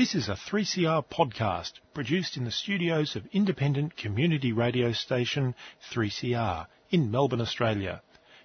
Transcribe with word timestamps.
This 0.00 0.14
is 0.14 0.30
a 0.30 0.32
3CR 0.32 1.04
podcast 1.12 1.72
produced 1.92 2.38
in 2.38 2.46
the 2.46 2.50
studios 2.50 3.16
of 3.16 3.26
independent 3.34 3.98
community 3.98 4.50
radio 4.50 4.92
station 4.92 5.54
3CR 5.92 6.68
in 6.88 7.10
Melbourne, 7.10 7.42
Australia. 7.42 8.00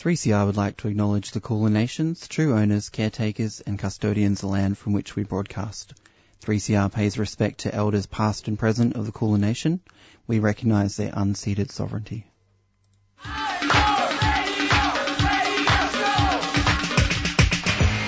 3CR 0.00 0.46
would 0.46 0.56
like 0.56 0.76
to 0.78 0.88
acknowledge 0.88 1.30
the 1.30 1.40
Kulin 1.40 1.72
Nations, 1.72 2.26
true 2.26 2.58
owners, 2.58 2.88
caretakers 2.88 3.60
and 3.60 3.78
custodians 3.78 4.42
of 4.42 4.50
land 4.50 4.76
from 4.76 4.94
which 4.94 5.14
we 5.14 5.22
broadcast. 5.22 5.94
3CR 6.40 6.92
pays 6.92 7.18
respect 7.18 7.60
to 7.60 7.72
elders 7.72 8.06
past 8.06 8.48
and 8.48 8.58
present 8.58 8.96
of 8.96 9.06
the 9.06 9.12
Kulin 9.12 9.42
Nation. 9.42 9.78
We 10.26 10.40
recognise 10.40 10.96
their 10.96 11.12
unceded 11.12 11.70
sovereignty. 11.70 12.26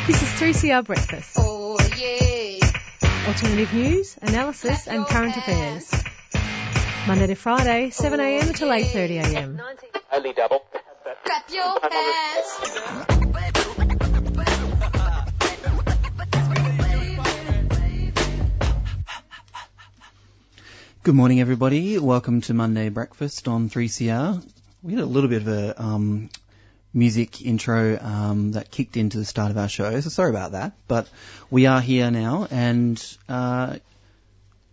This 0.08 0.22
is 0.22 0.28
3CR 0.40 0.86
Breakfast. 0.86 1.36
Oh 1.36 1.76
yeah. 1.98 2.66
Alternative 3.28 3.74
news, 3.74 4.16
analysis 4.22 4.88
and 4.88 5.04
current 5.04 5.36
affairs. 5.36 5.92
Monday 7.06 7.26
to 7.26 7.34
Friday, 7.34 7.90
7am 7.90 8.56
till 8.56 8.68
8.30am. 8.68 9.60
Only 10.10 10.32
double. 10.32 10.64
Clap 11.24 11.50
your 11.50 11.78
hands. 11.92 12.58
Good 21.02 21.14
morning 21.14 21.42
everybody. 21.42 21.98
Welcome 21.98 22.40
to 22.40 22.54
Monday 22.54 22.88
Breakfast 22.88 23.46
on 23.46 23.68
3CR. 23.68 24.42
We 24.82 24.94
had 24.94 25.02
a 25.02 25.04
little 25.04 25.28
bit 25.28 25.42
of 25.42 25.48
a 25.48 25.82
um, 25.82 26.30
music 26.92 27.42
intro 27.42 27.98
um, 28.00 28.52
that 28.52 28.70
kicked 28.70 28.96
into 28.96 29.18
the 29.18 29.24
start 29.24 29.50
of 29.50 29.58
our 29.58 29.68
show, 29.68 30.00
so 30.00 30.08
sorry 30.08 30.30
about 30.30 30.52
that. 30.52 30.72
But 30.86 31.08
we 31.50 31.66
are 31.66 31.80
here 31.80 32.10
now 32.10 32.46
and 32.50 33.16
uh, 33.28 33.76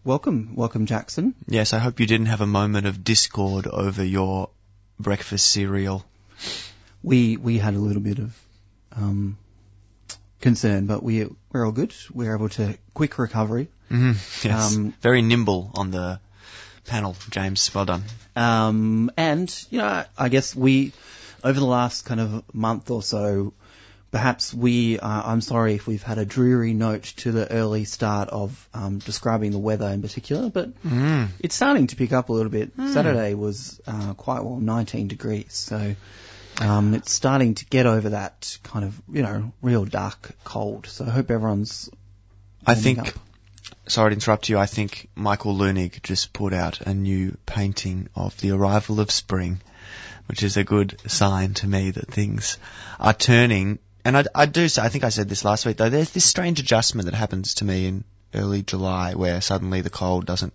welcome, 0.03 0.55
welcome 0.55 0.85
Jackson. 0.85 1.35
Yes, 1.47 1.73
I 1.73 1.79
hope 1.79 1.99
you 1.99 2.07
didn't 2.07 2.27
have 2.27 2.41
a 2.41 2.47
moment 2.47 2.87
of 2.87 3.03
discord 3.03 3.67
over 3.67 4.03
your 4.03 4.49
breakfast 4.99 5.51
cereal. 5.51 6.05
We 7.03 7.37
we 7.37 7.57
had 7.59 7.75
a 7.75 7.79
little 7.79 8.01
bit 8.01 8.19
of 8.19 8.39
um, 8.95 9.37
concern, 10.39 10.87
but 10.87 11.03
we 11.03 11.27
we're 11.51 11.65
all 11.65 11.71
good. 11.71 11.93
We're 12.13 12.35
able 12.35 12.49
to 12.49 12.77
quick 12.93 13.17
recovery. 13.19 13.67
Mm-hmm. 13.91 14.47
Yes. 14.47 14.75
Um, 14.75 14.93
Very 15.01 15.21
nimble 15.21 15.71
on 15.75 15.91
the 15.91 16.19
panel, 16.85 17.15
James. 17.29 17.73
Well 17.73 17.85
done. 17.85 18.03
Um, 18.35 19.11
and, 19.17 19.53
you 19.69 19.79
know, 19.79 20.03
I 20.17 20.29
guess 20.29 20.55
we, 20.55 20.93
over 21.45 21.59
the 21.59 21.65
last 21.65 22.05
kind 22.05 22.19
of 22.19 22.43
month 22.53 22.89
or 22.91 23.01
so, 23.03 23.53
perhaps 24.11 24.53
we, 24.53 24.97
uh, 24.99 25.21
I'm 25.31 25.41
sorry 25.41 25.75
if 25.75 25.87
we've 25.87 26.01
had 26.03 26.17
a 26.17 26.25
dreary 26.25 26.73
note 26.73 27.03
to 27.17 27.31
the 27.31 27.49
early 27.51 27.83
start 27.85 28.29
of 28.29 28.67
um, 28.73 28.97
describing 28.99 29.51
the 29.51 29.59
weather 29.59 29.87
in 29.89 30.01
particular, 30.01 30.49
but 30.49 30.69
Mm. 30.83 31.27
it's 31.39 31.55
starting 31.55 31.87
to 31.87 31.95
pick 31.95 32.11
up 32.13 32.29
a 32.29 32.33
little 32.33 32.51
bit. 32.51 32.71
Saturday 32.93 33.33
was 33.35 33.79
uh, 33.87 34.13
quite 34.15 34.41
well 34.43 34.57
19 34.59 35.07
degrees, 35.07 35.53
so 35.53 35.95
um, 36.61 36.93
it's 36.93 37.11
starting 37.11 37.55
to 37.55 37.65
get 37.65 37.85
over 37.85 38.09
that 38.09 38.57
kind 38.63 38.85
of, 38.85 38.99
you 39.11 39.21
know, 39.21 39.51
real 39.61 39.85
dark 39.85 40.31
cold. 40.45 40.87
So 40.87 41.05
I 41.05 41.09
hope 41.09 41.29
everyone's. 41.29 41.89
I 42.65 42.73
think, 42.75 42.99
up. 42.99 43.07
sorry 43.87 44.11
to 44.11 44.13
interrupt 44.15 44.49
you, 44.49 44.57
I 44.57 44.65
think 44.65 45.09
Michael 45.13 45.53
Leunig 45.55 46.01
just 46.01 46.33
put 46.33 46.53
out 46.53 46.81
a 46.81 46.93
new 46.93 47.37
painting 47.45 48.07
of 48.15 48.35
the 48.41 48.51
arrival 48.51 48.99
of 49.01 49.11
spring, 49.11 49.61
which 50.27 50.43
is 50.43 50.57
a 50.57 50.63
good 50.63 50.99
sign 51.07 51.53
to 51.55 51.67
me 51.67 51.91
that 51.91 52.11
things 52.11 52.57
are 52.99 53.13
turning. 53.13 53.79
And 54.03 54.17
I, 54.17 54.25
I 54.33 54.45
do 54.45 54.67
say, 54.67 54.81
I 54.81 54.89
think 54.89 55.03
I 55.03 55.09
said 55.09 55.29
this 55.29 55.45
last 55.45 55.65
week 55.65 55.77
though, 55.77 55.89
there's 55.89 56.11
this 56.11 56.25
strange 56.25 56.59
adjustment 56.59 57.05
that 57.05 57.15
happens 57.15 57.55
to 57.55 57.65
me 57.65 57.87
in 57.87 58.03
early 58.33 58.63
July 58.63 59.13
where 59.13 59.41
suddenly 59.41 59.81
the 59.81 59.89
cold 59.89 60.25
doesn't, 60.25 60.53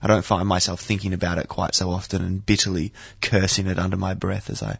I 0.00 0.08
don't 0.08 0.24
find 0.24 0.48
myself 0.48 0.80
thinking 0.80 1.12
about 1.12 1.38
it 1.38 1.48
quite 1.48 1.74
so 1.74 1.90
often 1.90 2.22
and 2.22 2.44
bitterly 2.44 2.92
cursing 3.20 3.66
it 3.66 3.78
under 3.78 3.96
my 3.96 4.14
breath 4.14 4.50
as 4.50 4.62
I 4.62 4.78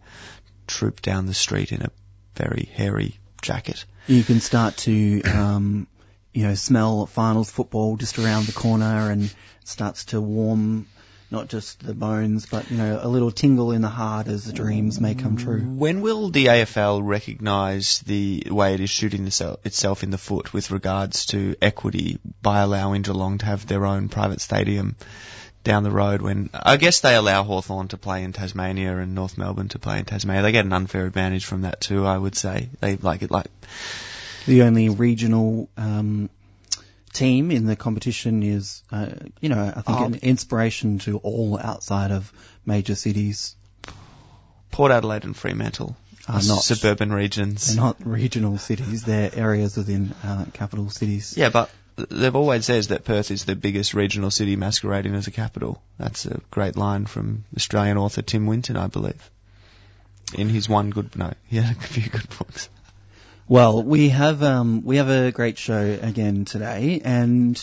troop 0.66 1.02
down 1.02 1.26
the 1.26 1.34
street 1.34 1.72
in 1.72 1.82
a 1.82 1.90
very 2.34 2.68
hairy 2.72 3.18
jacket. 3.40 3.84
you 4.06 4.22
can 4.22 4.40
start 4.40 4.76
to, 4.78 5.22
um, 5.22 5.86
you 6.32 6.44
know, 6.44 6.54
smell 6.54 7.06
finals 7.06 7.50
football 7.50 7.96
just 7.96 8.18
around 8.18 8.46
the 8.46 8.52
corner 8.52 9.10
and 9.10 9.32
starts 9.64 10.06
to 10.06 10.20
warm 10.20 10.86
not 11.32 11.48
just 11.48 11.84
the 11.84 11.94
bones, 11.94 12.46
but, 12.46 12.70
you 12.70 12.76
know, 12.76 13.00
a 13.02 13.08
little 13.08 13.30
tingle 13.30 13.72
in 13.72 13.80
the 13.80 13.88
heart 13.88 14.28
as 14.28 14.44
the 14.44 14.52
dreams 14.52 15.00
may 15.00 15.14
come 15.14 15.36
true. 15.36 15.60
When 15.60 16.02
will 16.02 16.28
the 16.28 16.46
AFL 16.46 17.00
recognise 17.02 18.00
the 18.00 18.46
way 18.50 18.74
it 18.74 18.80
is 18.80 18.90
shooting 18.90 19.24
the- 19.24 19.58
itself 19.64 20.02
in 20.02 20.10
the 20.10 20.18
foot 20.18 20.52
with 20.52 20.70
regards 20.70 21.26
to 21.26 21.56
equity 21.62 22.18
by 22.42 22.60
allowing 22.60 23.00
Geelong 23.02 23.38
to 23.38 23.46
have 23.46 23.66
their 23.66 23.86
own 23.86 24.10
private 24.10 24.42
stadium 24.42 24.94
down 25.64 25.84
the 25.84 25.90
road 25.90 26.20
when 26.20 26.50
I 26.52 26.76
guess 26.76 27.00
they 27.00 27.14
allow 27.14 27.44
Hawthorn 27.44 27.88
to 27.88 27.96
play 27.96 28.24
in 28.24 28.32
Tasmania 28.32 28.98
and 28.98 29.14
North 29.14 29.38
Melbourne 29.38 29.68
to 29.68 29.78
play 29.78 30.00
in 30.00 30.04
Tasmania. 30.04 30.42
They 30.42 30.52
get 30.52 30.66
an 30.66 30.72
unfair 30.72 31.06
advantage 31.06 31.46
from 31.46 31.62
that 31.62 31.80
too, 31.80 32.04
I 32.04 32.18
would 32.18 32.34
say. 32.34 32.68
They 32.80 32.96
like 32.96 33.22
it 33.22 33.30
like 33.30 33.46
The 34.46 34.62
only 34.62 34.88
regional, 34.88 35.68
um, 35.78 36.28
team 37.22 37.50
in 37.50 37.66
the 37.66 37.76
competition 37.76 38.42
is, 38.42 38.82
uh, 38.90 39.06
you 39.40 39.48
know, 39.48 39.62
I 39.76 39.80
think 39.82 40.00
Oh. 40.00 40.04
an 40.06 40.14
inspiration 40.16 40.98
to 41.00 41.18
all 41.18 41.58
outside 41.58 42.10
of 42.10 42.32
major 42.66 42.94
cities. 42.94 43.54
Port 44.70 44.90
Adelaide 44.92 45.24
and 45.24 45.36
Fremantle 45.36 45.96
Are 46.28 46.42
not- 46.42 46.62
suburban 46.64 47.12
regions. 47.12 47.66
They're 47.66 47.76
not 47.76 47.96
regional 48.06 48.58
cities, 48.58 49.02
they're 49.04 49.30
areas 49.34 49.76
within, 49.76 50.14
uh, 50.24 50.46
capital 50.52 50.88
cities. 50.90 51.34
Yeah, 51.36 51.50
but 51.50 51.70
they've 51.96 52.34
always 52.34 52.64
says 52.64 52.88
that 52.88 53.04
Perth 53.04 53.30
is 53.30 53.44
the 53.44 53.54
biggest 53.56 53.92
regional 53.94 54.30
city 54.30 54.56
masquerading 54.56 55.14
as 55.14 55.26
a 55.26 55.30
capital. 55.30 55.82
That's 55.98 56.24
a 56.26 56.40
great 56.50 56.76
line 56.76 57.06
from 57.06 57.44
Australian 57.56 57.98
author 57.98 58.22
Tim 58.22 58.46
Winton, 58.46 58.76
I 58.76 58.86
believe. 58.86 59.30
In 60.34 60.48
his 60.48 60.68
one 60.68 60.90
good, 60.90 61.14
no, 61.16 61.34
he 61.48 61.56
had 61.58 61.76
a 61.76 61.80
few 61.80 62.08
good 62.08 62.28
books. 62.38 62.68
Well, 63.52 63.82
we 63.82 64.08
have 64.08 64.42
um, 64.42 64.82
we 64.82 64.96
have 64.96 65.10
a 65.10 65.30
great 65.30 65.58
show 65.58 65.98
again 66.00 66.46
today, 66.46 67.02
and 67.04 67.54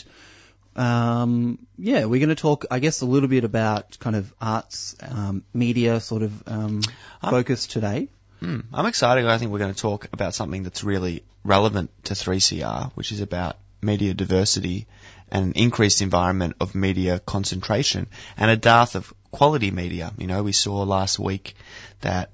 um, 0.75 1.57
yeah, 1.79 2.05
we're 2.05 2.19
going 2.19 2.29
to 2.29 2.35
talk, 2.35 2.65
I 2.69 2.77
guess, 2.77 3.01
a 3.01 3.07
little 3.07 3.27
bit 3.27 3.43
about 3.43 3.97
kind 3.97 4.15
of 4.15 4.31
arts, 4.39 4.95
um, 5.01 5.43
media 5.51 5.99
sort 5.99 6.21
of 6.21 6.47
um, 6.47 6.81
Ah. 7.23 7.31
focus 7.31 7.65
today. 7.65 8.07
Hmm. 8.39 8.59
I'm 8.71 8.85
excited. 8.85 9.25
I 9.25 9.39
think 9.39 9.51
we're 9.51 9.57
going 9.65 9.73
to 9.73 9.81
talk 9.81 10.07
about 10.13 10.35
something 10.35 10.61
that's 10.61 10.83
really 10.83 11.23
relevant 11.43 11.89
to 12.03 12.13
3CR, 12.13 12.91
which 12.93 13.11
is 13.11 13.21
about 13.21 13.57
media 13.81 14.13
diversity 14.13 14.85
and 15.31 15.43
an 15.43 15.53
increased 15.53 16.03
environment 16.03 16.55
of 16.59 16.75
media 16.75 17.17
concentration 17.17 18.05
and 18.37 18.51
a 18.51 18.57
dearth 18.57 18.93
of 18.93 19.11
quality 19.31 19.71
media. 19.71 20.13
You 20.19 20.27
know, 20.27 20.43
we 20.43 20.51
saw 20.51 20.83
last 20.83 21.17
week 21.17 21.55
that 22.01 22.29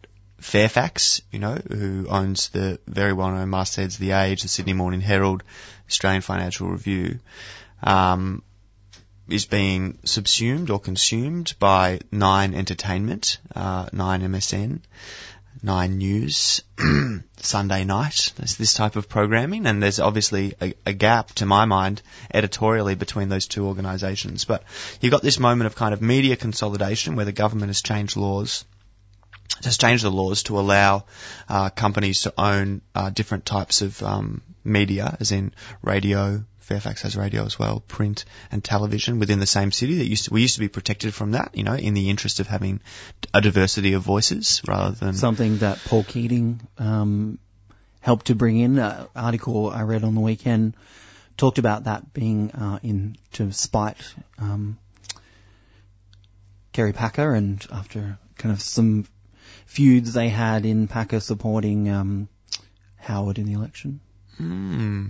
Fairfax, 0.45 1.23
you 1.31 1.39
know, 1.39 1.55
who 1.55 2.05
owns 2.07 2.49
the 2.49 2.79
very 2.85 3.13
well-known 3.13 3.49
mastheads 3.49 3.97
The 3.97 4.11
Age, 4.11 4.43
the 4.43 4.47
Sydney 4.47 4.73
Morning 4.73 5.01
Herald, 5.01 5.41
Australian 5.89 6.21
Financial 6.21 6.69
Review, 6.69 7.19
um, 7.81 8.43
is 9.27 9.47
being 9.47 9.97
subsumed 10.03 10.69
or 10.69 10.79
consumed 10.79 11.55
by 11.57 11.99
Nine 12.11 12.53
Entertainment, 12.53 13.39
uh, 13.55 13.89
Nine 13.91 14.21
MSN, 14.21 14.81
Nine 15.63 15.97
News, 15.97 16.61
Sunday 17.37 17.83
Night. 17.83 18.31
There's 18.35 18.55
this 18.55 18.75
type 18.75 18.97
of 18.97 19.09
programming, 19.09 19.65
and 19.65 19.81
there's 19.81 19.99
obviously 19.99 20.53
a, 20.61 20.75
a 20.85 20.93
gap, 20.93 21.29
to 21.33 21.47
my 21.47 21.65
mind, 21.65 22.03
editorially 22.31 22.93
between 22.93 23.29
those 23.29 23.47
two 23.47 23.65
organisations. 23.65 24.45
But 24.45 24.63
you've 25.01 25.11
got 25.11 25.23
this 25.23 25.39
moment 25.39 25.65
of 25.65 25.75
kind 25.75 25.95
of 25.95 26.03
media 26.03 26.35
consolidation 26.35 27.15
where 27.15 27.25
the 27.25 27.31
government 27.31 27.69
has 27.69 27.81
changed 27.81 28.15
laws 28.15 28.63
has 29.63 29.77
changed 29.77 30.03
the 30.03 30.11
laws 30.11 30.43
to 30.43 30.59
allow 30.59 31.05
uh, 31.49 31.69
companies 31.69 32.21
to 32.23 32.33
own 32.37 32.81
uh, 32.93 33.09
different 33.09 33.45
types 33.45 33.81
of 33.81 34.01
um, 34.03 34.41
media, 34.63 35.15
as 35.19 35.31
in 35.31 35.53
radio. 35.81 36.43
Fairfax 36.59 37.03
has 37.03 37.15
radio 37.15 37.45
as 37.45 37.59
well, 37.59 37.79
print 37.79 38.25
and 38.51 38.63
television 38.63 39.19
within 39.19 39.39
the 39.39 39.45
same 39.45 39.71
city. 39.71 39.99
That 39.99 40.07
used 40.07 40.25
to, 40.25 40.33
we 40.33 40.41
used 40.41 40.55
to 40.55 40.61
be 40.61 40.67
protected 40.67 41.13
from 41.13 41.31
that, 41.31 41.51
you 41.53 41.63
know, 41.63 41.75
in 41.75 41.93
the 41.93 42.09
interest 42.09 42.39
of 42.39 42.47
having 42.47 42.79
a 43.35 43.41
diversity 43.41 43.93
of 43.93 44.01
voices 44.01 44.63
rather 44.67 44.95
than 44.95 45.13
Something 45.13 45.59
that 45.59 45.77
Paul 45.85 46.03
Keating 46.03 46.67
um, 46.79 47.37
helped 47.99 48.27
to 48.27 48.35
bring 48.35 48.57
in. 48.57 48.79
An 48.79 49.07
article 49.15 49.69
I 49.69 49.83
read 49.83 50.03
on 50.03 50.15
the 50.15 50.21
weekend 50.21 50.75
talked 51.37 51.59
about 51.59 51.83
that 51.83 52.13
being 52.13 52.51
uh, 52.51 52.79
in 52.81 53.17
to 53.33 53.51
spite 53.51 53.97
um, 54.39 54.79
Kerry 56.73 56.93
Packer, 56.93 57.33
and 57.35 57.63
after 57.71 58.17
kind 58.37 58.53
of 58.53 58.59
some 58.59 59.05
feuds 59.65 60.13
they 60.13 60.29
had 60.29 60.65
in 60.65 60.87
Packer 60.87 61.19
supporting 61.19 61.89
um, 61.89 62.29
Howard 62.97 63.37
in 63.37 63.45
the 63.45 63.53
election. 63.53 63.99
Hmm. 64.37 65.07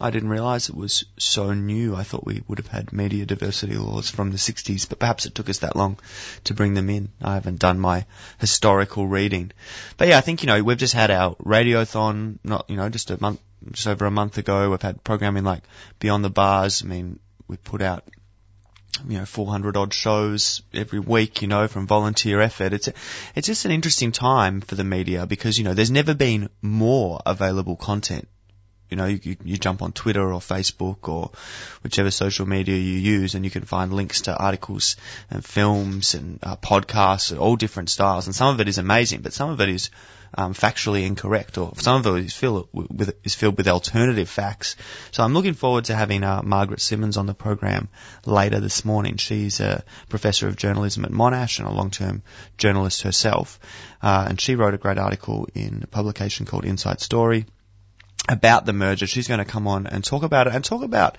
I 0.00 0.10
didn't 0.10 0.28
realise 0.28 0.68
it 0.68 0.76
was 0.76 1.04
so 1.18 1.52
new. 1.52 1.96
I 1.96 2.04
thought 2.04 2.24
we 2.24 2.42
would 2.46 2.58
have 2.58 2.68
had 2.68 2.92
media 2.92 3.26
diversity 3.26 3.74
laws 3.74 4.08
from 4.08 4.30
the 4.30 4.36
60s, 4.36 4.88
but 4.88 5.00
perhaps 5.00 5.26
it 5.26 5.34
took 5.34 5.48
us 5.48 5.58
that 5.58 5.74
long 5.74 5.98
to 6.44 6.54
bring 6.54 6.74
them 6.74 6.88
in. 6.88 7.10
I 7.20 7.34
haven't 7.34 7.58
done 7.58 7.80
my 7.80 8.06
historical 8.38 9.08
reading. 9.08 9.50
But 9.96 10.08
yeah, 10.08 10.18
I 10.18 10.20
think, 10.20 10.42
you 10.42 10.46
know, 10.46 10.62
we've 10.62 10.76
just 10.76 10.94
had 10.94 11.10
our 11.10 11.34
radiothon, 11.36 12.38
not, 12.44 12.70
you 12.70 12.76
know, 12.76 12.88
just 12.88 13.10
a 13.10 13.20
month, 13.20 13.40
just 13.72 13.88
over 13.88 14.06
a 14.06 14.10
month 14.10 14.38
ago. 14.38 14.70
We've 14.70 14.80
had 14.80 15.02
programming 15.02 15.44
like 15.44 15.64
Beyond 15.98 16.24
the 16.24 16.30
Bars. 16.30 16.82
I 16.84 16.86
mean, 16.86 17.18
we 17.48 17.56
put 17.56 17.82
out 17.82 18.04
you 19.06 19.18
know, 19.18 19.24
400 19.24 19.76
odd 19.76 19.94
shows 19.94 20.62
every 20.72 20.98
week, 20.98 21.42
you 21.42 21.48
know, 21.48 21.68
from 21.68 21.86
volunteer 21.86 22.40
effort. 22.40 22.72
It's, 22.72 22.88
it's 23.34 23.46
just 23.46 23.64
an 23.64 23.70
interesting 23.70 24.12
time 24.12 24.60
for 24.60 24.74
the 24.74 24.84
media 24.84 25.26
because, 25.26 25.58
you 25.58 25.64
know, 25.64 25.74
there's 25.74 25.90
never 25.90 26.14
been 26.14 26.48
more 26.62 27.20
available 27.24 27.76
content. 27.76 28.28
You 28.90 28.96
know, 28.96 29.06
you, 29.06 29.36
you 29.44 29.56
jump 29.56 29.82
on 29.82 29.92
Twitter 29.92 30.32
or 30.32 30.40
Facebook 30.40 31.08
or 31.08 31.30
whichever 31.82 32.10
social 32.10 32.46
media 32.46 32.76
you 32.76 32.98
use 32.98 33.34
and 33.34 33.44
you 33.44 33.50
can 33.50 33.64
find 33.64 33.92
links 33.92 34.22
to 34.22 34.36
articles 34.36 34.96
and 35.30 35.44
films 35.44 36.14
and 36.14 36.38
uh, 36.42 36.56
podcasts, 36.56 37.38
all 37.38 37.56
different 37.56 37.90
styles. 37.90 38.26
And 38.26 38.34
some 38.34 38.54
of 38.54 38.60
it 38.60 38.68
is 38.68 38.78
amazing, 38.78 39.20
but 39.20 39.32
some 39.32 39.50
of 39.50 39.60
it 39.60 39.68
is 39.68 39.90
um, 40.34 40.54
factually 40.54 41.06
incorrect, 41.06 41.58
or 41.58 41.72
some 41.76 42.04
of 42.04 42.16
it 42.16 42.24
is 42.24 42.34
filled 42.34 42.68
with 42.72 43.14
is 43.24 43.34
filled 43.34 43.56
with 43.56 43.68
alternative 43.68 44.28
facts. 44.28 44.76
So 45.10 45.22
I'm 45.22 45.34
looking 45.34 45.54
forward 45.54 45.86
to 45.86 45.94
having 45.94 46.24
uh, 46.24 46.42
Margaret 46.42 46.80
Simons 46.80 47.16
on 47.16 47.26
the 47.26 47.34
program 47.34 47.88
later 48.26 48.60
this 48.60 48.84
morning. 48.84 49.16
She's 49.16 49.60
a 49.60 49.84
professor 50.08 50.48
of 50.48 50.56
journalism 50.56 51.04
at 51.04 51.12
Monash 51.12 51.58
and 51.58 51.68
a 51.68 51.72
long-term 51.72 52.22
journalist 52.56 53.02
herself, 53.02 53.58
uh, 54.02 54.26
and 54.28 54.40
she 54.40 54.54
wrote 54.54 54.74
a 54.74 54.78
great 54.78 54.98
article 54.98 55.48
in 55.54 55.80
a 55.84 55.86
publication 55.86 56.46
called 56.46 56.64
Inside 56.64 57.00
Story 57.00 57.46
about 58.28 58.66
the 58.66 58.72
merger. 58.72 59.06
She's 59.06 59.28
going 59.28 59.38
to 59.38 59.44
come 59.44 59.66
on 59.66 59.86
and 59.86 60.04
talk 60.04 60.22
about 60.22 60.46
it 60.46 60.54
and 60.54 60.64
talk 60.64 60.82
about, 60.82 61.18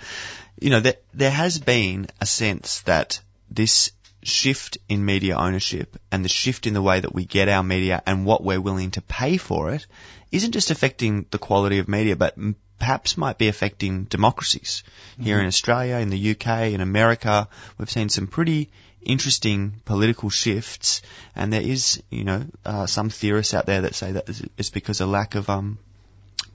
you 0.59 0.69
know, 0.69 0.79
that 0.79 1.01
there 1.13 1.31
has 1.31 1.59
been 1.59 2.07
a 2.19 2.25
sense 2.25 2.81
that 2.81 3.19
this 3.49 3.91
shift 4.21 4.77
in 4.89 5.05
media 5.05 5.37
ownership 5.37 5.97
and 6.11 6.25
the 6.25 6.29
shift 6.29 6.67
in 6.67 6.73
the 6.73 6.81
way 6.81 6.99
that 6.99 7.13
we 7.13 7.25
get 7.25 7.47
our 7.47 7.63
media 7.63 8.01
and 8.05 8.25
what 8.25 8.43
we're 8.43 8.59
willing 8.59 8.91
to 8.91 9.01
pay 9.01 9.37
for 9.37 9.71
it 9.71 9.85
isn't 10.31 10.51
just 10.51 10.71
affecting 10.71 11.25
the 11.31 11.37
quality 11.37 11.79
of 11.79 11.87
media, 11.87 12.15
but 12.15 12.37
perhaps 12.77 13.17
might 13.17 13.37
be 13.37 13.47
affecting 13.47 14.05
democracies. 14.05 14.83
Mm-hmm. 15.13 15.23
Here 15.23 15.39
in 15.39 15.47
Australia, 15.47 15.95
in 15.97 16.09
the 16.09 16.31
UK, 16.31 16.73
in 16.73 16.81
America, 16.81 17.47
we've 17.77 17.89
seen 17.89 18.09
some 18.09 18.27
pretty 18.27 18.69
interesting 19.01 19.81
political 19.85 20.29
shifts, 20.29 21.01
and 21.35 21.51
there 21.53 21.61
is, 21.61 22.01
you 22.09 22.23
know, 22.23 22.45
uh, 22.65 22.85
some 22.85 23.09
theorists 23.09 23.53
out 23.53 23.65
there 23.65 23.81
that 23.81 23.95
say 23.95 24.13
that 24.13 24.29
it's 24.57 24.69
because 24.69 25.01
of 25.01 25.09
lack 25.09 25.35
of 25.35 25.49
um, 25.49 25.79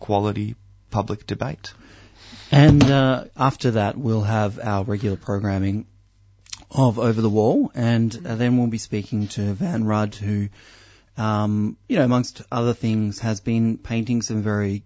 quality 0.04 0.54
public 0.90 1.26
debate. 1.26 1.72
And 2.50 2.84
uh, 2.84 3.24
after 3.34 3.70
that, 3.70 3.96
we'll 3.96 4.20
have 4.20 4.58
our 4.58 4.84
regular 4.84 5.16
programming 5.16 5.86
of 6.70 6.98
Over 6.98 7.22
the 7.22 7.30
Wall, 7.30 7.72
and 7.74 8.14
uh, 8.26 8.34
then 8.34 8.58
we'll 8.58 8.66
be 8.66 8.76
speaking 8.76 9.28
to 9.28 9.54
Van 9.54 9.84
Rudd, 9.84 10.14
who, 10.14 10.50
um, 11.16 11.78
you 11.88 11.96
know, 11.96 12.04
amongst 12.04 12.42
other 12.52 12.74
things, 12.74 13.20
has 13.20 13.40
been 13.40 13.78
painting 13.78 14.20
some 14.20 14.42
very 14.42 14.82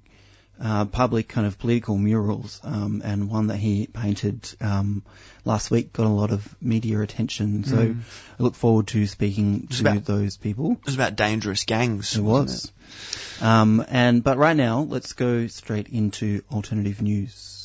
uh, 0.61 0.85
public 0.87 1.29
kind 1.29 1.47
of 1.47 1.59
political 1.59 1.97
murals, 1.97 2.61
um, 2.65 3.03
and 3.05 3.31
one 3.31 3.49
that 3.49 3.57
he 3.57 3.87
painted 3.87 4.49
um, 4.61 5.03
last 5.45 5.71
week 5.71 5.93
got 5.93 6.07
a 6.07 6.09
lot 6.09 6.31
of 6.31 6.57
media 6.61 7.01
attention. 7.01 7.65
So 7.65 7.77
mm. 7.77 8.01
I 8.39 8.43
look 8.43 8.55
forward 8.55 8.89
to 8.89 9.07
speaking 9.07 9.69
to 9.69 9.81
about, 9.81 10.05
those 10.05 10.37
people. 10.37 10.73
It 10.73 10.87
was 10.87 10.95
about 10.95 11.17
dangerous 11.17 11.65
gangs. 11.65 12.17
It 12.17 12.23
was. 12.23 12.65
It? 12.65 13.43
Um, 13.43 13.85
and 13.89 14.23
but 14.23 14.37
right 14.39 14.57
now, 14.57 14.81
let's 14.81 15.13
go 15.13 15.47
straight 15.47 15.89
into 15.89 16.43
alternative 16.51 17.03
news. 17.03 17.58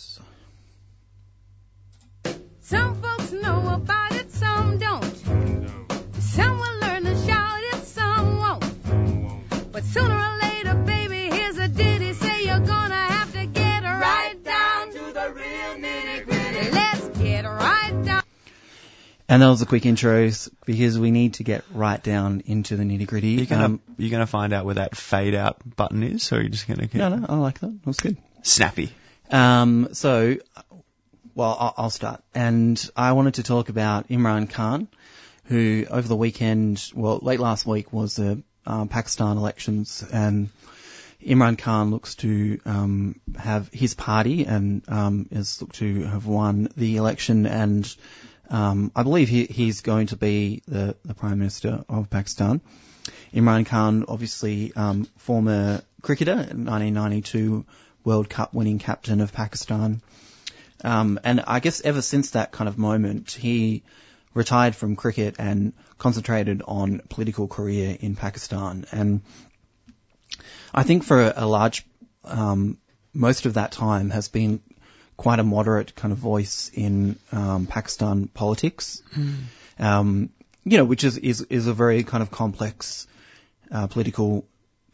And 19.33 19.41
that 19.41 19.47
was 19.47 19.63
a 19.63 19.65
quick 19.65 19.87
intro 19.87 20.29
because 20.63 20.99
we 20.99 21.09
need 21.09 21.33
to 21.35 21.43
get 21.43 21.63
right 21.73 22.01
down 22.01 22.43
into 22.45 22.75
the 22.75 22.83
nitty 22.83 23.07
gritty. 23.07 23.29
You're 23.29 23.47
gonna, 23.47 23.65
um, 23.65 23.81
you're 23.97 24.11
gonna 24.11 24.27
find 24.27 24.53
out 24.53 24.63
where 24.63 24.75
that 24.75 24.95
fade 24.95 25.33
out 25.33 25.57
button 25.75 26.03
is, 26.03 26.31
or 26.31 26.37
are 26.37 26.41
you 26.43 26.49
just 26.49 26.67
gonna 26.67 26.85
get 26.85 26.99
No, 26.99 27.09
no, 27.09 27.25
I 27.27 27.35
like 27.37 27.57
that. 27.61 27.79
That's 27.83 27.99
good. 27.99 28.17
snappy? 28.43 28.93
Um, 29.31 29.89
so, 29.93 30.37
well, 31.33 31.57
I'll, 31.59 31.73
I'll 31.77 31.89
start. 31.89 32.21
And 32.35 32.79
I 32.95 33.13
wanted 33.13 33.33
to 33.35 33.43
talk 33.43 33.69
about 33.69 34.07
Imran 34.09 34.51
Khan, 34.51 34.87
who 35.45 35.87
over 35.89 36.07
the 36.07 36.15
weekend, 36.15 36.91
well, 36.93 37.17
late 37.19 37.39
last 37.39 37.65
week 37.65 37.91
was 37.91 38.17
the 38.17 38.43
um, 38.67 38.87
Pakistan 38.87 39.37
elections, 39.37 40.05
and 40.13 40.49
Imran 41.25 41.57
Khan 41.57 41.89
looks 41.89 42.13
to 42.17 42.59
um, 42.67 43.19
have 43.35 43.67
his 43.73 43.95
party 43.95 44.45
and 44.45 44.83
um, 44.87 45.27
is 45.31 45.59
looked 45.59 45.77
to 45.77 46.03
have 46.03 46.27
won 46.27 46.69
the 46.77 46.97
election, 46.97 47.47
and 47.47 47.95
um, 48.53 48.91
I 48.95 49.01
believe 49.01 49.29
he, 49.29 49.45
he's 49.45 49.81
going 49.81 50.07
to 50.07 50.15
be 50.15 50.61
the, 50.67 50.95
the 51.03 51.15
Prime 51.15 51.39
Minister 51.39 51.83
of 51.89 52.11
Pakistan. 52.11 52.61
Imran 53.33 53.65
Khan, 53.65 54.05
obviously 54.07 54.71
um, 54.75 55.05
former 55.17 55.81
cricketer, 56.03 56.35
1992 56.35 57.65
World 58.03 58.29
Cup 58.29 58.53
winning 58.53 58.77
captain 58.77 59.21
of 59.21 59.33
Pakistan. 59.33 60.03
Um, 60.83 61.19
and 61.23 61.43
I 61.47 61.61
guess 61.61 61.81
ever 61.81 62.03
since 62.03 62.31
that 62.31 62.51
kind 62.51 62.67
of 62.67 62.77
moment, 62.77 63.31
he 63.31 63.81
retired 64.35 64.75
from 64.75 64.95
cricket 64.95 65.37
and 65.39 65.73
concentrated 65.97 66.61
on 66.67 67.01
political 67.09 67.47
career 67.47 67.97
in 67.99 68.15
Pakistan. 68.15 68.85
And 68.91 69.21
I 70.71 70.83
think 70.83 71.03
for 71.03 71.33
a, 71.35 71.47
large, 71.47 71.87
um, 72.23 72.77
most 73.13 73.47
of 73.47 73.55
that 73.55 73.71
time 73.71 74.11
has 74.11 74.27
been 74.27 74.61
quite 75.17 75.39
a 75.39 75.43
moderate 75.43 75.95
kind 75.95 76.11
of 76.11 76.17
voice 76.17 76.71
in 76.73 77.17
um, 77.31 77.65
Pakistan 77.67 78.27
politics. 78.27 79.01
Um, 79.79 80.29
you 80.63 80.77
know, 80.77 80.85
which 80.85 81.03
is, 81.03 81.17
is 81.17 81.41
is 81.41 81.67
a 81.67 81.73
very 81.73 82.03
kind 82.03 82.23
of 82.23 82.31
complex 82.31 83.07
uh, 83.71 83.87
political 83.87 84.45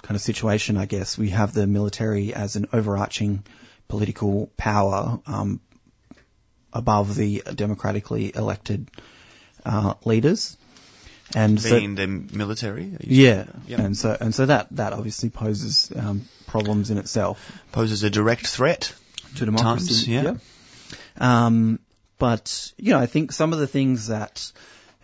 kind 0.02 0.16
of 0.16 0.22
situation, 0.22 0.78
I 0.78 0.86
guess. 0.86 1.18
We 1.18 1.30
have 1.30 1.54
the 1.54 1.68
military 1.68 2.34
as 2.34 2.56
an 2.56 2.68
overarching 2.74 3.44
political 3.88 4.50
power 4.58 5.20
um, 5.28 5.60
above 6.74 7.16
the 7.16 7.44
democratically 7.56 8.32
elected 8.36 8.90
uh, 9.66 9.94
leaders, 10.06 10.58
and 11.36 11.60
so 11.62 11.78
Being 11.78 11.96
the 11.96 12.08
military? 12.08 12.98
yeah. 13.02 13.46
Yep. 13.68 13.80
and 13.80 13.98
so 13.98 14.18
and 14.20 14.34
so 14.34 14.46
that 14.48 14.68
that 14.72 14.94
obviously 14.94 15.30
poses 15.30 15.92
um, 15.96 16.26
problems 16.48 16.90
in 16.90 16.98
itself 16.98 17.52
Poses 17.72 18.04
a 18.04 18.10
direct 18.10 18.48
threat. 18.48 18.94
To 19.36 19.46
democracy. 19.46 20.16
Times, 20.16 20.42
yeah. 21.20 21.46
Um, 21.46 21.80
but 22.18 22.74
you 22.78 22.92
know, 22.94 23.00
I 23.00 23.06
think 23.06 23.32
some 23.32 23.54
of 23.54 23.60
the 23.60 23.68
things 23.68 24.08
that 24.08 24.52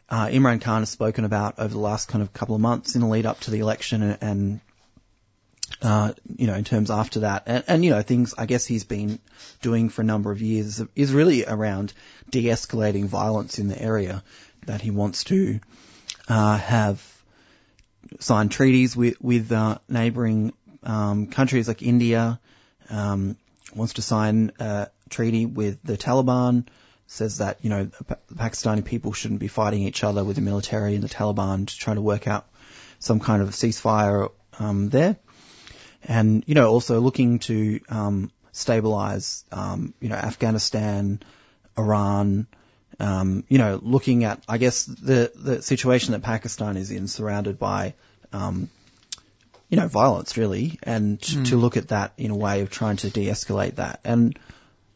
uh, 0.10 0.28
Imran 0.28 0.62
Khan 0.62 0.82
has 0.82 0.90
spoken 0.90 1.26
about 1.26 1.60
over 1.60 1.74
the 1.74 1.80
last 1.80 2.08
kind 2.08 2.22
of 2.22 2.34
couple 2.34 2.56
of 2.56 2.62
months 2.62 2.96
in 2.96 3.02
the 3.02 3.08
lead 3.08 3.26
up 3.26 3.40
to 3.42 3.52
the 3.52 3.60
election, 3.60 4.02
and, 4.04 4.18
and 4.22 4.62
uh, 5.82 6.14
you 6.38 6.48
know, 6.48 6.56
in 6.56 6.64
terms 6.64 6.92
after 6.92 7.22
that, 7.22 7.44
and, 7.46 7.64
and 7.68 7.86
you 7.86 7.92
know, 7.92 8.02
things 8.02 8.34
I 8.38 8.46
guess 8.46 8.66
he's 8.66 8.84
been 8.84 9.20
doing 9.62 9.90
for 9.90 10.02
a 10.02 10.06
number 10.06 10.32
of 10.32 10.42
years 10.42 10.82
is 10.96 11.14
really 11.14 11.46
around 11.46 11.94
de-escalating 12.30 13.06
violence 13.06 13.60
in 13.60 13.68
the 13.68 13.82
area 13.82 14.24
that 14.66 14.82
he 14.82 14.92
wants 14.92 15.24
to 15.26 15.60
uh, 16.28 16.58
have 16.58 17.02
signed 18.20 18.52
treaties 18.52 18.96
with 18.96 19.20
with 19.22 19.52
uh, 19.52 19.78
neighbouring 19.90 20.54
um, 20.84 21.28
countries 21.28 21.68
like 21.68 21.82
India. 21.82 22.40
Um, 22.90 23.38
wants 23.76 23.94
to 23.94 24.02
sign 24.02 24.52
a 24.60 24.88
treaty 25.10 25.46
with 25.46 25.80
the 25.84 25.98
Taliban. 25.98 26.68
Says 27.08 27.38
that 27.38 27.60
you 27.62 27.70
know 27.70 27.86
the 27.86 28.36
Pakistani 28.36 28.84
people 28.84 29.14
shouldn't 29.14 29.40
be 29.40 29.48
fighting 29.48 29.84
each 29.84 30.04
other 30.04 30.24
with 30.24 30.38
the 30.38 30.42
military 30.42 30.96
and 30.96 31.04
the 31.04 31.10
Taliban 31.10 31.68
to 31.68 31.78
try 31.78 31.94
to 31.94 32.02
work 32.02 32.28
out 32.28 32.48
some 32.98 33.20
kind 33.20 33.44
of 33.44 33.50
ceasefire 33.50 34.32
um, 34.58 34.90
there. 34.90 35.18
And 36.04 36.44
you 36.48 36.56
know 36.56 36.70
also 36.70 37.00
looking 37.00 37.40
to 37.40 37.80
um, 37.90 38.32
stabilize 38.54 39.44
um, 39.52 39.94
you 40.00 40.10
know 40.10 40.16
Afghanistan, 40.16 41.22
Iran. 41.78 42.48
Um, 42.98 43.44
you 43.50 43.58
know, 43.58 43.78
looking 43.84 44.24
at, 44.24 44.42
I 44.48 44.58
guess, 44.58 44.86
the, 44.86 45.30
the 45.36 45.62
situation 45.62 46.14
that 46.14 46.22
Pakistan 46.22 46.78
is 46.78 46.92
in, 46.92 47.10
surrounded 47.10 47.60
by, 47.60 47.94
um, 48.32 48.70
you 49.76 49.82
know, 49.82 49.90
violence 49.90 50.38
really, 50.38 50.80
and 50.84 51.22
t- 51.22 51.44
to 51.44 51.58
look 51.58 51.76
at 51.76 51.90
that 51.90 52.14
in 52.18 52.32
a 52.32 52.36
way 52.36 52.62
of 52.62 52.70
trying 52.70 52.96
to 52.96 53.10
de-escalate 53.10 53.76
that. 53.76 54.00
And, 54.06 54.40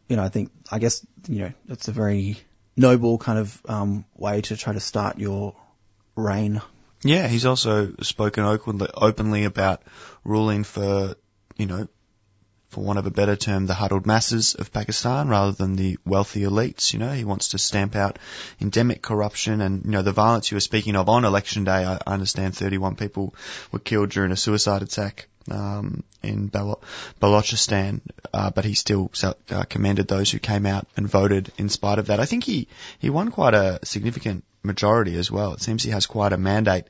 you 0.08 0.16
know, 0.16 0.24
I 0.24 0.30
think, 0.30 0.52
I 0.72 0.80
guess, 0.80 1.06
you 1.28 1.40
know, 1.40 1.52
that's 1.66 1.90
a 1.90 1.92
very 1.92 2.38
noble 2.78 3.18
kind 3.18 3.40
of, 3.40 3.62
um, 3.68 4.06
way 4.16 4.40
to 4.40 4.56
try 4.56 4.72
to 4.72 4.80
start 4.80 5.20
your 5.20 5.54
reign. 6.16 6.62
Yeah, 7.04 7.28
he's 7.28 7.46
also 7.46 7.94
spoken 8.04 8.46
openly, 8.46 8.88
openly 8.94 9.44
about 9.44 9.82
ruling 10.24 10.64
for, 10.64 11.16
you 11.58 11.66
know, 11.66 11.90
for 12.70 12.84
want 12.84 13.00
of 13.00 13.06
a 13.06 13.12
better 13.12 13.36
term, 13.36 13.66
the 13.66 13.74
huddled 13.74 14.06
masses 14.06 14.54
of 14.54 14.72
Pakistan 14.72 15.28
rather 15.28 15.52
than 15.52 15.76
the 15.76 15.98
wealthy 16.06 16.42
elites. 16.42 16.94
You 16.94 17.00
know, 17.00 17.12
he 17.12 17.26
wants 17.26 17.50
to 17.50 17.58
stamp 17.58 17.96
out 17.96 18.20
endemic 18.62 19.02
corruption 19.02 19.60
and, 19.62 19.84
you 19.86 19.92
know, 19.92 20.04
the 20.04 20.12
violence 20.12 20.52
you 20.52 20.56
were 20.56 20.62
speaking 20.62 20.96
of 20.96 21.10
on 21.10 21.26
election 21.26 21.64
day. 21.64 21.84
I 21.86 22.00
understand 22.06 22.56
31 22.56 22.96
people 22.96 23.34
were 23.72 23.80
killed 23.80 24.10
during 24.10 24.32
a 24.32 24.38
suicide 24.38 24.84
attack 24.84 25.28
um, 25.50 26.04
in 26.22 26.50
Balo- 26.50 26.82
Balochistan, 27.20 28.02
uh, 28.34 28.52
but 28.52 28.66
he 28.66 28.76
still 28.76 29.12
uh, 29.24 29.64
commended 29.64 30.08
those 30.08 30.30
who 30.30 30.38
came 30.38 30.68
out 30.68 30.88
and 30.96 31.10
voted 31.10 31.52
in 31.58 31.70
spite 31.70 31.98
of 31.98 32.08
that. 32.08 32.20
I 32.20 32.26
think 32.26 32.44
he, 32.44 32.68
he 33.00 33.10
won 33.10 33.32
quite 33.32 33.56
a 33.56 33.80
significant 33.84 34.44
majority 34.62 35.16
as 35.16 35.32
well. 35.32 35.54
It 35.54 35.62
seems 35.62 35.82
he 35.82 35.92
has 35.92 36.06
quite 36.06 36.34
a 36.34 36.38
mandate 36.38 36.86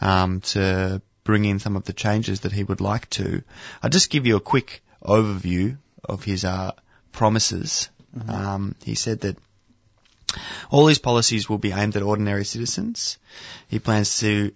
um, 0.00 0.40
to 0.40 1.00
bring 1.24 1.44
in 1.44 1.58
some 1.58 1.76
of 1.76 1.84
the 1.84 1.92
changes 1.92 2.40
that 2.40 2.52
he 2.52 2.64
would 2.64 2.80
like 2.80 3.08
to. 3.10 3.42
I'll 3.82 3.90
just 3.90 4.10
give 4.10 4.26
you 4.26 4.36
a 4.36 4.40
quick 4.40 4.82
overview 5.04 5.78
of 6.04 6.24
his 6.24 6.44
uh, 6.44 6.72
promises. 7.12 7.88
Um, 8.28 8.74
he 8.84 8.94
said 8.94 9.20
that 9.20 9.36
all 10.70 10.86
his 10.86 10.98
policies 10.98 11.48
will 11.48 11.58
be 11.58 11.72
aimed 11.72 11.96
at 11.96 12.02
ordinary 12.02 12.44
citizens. 12.44 13.18
He 13.68 13.78
plans 13.78 14.18
to 14.20 14.52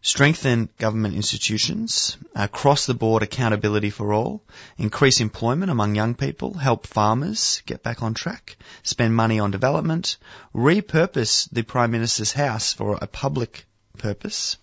strengthen 0.00 0.68
government 0.78 1.14
institutions, 1.14 2.16
across 2.34 2.86
the 2.86 2.94
board 2.94 3.22
accountability 3.22 3.90
for 3.90 4.12
all, 4.12 4.42
increase 4.76 5.20
employment 5.20 5.70
among 5.70 5.94
young 5.94 6.14
people, 6.14 6.54
help 6.54 6.86
farmers 6.86 7.62
get 7.66 7.82
back 7.82 8.02
on 8.02 8.14
track, 8.14 8.56
spend 8.82 9.14
money 9.14 9.40
on 9.40 9.50
development, 9.50 10.16
repurpose 10.54 11.48
the 11.50 11.62
Prime 11.62 11.90
Minister's 11.90 12.32
house 12.32 12.72
for 12.72 12.98
a 13.00 13.06
public 13.06 13.66
purpose, 13.98 14.56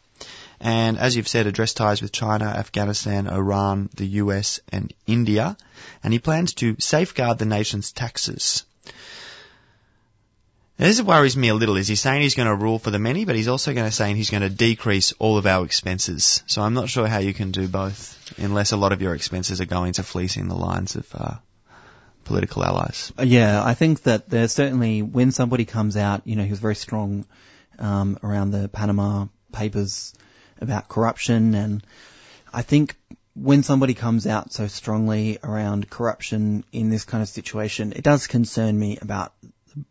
and 0.59 0.97
as 0.97 1.15
you've 1.15 1.27
said, 1.27 1.47
address 1.47 1.73
ties 1.73 2.01
with 2.01 2.11
China, 2.11 2.45
Afghanistan, 2.45 3.27
Iran, 3.27 3.89
the 3.95 4.07
US, 4.23 4.59
and 4.71 4.93
India. 5.05 5.57
And 6.03 6.13
he 6.13 6.19
plans 6.19 6.53
to 6.55 6.75
safeguard 6.79 7.37
the 7.37 7.45
nation's 7.45 7.91
taxes. 7.91 8.65
This 10.77 11.01
worries 11.01 11.37
me 11.37 11.47
a 11.47 11.55
little. 11.55 11.77
Is 11.77 11.87
he 11.87 11.95
saying 11.95 12.21
he's 12.21 12.35
going 12.35 12.49
to 12.49 12.55
rule 12.55 12.79
for 12.79 12.91
the 12.91 12.99
many, 12.99 13.23
but 13.23 13.35
he's 13.35 13.47
also 13.47 13.73
going 13.73 13.85
to 13.85 13.95
say 13.95 14.13
he's 14.13 14.29
going 14.29 14.43
to 14.43 14.49
decrease 14.49 15.13
all 15.19 15.37
of 15.37 15.45
our 15.45 15.63
expenses. 15.63 16.43
So 16.47 16.61
I'm 16.61 16.73
not 16.73 16.89
sure 16.89 17.07
how 17.07 17.19
you 17.19 17.33
can 17.33 17.51
do 17.51 17.69
both, 17.69 18.33
unless 18.37 18.73
a 18.73 18.77
lot 18.77 18.91
of 18.91 19.01
your 19.01 19.15
expenses 19.15 19.61
are 19.61 19.65
going 19.65 19.93
to 19.93 20.03
fleecing 20.03 20.49
the 20.49 20.55
lines 20.55 20.97
of 20.97 21.07
uh, 21.15 21.35
political 22.25 22.61
allies. 22.61 23.13
Uh, 23.17 23.23
Yeah, 23.23 23.63
I 23.63 23.73
think 23.73 24.03
that 24.03 24.29
there's 24.29 24.51
certainly 24.51 25.01
when 25.01 25.31
somebody 25.31 25.63
comes 25.63 25.95
out, 25.95 26.27
you 26.27 26.35
know, 26.35 26.43
he 26.43 26.49
was 26.49 26.59
very 26.59 26.75
strong 26.75 27.25
um, 27.79 28.17
around 28.21 28.51
the 28.51 28.67
Panama 28.67 29.27
Papers 29.53 30.13
about 30.61 30.87
corruption, 30.87 31.55
and 31.55 31.85
I 32.53 32.61
think 32.61 32.95
when 33.35 33.63
somebody 33.63 33.93
comes 33.93 34.25
out 34.25 34.53
so 34.53 34.67
strongly 34.67 35.37
around 35.43 35.89
corruption 35.89 36.63
in 36.71 36.89
this 36.89 37.03
kind 37.03 37.21
of 37.21 37.27
situation, 37.27 37.91
it 37.93 38.03
does 38.03 38.27
concern 38.27 38.77
me 38.79 38.97
about 39.01 39.33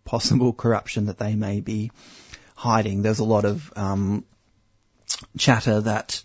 possible 0.04 0.52
corruption 0.64 1.06
that 1.06 1.18
they 1.18 1.34
may 1.34 1.60
be 1.60 1.90
hiding. 2.54 3.02
There's 3.02 3.18
a 3.18 3.24
lot 3.24 3.44
of 3.44 3.70
um, 3.76 4.24
chatter 5.36 5.82
that 5.82 6.22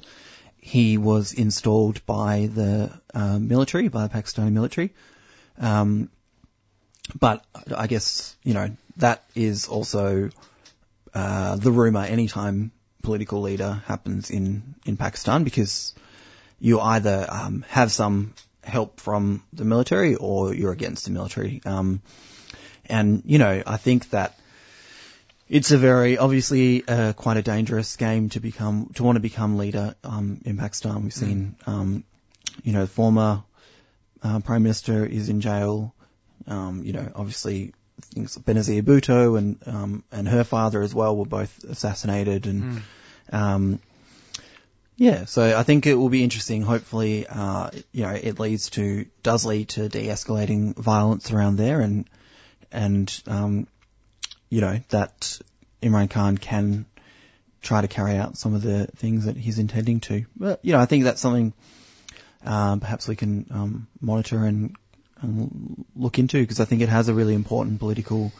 he 0.58 0.98
was 0.98 1.34
installed 1.34 2.06
by 2.06 2.50
the 2.54 2.92
uh, 3.14 3.40
military, 3.40 3.88
by 3.88 4.08
the 4.08 4.14
Pakistani 4.14 4.52
military. 4.52 4.94
Um, 5.58 6.10
but 7.20 7.44
I 7.76 7.88
guess, 7.88 8.36
you 8.44 8.54
know, 8.54 8.70
that 8.98 9.24
is 9.36 9.68
also 9.68 10.30
uh, 11.14 11.56
the 11.56 11.72
rumor 11.72 12.02
anytime 12.04 12.72
political 13.02 13.42
leader 13.42 13.82
happens 13.86 14.30
in, 14.30 14.76
in 14.86 14.98
Pakistan 14.98 15.44
because 15.44 15.94
you 16.60 16.80
either 16.80 17.26
um, 17.30 17.66
have 17.70 17.92
some 17.92 18.34
help 18.64 19.00
from 19.00 19.44
the 19.54 19.66
military 19.66 20.16
or 20.16 20.54
you're 20.54 20.72
against 20.72 21.06
the 21.06 21.12
military. 21.12 21.62
Um, 21.66 22.02
and, 22.86 23.24
you 23.26 23.38
know, 23.38 23.64
I 23.66 23.78
think 23.78 24.10
that 24.10 24.38
it's 25.48 25.72
a 25.72 25.78
very, 25.78 26.18
obviously, 26.18 26.88
uh, 26.88 27.14
quite 27.14 27.38
a 27.38 27.42
dangerous 27.42 27.96
game 27.96 28.30
to 28.30 28.40
become, 28.40 28.92
to 28.96 29.04
want 29.04 29.16
to 29.16 29.22
become 29.22 29.58
leader 29.58 29.96
um, 30.04 30.42
in 30.46 30.58
Pakistan. 30.58 31.04
We've 31.04 31.14
seen, 31.14 31.56
um, 31.66 32.04
you 32.64 32.74
know, 32.74 32.82
the 32.82 32.88
former 32.88 33.44
uh, 34.22 34.40
Prime 34.40 34.64
Minister 34.64 35.06
is 35.06 35.30
in 35.30 35.42
jail. 35.42 35.94
Um, 36.48 36.84
you 36.84 36.94
know, 36.94 37.12
obviously 37.16 37.74
things 38.06 38.38
Benazir 38.38 38.82
Bhutto 38.82 39.38
and 39.38 39.58
um, 39.66 40.04
and 40.12 40.28
her 40.28 40.44
father 40.44 40.82
as 40.82 40.94
well 40.94 41.16
were 41.16 41.26
both 41.26 41.64
assassinated, 41.64 42.48
and 42.48 42.82
um, 43.32 43.80
yeah. 44.96 45.26
So 45.26 45.58
I 45.58 45.64
think 45.64 45.86
it 45.86 45.96
will 45.96 46.10
be 46.10 46.24
interesting. 46.24 46.62
Hopefully, 46.62 47.26
uh, 47.28 47.70
you 47.92 48.04
know, 48.04 48.12
it 48.12 48.40
leads 48.40 48.70
to 48.72 49.06
does 49.24 49.46
lead 49.46 49.70
to 49.70 49.90
de-escalating 49.90 50.76
violence 50.76 51.32
around 51.32 51.58
there, 51.58 51.82
and 51.82 52.06
and 52.72 53.24
um, 53.28 53.68
you 54.50 54.62
know 54.62 54.80
that 54.90 55.40
Imran 55.82 56.10
Khan 56.10 56.38
can 56.38 56.86
try 57.62 57.82
to 57.82 57.88
carry 57.88 58.16
out 58.16 58.38
some 58.38 58.54
of 58.54 58.62
the 58.62 58.88
things 58.88 59.26
that 59.26 59.38
he's 59.38 59.60
intending 59.60 60.00
to. 60.02 60.26
But 60.36 60.64
you 60.64 60.74
know, 60.74 60.80
I 60.80 60.86
think 60.86 61.04
that's 61.04 61.22
something 61.22 61.54
um, 62.46 62.80
perhaps 62.80 63.08
we 63.08 63.16
can 63.16 63.48
um, 63.52 63.88
monitor 64.00 64.44
and, 64.44 64.76
and 65.22 65.86
look 65.96 66.20
into 66.20 66.42
because 66.42 66.60
I 66.60 66.66
think 66.66 66.82
it 66.82 66.90
has 66.90 67.10
a 67.10 67.14
really 67.14 67.36
important 67.36 67.80
political 67.80 68.32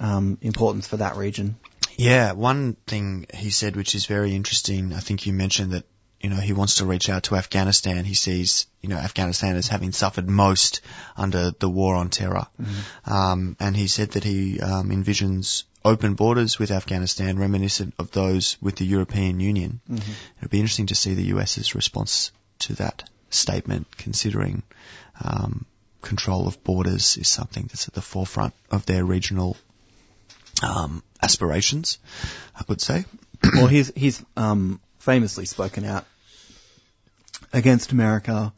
um, 0.00 0.38
importance 0.40 0.86
for 0.86 0.98
that 0.98 1.16
region. 1.16 1.56
Yeah, 1.96 2.32
one 2.32 2.74
thing 2.86 3.26
he 3.32 3.50
said 3.50 3.76
which 3.76 3.94
is 3.94 4.06
very 4.06 4.34
interesting, 4.34 4.92
I 4.92 5.00
think 5.00 5.26
you 5.26 5.32
mentioned 5.32 5.72
that, 5.72 5.84
you 6.20 6.30
know, 6.30 6.36
he 6.36 6.52
wants 6.52 6.76
to 6.76 6.86
reach 6.86 7.08
out 7.08 7.24
to 7.24 7.36
Afghanistan. 7.36 8.04
He 8.04 8.14
sees, 8.14 8.66
you 8.80 8.88
know, 8.88 8.96
Afghanistan 8.96 9.56
as 9.56 9.68
having 9.68 9.92
suffered 9.92 10.28
most 10.28 10.80
under 11.16 11.50
the 11.50 11.68
war 11.68 11.94
on 11.94 12.08
terror. 12.08 12.46
Um, 13.04 13.56
and 13.60 13.76
he 13.76 13.86
said 13.88 14.12
that 14.12 14.24
he 14.24 14.58
um, 14.60 14.90
envisions 14.90 15.64
open 15.84 16.14
borders 16.14 16.58
with 16.58 16.70
Afghanistan 16.70 17.38
reminiscent 17.38 17.94
of 17.98 18.10
those 18.10 18.56
with 18.62 18.76
the 18.76 18.86
European 18.86 19.38
Union. 19.38 19.80
It'll 20.38 20.48
be 20.50 20.60
interesting 20.60 20.86
to 20.86 20.94
see 20.94 21.14
the 21.14 21.24
US's 21.24 21.74
response 21.74 22.32
to 22.60 22.74
that 22.76 23.04
statement, 23.28 23.86
considering 23.98 24.62
um, 25.22 25.66
control 26.04 26.46
of 26.46 26.62
borders 26.62 27.16
is 27.16 27.28
something 27.28 27.64
that's 27.64 27.88
at 27.88 27.94
the 27.94 28.02
forefront 28.02 28.54
of 28.70 28.86
their 28.86 29.04
regional 29.04 29.56
um, 30.62 31.02
aspirations, 31.22 31.98
I 32.54 32.62
would 32.68 32.80
say. 32.80 33.04
well, 33.54 33.66
he's 33.66 33.92
he's 33.94 34.24
um, 34.36 34.80
famously 34.98 35.46
spoken 35.46 35.84
out 35.84 36.04
against 37.52 37.92
America, 37.92 38.52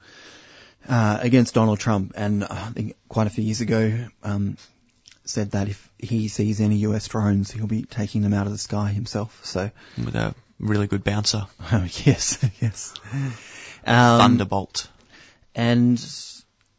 uh, 0.89 1.19
against 1.21 1.55
Donald 1.55 1.79
Trump, 1.79 2.13
and 2.17 2.45
I 2.45 2.71
think 2.71 2.97
quite 3.09 3.27
a 3.27 3.31
few 3.31 3.45
years 3.45 3.61
ago 3.61 4.09
um, 4.23 4.57
said 5.25 5.53
that 5.53 5.69
if 5.69 5.91
he 5.99 6.29
sees 6.29 6.61
any 6.61 6.77
U.S. 6.89 7.09
drones, 7.09 7.51
he'll 7.51 7.67
be 7.67 7.83
taking 7.83 8.23
them 8.23 8.35
out 8.35 8.47
of 8.47 8.53
the 8.53 8.59
sky 8.59 8.91
himself. 8.91 9.41
So, 9.45 9.71
With 9.97 10.15
a 10.15 10.35
really 10.59 10.87
good 10.87 11.05
bouncer, 11.05 11.47
yes, 11.71 12.39
yes. 12.61 12.95
Um, 13.85 14.21
Thunderbolt. 14.21 14.89
And 15.55 15.99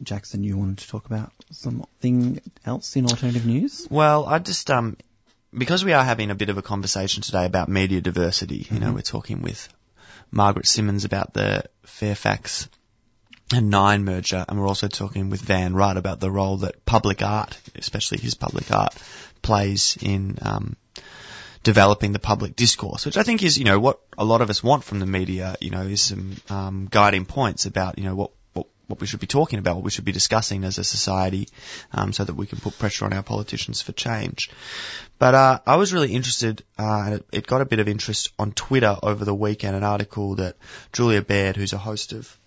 Jackson, 0.02 0.44
you 0.44 0.58
wanted 0.58 0.80
to 0.80 0.88
talk 0.88 1.06
about 1.06 1.32
something 1.52 2.42
else 2.66 2.96
in 2.96 3.06
alternative 3.06 3.46
news? 3.46 3.88
Well, 3.90 4.26
I 4.26 4.40
just 4.40 4.70
um 4.70 4.98
because 5.58 5.84
we 5.84 5.94
are 5.94 6.04
having 6.04 6.30
a 6.30 6.36
bit 6.36 6.50
of 6.50 6.58
a 6.58 6.62
conversation 6.62 7.24
today 7.24 7.46
about 7.46 7.70
media 7.70 8.02
diversity. 8.02 8.68
You 8.70 8.80
know, 8.80 8.94
we're 8.94 9.02
talking 9.02 9.42
with 9.42 9.68
Margaret 10.32 10.68
Simons 10.68 11.06
about 11.06 11.34
the 11.34 11.64
Fairfax 11.84 12.70
and 13.54 13.70
Nine 13.70 14.04
merger, 14.04 14.46
and 14.48 14.60
we're 14.60 14.68
also 14.68 14.88
talking 14.88 15.30
with 15.30 15.42
Van 15.42 15.74
Rudd 15.74 15.98
about 15.98 16.20
the 16.20 16.30
role 16.30 16.58
that 16.58 16.86
public 16.86 17.22
art, 17.22 17.58
especially 17.76 18.18
his 18.18 18.36
public 18.36 18.72
art, 18.72 18.94
plays 19.42 19.98
in 20.02 20.38
um, 20.42 20.76
developing 21.64 22.12
the 22.12 22.20
public 22.20 22.56
discourse, 22.56 23.06
which 23.06 23.18
I 23.18 23.24
think 23.24 23.44
is, 23.44 23.58
you 23.58 23.66
know, 23.66 23.80
what 23.80 24.00
a 24.18 24.26
lot 24.26 24.42
of 24.42 24.50
us 24.50 24.62
want 24.62 24.84
from 24.84 25.00
the 25.00 25.06
media, 25.06 25.56
you 25.62 25.70
know, 25.70 25.82
is 25.82 26.02
some 26.02 26.36
um, 26.50 26.88
guiding 26.90 27.26
points 27.26 27.66
about, 27.66 27.98
you 27.98 28.04
know, 28.04 28.16
what, 28.16 28.32
what, 28.88 29.00
we 29.00 29.08
should 29.08 29.20
be 29.20 29.28
talking 29.28 29.60
about, 29.60 29.76
what 29.76 29.86
we 29.86 29.92
should 29.92 30.06
be 30.06 30.12
discussing 30.12 30.64
as 30.64 30.78
a 30.78 30.84
society, 30.84 31.48
um, 31.94 32.14
so 32.14 32.24
that 32.24 32.36
we 32.36 32.48
can 32.48 32.60
put 32.60 32.78
pressure 32.80 33.06
on 33.06 33.14
our 33.14 33.24
politicians 33.24 33.82
for 33.82 33.92
change. 33.92 34.50
But 35.20 35.36
uh, 35.36 35.60
I 35.66 35.76
was 35.76 35.94
really 35.94 36.14
interested, 36.14 36.64
uh, 36.78 37.04
and 37.06 37.14
it, 37.16 37.26
it 37.32 37.48
got 37.48 37.62
a 37.62 37.66
bit 37.66 37.80
of 37.80 37.88
interest 37.88 38.32
on 38.40 38.52
Twitter 38.52 38.96
over 39.02 39.26
the 39.26 39.36
weekend, 39.36 39.76
an 39.76 39.84
article 39.84 40.36
that 40.36 40.58
Julia 40.94 41.22
Baird, 41.22 41.56
who's 41.56 41.74
a 41.74 41.78
host 41.78 42.14
of 42.14 42.38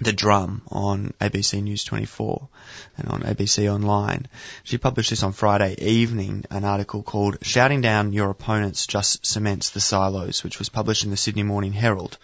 the 0.00 0.12
Drum 0.12 0.62
on 0.68 1.14
ABC 1.20 1.62
News 1.62 1.84
24 1.84 2.48
and 2.96 3.08
on 3.08 3.22
ABC 3.22 3.72
Online. 3.72 4.26
She 4.64 4.78
published 4.78 5.10
this 5.10 5.22
on 5.22 5.32
Friday 5.32 5.76
evening, 5.78 6.44
an 6.50 6.64
article 6.64 7.02
called 7.02 7.38
Shouting 7.42 7.80
Down 7.80 8.12
Your 8.12 8.30
Opponents 8.30 8.86
Just 8.86 9.24
Cements 9.24 9.70
the 9.70 9.80
Silos, 9.80 10.42
which 10.42 10.58
was 10.58 10.68
published 10.68 11.04
in 11.04 11.10
the 11.10 11.16
Sydney 11.16 11.44
Morning 11.44 11.72
Herald. 11.72 12.18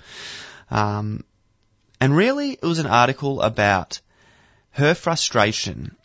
Um, 0.71 1.25
and 2.01 2.17
really, 2.17 2.53
it 2.53 2.63
was 2.63 2.79
an 2.79 2.87
article 2.87 3.43
about 3.43 4.01
her 4.73 4.95
frustration 4.95 5.97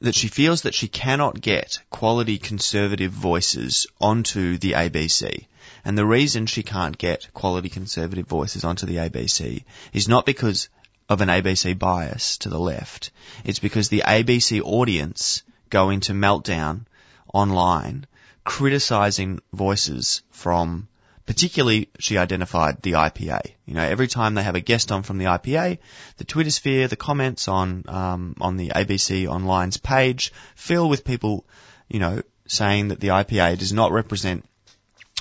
that 0.00 0.14
she 0.14 0.28
feels 0.28 0.62
that 0.62 0.74
she 0.74 0.88
cannot 0.88 1.40
get 1.40 1.78
quality 1.90 2.38
conservative 2.38 3.12
voices 3.12 3.86
onto 4.00 4.58
the 4.58 4.72
ABC. 4.72 5.46
And 5.84 5.96
the 5.96 6.04
reason 6.04 6.46
she 6.46 6.62
can't 6.62 6.98
get 6.98 7.32
quality 7.32 7.68
conservative 7.68 8.26
voices 8.26 8.64
onto 8.64 8.86
the 8.86 8.96
ABC 8.96 9.64
is 9.92 10.08
not 10.08 10.26
because 10.26 10.68
of 11.08 11.20
an 11.20 11.28
ABC 11.28 11.78
bias 11.78 12.38
to 12.38 12.48
the 12.48 12.58
left. 12.58 13.10
It's 13.44 13.60
because 13.60 13.88
the 13.88 14.02
ABC 14.04 14.60
audience 14.62 15.42
go 15.70 15.90
into 15.90 16.12
meltdown 16.12 16.86
online 17.32 18.06
criticizing 18.44 19.40
voices 19.52 20.22
from 20.30 20.88
particularly 21.26 21.90
she 21.98 22.18
identified 22.18 22.82
the 22.82 22.92
IPA. 22.92 23.52
You 23.66 23.74
know, 23.74 23.82
every 23.82 24.06
time 24.06 24.34
they 24.34 24.42
have 24.42 24.54
a 24.54 24.60
guest 24.60 24.92
on 24.92 25.02
from 25.02 25.18
the 25.18 25.26
IPA, 25.26 25.78
the 26.16 26.24
Twitter 26.24 26.50
sphere, 26.50 26.88
the 26.88 26.96
comments 26.96 27.48
on 27.48 27.84
um, 27.88 28.36
on 28.40 28.56
the 28.56 28.68
ABC 28.70 29.28
Online's 29.28 29.76
page 29.76 30.32
fill 30.54 30.88
with 30.88 31.04
people, 31.04 31.44
you 31.88 31.98
know, 31.98 32.22
saying 32.46 32.88
that 32.88 33.00
the 33.00 33.08
IPA 33.08 33.58
does 33.58 33.72
not 33.72 33.92
represent 33.92 34.44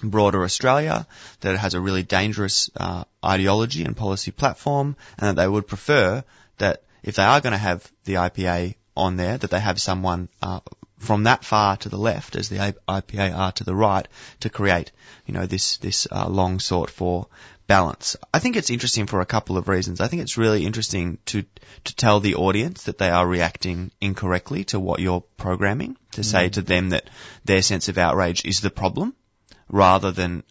broader 0.03 0.43
Australia, 0.43 1.07
that 1.41 1.55
it 1.55 1.57
has 1.57 1.73
a 1.73 1.81
really 1.81 2.03
dangerous 2.03 2.69
uh, 2.77 3.03
ideology 3.23 3.83
and 3.83 3.97
policy 3.97 4.31
platform, 4.31 4.95
and 5.17 5.29
that 5.29 5.41
they 5.41 5.47
would 5.47 5.67
prefer 5.67 6.23
that 6.57 6.83
if 7.01 7.15
they 7.15 7.23
are 7.23 7.41
going 7.41 7.53
to 7.53 7.57
have 7.57 7.91
the 8.03 8.15
IPA 8.15 8.75
on 8.95 9.17
there, 9.17 9.37
that 9.37 9.49
they 9.49 9.59
have 9.59 9.81
someone 9.81 10.29
uh, 10.41 10.59
from 10.97 11.23
that 11.23 11.43
far 11.43 11.77
to 11.77 11.89
the 11.89 11.97
left, 11.97 12.35
as 12.35 12.49
the 12.49 12.75
IPA 12.87 13.37
are 13.37 13.51
to 13.53 13.63
the 13.63 13.75
right, 13.75 14.07
to 14.39 14.49
create, 14.49 14.91
you 15.25 15.33
know, 15.33 15.45
this 15.45 15.77
this 15.77 16.07
uh, 16.11 16.27
long 16.27 16.59
sought 16.59 16.89
for 16.89 17.27
balance. 17.67 18.15
I 18.33 18.39
think 18.39 18.55
it's 18.55 18.69
interesting 18.69 19.07
for 19.07 19.21
a 19.21 19.25
couple 19.25 19.57
of 19.57 19.67
reasons. 19.67 19.99
I 19.99 20.07
think 20.07 20.21
it's 20.21 20.37
really 20.37 20.65
interesting 20.65 21.17
to 21.25 21.43
to 21.85 21.95
tell 21.95 22.19
the 22.19 22.35
audience 22.35 22.83
that 22.83 22.97
they 22.97 23.09
are 23.09 23.27
reacting 23.27 23.91
incorrectly 23.99 24.63
to 24.65 24.79
what 24.79 24.99
you're 24.99 25.23
programming, 25.37 25.97
to 26.11 26.23
say 26.23 26.49
to 26.49 26.61
them 26.61 26.89
that 26.89 27.09
their 27.43 27.61
sense 27.61 27.89
of 27.89 27.97
outrage 27.97 28.45
is 28.45 28.61
the 28.61 28.69
problem, 28.69 29.15
rather 29.67 30.11
than 30.11 30.43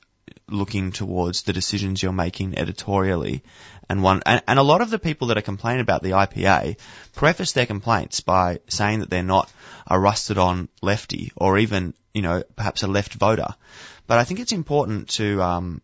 looking 0.49 0.93
towards 0.93 1.43
the 1.43 1.53
decisions 1.53 2.03
you're 2.03 2.13
making 2.13 2.59
editorially. 2.59 3.43
And 3.89 4.03
one, 4.03 4.23
and, 4.25 4.43
and 4.47 4.59
a 4.59 4.63
lot 4.63 4.81
of 4.81 4.91
the 4.91 4.99
people 4.99 5.29
that 5.29 5.39
are 5.39 5.43
complaining 5.43 5.83
about 5.83 6.03
the 6.03 6.11
IPA 6.11 6.79
preface 7.15 7.53
their 7.53 7.67
complaints 7.67 8.21
by 8.21 8.61
saying 8.69 9.01
that 9.01 9.11
they're 9.11 9.23
not 9.23 9.51
a 9.87 9.99
rusted 9.99 10.39
on 10.39 10.69
lefty 10.81 11.33
or 11.37 11.59
even, 11.59 11.95
you 12.13 12.23
know, 12.23 12.43
perhaps 12.57 12.83
a 12.83 12.87
left 12.87 13.15
voter. 13.15 13.55
But 14.07 14.19
I 14.19 14.25
think 14.25 14.41
it's 14.41 14.53
important 14.53 15.11
to, 15.11 15.43
um, 15.43 15.83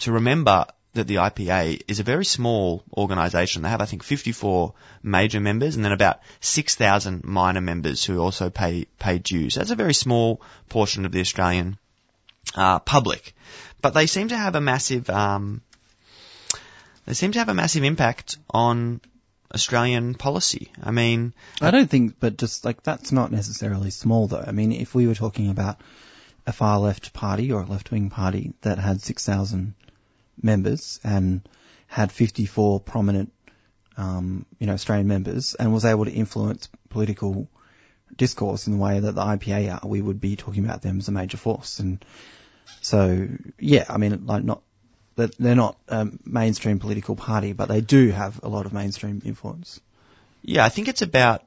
to 0.00 0.12
remember 0.12 0.66
that 0.94 1.06
the 1.06 1.16
IPA 1.16 1.82
is 1.86 2.00
a 2.00 2.04
very 2.04 2.24
small 2.24 2.82
organisation. 2.92 3.62
They 3.62 3.68
have, 3.68 3.80
I 3.80 3.86
think, 3.86 4.02
54 4.02 4.74
major 5.02 5.40
members 5.40 5.76
and 5.76 5.84
then 5.84 5.92
about 5.92 6.20
6,000 6.40 7.24
minor 7.24 7.60
members 7.60 8.04
who 8.04 8.18
also 8.20 8.50
pay 8.50 8.86
pay 8.98 9.18
dues. 9.18 9.54
That's 9.54 9.70
a 9.70 9.76
very 9.76 9.94
small 9.94 10.42
portion 10.68 11.04
of 11.04 11.12
the 11.12 11.20
Australian 11.20 11.78
uh, 12.54 12.78
public, 12.80 13.34
but 13.80 13.94
they 13.94 14.06
seem 14.06 14.28
to 14.28 14.36
have 14.36 14.54
a 14.54 14.60
massive 14.60 15.08
um, 15.10 15.62
they 17.08 17.14
seem 17.14 17.32
to 17.32 17.38
have 17.38 17.48
a 17.48 17.54
massive 17.54 17.84
impact 17.84 18.36
on 18.50 19.00
Australian 19.54 20.14
policy. 20.14 20.70
I 20.82 20.90
mean, 20.90 21.32
I 21.58 21.70
don't 21.70 21.88
think, 21.88 22.20
but 22.20 22.36
just 22.36 22.66
like 22.66 22.82
that's 22.82 23.12
not 23.12 23.32
necessarily 23.32 23.88
small 23.88 24.26
though. 24.26 24.44
I 24.46 24.52
mean, 24.52 24.72
if 24.72 24.94
we 24.94 25.06
were 25.06 25.14
talking 25.14 25.48
about 25.48 25.80
a 26.46 26.52
far 26.52 26.78
left 26.78 27.14
party 27.14 27.50
or 27.50 27.62
a 27.62 27.64
left 27.64 27.90
wing 27.90 28.10
party 28.10 28.52
that 28.60 28.78
had 28.78 29.00
6,000 29.00 29.72
members 30.42 31.00
and 31.02 31.48
had 31.86 32.12
54 32.12 32.80
prominent, 32.80 33.32
um, 33.96 34.44
you 34.58 34.66
know, 34.66 34.74
Australian 34.74 35.08
members 35.08 35.54
and 35.54 35.72
was 35.72 35.86
able 35.86 36.04
to 36.04 36.12
influence 36.12 36.68
political 36.90 37.48
discourse 38.18 38.66
in 38.66 38.74
the 38.74 38.78
way 38.78 39.00
that 39.00 39.14
the 39.14 39.22
IPA 39.22 39.82
are, 39.82 39.88
we 39.88 40.02
would 40.02 40.20
be 40.20 40.36
talking 40.36 40.62
about 40.62 40.82
them 40.82 40.98
as 40.98 41.08
a 41.08 41.12
major 41.12 41.38
force. 41.38 41.80
And 41.80 42.04
so, 42.82 43.28
yeah, 43.58 43.86
I 43.88 43.96
mean, 43.96 44.26
like 44.26 44.44
not, 44.44 44.60
that 45.18 45.36
they're 45.36 45.54
not 45.54 45.76
a 45.88 46.08
mainstream 46.24 46.78
political 46.78 47.16
party, 47.16 47.52
but 47.52 47.68
they 47.68 47.80
do 47.80 48.10
have 48.10 48.40
a 48.42 48.48
lot 48.48 48.66
of 48.66 48.72
mainstream 48.72 49.20
influence. 49.24 49.80
Yeah, 50.42 50.64
I 50.64 50.68
think 50.68 50.88
it's 50.88 51.02
about 51.02 51.44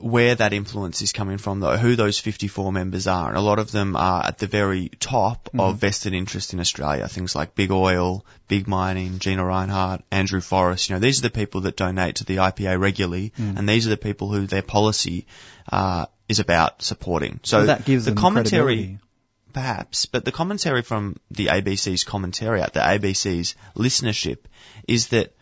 where 0.00 0.34
that 0.34 0.52
influence 0.52 1.02
is 1.02 1.12
coming 1.12 1.38
from, 1.38 1.60
though, 1.60 1.76
who 1.76 1.96
those 1.96 2.18
54 2.18 2.72
members 2.72 3.06
are. 3.06 3.28
And 3.28 3.36
a 3.36 3.40
lot 3.40 3.58
of 3.58 3.70
them 3.72 3.96
are 3.96 4.24
at 4.24 4.38
the 4.38 4.46
very 4.46 4.90
top 5.00 5.48
of 5.58 5.78
vested 5.78 6.12
interest 6.12 6.52
in 6.52 6.60
Australia. 6.60 7.08
Things 7.08 7.34
like 7.34 7.54
Big 7.54 7.70
Oil, 7.70 8.24
Big 8.46 8.68
Mining, 8.68 9.18
Gina 9.18 9.42
Rinehart, 9.42 10.02
Andrew 10.10 10.40
Forrest. 10.40 10.88
You 10.88 10.96
know, 10.96 11.00
these 11.00 11.18
are 11.20 11.22
the 11.22 11.30
people 11.30 11.62
that 11.62 11.76
donate 11.76 12.16
to 12.16 12.24
the 12.24 12.36
IPA 12.36 12.80
regularly, 12.80 13.32
and 13.36 13.68
these 13.68 13.86
are 13.86 13.90
the 13.90 13.96
people 13.96 14.30
who 14.32 14.46
their 14.46 14.62
policy 14.62 15.26
uh, 15.72 16.06
is 16.28 16.38
about 16.38 16.82
supporting. 16.82 17.40
So 17.42 17.60
So 17.60 17.66
that 17.66 17.84
gives 17.84 18.04
the 18.04 18.12
commentary 18.12 18.62
credibility. 18.62 18.98
Perhaps, 19.58 20.06
but 20.06 20.24
the 20.24 20.30
commentary 20.30 20.82
from 20.82 21.16
the 21.32 21.46
ABC's 21.46 22.04
commentariat, 22.04 22.72
the 22.74 22.80
ABC's 22.80 23.56
listenership, 23.74 24.38
is 24.86 25.08
that 25.08 25.34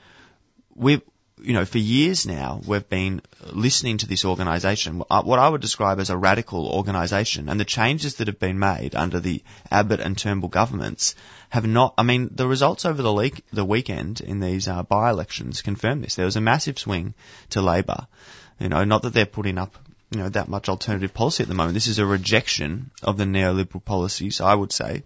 we've, 0.75 1.03
you 1.39 1.53
know, 1.53 1.67
for 1.67 1.77
years 1.77 2.25
now, 2.25 2.63
we've 2.67 2.89
been 2.89 3.21
listening 3.53 3.99
to 3.99 4.07
this 4.09 4.25
organisation, 4.25 5.03
uh, 5.11 5.23
what 5.23 5.39
I 5.39 5.51
would 5.51 5.61
describe 5.61 6.01
as 6.01 6.09
a 6.09 6.17
radical 6.17 6.67
organisation, 6.67 7.51
and 7.51 7.61
the 7.61 7.67
changes 7.67 8.15
that 8.15 8.29
have 8.29 8.39
been 8.39 8.59
made 8.59 8.95
under 8.95 9.21
the 9.21 9.43
Abbott 9.71 10.01
and 10.01 10.17
Turnbull 10.17 10.49
governments 10.49 11.15
have 11.51 11.67
not, 11.67 11.93
I 11.99 12.03
mean, 12.03 12.31
the 12.33 12.49
results 12.49 12.87
over 12.87 13.03
the, 13.03 13.13
leak, 13.13 13.45
the 13.53 13.67
weekend 13.67 14.23
in 14.23 14.41
these 14.41 14.67
uh, 14.67 14.83
by-elections 14.83 15.61
confirm 15.61 16.01
this. 16.01 16.15
There 16.15 16.25
was 16.25 16.37
a 16.37 16.41
massive 16.53 16.79
swing 16.79 17.13
to 17.51 17.61
Labor. 17.61 18.07
You 18.59 18.71
know, 18.71 18.85
not 18.85 19.03
that 19.03 19.13
they're 19.13 19.27
putting 19.27 19.59
up 19.59 19.77
you 20.11 20.19
know, 20.19 20.29
that 20.29 20.49
much 20.49 20.69
alternative 20.69 21.13
policy 21.13 21.43
at 21.43 21.49
the 21.49 21.55
moment. 21.55 21.75
This 21.75 21.89
is 21.89 21.99
a 21.99 22.07
rejection 22.07 22.91
of 23.03 23.17
the 23.17 23.25
neoliberal 23.25 23.85
policies, 23.85 24.41
I 24.41 24.55
would 24.55 24.73
say. 24.73 25.03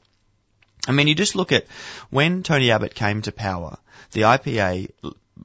I 0.87 0.93
mean, 0.93 1.09
you 1.09 1.15
just 1.15 1.37
look 1.37 1.53
at 1.53 1.67
when 2.11 2.43
Tony 2.43 2.71
Abbott 2.71 2.95
came 2.95 3.23
to 3.23 3.33
power, 3.33 3.79
the 4.13 4.23
IPA 4.23 4.91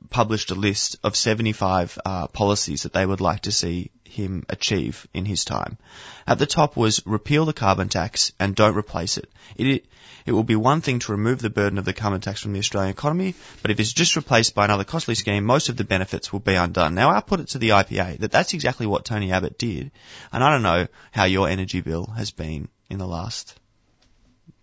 published 0.10 0.52
a 0.52 0.56
list 0.56 0.98
of 1.04 1.16
75 1.16 1.98
uh, 2.06 2.28
policies 2.28 2.84
that 2.84 2.94
they 2.94 3.06
would 3.06 3.22
like 3.22 3.42
to 3.42 3.52
see 3.52 3.92
him 4.04 4.46
achieve 4.50 5.08
in 5.14 5.26
his 5.26 5.46
time. 5.46 5.78
At 6.26 6.40
the 6.40 6.46
top 6.46 6.76
was 6.78 7.06
repeal 7.06 7.46
the 7.46 7.54
carbon 7.54 7.90
tax 7.90 8.32
and 8.40 8.56
don't 8.56 8.76
replace 8.76 9.18
it. 9.18 9.30
It, 9.56 9.86
it 10.26 10.32
will 10.32 10.44
be 10.44 10.56
one 10.56 10.82
thing 10.82 11.00
to 11.00 11.12
remove 11.12 11.40
the 11.40 11.50
burden 11.50 11.78
of 11.78 11.86
the 11.86 11.94
carbon 11.94 12.22
tax 12.22 12.42
from 12.42 12.54
the 12.54 12.60
Australian 12.60 12.92
economy, 12.92 13.36
but 13.62 13.72
if 13.72 13.80
it's 13.80 13.94
just 13.94 14.16
replaced 14.16 14.56
by 14.56 14.66
another 14.66 14.84
costly 14.84 15.16
scheme, 15.16 15.44
most 15.44 15.70
of 15.70 15.78
the 15.78 15.84
benefits 15.84 16.32
will 16.32 16.40
be 16.40 16.56
undone. 16.56 16.96
Now 16.96 17.12
I 17.12 17.22
put 17.22 17.42
it 17.42 17.50
to 17.50 17.58
the 17.58 17.70
IPA 17.70 18.20
that 18.20 18.32
that's 18.32 18.54
exactly 18.54 18.88
what 18.88 19.06
Tony 19.06 19.32
Abbott 19.32 19.58
did, 19.58 19.92
and 20.32 20.44
I 20.44 20.52
don't 20.52 20.64
know 20.64 20.88
how 21.12 21.26
your 21.26 21.50
energy 21.50 21.82
bill 21.82 22.06
has 22.18 22.32
been 22.32 22.70
in 22.90 22.98
the 22.98 23.08
last 23.08 23.56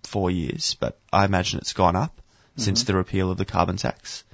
four 0.04 0.30
years, 0.30 0.76
but 0.80 0.98
I 1.12 1.24
imagine 1.24 1.58
it's 1.58 1.72
gone 1.72 1.96
up 1.96 2.20
since 2.56 2.84
the 2.84 2.94
repeal 2.94 3.30
of 3.30 3.38
the 3.38 3.44
carbon 3.44 3.76
tax. 3.76 4.24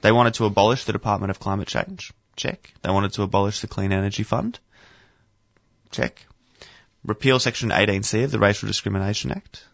They 0.00 0.12
wanted 0.12 0.34
to 0.34 0.44
abolish 0.44 0.84
the 0.84 0.92
Department 0.92 1.30
of 1.30 1.40
Climate 1.40 1.68
Change. 1.68 2.12
Check. 2.36 2.72
They 2.82 2.90
wanted 2.90 3.12
to 3.14 3.22
abolish 3.22 3.60
the 3.60 3.66
Clean 3.66 3.90
Energy 3.90 4.22
Fund. 4.22 4.58
Check. 5.90 6.24
Repeal 7.04 7.38
Section 7.40 7.70
18C 7.70 8.24
of 8.24 8.30
the 8.30 8.38
Racial 8.38 8.66
Discrimination 8.66 9.32
Act. 9.32 9.64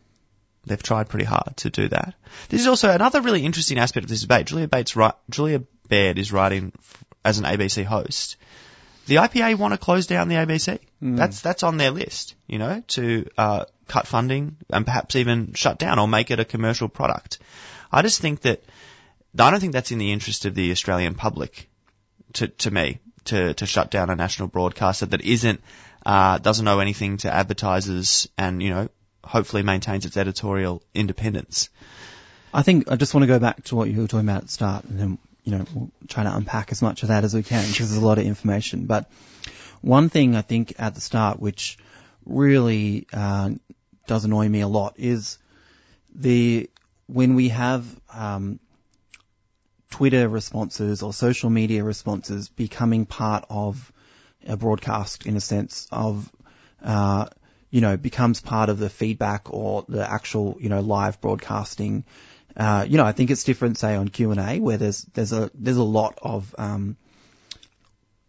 They've 0.66 0.82
tried 0.82 1.08
pretty 1.08 1.26
hard 1.26 1.56
to 1.58 1.70
do 1.70 1.88
that. 1.88 2.14
This 2.48 2.62
is 2.62 2.66
also 2.66 2.90
another 2.90 3.20
really 3.20 3.44
interesting 3.44 3.78
aspect 3.78 4.04
of 4.04 4.10
this 4.10 4.22
debate. 4.22 4.46
Julia 4.46 4.68
Bates, 4.68 4.96
Julia 5.28 5.62
Baird 5.88 6.18
is 6.18 6.32
writing 6.32 6.72
as 7.24 7.38
an 7.38 7.44
ABC 7.44 7.84
host. 7.84 8.36
The 9.06 9.16
IPA 9.16 9.58
want 9.58 9.74
to 9.74 9.78
close 9.78 10.06
down 10.06 10.28
the 10.28 10.36
ABC. 10.36 10.78
That's 11.02 11.42
that's 11.42 11.62
on 11.62 11.76
their 11.76 11.90
list, 11.90 12.34
you 12.46 12.58
know, 12.58 12.82
to 12.88 13.28
uh, 13.36 13.64
cut 13.86 14.06
funding 14.06 14.56
and 14.70 14.86
perhaps 14.86 15.16
even 15.16 15.52
shut 15.52 15.78
down 15.78 15.98
or 15.98 16.08
make 16.08 16.30
it 16.30 16.40
a 16.40 16.44
commercial 16.44 16.88
product. 16.88 17.38
I 17.92 18.00
just 18.00 18.20
think 18.22 18.40
that 18.42 18.64
I 19.38 19.50
don't 19.50 19.60
think 19.60 19.72
that's 19.72 19.90
in 19.90 19.98
the 19.98 20.12
interest 20.12 20.44
of 20.44 20.54
the 20.54 20.70
Australian 20.70 21.14
public. 21.14 21.68
To 22.34 22.48
to 22.48 22.70
me, 22.70 23.00
to 23.24 23.54
to 23.54 23.66
shut 23.66 23.90
down 23.90 24.10
a 24.10 24.16
national 24.16 24.48
broadcaster 24.48 25.06
that 25.06 25.20
isn't 25.20 25.60
uh, 26.04 26.38
doesn't 26.38 26.66
owe 26.66 26.80
anything 26.80 27.18
to 27.18 27.32
advertisers 27.32 28.28
and 28.36 28.62
you 28.62 28.70
know 28.70 28.88
hopefully 29.24 29.62
maintains 29.62 30.04
its 30.04 30.16
editorial 30.16 30.82
independence. 30.94 31.70
I 32.52 32.62
think 32.62 32.90
I 32.90 32.96
just 32.96 33.14
want 33.14 33.22
to 33.22 33.26
go 33.28 33.38
back 33.38 33.64
to 33.64 33.76
what 33.76 33.88
you 33.88 34.00
were 34.00 34.06
talking 34.06 34.28
about 34.28 34.38
at 34.38 34.42
the 34.44 34.52
start, 34.52 34.84
and 34.84 34.98
then 34.98 35.18
you 35.42 35.52
know 35.52 35.64
we'll 35.74 35.90
try 36.08 36.24
to 36.24 36.34
unpack 36.34 36.72
as 36.72 36.82
much 36.82 37.02
of 37.02 37.08
that 37.08 37.24
as 37.24 37.34
we 37.34 37.42
can 37.42 37.66
because 37.66 37.90
there's 37.90 38.02
a 38.02 38.06
lot 38.06 38.18
of 38.18 38.26
information. 38.26 38.86
But 38.86 39.10
one 39.80 40.08
thing 40.08 40.36
I 40.36 40.42
think 40.42 40.74
at 40.78 40.94
the 40.94 41.00
start, 41.00 41.40
which 41.40 41.78
really 42.24 43.06
uh, 43.12 43.50
does 44.06 44.24
annoy 44.24 44.48
me 44.48 44.60
a 44.60 44.68
lot, 44.68 44.94
is 44.98 45.38
the 46.14 46.70
when 47.06 47.34
we 47.34 47.48
have 47.50 47.84
um, 48.12 48.60
Twitter 49.94 50.28
responses 50.28 51.04
or 51.04 51.12
social 51.12 51.50
media 51.50 51.84
responses 51.84 52.48
becoming 52.48 53.06
part 53.06 53.44
of 53.48 53.92
a 54.44 54.56
broadcast 54.56 55.24
in 55.24 55.36
a 55.36 55.40
sense 55.40 55.86
of 55.92 56.28
uh, 56.82 57.26
you 57.70 57.80
know, 57.80 57.96
becomes 57.96 58.40
part 58.40 58.70
of 58.70 58.80
the 58.80 58.90
feedback 58.90 59.52
or 59.54 59.84
the 59.88 60.04
actual, 60.08 60.56
you 60.58 60.68
know, 60.68 60.80
live 60.80 61.20
broadcasting. 61.20 62.04
Uh, 62.56 62.84
you 62.88 62.96
know, 62.96 63.04
I 63.04 63.12
think 63.12 63.30
it's 63.30 63.44
different, 63.44 63.78
say, 63.78 63.94
on 63.94 64.08
Q 64.08 64.32
and 64.32 64.40
A, 64.40 64.58
where 64.58 64.78
there's 64.78 65.02
there's 65.14 65.32
a 65.32 65.48
there's 65.54 65.76
a 65.76 65.84
lot 65.84 66.18
of 66.20 66.52
um, 66.58 66.96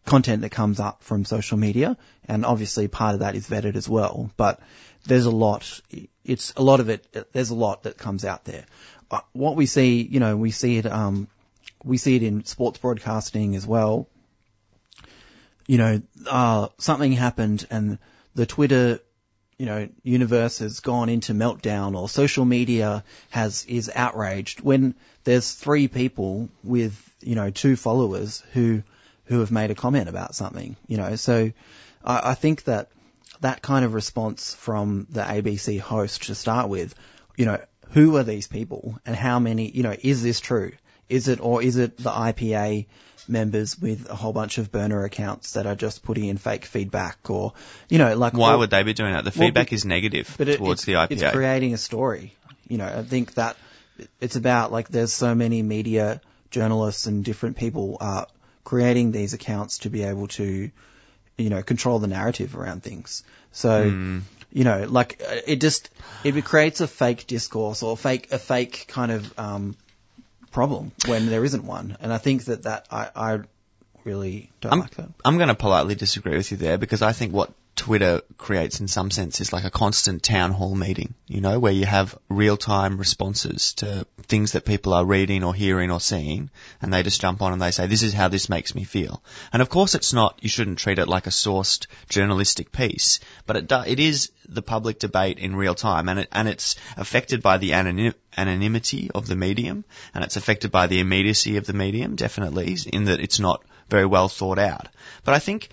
content 0.06 0.44
that 0.44 0.52
comes 0.52 0.80
up 0.80 1.02
from 1.02 1.26
social 1.26 1.58
media, 1.58 1.98
and 2.28 2.46
obviously 2.46 2.88
part 2.88 3.16
of 3.16 3.22
that 3.22 3.36
is 3.36 3.50
vetted 3.50 3.76
as 3.76 3.90
well. 3.90 4.30
But 4.38 4.60
there's 5.08 5.26
a 5.26 5.32
lot. 5.32 5.82
It's 6.24 6.54
a 6.56 6.62
lot 6.62 6.80
of 6.80 6.90
it. 6.90 7.34
There's 7.34 7.50
a 7.50 7.56
lot 7.56 7.84
that 7.84 7.98
comes 7.98 8.24
out 8.24 8.46
there. 8.46 8.66
Uh, 9.10 9.22
what 9.34 9.56
we 9.56 9.66
see, 9.66 10.04
you 10.04 10.20
know, 10.20 10.38
we 10.38 10.52
see 10.52 10.78
it 10.78 10.86
um, 10.86 11.28
we 11.86 11.98
see 11.98 12.16
it 12.16 12.24
in 12.24 12.44
sports 12.46 12.80
broadcasting 12.80 13.56
as 13.56 13.66
well. 13.66 14.10
You 15.68 15.78
know, 15.78 16.02
uh, 16.30 16.68
something 16.80 17.12
happened 17.12 17.66
and 17.70 17.98
the 18.34 18.46
Twitter, 18.46 19.00
you 19.58 19.66
know, 19.66 19.88
universe 20.04 20.60
has 20.60 20.80
gone 20.80 21.10
into 21.10 21.34
meltdown 21.34 21.98
or 21.98 22.10
social 22.10 22.44
media 22.44 23.04
has, 23.30 23.66
is 23.66 23.92
outraged 23.94 24.62
when 24.62 24.96
there's 25.24 25.54
three 25.54 25.88
people 25.88 26.50
with, 26.64 26.94
you 27.22 27.36
know, 27.36 27.50
two 27.50 27.76
followers 27.76 28.44
who, 28.54 28.84
who 29.26 29.40
have 29.40 29.52
made 29.52 29.72
a 29.72 29.76
comment 29.76 30.10
about 30.10 30.36
something, 30.36 30.76
you 30.88 30.98
know, 30.98 31.16
so 31.16 31.52
I, 32.04 32.32
I 32.32 32.34
think 32.34 32.66
that 32.66 32.90
that 33.42 33.62
kind 33.62 33.86
of 33.86 33.94
response 33.94 34.54
from 34.54 35.08
the 35.10 35.22
ABC 35.22 35.80
host 35.80 36.24
to 36.24 36.36
start 36.36 36.70
with, 36.70 36.96
you 37.36 37.46
know, 37.46 37.60
who 37.92 38.18
are 38.18 38.24
these 38.24 38.48
people 38.48 39.00
and 39.06 39.16
how 39.16 39.40
many, 39.40 39.70
you 39.70 39.84
know, 39.84 39.96
is 40.02 40.24
this 40.24 40.40
true? 40.40 40.72
Is 41.10 41.28
it, 41.28 41.40
or 41.42 41.62
is 41.62 41.78
it 41.78 41.98
the 41.98 42.10
IPA 42.10 42.86
members 43.28 43.78
with 43.80 44.10
a 44.10 44.16
whole 44.16 44.34
bunch 44.34 44.58
of 44.60 44.72
burner 44.72 45.04
accounts 45.04 45.54
that 45.54 45.66
are 45.66 45.76
just 45.76 46.04
putting 46.04 46.26
in 46.26 46.38
fake 46.38 46.66
feedback 46.66 47.30
or, 47.30 47.54
you 47.90 47.98
know, 47.98 48.16
like. 48.16 48.34
Why 48.34 48.54
or- 48.54 48.60
would 48.60 48.70
they 48.70 48.84
be 48.84 48.94
doing 48.94 49.14
that? 49.14 49.24
The 49.24 49.32
Well, 49.38 49.48
feedback 49.48 49.70
be- 49.70 49.76
is 49.76 49.86
negative 49.86 50.36
it, 50.40 50.58
towards 50.58 50.84
the 50.86 50.94
IPA. 50.94 51.12
It's 51.12 51.24
creating 51.32 51.74
a 51.74 51.78
story. 51.78 52.34
You 52.68 52.78
know, 52.78 52.86
I 52.86 53.04
think 53.04 53.34
that 53.36 53.56
it's 54.20 54.36
about 54.36 54.72
like 54.72 54.90
there's 54.90 55.14
so 55.14 55.34
many 55.36 55.62
media 55.64 56.22
journalists 56.52 57.06
and 57.08 57.24
different 57.24 57.58
people 57.58 57.98
are 58.00 58.28
creating 58.64 59.12
these 59.12 59.34
accounts 59.34 59.80
to 59.80 59.90
be 59.90 60.04
able 60.04 60.28
to, 60.28 60.70
you 61.38 61.50
know, 61.50 61.62
control 61.62 62.00
the 62.00 62.08
narrative 62.08 62.56
around 62.56 62.82
things. 62.84 63.24
So, 63.52 63.90
Hmm. 63.90 64.20
you 64.52 64.64
know, 64.64 64.86
like 64.90 65.22
it 65.48 65.62
just 65.62 65.90
it 66.24 66.44
creates 66.46 66.82
a 66.82 66.88
fake 66.88 67.28
discourse 67.28 67.84
or 67.84 67.96
fake 67.98 68.32
a 68.32 68.40
fake 68.40 68.86
kind 68.88 69.12
of 69.12 69.40
um, 69.40 69.76
problem 70.56 70.94
when 71.06 71.28
there 71.28 71.44
isn't 71.44 71.66
one. 71.66 71.98
And 72.00 72.12
I 72.12 72.18
think 72.18 72.46
that 72.46 72.64
that 72.64 72.88
I, 72.90 73.10
I 73.16 73.40
really 74.06 74.50
don't 74.62 74.74
I'm, 74.74 74.80
like 74.80 74.96
that. 74.96 75.10
I'm 75.24 75.38
going 75.38 75.50
to 75.50 75.56
politely 75.56 75.96
disagree 75.96 76.38
with 76.38 76.50
you 76.52 76.58
there 76.58 76.78
because 76.78 77.02
I 77.02 77.12
think 77.12 77.34
what 77.34 77.52
Twitter 77.76 78.22
creates 78.38 78.80
in 78.80 78.88
some 78.88 79.12
sense 79.12 79.42
is 79.42 79.52
like 79.52 79.66
a 79.66 79.70
constant 79.70 80.24
town 80.24 80.52
hall 80.52 80.76
meeting, 80.76 81.14
you 81.28 81.42
know, 81.42 81.60
where 81.60 81.74
you 81.74 81.86
have 81.86 82.18
real 82.30 82.56
time 82.56 82.98
responses 82.98 83.74
to 83.74 84.08
things 84.24 84.54
that 84.54 84.66
people 84.66 84.94
are 84.94 85.06
reading 85.06 85.44
or 85.44 85.54
hearing 85.54 85.92
or 85.92 86.00
seeing 86.00 86.50
and 86.82 86.94
they 86.94 87.04
just 87.04 87.20
jump 87.20 87.42
on 87.42 87.52
and 87.52 87.62
they 87.62 87.72
say, 87.72 87.86
this 87.86 88.02
is 88.02 88.14
how 88.14 88.30
this 88.30 88.50
makes 88.50 88.76
me 88.76 88.86
feel. 88.86 89.22
And 89.52 89.62
of 89.62 89.70
course 89.70 89.94
it's 89.94 90.14
not, 90.14 90.40
you 90.42 90.48
shouldn't 90.48 90.80
treat 90.80 91.00
it 91.00 91.10
like 91.10 91.28
a 91.28 91.32
sourced 91.32 91.86
journalistic 92.08 92.72
piece, 92.72 93.20
but 93.46 93.58
it 93.58 93.68
do, 93.68 93.82
it 93.86 94.00
is 94.00 94.32
the 94.48 94.62
public 94.62 94.98
debate 95.00 95.38
in 95.38 95.56
real 95.56 95.76
time 95.76 96.08
and 96.08 96.20
it, 96.20 96.30
and 96.32 96.48
it's 96.48 96.78
affected 96.96 97.42
by 97.42 97.58
the 97.58 97.72
anonym, 97.72 98.14
anonymity 98.38 99.12
of 99.14 99.28
the 99.28 99.36
medium 99.36 99.84
and 100.14 100.24
it's 100.24 100.38
affected 100.38 100.72
by 100.72 100.88
the 100.88 101.02
immediacy 101.02 101.58
of 101.58 101.66
the 101.66 101.74
medium, 101.74 102.16
definitely, 102.16 102.78
in 102.94 103.06
that 103.06 103.20
it's 103.20 103.40
not 103.40 103.64
very 103.90 104.06
well 104.06 104.30
thought 104.30 104.60
out. 104.60 104.88
But 105.24 105.34
I 105.34 105.40
think 105.40 105.70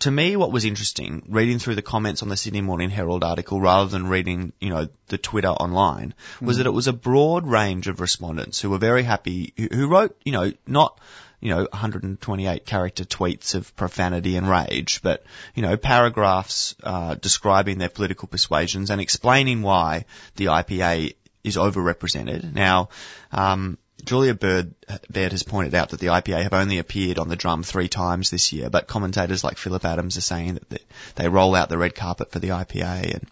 to 0.00 0.10
me, 0.10 0.36
what 0.36 0.52
was 0.52 0.64
interesting, 0.64 1.22
reading 1.28 1.58
through 1.58 1.74
the 1.74 1.82
comments 1.82 2.22
on 2.22 2.28
the 2.28 2.36
Sydney 2.36 2.60
Morning 2.60 2.90
Herald 2.90 3.24
article 3.24 3.60
rather 3.60 3.88
than 3.88 4.06
reading, 4.06 4.52
you 4.60 4.70
know, 4.70 4.88
the 5.08 5.18
Twitter 5.18 5.48
online, 5.48 6.14
was 6.40 6.58
that 6.58 6.66
it 6.66 6.70
was 6.72 6.88
a 6.88 6.92
broad 6.92 7.46
range 7.46 7.88
of 7.88 8.00
respondents 8.00 8.60
who 8.60 8.70
were 8.70 8.78
very 8.78 9.02
happy, 9.02 9.52
who, 9.56 9.68
who 9.72 9.88
wrote, 9.88 10.16
you 10.24 10.32
know, 10.32 10.52
not, 10.66 11.00
you 11.40 11.50
know, 11.50 11.66
128 11.70 12.66
character 12.66 13.04
tweets 13.04 13.54
of 13.54 13.74
profanity 13.76 14.36
and 14.36 14.48
rage, 14.48 15.00
but, 15.02 15.24
you 15.54 15.62
know, 15.62 15.76
paragraphs, 15.76 16.74
uh, 16.82 17.14
describing 17.14 17.78
their 17.78 17.88
political 17.88 18.28
persuasions 18.28 18.90
and 18.90 19.00
explaining 19.00 19.62
why 19.62 20.04
the 20.36 20.46
IPA 20.46 21.14
is 21.44 21.56
overrepresented. 21.56 22.52
Now, 22.52 22.88
um, 23.30 23.78
Julia 24.04 24.34
Bird, 24.34 24.74
Baird 25.10 25.32
has 25.32 25.42
pointed 25.42 25.74
out 25.74 25.90
that 25.90 26.00
the 26.00 26.08
IPA 26.08 26.42
have 26.42 26.52
only 26.52 26.78
appeared 26.78 27.18
on 27.18 27.28
the 27.28 27.36
drum 27.36 27.62
three 27.62 27.88
times 27.88 28.30
this 28.30 28.52
year, 28.52 28.70
but 28.70 28.86
commentators 28.86 29.42
like 29.42 29.58
Philip 29.58 29.84
Adams 29.84 30.16
are 30.16 30.22
saying 30.22 30.54
that 30.54 30.82
they, 31.16 31.28
roll 31.28 31.54
out 31.54 31.68
the 31.68 31.78
red 31.78 31.94
carpet 31.94 32.30
for 32.30 32.38
the 32.38 32.50
IPA 32.50 33.14
and 33.14 33.26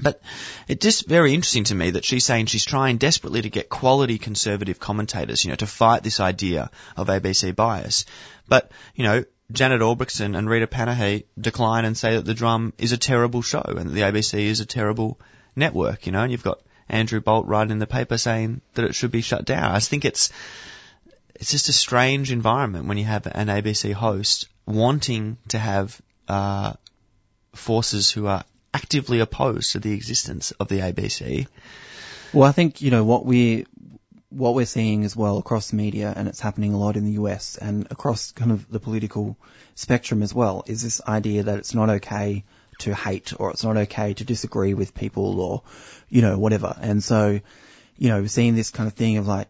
but 0.00 0.22
it's 0.68 0.82
just 0.82 1.06
very 1.06 1.34
interesting 1.34 1.64
to 1.64 1.74
me 1.74 1.90
that 1.90 2.04
she's 2.04 2.24
saying 2.24 2.46
she's 2.46 2.64
trying 2.64 2.96
desperately 2.96 3.42
to 3.42 3.50
get 3.50 3.68
quality 3.68 4.16
conservative 4.16 4.80
commentators, 4.80 5.44
you 5.44 5.50
know, 5.50 5.56
to 5.56 5.66
fight 5.66 6.02
this 6.02 6.18
idea 6.18 6.70
of 6.96 7.08
ABC 7.08 7.54
bias. 7.54 8.06
But, 8.48 8.72
you 8.94 9.04
know, 9.04 9.24
Janet 9.52 9.82
Albrechtsen 9.82 10.36
and 10.36 10.48
Rita 10.48 10.66
Panahi 10.66 11.24
decline 11.38 11.84
and 11.84 11.96
say 11.96 12.16
that 12.16 12.24
the 12.24 12.34
drum 12.34 12.72
is 12.78 12.92
a 12.92 12.98
terrible 12.98 13.42
show 13.42 13.62
and 13.62 13.90
that 13.90 13.92
the 13.92 14.00
ABC 14.00 14.40
is 14.40 14.60
a 14.60 14.66
terrible 14.66 15.20
network, 15.54 16.06
you 16.06 16.12
know, 16.12 16.22
and 16.22 16.32
you've 16.32 16.42
got 16.42 16.62
Andrew 16.88 17.20
Bolt 17.20 17.46
writing 17.46 17.72
in 17.72 17.78
the 17.78 17.86
paper 17.86 18.18
saying 18.18 18.60
that 18.74 18.84
it 18.84 18.94
should 18.94 19.10
be 19.10 19.22
shut 19.22 19.44
down. 19.44 19.72
I 19.72 19.78
think 19.80 20.04
it's, 20.04 20.30
it's 21.34 21.50
just 21.50 21.68
a 21.68 21.72
strange 21.72 22.30
environment 22.30 22.86
when 22.86 22.98
you 22.98 23.04
have 23.04 23.26
an 23.26 23.48
ABC 23.48 23.92
host 23.92 24.48
wanting 24.66 25.38
to 25.48 25.58
have, 25.58 26.00
uh, 26.28 26.74
forces 27.54 28.10
who 28.10 28.26
are 28.26 28.44
actively 28.72 29.20
opposed 29.20 29.72
to 29.72 29.78
the 29.78 29.92
existence 29.92 30.52
of 30.52 30.68
the 30.68 30.80
ABC. 30.80 31.46
Well, 32.32 32.48
I 32.48 32.52
think 32.52 32.80
you 32.80 32.90
know 32.90 33.04
what 33.04 33.26
we 33.26 33.66
what 34.30 34.54
we're 34.54 34.64
seeing 34.64 35.04
as 35.04 35.14
well 35.14 35.36
across 35.36 35.70
the 35.70 35.76
media, 35.76 36.12
and 36.16 36.26
it's 36.26 36.40
happening 36.40 36.72
a 36.72 36.78
lot 36.78 36.96
in 36.96 37.04
the 37.04 37.12
US 37.12 37.56
and 37.56 37.86
across 37.90 38.32
kind 38.32 38.50
of 38.50 38.70
the 38.70 38.80
political 38.80 39.36
spectrum 39.74 40.22
as 40.22 40.34
well, 40.34 40.64
is 40.66 40.82
this 40.82 41.02
idea 41.06 41.42
that 41.42 41.58
it's 41.58 41.74
not 41.74 41.90
okay 41.90 42.44
to 42.82 42.94
hate 42.94 43.32
or 43.38 43.50
it's 43.50 43.64
not 43.64 43.76
okay 43.76 44.14
to 44.14 44.24
disagree 44.24 44.74
with 44.74 44.94
people 44.94 45.40
or 45.40 45.62
you 46.08 46.22
know 46.22 46.38
whatever. 46.38 46.76
And 46.80 47.02
so, 47.02 47.40
you 47.96 48.08
know, 48.08 48.26
seeing 48.26 48.54
this 48.54 48.70
kind 48.70 48.86
of 48.86 48.94
thing 48.94 49.16
of 49.18 49.26
like, 49.26 49.48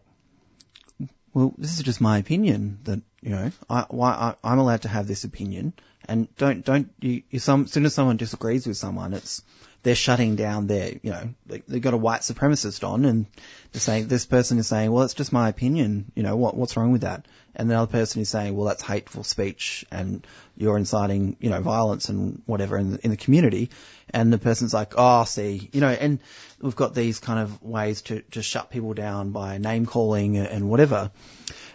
well, 1.33 1.53
this 1.57 1.77
is 1.77 1.83
just 1.83 2.01
my 2.01 2.17
opinion 2.17 2.79
that 2.83 3.01
you 3.21 3.29
know, 3.29 3.51
I, 3.69 3.85
why 3.89 4.11
I, 4.11 4.35
I'm 4.43 4.59
allowed 4.59 4.81
to 4.81 4.89
have 4.89 5.07
this 5.07 5.23
opinion, 5.23 5.73
and 6.05 6.33
don't 6.35 6.63
don't 6.65 6.89
you? 6.99 7.23
you 7.29 7.39
some, 7.39 7.67
soon 7.67 7.85
as 7.85 7.93
someone 7.93 8.17
disagrees 8.17 8.67
with 8.67 8.77
someone, 8.77 9.13
it's 9.13 9.41
they're 9.83 9.95
shutting 9.95 10.37
down 10.37 10.67
their, 10.67 10.93
you 11.01 11.11
know, 11.11 11.29
they, 11.45 11.61
they've 11.67 11.81
got 11.81 11.93
a 11.93 11.97
white 11.97 12.21
supremacist 12.21 12.87
on, 12.87 13.03
and 13.03 13.25
they're 13.71 13.81
saying 13.81 14.07
this 14.07 14.25
person 14.25 14.57
is 14.57 14.67
saying, 14.67 14.89
well, 14.91 15.03
it's 15.03 15.13
just 15.13 15.33
my 15.33 15.49
opinion, 15.49 16.11
you 16.15 16.23
know, 16.23 16.37
what 16.37 16.55
what's 16.55 16.77
wrong 16.77 16.91
with 16.91 17.01
that? 17.01 17.25
And 17.55 17.69
the 17.69 17.75
other 17.75 17.91
person 17.91 18.21
is 18.21 18.29
saying, 18.29 18.55
well, 18.55 18.67
that's 18.67 18.81
hateful 18.81 19.23
speech, 19.23 19.85
and 19.91 20.25
you're 20.55 20.77
inciting, 20.77 21.35
you 21.39 21.49
know, 21.49 21.61
violence 21.61 22.09
and 22.09 22.41
whatever 22.45 22.77
in 22.77 22.93
the, 22.93 22.99
in 23.03 23.11
the 23.11 23.17
community, 23.17 23.69
and 24.09 24.31
the 24.31 24.37
person's 24.37 24.73
like, 24.73 24.93
oh, 24.97 25.25
see, 25.25 25.69
you 25.73 25.81
know, 25.81 25.89
and 25.89 26.19
we've 26.61 26.75
got 26.75 26.95
these 26.95 27.19
kind 27.19 27.39
of 27.39 27.61
ways 27.61 28.03
to 28.03 28.21
to 28.31 28.41
shut 28.41 28.71
people 28.71 28.93
down 28.93 29.31
by 29.31 29.57
name 29.57 29.85
calling 29.85 30.37
and 30.37 30.69
whatever. 30.69 31.11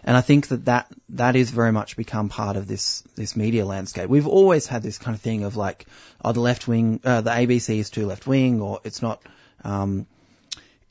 And 0.08 0.16
I 0.16 0.22
think 0.22 0.48
that, 0.48 0.64
that 0.64 0.86
that 1.10 1.36
is 1.36 1.50
very 1.50 1.70
much 1.70 1.94
become 1.96 2.30
part 2.30 2.56
of 2.56 2.66
this 2.66 3.02
this 3.14 3.36
media 3.36 3.66
landscape. 3.66 4.08
We've 4.08 4.26
always 4.26 4.66
had 4.66 4.82
this 4.82 4.96
kind 4.96 5.14
of 5.14 5.20
thing 5.20 5.44
of 5.44 5.54
like, 5.54 5.84
oh, 6.24 6.32
the 6.32 6.40
left 6.40 6.66
wing, 6.66 7.00
uh, 7.04 7.20
the 7.20 7.30
ABC 7.30 7.78
is 7.78 7.90
too 7.90 8.06
left 8.06 8.26
wing, 8.26 8.62
or 8.62 8.80
it's 8.84 9.02
not, 9.02 9.20
um, 9.64 10.06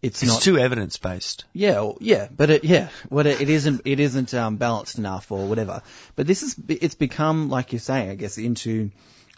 it's, 0.03 0.21
It's 0.21 0.32
not 0.32 0.41
too 0.43 0.60
evidence 0.60 0.97
based. 0.99 1.45
yeah, 1.51 1.80
or- 1.80 1.97
yeah, 1.99 2.27
but 2.30 2.51
it, 2.51 2.63
yeah, 2.63 2.89
what 3.10 3.25
it, 3.25 3.41
it 3.41 3.49
isn't, 3.49 3.82
it 3.86 3.99
isn't 3.99 4.36
um, 4.36 4.58
balanced 4.58 4.99
enough 4.99 5.32
or 5.32 5.47
whatever. 5.47 5.82
But 6.15 6.27
this 6.27 6.43
is, 6.43 6.56
it's 6.67 6.93
become, 6.93 7.49
like 7.49 7.73
you're 7.73 7.80
saying, 7.80 8.12
I 8.12 8.15
guess, 8.15 8.38
into 8.38 8.91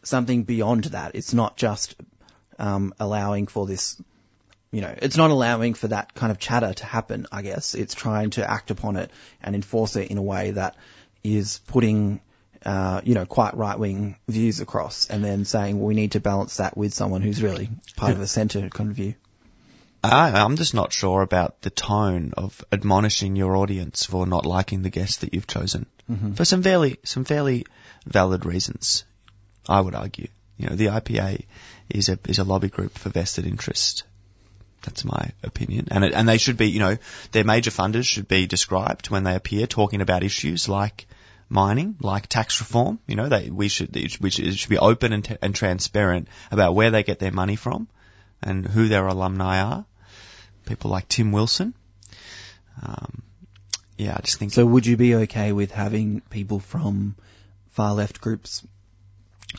something 0.04 0.44
beyond 0.44 0.84
that. 0.96 1.16
It's 1.16 1.34
not 1.34 1.56
just 1.56 1.96
um, 2.60 2.94
allowing 3.00 3.48
for 3.48 3.66
this, 3.66 3.96
you 4.72 4.82
know, 4.82 4.94
it's 5.02 5.18
not 5.18 5.32
allowing 5.32 5.74
for 5.74 5.88
that 5.88 6.14
kind 6.14 6.32
of 6.32 6.40
chatter 6.40 6.74
to 6.74 6.86
happen. 6.86 7.26
I 7.32 7.42
guess 7.42 7.76
it's 7.76 7.94
trying 7.94 8.32
to 8.32 8.50
act 8.50 8.72
upon 8.72 8.98
it 8.98 9.12
and 9.42 9.56
enforce 9.56 9.96
it 9.96 10.12
in 10.12 10.18
a 10.18 10.22
way 10.24 10.52
that 10.52 10.76
is 11.24 11.60
putting. 11.68 12.22
Uh, 12.66 13.00
you 13.06 13.16
know, 13.16 13.26
quite 13.26 13.56
right-wing 13.56 14.18
views 14.28 14.60
across, 14.60 15.10
and 15.10 15.24
then 15.24 15.46
saying 15.46 15.80
well, 15.80 15.88
we 15.88 15.94
need 15.94 16.12
to 16.12 16.20
balance 16.20 16.58
that 16.58 16.76
with 16.76 16.94
someone 16.94 17.22
who's 17.22 17.42
really 17.42 17.70
part 17.96 18.12
of 18.12 18.20
a 18.20 18.28
centre 18.28 18.68
kind 18.68 18.90
of 18.90 18.98
view. 18.98 19.16
I, 20.04 20.32
I'm 20.32 20.58
just 20.58 20.74
not 20.74 20.92
sure 20.92 21.22
about 21.22 21.62
the 21.62 21.70
tone 21.70 22.34
of 22.36 22.62
admonishing 22.70 23.38
your 23.38 23.56
audience 23.56 24.06
for 24.06 24.28
not 24.28 24.46
liking 24.46 24.82
the 24.82 24.90
guest 24.90 25.22
that 25.22 25.34
you've 25.34 25.48
chosen 25.48 25.86
for 26.36 26.46
some 26.46 26.64
fairly 26.64 27.00
some 27.04 27.24
fairly 27.24 27.66
valid 28.06 28.46
reasons. 28.46 29.04
I 29.68 29.82
would 29.82 29.96
argue, 29.96 30.28
you 30.58 30.70
know, 30.70 30.76
the 30.76 30.88
IPA 30.88 31.46
is 31.90 32.10
a 32.10 32.18
is 32.28 32.40
a 32.40 32.44
lobby 32.44 32.70
group 32.70 32.98
for 32.98 33.10
vested 33.10 33.46
interest. 33.46 34.04
That's 34.82 35.04
my 35.04 35.32
opinion, 35.44 35.90
and 35.92 36.04
it, 36.06 36.14
and 36.14 36.28
they 36.28 36.38
should 36.38 36.58
be, 36.58 36.70
you 36.70 36.80
know, 36.80 36.98
their 37.32 37.44
major 37.44 37.72
funders 37.72 38.06
should 38.06 38.28
be 38.28 38.48
described 38.48 39.10
when 39.10 39.24
they 39.24 39.36
appear 39.36 39.68
talking 39.68 40.02
about 40.02 40.24
issues 40.24 40.70
like 40.70 41.06
mining, 41.50 41.98
like 42.00 42.28
tax 42.28 42.62
reform. 42.62 43.00
You 43.06 43.16
know, 43.16 43.28
they 43.28 43.50
we 43.50 43.68
should 43.68 43.94
we 44.22 44.30
should, 44.30 44.58
should 44.58 44.70
be 44.70 44.78
open 44.78 45.12
and, 45.12 45.26
t- 45.26 45.38
and 45.42 45.54
transparent 45.54 46.28
about 46.52 46.76
where 46.76 46.92
they 46.92 47.04
get 47.04 47.20
their 47.20 47.32
money 47.32 47.56
from 47.56 47.88
and 48.42 48.66
who 48.66 48.88
their 48.88 49.06
alumni 49.08 49.62
are. 49.62 49.86
People 50.66 50.92
like 50.92 51.08
Tim 51.10 51.32
Wilson. 51.32 51.74
Um, 52.82 53.24
yeah, 53.98 54.16
I 54.16 54.22
just 54.22 54.38
think 54.38 54.54
So 54.54 54.66
would 54.66 54.86
you 54.86 54.96
be 54.96 55.16
okay 55.16 55.52
with 55.52 55.72
having 55.72 56.22
people 56.30 56.60
from 56.60 57.16
far 57.72 57.94
left 57.94 58.22
groups 58.22 58.66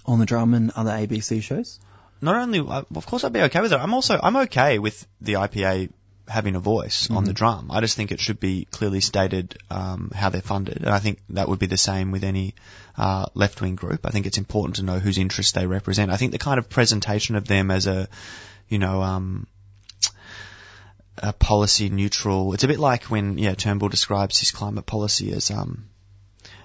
on 0.06 0.18
the 0.18 0.26
drum 0.26 0.54
and 0.54 0.70
other 0.70 0.92
ABC 0.92 1.42
shows? 1.42 1.78
Not 2.20 2.37
only, 2.37 2.61
uh, 2.61 2.83
of 2.94 3.06
course, 3.06 3.24
I'd 3.24 3.33
be 3.33 3.40
okay 3.42 3.61
with 3.61 3.72
it. 3.72 3.76
I'm 3.76 3.94
also 3.94 4.18
I'm 4.22 4.37
okay 4.37 4.78
with 4.78 5.06
the 5.20 5.35
IPA 5.35 5.90
having 6.28 6.54
a 6.54 6.61
voice 6.61 7.11
on 7.11 7.24
the 7.24 7.33
drum. 7.33 7.70
I 7.72 7.80
just 7.80 7.96
think 7.96 8.12
it 8.12 8.20
should 8.20 8.38
be 8.38 8.66
clearly 8.70 9.00
stated 9.00 9.59
um, 9.68 10.12
how 10.14 10.30
they're 10.30 10.40
funded, 10.40 10.76
and 10.78 10.88
I 10.88 11.00
think 11.00 11.18
that 11.30 11.48
would 11.48 11.59
be 11.59 11.66
the 11.66 11.76
same 11.76 12.12
with 12.12 12.22
any 12.22 12.54
uh, 12.96 13.26
left-wing 13.35 13.74
group. 13.74 14.06
I 14.06 14.11
think 14.11 14.26
it's 14.26 14.38
important 14.38 14.76
to 14.76 14.85
know 14.85 14.98
whose 14.98 15.18
interests 15.18 15.52
they 15.52 15.66
represent. 15.66 16.11
I 16.11 16.16
think 16.16 16.33
the 16.33 16.38
kind 16.38 16.59
of 16.59 16.68
presentation 16.68 17.35
of 17.35 17.48
them 17.48 17.70
as 17.70 17.87
a, 17.87 18.09
you 18.68 18.78
know, 18.78 19.02
um, 19.02 19.48
a 21.18 21.33
policy 21.33 21.90
neutral. 21.90 22.54
It's 22.54 22.64
a 22.64 22.68
bit 22.68 22.78
like 22.78 23.04
when 23.04 23.37
yeah 23.37 23.54
Turnbull 23.54 23.88
describes 23.88 24.38
his 24.38 24.52
climate 24.52 24.87
policy 24.87 25.33
as 25.33 25.50
um, 25.50 25.89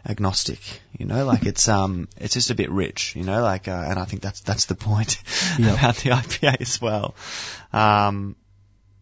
agnostic. 0.06 0.60
You 0.98 1.06
know, 1.06 1.26
like 1.26 1.46
it's 1.46 1.68
um 1.68 2.08
it's 2.18 2.34
just 2.34 2.52
a 2.52 2.56
bit 2.56 2.72
rich. 2.72 3.16
You 3.16 3.24
know, 3.24 3.42
like 3.42 3.68
uh, 3.68 3.84
and 3.88 4.00
I 4.00 4.06
think 4.06 4.22
that's 4.22 4.42
that's 4.42 4.66
the 4.66 4.76
point 4.76 5.22
Yeah. 5.60 5.74
about 5.74 5.96
the 5.98 6.12
IPA 6.12 6.62
as 6.62 6.82
well. 6.82 7.16
Um, 7.74 8.36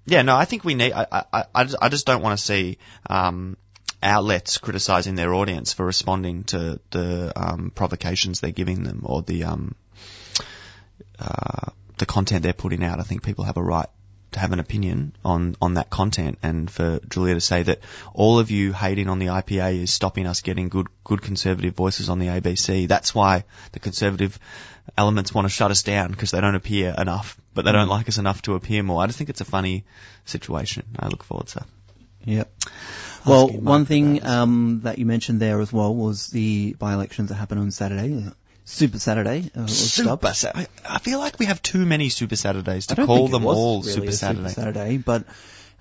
yeah, 0.06 0.22
no, 0.22 0.36
I 0.36 0.46
think 0.46 0.64
we 0.64 0.76
need. 0.76 0.94
I 0.94 1.06
I 1.32 1.44
I 1.54 1.64
just, 1.64 1.78
I 1.82 1.90
just 1.90 2.06
don't 2.06 2.22
want 2.22 2.38
to 2.38 2.44
see 2.44 2.78
um 3.10 3.58
outlets 4.02 4.58
criticizing 4.58 5.16
their 5.16 5.34
audience 5.34 5.72
for 5.72 5.86
responding 5.86 6.44
to 6.46 6.80
the 6.92 7.32
um 7.36 7.72
provocations 7.74 8.42
they're 8.42 8.52
giving 8.52 8.84
them 8.84 9.02
or 9.06 9.22
the 9.22 9.46
um 9.46 9.76
uh 11.20 11.70
the 11.98 12.06
content 12.06 12.44
they're 12.44 12.54
putting 12.54 12.84
out. 12.84 13.00
I 13.00 13.04
think 13.04 13.24
people 13.24 13.46
have 13.46 13.58
a 13.58 13.64
right 13.64 13.88
to 14.34 14.40
have 14.40 14.52
an 14.52 14.60
opinion 14.60 15.16
on, 15.24 15.56
on 15.62 15.76
that 15.76 15.90
content 15.90 16.38
and 16.44 16.70
for 16.70 17.00
Julia 17.10 17.36
to 17.36 17.42
say 17.42 17.64
that 17.64 17.80
all 18.14 18.40
of 18.40 18.52
you 18.52 18.74
hating 18.74 19.10
on 19.10 19.20
the 19.20 19.28
IPA 19.28 19.84
is 19.84 19.94
stopping 19.94 20.28
us 20.28 20.42
getting 20.42 20.70
good, 20.70 20.88
good 21.04 21.22
conservative 21.22 21.76
voices 21.76 22.10
on 22.10 22.20
the 22.20 22.28
ABC. 22.28 22.88
That's 22.88 23.16
why 23.16 23.46
the 23.72 23.80
conservative 23.80 24.40
elements 24.98 25.34
want 25.34 25.46
to 25.46 25.50
shut 25.50 25.72
us 25.72 25.84
down 25.84 26.12
because 26.12 26.32
they 26.32 26.42
don't 26.42 26.56
appear 26.56 26.94
enough, 26.98 27.40
but 27.54 27.66
they 27.66 27.72
don't 27.72 27.88
like 27.88 28.10
us 28.10 28.18
enough 28.18 28.42
to 28.44 28.56
appear 28.56 28.84
more. 28.84 29.02
I 29.02 29.08
just 29.08 29.18
think 29.18 29.30
it's 29.30 29.42
a 29.42 29.46
funny 29.46 29.86
situation. 30.26 30.86
I 31.00 31.08
look 31.08 31.24
forward 31.24 31.48
to 31.48 31.66
Yep. 32.26 32.52
Well, 33.26 33.50
one 33.50 33.86
thing 33.86 34.26
um, 34.26 34.82
that 34.84 34.98
you 34.98 35.06
mentioned 35.06 35.40
there 35.40 35.60
as 35.62 35.72
well 35.72 35.96
was 35.96 36.28
the 36.28 36.74
by-elections 36.74 37.30
that 37.30 37.36
happened 37.36 37.62
on 37.62 37.72
Saturday, 37.72 38.30
Super 38.66 39.00
Saturday. 39.00 39.50
Uh, 39.56 39.68
Super 39.68 40.10
dubbed. 40.10 40.36
Sa- 40.36 40.52
I, 40.86 41.00
feel 41.00 41.20
like 41.20 41.38
we 41.40 41.48
have 41.48 41.62
too 41.62 41.86
many 41.86 42.10
Super 42.10 42.36
Saturdays 42.36 42.88
to 42.88 42.96
call 43.06 43.28
them 43.28 43.46
all 43.46 43.82
really 43.82 43.94
Super 43.94 44.12
Saturday. 44.12 44.50
Super 44.50 44.62
Saturday, 44.62 44.98
but 44.98 45.26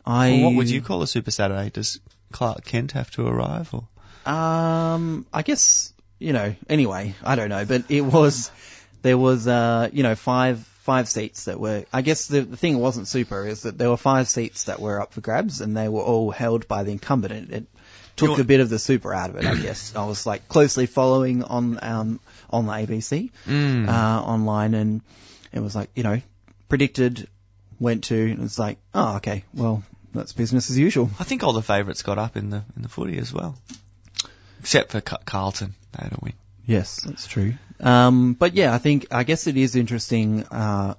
I. 0.05 0.31
Well, 0.31 0.43
what 0.45 0.55
would 0.57 0.71
you 0.71 0.83
call 0.83 1.03
a 1.03 1.07
Super 1.07 1.31
Saturday? 1.31 1.71
Does 1.71 2.01
Clark 2.33 2.65
Kent 2.65 2.93
have 2.93 3.11
to 3.13 3.27
arrive 3.27 3.73
or? 3.73 3.85
Um, 4.31 5.27
I 5.33 5.43
guess 5.43 5.93
you 6.19 6.33
know. 6.33 6.55
Anyway, 6.69 7.15
I 7.23 7.37
don't 7.37 7.49
know, 7.49 7.65
but 7.65 7.85
it 7.89 8.03
was 8.03 8.51
there 9.03 9.19
was 9.19 9.47
uh 9.47 9.89
you 9.93 10.03
know 10.03 10.15
five 10.15 10.59
five 10.83 11.09
seats 11.09 11.45
that 11.45 11.61
were. 11.61 11.85
I 11.93 12.03
guess 12.03 12.27
the, 12.27 12.41
the 12.41 12.57
thing 12.57 12.79
wasn't 12.79 13.07
super 13.07 13.47
is 13.47 13.63
that 13.63 13.79
there 13.79 13.91
were 13.91 13.97
five 13.97 14.29
seats 14.29 14.65
that 14.65 14.81
were 14.81 15.01
up 15.01 15.13
for 15.13 15.21
grabs 15.21 15.61
and 15.61 15.77
they 15.77 15.89
were 15.89 16.03
all 16.03 16.31
held 16.31 16.67
by 16.67 16.83
the 16.83 16.91
incumbent. 16.91 17.33
It, 17.33 17.55
it 17.55 17.67
took 18.17 18.39
a 18.39 18.45
bit 18.45 18.61
of 18.61 18.69
the 18.69 18.79
super 18.79 19.15
out 19.15 19.31
of 19.31 19.37
it, 19.37 19.47
I 19.47 19.55
guess. 19.55 19.95
I 19.95 20.05
was 20.05 20.27
like 20.27 20.49
closely 20.49 20.87
following 20.87 21.45
on 21.45 21.79
um 21.83 22.21
on 22.53 22.67
the 22.67 22.73
ABC 22.73 23.31
Mm. 23.47 23.89
uh 23.89 24.23
online 24.23 24.75
and 24.75 25.01
it 25.53 25.61
was 25.61 25.75
like 25.75 25.91
you 25.95 26.03
know 26.03 26.21
predicted 26.69 27.29
went 27.81 28.05
to 28.05 28.15
and 28.31 28.43
it's 28.43 28.59
like 28.59 28.79
oh 28.95 29.17
okay 29.17 29.45
well 29.55 29.83
that's 30.15 30.35
business 30.35 30.69
as 30.71 30.79
usual. 30.79 31.09
I 31.19 31.25
think 31.25 31.43
all 31.43 31.55
the 31.55 31.63
favourites 31.63 32.03
got 32.03 32.19
up 32.19 32.37
in 32.37 32.51
the 32.51 32.63
in 32.77 32.83
the 32.83 32.89
footy 32.91 33.17
as 33.17 33.33
well, 33.33 33.57
except 34.61 34.93
for 34.93 35.01
Carlton. 35.01 35.75
They 35.93 36.03
had 36.05 36.13
a 36.13 36.19
win. 36.21 36.35
Yes, 36.67 37.01
that's 37.01 37.27
true. 37.27 37.55
Um, 37.81 38.35
but 38.35 38.55
yeah, 38.55 38.75
I 38.75 38.79
think 38.79 39.07
I 39.11 39.25
guess 39.25 39.47
it 39.47 39.57
is 39.57 39.75
interesting. 39.75 40.45
Uh, 40.45 40.95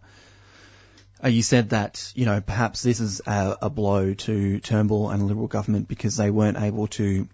uh, 1.24 1.28
you 1.28 1.44
said 1.44 1.70
that 1.70 2.12
you 2.16 2.26
know 2.26 2.42
perhaps 2.42 2.82
this 2.82 3.00
is 3.00 3.22
a, 3.28 3.58
a 3.62 3.70
blow 3.70 4.16
to 4.16 4.60
Turnbull 4.60 5.12
and 5.12 5.22
the 5.22 5.26
Liberal 5.26 5.48
government 5.48 5.88
because 5.88 6.18
they 6.18 6.32
weren't 6.32 6.58
able 6.60 6.88
to 6.88 7.28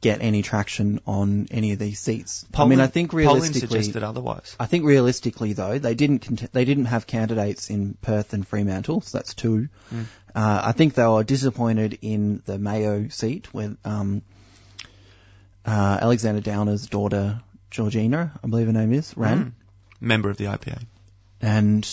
get 0.00 0.22
any 0.22 0.42
traction 0.42 1.00
on 1.06 1.46
any 1.50 1.72
of 1.72 1.78
these 1.78 2.00
seats. 2.00 2.46
I 2.54 2.64
mean, 2.64 2.80
I 2.80 2.86
think 2.86 3.12
realistically, 3.12 3.60
suggested 3.82 4.02
otherwise. 4.02 4.56
I 4.58 4.66
think 4.66 4.84
realistically 4.84 5.52
though 5.52 5.78
they 5.78 5.94
didn't 5.94 6.20
cont- 6.20 6.52
they 6.52 6.64
didn't 6.64 6.86
have 6.86 7.06
candidates 7.06 7.70
in 7.70 7.94
Perth 8.00 8.32
and 8.32 8.46
Fremantle, 8.46 9.02
so 9.02 9.18
that's 9.18 9.34
two. 9.34 9.68
Mm. 9.92 10.04
Uh, 10.34 10.62
I 10.64 10.72
think 10.72 10.94
they 10.94 11.06
were 11.06 11.24
disappointed 11.24 11.98
in 12.02 12.42
the 12.46 12.58
Mayo 12.58 13.08
seat 13.08 13.52
where 13.52 13.76
um, 13.84 14.22
uh, 15.66 15.98
Alexander 16.00 16.40
Downer's 16.40 16.86
daughter 16.86 17.42
Georgina, 17.70 18.32
I 18.42 18.46
believe 18.48 18.66
her 18.66 18.72
name 18.72 18.92
is, 18.92 19.16
ran, 19.16 19.38
Mm. 19.38 19.52
Member 20.00 20.30
of 20.30 20.36
the 20.38 20.46
IPA. 20.46 20.78
and 21.42 21.86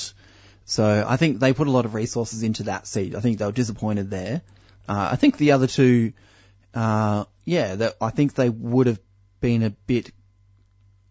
so 0.65 1.05
I 1.07 1.17
think 1.17 1.39
they 1.39 1.53
put 1.53 1.67
a 1.67 1.71
lot 1.71 1.85
of 1.85 1.93
resources 1.93 2.43
into 2.43 2.63
that 2.63 2.87
seat. 2.87 3.15
I 3.15 3.19
think 3.21 3.37
they 3.37 3.45
were 3.45 3.51
disappointed 3.51 4.09
there. 4.09 4.41
Uh, 4.87 5.09
I 5.11 5.15
think 5.17 5.37
the 5.37 5.51
other 5.53 5.67
two, 5.67 6.13
uh, 6.73 7.25
yeah, 7.45 7.75
that 7.75 7.95
I 8.01 8.09
think 8.09 8.33
they 8.33 8.49
would 8.49 8.87
have 8.87 8.99
been 9.39 9.63
a 9.63 9.69
bit. 9.69 10.11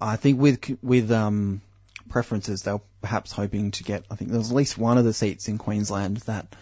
I 0.00 0.16
think 0.16 0.40
with 0.40 0.78
with 0.82 1.10
um, 1.10 1.62
preferences, 2.08 2.62
they 2.62 2.72
were 2.72 2.80
perhaps 3.00 3.32
hoping 3.32 3.70
to 3.72 3.84
get. 3.84 4.04
I 4.10 4.16
think 4.16 4.30
there 4.30 4.38
was 4.38 4.50
at 4.50 4.56
least 4.56 4.78
one 4.78 4.98
of 4.98 5.04
the 5.04 5.12
seats 5.12 5.48
in 5.48 5.58
Queensland 5.58 6.18
that 6.18 6.54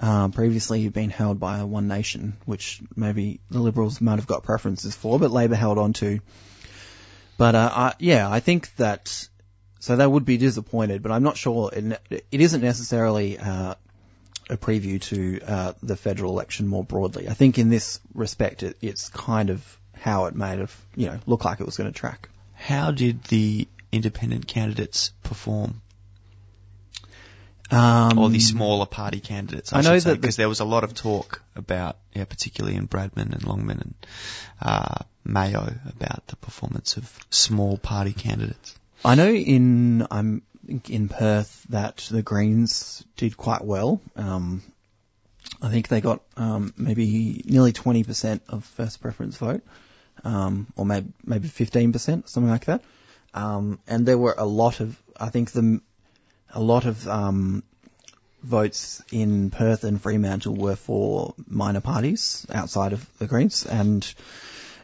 um, 0.00 0.32
previously 0.32 0.82
had 0.82 0.92
been 0.92 1.10
held 1.10 1.38
by 1.38 1.62
One 1.62 1.88
Nation, 1.88 2.36
which 2.44 2.82
maybe 2.96 3.40
the 3.50 3.60
Liberals 3.60 4.00
might 4.00 4.16
have 4.16 4.26
got 4.26 4.42
preferences 4.42 4.94
for, 4.94 5.18
but 5.18 5.30
Labor 5.30 5.54
held 5.54 5.78
on 5.78 5.92
to. 5.94 6.20
But 7.36 7.54
uh, 7.54 7.70
I, 7.72 7.94
yeah, 7.98 8.30
I 8.30 8.40
think 8.40 8.74
that 8.76 9.28
so 9.80 9.96
they 9.96 10.06
would 10.06 10.24
be 10.24 10.36
disappointed, 10.36 11.02
but 11.02 11.12
I'm 11.12 11.22
not 11.22 11.36
sure. 11.36 11.70
It, 11.72 12.00
it 12.10 12.40
isn't 12.40 12.62
necessarily 12.62 13.38
uh, 13.38 13.74
a 14.54 14.58
preview 14.58 15.00
to 15.02 15.40
uh, 15.46 15.72
the 15.82 15.96
federal 15.96 16.32
election 16.32 16.66
more 16.66 16.84
broadly. 16.84 17.28
I 17.28 17.34
think 17.34 17.58
in 17.58 17.68
this 17.68 18.00
respect, 18.14 18.62
it, 18.62 18.76
it's 18.80 19.08
kind 19.10 19.50
of 19.50 19.78
how 19.92 20.26
it 20.26 20.34
made 20.34 20.58
have 20.58 20.74
you 20.96 21.06
know 21.06 21.18
look 21.26 21.44
like 21.44 21.60
it 21.60 21.66
was 21.66 21.76
going 21.76 21.92
to 21.92 21.98
track. 21.98 22.28
How 22.54 22.90
did 22.90 23.24
the 23.24 23.68
independent 23.92 24.46
candidates 24.46 25.12
perform, 25.22 25.80
Um, 27.70 28.18
or 28.18 28.28
the 28.30 28.40
smaller 28.40 28.86
party 28.86 29.20
candidates? 29.20 29.72
I, 29.72 29.78
I 29.78 29.82
know 29.82 29.98
that 29.98 30.04
the- 30.04 30.16
because 30.16 30.36
there 30.36 30.48
was 30.48 30.60
a 30.60 30.64
lot 30.64 30.84
of 30.84 30.94
talk 30.94 31.42
about, 31.56 31.96
yeah, 32.14 32.24
particularly 32.24 32.76
in 32.76 32.86
Bradman 32.88 33.32
and 33.32 33.42
Longman 33.44 33.80
and 33.80 33.94
uh, 34.60 34.98
Mayo, 35.24 35.72
about 35.88 36.26
the 36.26 36.36
performance 36.36 36.96
of 36.96 37.18
small 37.30 37.78
party 37.78 38.12
candidates. 38.12 38.76
I 39.04 39.14
know 39.14 39.30
in 39.32 40.06
I'm 40.10 40.42
in 40.68 41.08
Perth 41.08 41.64
that 41.68 41.96
the 42.10 42.22
Greens 42.22 43.04
did 43.16 43.36
quite 43.36 43.64
well. 43.64 44.00
Um, 44.16 44.62
I 45.60 45.68
think 45.70 45.88
they 45.88 46.00
got 46.00 46.22
um, 46.36 46.72
maybe 46.76 47.42
nearly 47.44 47.72
20% 47.72 48.40
of 48.48 48.64
first 48.64 49.00
preference 49.00 49.36
vote, 49.36 49.62
um, 50.24 50.66
or 50.76 50.86
maybe 50.86 51.12
maybe 51.24 51.48
15%, 51.48 52.28
something 52.28 52.50
like 52.50 52.66
that. 52.66 52.82
Um, 53.34 53.78
and 53.86 54.06
there 54.06 54.18
were 54.18 54.34
a 54.36 54.46
lot 54.46 54.80
of 54.80 55.00
I 55.18 55.28
think 55.28 55.50
the 55.52 55.80
a 56.50 56.60
lot 56.60 56.86
of 56.86 57.06
um, 57.08 57.62
votes 58.42 59.02
in 59.10 59.50
Perth 59.50 59.84
and 59.84 60.00
Fremantle 60.00 60.54
were 60.54 60.76
for 60.76 61.34
minor 61.48 61.80
parties 61.80 62.46
outside 62.50 62.92
of 62.92 63.18
the 63.18 63.26
Greens, 63.26 63.66
and 63.66 64.14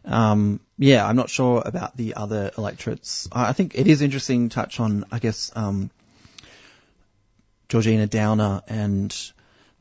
um, 0.05 0.61
yeah, 0.79 1.07
I'm 1.07 1.17
not 1.17 1.31
sure 1.31 1.63
about 1.65 1.97
the 1.97 2.15
other 2.15 2.51
electorates. 2.57 3.29
I 3.33 3.53
think 3.53 3.75
it 3.75 3.87
is 3.87 4.03
interesting 4.03 4.49
to 4.49 4.55
touch 4.55 4.81
on, 4.81 5.05
I 5.13 5.19
guess, 5.19 5.53
um, 5.55 5.91
Georgina 7.69 8.07
Downer 8.07 8.63
and 8.67 9.15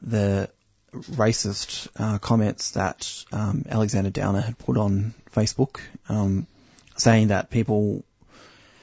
the 0.02 0.50
racist 0.94 1.88
uh, 1.98 2.18
comments 2.18 2.72
that 2.72 3.26
um, 3.32 3.66
Alexander 3.70 4.10
Downer 4.10 4.42
had 4.42 4.58
put 4.58 4.78
on 4.78 5.14
Facebook, 5.34 5.80
um, 6.08 6.48
saying 6.98 7.28
that 7.28 7.50
people 7.50 8.04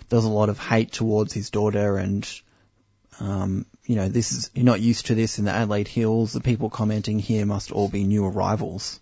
there 0.09 0.17
was 0.17 0.25
a 0.25 0.31
lot 0.31 0.49
of 0.49 0.59
hate 0.59 0.93
towards 0.93 1.33
his 1.33 1.51
daughter 1.51 1.97
and 1.97 2.29
um, 3.19 3.67
you 3.85 3.97
know, 3.97 4.09
this 4.09 4.33
is, 4.33 4.51
you're 4.55 4.65
not 4.65 4.81
used 4.81 5.07
to 5.07 5.15
this 5.15 5.39
in 5.39 5.47
the 5.47 5.51
Adelaide 5.51 5.89
Hills. 5.89 6.33
The 6.33 6.41
people 6.41 6.69
commenting 6.69 7.19
here 7.19 7.47
must 7.47 7.73
all 7.73 7.89
be 7.89 8.05
new 8.05 8.27
arrivals. 8.27 9.01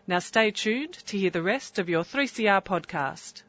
Now 0.07 0.19
stay 0.21 0.51
tuned 0.51 0.95
to 0.95 1.19
hear 1.19 1.31
the 1.31 1.43
rest 1.43 1.79
of 1.79 1.89
your 1.89 2.05
3CR 2.05 2.65
podcast. 2.65 3.43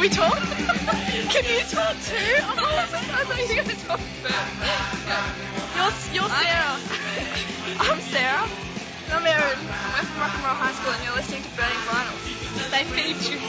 Should 0.00 0.08
we 0.10 0.16
talk? 0.16 0.32
Can 1.28 1.44
you 1.44 1.60
talk 1.68 1.92
too? 2.00 2.16
Oh, 2.40 2.72
I 2.72 2.88
thought 2.88 3.04
you 3.04 3.48
were 3.48 3.54
going 3.54 3.68
to 3.68 3.76
talk 3.84 4.00
first. 4.00 4.40
You're, 6.14 6.22
you're 6.22 6.30
Sarah. 6.30 6.80
I'm 7.80 8.00
Sarah. 8.00 8.48
And 9.04 9.12
I'm 9.12 9.26
Erin. 9.26 9.58
We're 9.60 10.08
from 10.08 10.20
Rock 10.20 10.32
and 10.32 10.44
Roll 10.44 10.56
High 10.56 10.72
School 10.72 10.94
and 10.94 11.04
you're 11.04 11.16
listening 11.16 11.42
to 11.42 11.50
Burning 11.50 11.84
Vinyl. 11.84 12.16
They 12.70 12.84
feed 12.96 13.20
you. 13.28 13.40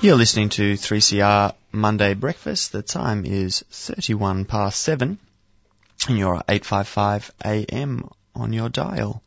You're 0.00 0.16
listening 0.16 0.50
to 0.50 0.74
3CR 0.74 1.54
Monday 1.78 2.14
Breakfast. 2.14 2.72
The 2.72 2.82
time 2.82 3.24
is 3.24 3.64
31 3.70 4.44
past 4.44 4.80
7 4.82 5.18
and 6.08 6.18
you're 6.18 6.36
at 6.36 6.44
855 6.48 7.32
AM 7.44 8.08
on 8.34 8.52
your 8.52 8.68
dial. 8.68 9.22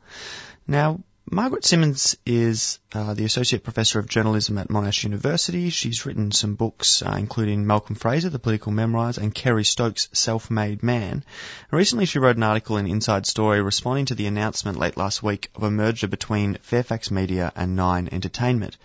Now, 0.68 1.00
Margaret 1.34 1.63
Simons 1.63 2.17
is 2.26 2.80
uh, 2.91 3.13
the 3.13 3.24
Associate 3.24 3.63
Professor 3.63 4.00
of 4.00 4.10
Journalism 4.10 4.58
at 4.58 4.67
Monash 4.67 5.06
University. 5.06 5.70
She's 5.70 6.06
written 6.06 6.34
some 6.34 6.56
books, 6.56 7.02
uh, 7.02 7.15
including 7.17 7.65
Malcolm 7.65 7.96
Fraser, 7.96 8.30
The 8.30 8.38
Political 8.38 8.74
Memoirs, 8.74 9.17
and 9.17 9.34
Kerry 9.34 9.63
Stokes' 9.63 10.10
Self-Made 10.12 10.84
Man. 10.84 11.24
Recently, 11.72 12.06
she 12.06 12.20
wrote 12.20 12.36
an 12.36 12.44
article 12.44 12.76
in 12.76 12.86
Inside 12.86 13.26
Story 13.26 13.62
responding 13.62 14.08
to 14.08 14.15
the 14.15 14.28
announcement 14.28 14.78
late 14.78 14.98
last 14.98 15.24
week 15.24 15.50
of 15.56 15.63
a 15.63 15.72
merger 15.72 16.10
between 16.10 16.56
Fairfax 16.56 17.10
Media 17.12 17.54
and 17.56 17.78
Nine 17.78 18.10
Entertainment. 18.12 18.76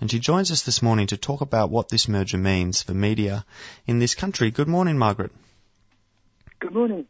And 0.00 0.08
she 0.08 0.20
joins 0.20 0.52
us 0.52 0.62
this 0.62 0.82
morning 0.82 1.08
to 1.08 1.16
talk 1.16 1.40
about 1.40 1.70
what 1.70 1.88
this 1.88 2.06
merger 2.06 2.38
means 2.38 2.82
for 2.82 2.94
media 2.94 3.44
in 3.84 3.98
this 3.98 4.14
country. 4.14 4.52
Good 4.52 4.68
morning, 4.68 4.96
Margaret. 4.96 5.32
Good 6.60 6.72
morning. 6.72 7.06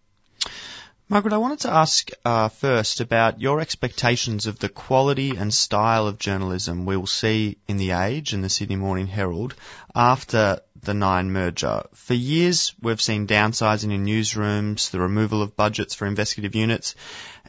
Margaret, 1.08 1.34
I 1.34 1.38
wanted 1.38 1.60
to 1.60 1.70
ask 1.70 2.10
uh, 2.24 2.48
first 2.48 3.00
about 3.00 3.40
your 3.40 3.60
expectations 3.60 4.48
of 4.48 4.58
the 4.58 4.68
quality 4.68 5.36
and 5.36 5.54
style 5.54 6.08
of 6.08 6.18
journalism 6.18 6.84
we 6.84 6.96
will 6.96 7.06
see 7.06 7.58
in 7.68 7.76
The 7.76 7.92
Age 7.92 8.32
and 8.32 8.42
the 8.42 8.48
Sydney 8.48 8.74
Morning 8.74 9.06
Herald 9.06 9.54
after 9.94 10.58
the 10.82 10.94
Nine 10.94 11.30
merger. 11.30 11.84
For 11.94 12.14
years, 12.14 12.74
we've 12.82 13.00
seen 13.00 13.28
downsizing 13.28 13.92
in 13.92 14.04
newsrooms, 14.04 14.90
the 14.90 14.98
removal 14.98 15.42
of 15.42 15.54
budgets 15.54 15.94
for 15.94 16.06
investigative 16.06 16.56
units. 16.56 16.96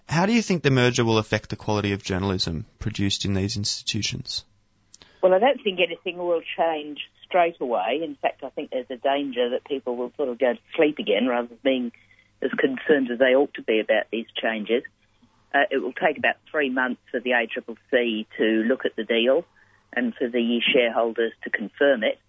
How 0.08 0.28
do 0.28 0.34
you 0.34 0.44
think 0.44 0.62
the 0.62 0.70
merger 0.70 1.04
will 1.04 1.18
affect 1.18 1.50
the 1.50 1.56
quality 1.56 1.94
of 1.94 2.04
journalism 2.04 2.68
produced 2.78 3.26
in 3.26 3.34
these 3.34 3.58
institutions? 3.58 4.46
Well, 5.24 5.34
I 5.34 5.40
don't 5.40 5.64
think 5.64 5.80
anything 5.80 6.20
will 6.20 6.44
change 6.56 7.00
straight 7.26 7.60
away. 7.60 8.02
In 8.04 8.14
fact, 8.22 8.44
I 8.44 8.50
think 8.50 8.70
there's 8.70 8.92
a 8.92 8.98
danger 8.98 9.50
that 9.50 9.66
people 9.66 9.96
will 9.96 10.12
sort 10.16 10.30
of 10.30 10.38
go 10.38 10.54
to 10.54 10.60
sleep 10.76 11.00
again 11.00 11.26
rather 11.26 11.48
than 11.48 11.58
being 11.64 11.92
as 12.42 12.52
concerned 12.52 13.10
as 13.12 13.20
they 13.20 13.36
ought 13.36 13.54
to 13.56 13.64
be 13.64 13.80
about 13.80 14.06
these 14.12 14.28
changes. 14.42 14.84
Uh, 15.54 15.64
it 15.72 15.78
will 15.78 15.94
take 15.94 16.18
about 16.18 16.36
three 16.52 16.70
months 16.70 17.02
for 17.10 17.20
the 17.20 17.32
ACCC 17.32 18.26
to 18.38 18.44
look 18.68 18.86
at 18.86 18.96
the 18.96 19.04
deal 19.04 19.46
and 19.94 20.14
for 20.16 20.28
the 20.28 20.62
shareholders 20.74 21.32
to 21.44 21.50
confirm 21.50 22.04
it. 22.04 22.20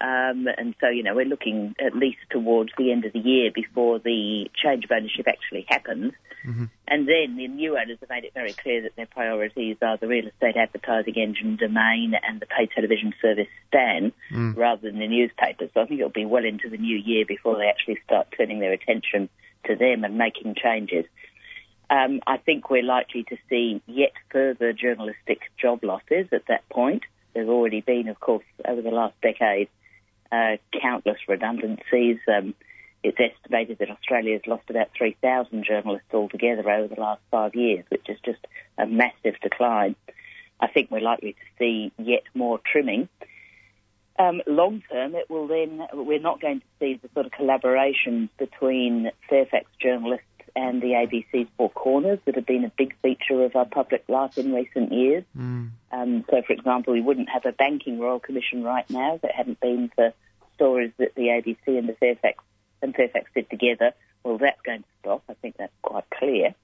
Um, 0.00 0.48
and 0.58 0.74
so, 0.80 0.88
you 0.88 1.02
know, 1.02 1.14
we're 1.14 1.24
looking 1.24 1.74
at 1.78 1.94
least 1.96 2.18
towards 2.30 2.72
the 2.76 2.90
end 2.90 3.04
of 3.04 3.12
the 3.12 3.20
year 3.20 3.50
before 3.54 3.98
the 3.98 4.50
change 4.54 4.84
of 4.84 4.90
ownership 4.90 5.26
actually 5.28 5.66
happens. 5.68 6.12
Mhm. 6.44 6.68
And 6.88 7.08
then 7.08 7.36
the 7.36 7.48
new 7.48 7.78
owners 7.78 7.98
have 8.00 8.10
made 8.10 8.24
it 8.24 8.34
very 8.34 8.52
clear 8.52 8.82
that 8.82 8.96
their 8.96 9.06
priorities 9.06 9.76
are 9.80 9.96
the 9.96 10.08
real 10.08 10.26
estate 10.26 10.56
advertising 10.56 11.14
engine 11.14 11.56
domain 11.56 12.14
and 12.22 12.40
the 12.40 12.46
pay 12.46 12.66
television 12.66 13.14
service 13.22 13.48
Stan 13.68 14.12
Mm. 14.30 14.56
rather 14.56 14.90
than 14.90 14.98
the 14.98 15.06
newspapers. 15.06 15.70
So 15.72 15.80
I 15.80 15.86
think 15.86 16.00
it'll 16.00 16.10
be 16.10 16.26
well 16.26 16.44
into 16.44 16.68
the 16.68 16.76
new 16.76 16.96
year 16.98 17.24
before 17.24 17.56
they 17.56 17.68
actually 17.68 17.98
start 18.04 18.34
turning 18.36 18.58
their 18.58 18.72
attention 18.72 19.30
to 19.64 19.76
them 19.76 20.04
and 20.04 20.16
making 20.18 20.54
changes. 20.54 21.04
Um, 21.90 22.20
I 22.26 22.38
think 22.38 22.70
we're 22.70 22.82
likely 22.82 23.24
to 23.24 23.36
see 23.48 23.82
yet 23.86 24.12
further 24.30 24.72
journalistic 24.72 25.40
job 25.60 25.84
losses 25.84 26.28
at 26.32 26.46
that 26.48 26.68
point. 26.68 27.02
There's 27.34 27.48
already 27.48 27.80
been, 27.80 28.08
of 28.08 28.18
course, 28.20 28.44
over 28.66 28.80
the 28.80 28.90
last 28.90 29.14
decade, 29.20 29.68
uh, 30.32 30.56
countless 30.80 31.18
redundancies. 31.28 32.18
Um, 32.26 32.54
it's 33.02 33.18
estimated 33.20 33.78
that 33.78 33.90
Australia 33.90 34.32
has 34.32 34.46
lost 34.46 34.70
about 34.70 34.88
3,000 34.96 35.64
journalists 35.64 36.08
altogether 36.14 36.68
over 36.70 36.94
the 36.94 37.00
last 37.00 37.20
five 37.30 37.54
years, 37.54 37.84
which 37.90 38.08
is 38.08 38.18
just 38.24 38.46
a 38.78 38.86
massive 38.86 39.34
decline. 39.42 39.94
I 40.58 40.68
think 40.68 40.90
we're 40.90 41.00
likely 41.00 41.32
to 41.32 41.38
see 41.58 41.92
yet 41.98 42.22
more 42.34 42.60
trimming. 42.64 43.08
Um, 44.16 44.42
long 44.46 44.82
term, 44.90 45.14
it 45.14 45.28
will 45.28 45.48
then, 45.48 45.82
we're 45.92 46.20
not 46.20 46.40
going 46.40 46.60
to 46.60 46.66
see 46.78 47.00
the 47.02 47.08
sort 47.14 47.26
of 47.26 47.32
collaborations 47.32 48.28
between 48.38 49.10
Fairfax 49.28 49.66
journalists 49.80 50.26
and 50.56 50.80
the 50.80 50.88
ABC's 50.88 51.48
Four 51.56 51.70
Corners 51.70 52.20
that 52.24 52.36
have 52.36 52.46
been 52.46 52.64
a 52.64 52.72
big 52.76 52.94
feature 53.02 53.44
of 53.44 53.56
our 53.56 53.64
public 53.64 54.04
life 54.08 54.38
in 54.38 54.54
recent 54.54 54.92
years. 54.92 55.24
Mm. 55.36 55.70
Um, 55.90 56.24
so, 56.30 56.42
for 56.46 56.52
example, 56.52 56.92
we 56.92 57.00
wouldn't 57.00 57.28
have 57.28 57.44
a 57.44 57.52
banking 57.52 57.98
royal 57.98 58.20
commission 58.20 58.62
right 58.62 58.88
now 58.88 59.16
if 59.16 59.24
it 59.24 59.32
hadn't 59.34 59.60
been 59.60 59.90
for 59.96 60.12
stories 60.54 60.92
that 60.98 61.16
the 61.16 61.22
ABC 61.22 61.76
and 61.78 61.88
the 61.88 61.94
Fairfax 61.94 62.42
and 62.82 62.94
Fairfax 62.94 63.30
did 63.34 63.50
together. 63.50 63.92
Well, 64.22 64.38
that's 64.38 64.60
going 64.62 64.82
to 64.82 64.88
stop. 65.00 65.24
I 65.28 65.34
think 65.34 65.56
that's 65.56 65.72
quite 65.82 66.04
clear. 66.10 66.54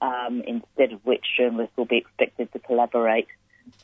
Um, 0.00 0.42
instead 0.46 0.92
of 0.92 1.04
which 1.04 1.24
journalists 1.36 1.76
will 1.76 1.86
be 1.86 1.96
expected 1.96 2.52
to 2.52 2.60
collaborate 2.60 3.26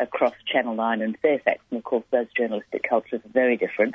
across 0.00 0.34
Channel 0.52 0.74
9 0.74 1.02
and 1.02 1.18
Fairfax. 1.18 1.60
And 1.70 1.78
of 1.78 1.84
course, 1.84 2.04
those 2.10 2.26
journalistic 2.36 2.84
cultures 2.88 3.20
are 3.24 3.32
very 3.32 3.56
different. 3.56 3.94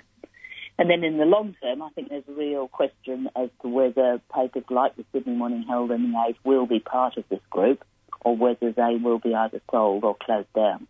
And 0.78 0.90
then 0.90 1.04
in 1.04 1.18
the 1.18 1.26
long 1.26 1.56
term, 1.62 1.82
I 1.82 1.90
think 1.90 2.10
there's 2.10 2.24
a 2.30 2.34
real 2.34 2.70
question 2.70 3.30
as 3.36 3.50
to 3.62 3.68
whether 3.68 4.22
papers 4.34 4.64
like 4.70 4.96
the 4.96 5.04
Sydney 5.12 5.36
Morning 5.36 5.66
Herald 5.68 5.92
and 5.92 6.14
the 6.14 6.26
Age 6.30 6.38
will 6.46 6.66
be 6.66 6.80
part 6.80 7.18
of 7.18 7.26
this 7.30 7.42
group 7.50 7.84
or 8.22 8.36
whether 8.36 8.72
they 8.72 8.96
will 9.02 9.20
be 9.20 9.36
either 9.36 9.62
sold 9.72 10.04
or 10.06 10.16
closed 10.16 10.52
down. 10.54 10.88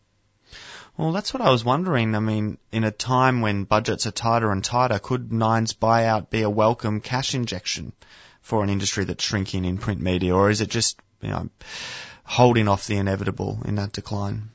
Well, 0.98 1.12
that's 1.12 1.34
what 1.34 1.42
I 1.42 1.50
was 1.50 1.64
wondering. 1.64 2.14
I 2.14 2.20
mean, 2.20 2.58
in 2.72 2.84
a 2.84 2.92
time 2.92 3.42
when 3.42 3.64
budgets 3.64 4.06
are 4.06 4.12
tighter 4.12 4.52
and 4.52 4.64
tighter, 4.64 5.00
could 5.00 5.32
Nine's 5.32 5.74
buyout 5.74 6.30
be 6.30 6.42
a 6.42 6.50
welcome 6.50 7.02
cash 7.02 7.34
injection 7.34 7.94
for 8.42 8.64
an 8.64 8.70
industry 8.70 9.06
that's 9.06 9.24
shrinking 9.24 9.66
in 9.66 9.78
print 9.78 10.02
media, 10.02 10.36
or 10.36 10.50
is 10.50 10.62
it 10.62 10.70
just, 10.70 11.00
you 11.22 11.30
know, 11.30 11.50
holding 12.24 12.68
off 12.68 12.88
the 12.88 12.98
inevitable 12.98 13.60
in 13.66 13.76
that 13.76 13.92
decline? 13.92 14.50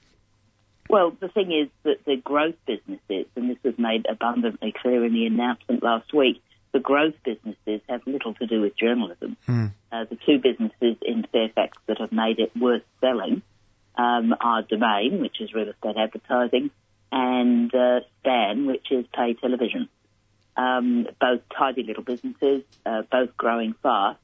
Well, 0.94 1.10
the 1.18 1.26
thing 1.26 1.50
is 1.50 1.68
that 1.82 2.04
the 2.04 2.14
growth 2.14 2.54
businesses, 2.68 3.26
and 3.34 3.50
this 3.50 3.58
was 3.64 3.76
made 3.76 4.06
abundantly 4.08 4.72
clear 4.80 5.04
in 5.04 5.12
the 5.12 5.26
announcement 5.26 5.82
last 5.82 6.14
week, 6.14 6.40
the 6.70 6.78
growth 6.78 7.14
businesses 7.24 7.80
have 7.88 8.02
little 8.06 8.32
to 8.34 8.46
do 8.46 8.60
with 8.60 8.76
journalism. 8.76 9.36
Hmm. 9.44 9.66
Uh, 9.90 10.04
the 10.04 10.16
two 10.24 10.38
businesses 10.38 10.96
in 11.02 11.26
Fairfax 11.32 11.76
that 11.88 11.98
have 11.98 12.12
made 12.12 12.38
it 12.38 12.56
worth 12.56 12.84
selling 13.00 13.42
um, 13.96 14.36
are 14.40 14.62
Domain, 14.62 15.20
which 15.20 15.40
is 15.40 15.52
real 15.52 15.68
estate 15.68 15.96
advertising, 15.96 16.70
and 17.10 17.74
uh, 17.74 17.98
Stan, 18.20 18.66
which 18.66 18.86
is 18.92 19.04
pay 19.12 19.34
television. 19.34 19.88
Um, 20.56 21.08
both 21.20 21.40
tidy 21.58 21.82
little 21.82 22.04
businesses, 22.04 22.62
uh, 22.86 23.02
both 23.10 23.36
growing 23.36 23.74
fast, 23.82 24.20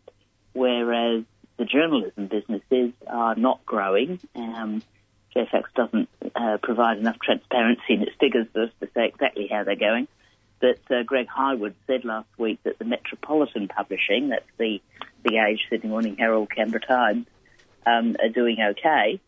whereas 0.52 1.24
the 1.56 1.64
journalism 1.64 2.28
businesses 2.28 2.92
are 3.08 3.34
not 3.34 3.66
growing. 3.66 4.20
Um, 4.36 4.84
Fairfax 5.34 5.70
doesn't 5.74 6.08
uh, 6.34 6.58
provide 6.62 6.98
enough 6.98 7.18
transparency 7.22 7.94
in 7.94 8.02
its 8.02 8.12
figures 8.18 8.46
for 8.52 8.64
us 8.64 8.70
to 8.80 8.88
say 8.94 9.06
exactly 9.06 9.48
how 9.50 9.64
they're 9.64 9.76
going. 9.76 10.08
But 10.60 10.80
uh, 10.90 11.02
Greg 11.04 11.26
Hywood 11.28 11.74
said 11.86 12.04
last 12.04 12.28
week 12.36 12.58
that 12.64 12.78
the 12.78 12.84
Metropolitan 12.84 13.68
Publishing, 13.68 14.28
that's 14.28 14.44
the 14.58 14.80
the 15.22 15.36
Age, 15.36 15.66
Sydney 15.68 15.90
Morning 15.90 16.16
Herald, 16.16 16.50
Canberra 16.50 16.80
Times, 16.80 17.26
um, 17.86 18.16
are 18.22 18.28
doing 18.28 18.58
okay. 18.60 19.20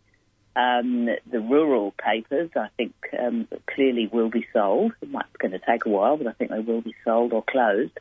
Um, 0.54 1.06
the 1.30 1.40
rural 1.40 1.92
papers, 1.92 2.50
I 2.56 2.68
think, 2.76 2.94
um, 3.18 3.48
clearly 3.66 4.08
will 4.10 4.28
be 4.30 4.46
sold. 4.52 4.92
It 5.00 5.10
might, 5.10 5.26
it's 5.26 5.36
going 5.36 5.52
to 5.52 5.58
take 5.58 5.86
a 5.86 5.88
while, 5.88 6.16
but 6.16 6.26
I 6.26 6.32
think 6.32 6.50
they 6.50 6.60
will 6.60 6.80
be 6.80 6.94
sold 7.04 7.32
or 7.32 7.42
closed. 7.42 7.98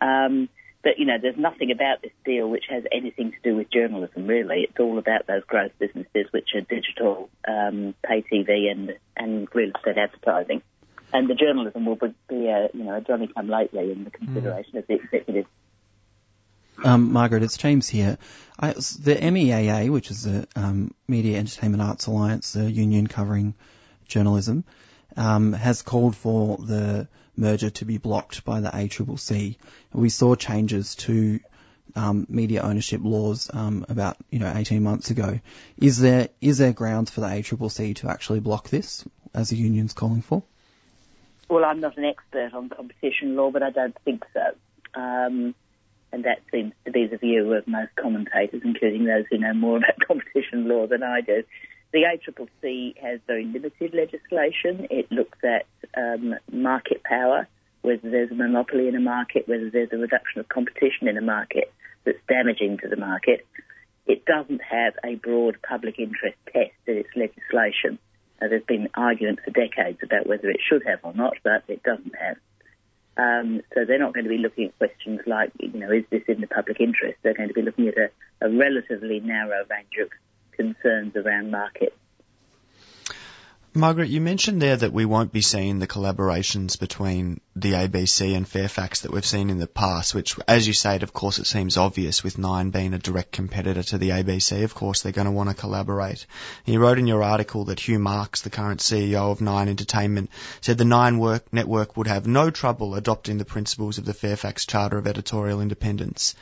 Um, 0.00 0.48
but, 0.86 1.00
you 1.00 1.04
know, 1.04 1.18
there's 1.20 1.36
nothing 1.36 1.72
about 1.72 2.00
this 2.00 2.12
deal 2.24 2.48
which 2.48 2.66
has 2.70 2.84
anything 2.92 3.32
to 3.32 3.36
do 3.42 3.56
with 3.56 3.68
journalism, 3.72 4.28
really. 4.28 4.68
It's 4.68 4.78
all 4.78 4.98
about 4.98 5.26
those 5.26 5.42
growth 5.42 5.72
businesses, 5.80 6.28
which 6.30 6.50
are 6.54 6.60
digital, 6.60 7.28
um, 7.48 7.96
pay 8.04 8.22
TV 8.22 8.70
and, 8.70 8.96
and 9.16 9.48
real 9.52 9.72
estate 9.76 9.98
advertising. 9.98 10.62
And 11.12 11.28
the 11.28 11.34
journalism 11.34 11.86
will 11.86 11.96
be, 11.96 12.46
a, 12.46 12.68
you 12.72 12.84
know, 12.84 12.94
a 12.94 13.00
Johnny 13.00 13.26
come 13.26 13.48
lately 13.48 13.90
in 13.90 14.04
the 14.04 14.10
consideration 14.10 14.78
of 14.78 14.86
the 14.86 14.94
executive. 14.94 15.46
Um, 16.84 17.12
Margaret, 17.12 17.42
it's 17.42 17.56
James 17.56 17.88
here. 17.88 18.16
I, 18.56 18.68
the 18.74 19.16
MEAA, 19.20 19.90
which 19.90 20.12
is 20.12 20.22
the 20.22 20.46
um, 20.54 20.94
Media 21.08 21.38
Entertainment 21.38 21.82
Arts 21.82 22.06
Alliance, 22.06 22.52
the 22.52 22.70
union 22.70 23.08
covering 23.08 23.54
journalism, 24.06 24.62
um, 25.16 25.52
has 25.52 25.82
called 25.82 26.16
for 26.16 26.58
the 26.58 27.08
merger 27.36 27.70
to 27.70 27.84
be 27.84 27.98
blocked 27.98 28.44
by 28.44 28.60
the 28.60 28.70
ACCC. 28.70 29.56
We 29.92 30.08
saw 30.08 30.34
changes 30.34 30.94
to 30.96 31.40
um, 31.94 32.26
media 32.28 32.62
ownership 32.62 33.00
laws 33.02 33.50
um, 33.52 33.86
about 33.88 34.16
you 34.30 34.38
know 34.38 34.52
18 34.54 34.82
months 34.82 35.10
ago. 35.10 35.40
Is 35.78 35.98
there 35.98 36.28
is 36.40 36.58
there 36.58 36.72
grounds 36.72 37.10
for 37.10 37.20
the 37.20 37.28
ACCC 37.28 37.96
to 37.96 38.10
actually 38.10 38.40
block 38.40 38.68
this, 38.68 39.04
as 39.34 39.50
the 39.50 39.56
union's 39.56 39.92
calling 39.92 40.22
for? 40.22 40.42
Well, 41.48 41.64
I'm 41.64 41.80
not 41.80 41.96
an 41.96 42.04
expert 42.04 42.54
on 42.54 42.68
competition 42.68 43.36
law, 43.36 43.50
but 43.50 43.62
I 43.62 43.70
don't 43.70 43.96
think 44.04 44.24
so. 44.34 45.00
Um, 45.00 45.54
and 46.12 46.24
that 46.24 46.40
seems 46.50 46.72
to 46.84 46.90
be 46.90 47.06
the 47.06 47.18
view 47.18 47.52
of 47.52 47.68
most 47.68 47.94
commentators, 47.94 48.62
including 48.64 49.04
those 49.04 49.24
who 49.30 49.38
know 49.38 49.54
more 49.54 49.76
about 49.76 49.98
competition 50.06 50.68
law 50.68 50.86
than 50.86 51.02
I 51.02 51.20
do. 51.20 51.44
The 51.96 52.02
ACCC 52.02 52.94
has 52.98 53.20
very 53.26 53.46
limited 53.46 53.94
legislation. 53.94 54.86
It 54.90 55.10
looks 55.10 55.38
at 55.42 55.64
um, 55.96 56.34
market 56.52 57.02
power, 57.02 57.48
whether 57.80 58.10
there's 58.10 58.30
a 58.30 58.34
monopoly 58.34 58.86
in 58.86 58.94
a 58.96 59.00
market, 59.00 59.48
whether 59.48 59.70
there's 59.70 59.88
a 59.94 59.96
reduction 59.96 60.40
of 60.40 60.48
competition 60.50 61.08
in 61.08 61.16
a 61.16 61.22
market 61.22 61.72
that's 62.04 62.18
damaging 62.28 62.76
to 62.82 62.88
the 62.88 62.96
market. 62.96 63.46
It 64.06 64.26
doesn't 64.26 64.60
have 64.60 64.92
a 65.02 65.14
broad 65.14 65.56
public 65.66 65.98
interest 65.98 66.36
test 66.52 66.76
in 66.86 66.98
its 66.98 67.08
legislation. 67.16 67.98
Uh, 68.42 68.48
there's 68.48 68.66
been 68.68 68.90
argument 68.92 69.38
for 69.42 69.50
decades 69.50 70.00
about 70.02 70.26
whether 70.26 70.50
it 70.50 70.60
should 70.68 70.82
have 70.86 70.98
or 71.02 71.14
not, 71.14 71.38
but 71.42 71.64
it 71.66 71.82
doesn't 71.82 72.14
have. 72.14 72.36
Um, 73.16 73.62
so 73.72 73.86
they're 73.86 73.98
not 73.98 74.12
going 74.12 74.24
to 74.24 74.36
be 74.36 74.36
looking 74.36 74.66
at 74.66 74.76
questions 74.76 75.20
like, 75.26 75.50
you 75.58 75.80
know, 75.80 75.90
is 75.92 76.04
this 76.10 76.24
in 76.28 76.42
the 76.42 76.46
public 76.46 76.78
interest? 76.78 77.16
They're 77.22 77.32
going 77.32 77.48
to 77.48 77.54
be 77.54 77.62
looking 77.62 77.88
at 77.88 77.96
a, 77.96 78.10
a 78.46 78.50
relatively 78.50 79.20
narrow 79.20 79.64
range 79.70 79.96
of 80.02 80.10
concerns 80.56 81.14
around 81.16 81.50
market. 81.50 81.94
Margaret, 83.76 84.08
you 84.08 84.22
mentioned 84.22 84.62
there 84.62 84.78
that 84.78 84.94
we 84.94 85.04
won't 85.04 85.32
be 85.32 85.42
seeing 85.42 85.80
the 85.80 85.86
collaborations 85.86 86.80
between 86.80 87.42
the 87.54 87.72
ABC 87.72 88.34
and 88.34 88.48
Fairfax 88.48 89.02
that 89.02 89.12
we've 89.12 89.26
seen 89.26 89.50
in 89.50 89.58
the 89.58 89.66
past, 89.66 90.14
which, 90.14 90.34
as 90.48 90.66
you 90.66 90.72
say, 90.72 90.98
of 90.98 91.12
course, 91.12 91.38
it 91.38 91.46
seems 91.46 91.76
obvious 91.76 92.24
with 92.24 92.38
Nine 92.38 92.70
being 92.70 92.94
a 92.94 92.98
direct 92.98 93.32
competitor 93.32 93.82
to 93.82 93.98
the 93.98 94.10
ABC. 94.10 94.64
Of 94.64 94.74
course, 94.74 95.02
they're 95.02 95.12
going 95.12 95.26
to 95.26 95.30
want 95.30 95.50
to 95.50 95.54
collaborate. 95.54 96.26
You 96.64 96.80
wrote 96.80 96.98
in 96.98 97.06
your 97.06 97.22
article 97.22 97.66
that 97.66 97.86
Hugh 97.86 97.98
Marks, 97.98 98.40
the 98.40 98.48
current 98.48 98.80
CEO 98.80 99.30
of 99.30 99.42
Nine 99.42 99.68
Entertainment, 99.68 100.30
said 100.62 100.78
the 100.78 100.86
Nine 100.86 101.18
work 101.18 101.52
network 101.52 101.98
would 101.98 102.06
have 102.06 102.26
no 102.26 102.48
trouble 102.48 102.94
adopting 102.94 103.36
the 103.36 103.44
principles 103.44 103.98
of 103.98 104.06
the 104.06 104.14
Fairfax 104.14 104.64
Charter 104.64 104.96
of 104.96 105.06
Editorial 105.06 105.60
Independence. 105.60 106.34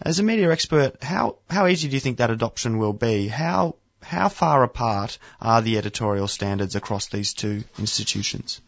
As 0.00 0.18
a 0.18 0.22
media 0.22 0.50
expert, 0.50 1.02
how, 1.02 1.36
how 1.50 1.66
easy 1.66 1.88
do 1.88 1.94
you 1.94 2.00
think 2.00 2.18
that 2.18 2.30
adoption 2.30 2.78
will 2.78 2.92
be? 2.92 3.28
How 3.28 3.76
how 4.00 4.28
far 4.28 4.62
apart 4.62 5.18
are 5.40 5.60
the 5.60 5.76
editorial 5.76 6.28
standards 6.28 6.76
across 6.76 7.08
these 7.08 7.34
two 7.34 7.64
institutions? 7.78 8.60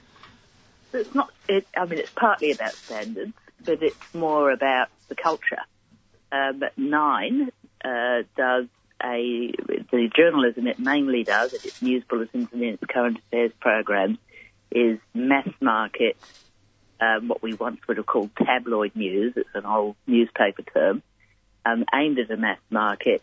It's 0.92 1.14
not. 1.14 1.30
It, 1.48 1.66
I 1.76 1.84
mean, 1.84 2.00
it's 2.00 2.10
partly 2.10 2.50
about 2.50 2.72
standards, 2.72 3.32
but 3.64 3.82
it's 3.82 4.14
more 4.14 4.50
about 4.50 4.88
the 5.08 5.14
culture. 5.14 5.62
Um, 6.32 6.64
Nine 6.76 7.50
uh, 7.84 8.22
does 8.36 8.66
a 9.02 9.52
the 9.90 10.10
journalism 10.14 10.66
it 10.66 10.78
mainly 10.78 11.24
does 11.24 11.52
its 11.54 11.80
news 11.80 12.04
bulletins 12.08 12.48
and 12.52 12.62
its 12.62 12.82
current 12.86 13.18
affairs 13.18 13.52
programs 13.58 14.18
is 14.70 14.98
mass 15.14 15.48
market, 15.60 16.16
um, 17.00 17.28
what 17.28 17.42
we 17.42 17.54
once 17.54 17.80
would 17.88 17.96
have 17.96 18.06
called 18.06 18.30
tabloid 18.36 18.94
news. 18.94 19.32
It's 19.36 19.48
an 19.54 19.64
old 19.64 19.96
newspaper 20.06 20.62
term, 20.62 21.02
um, 21.64 21.84
aimed 21.94 22.18
at 22.18 22.30
a 22.30 22.36
mass 22.36 22.58
market 22.70 23.22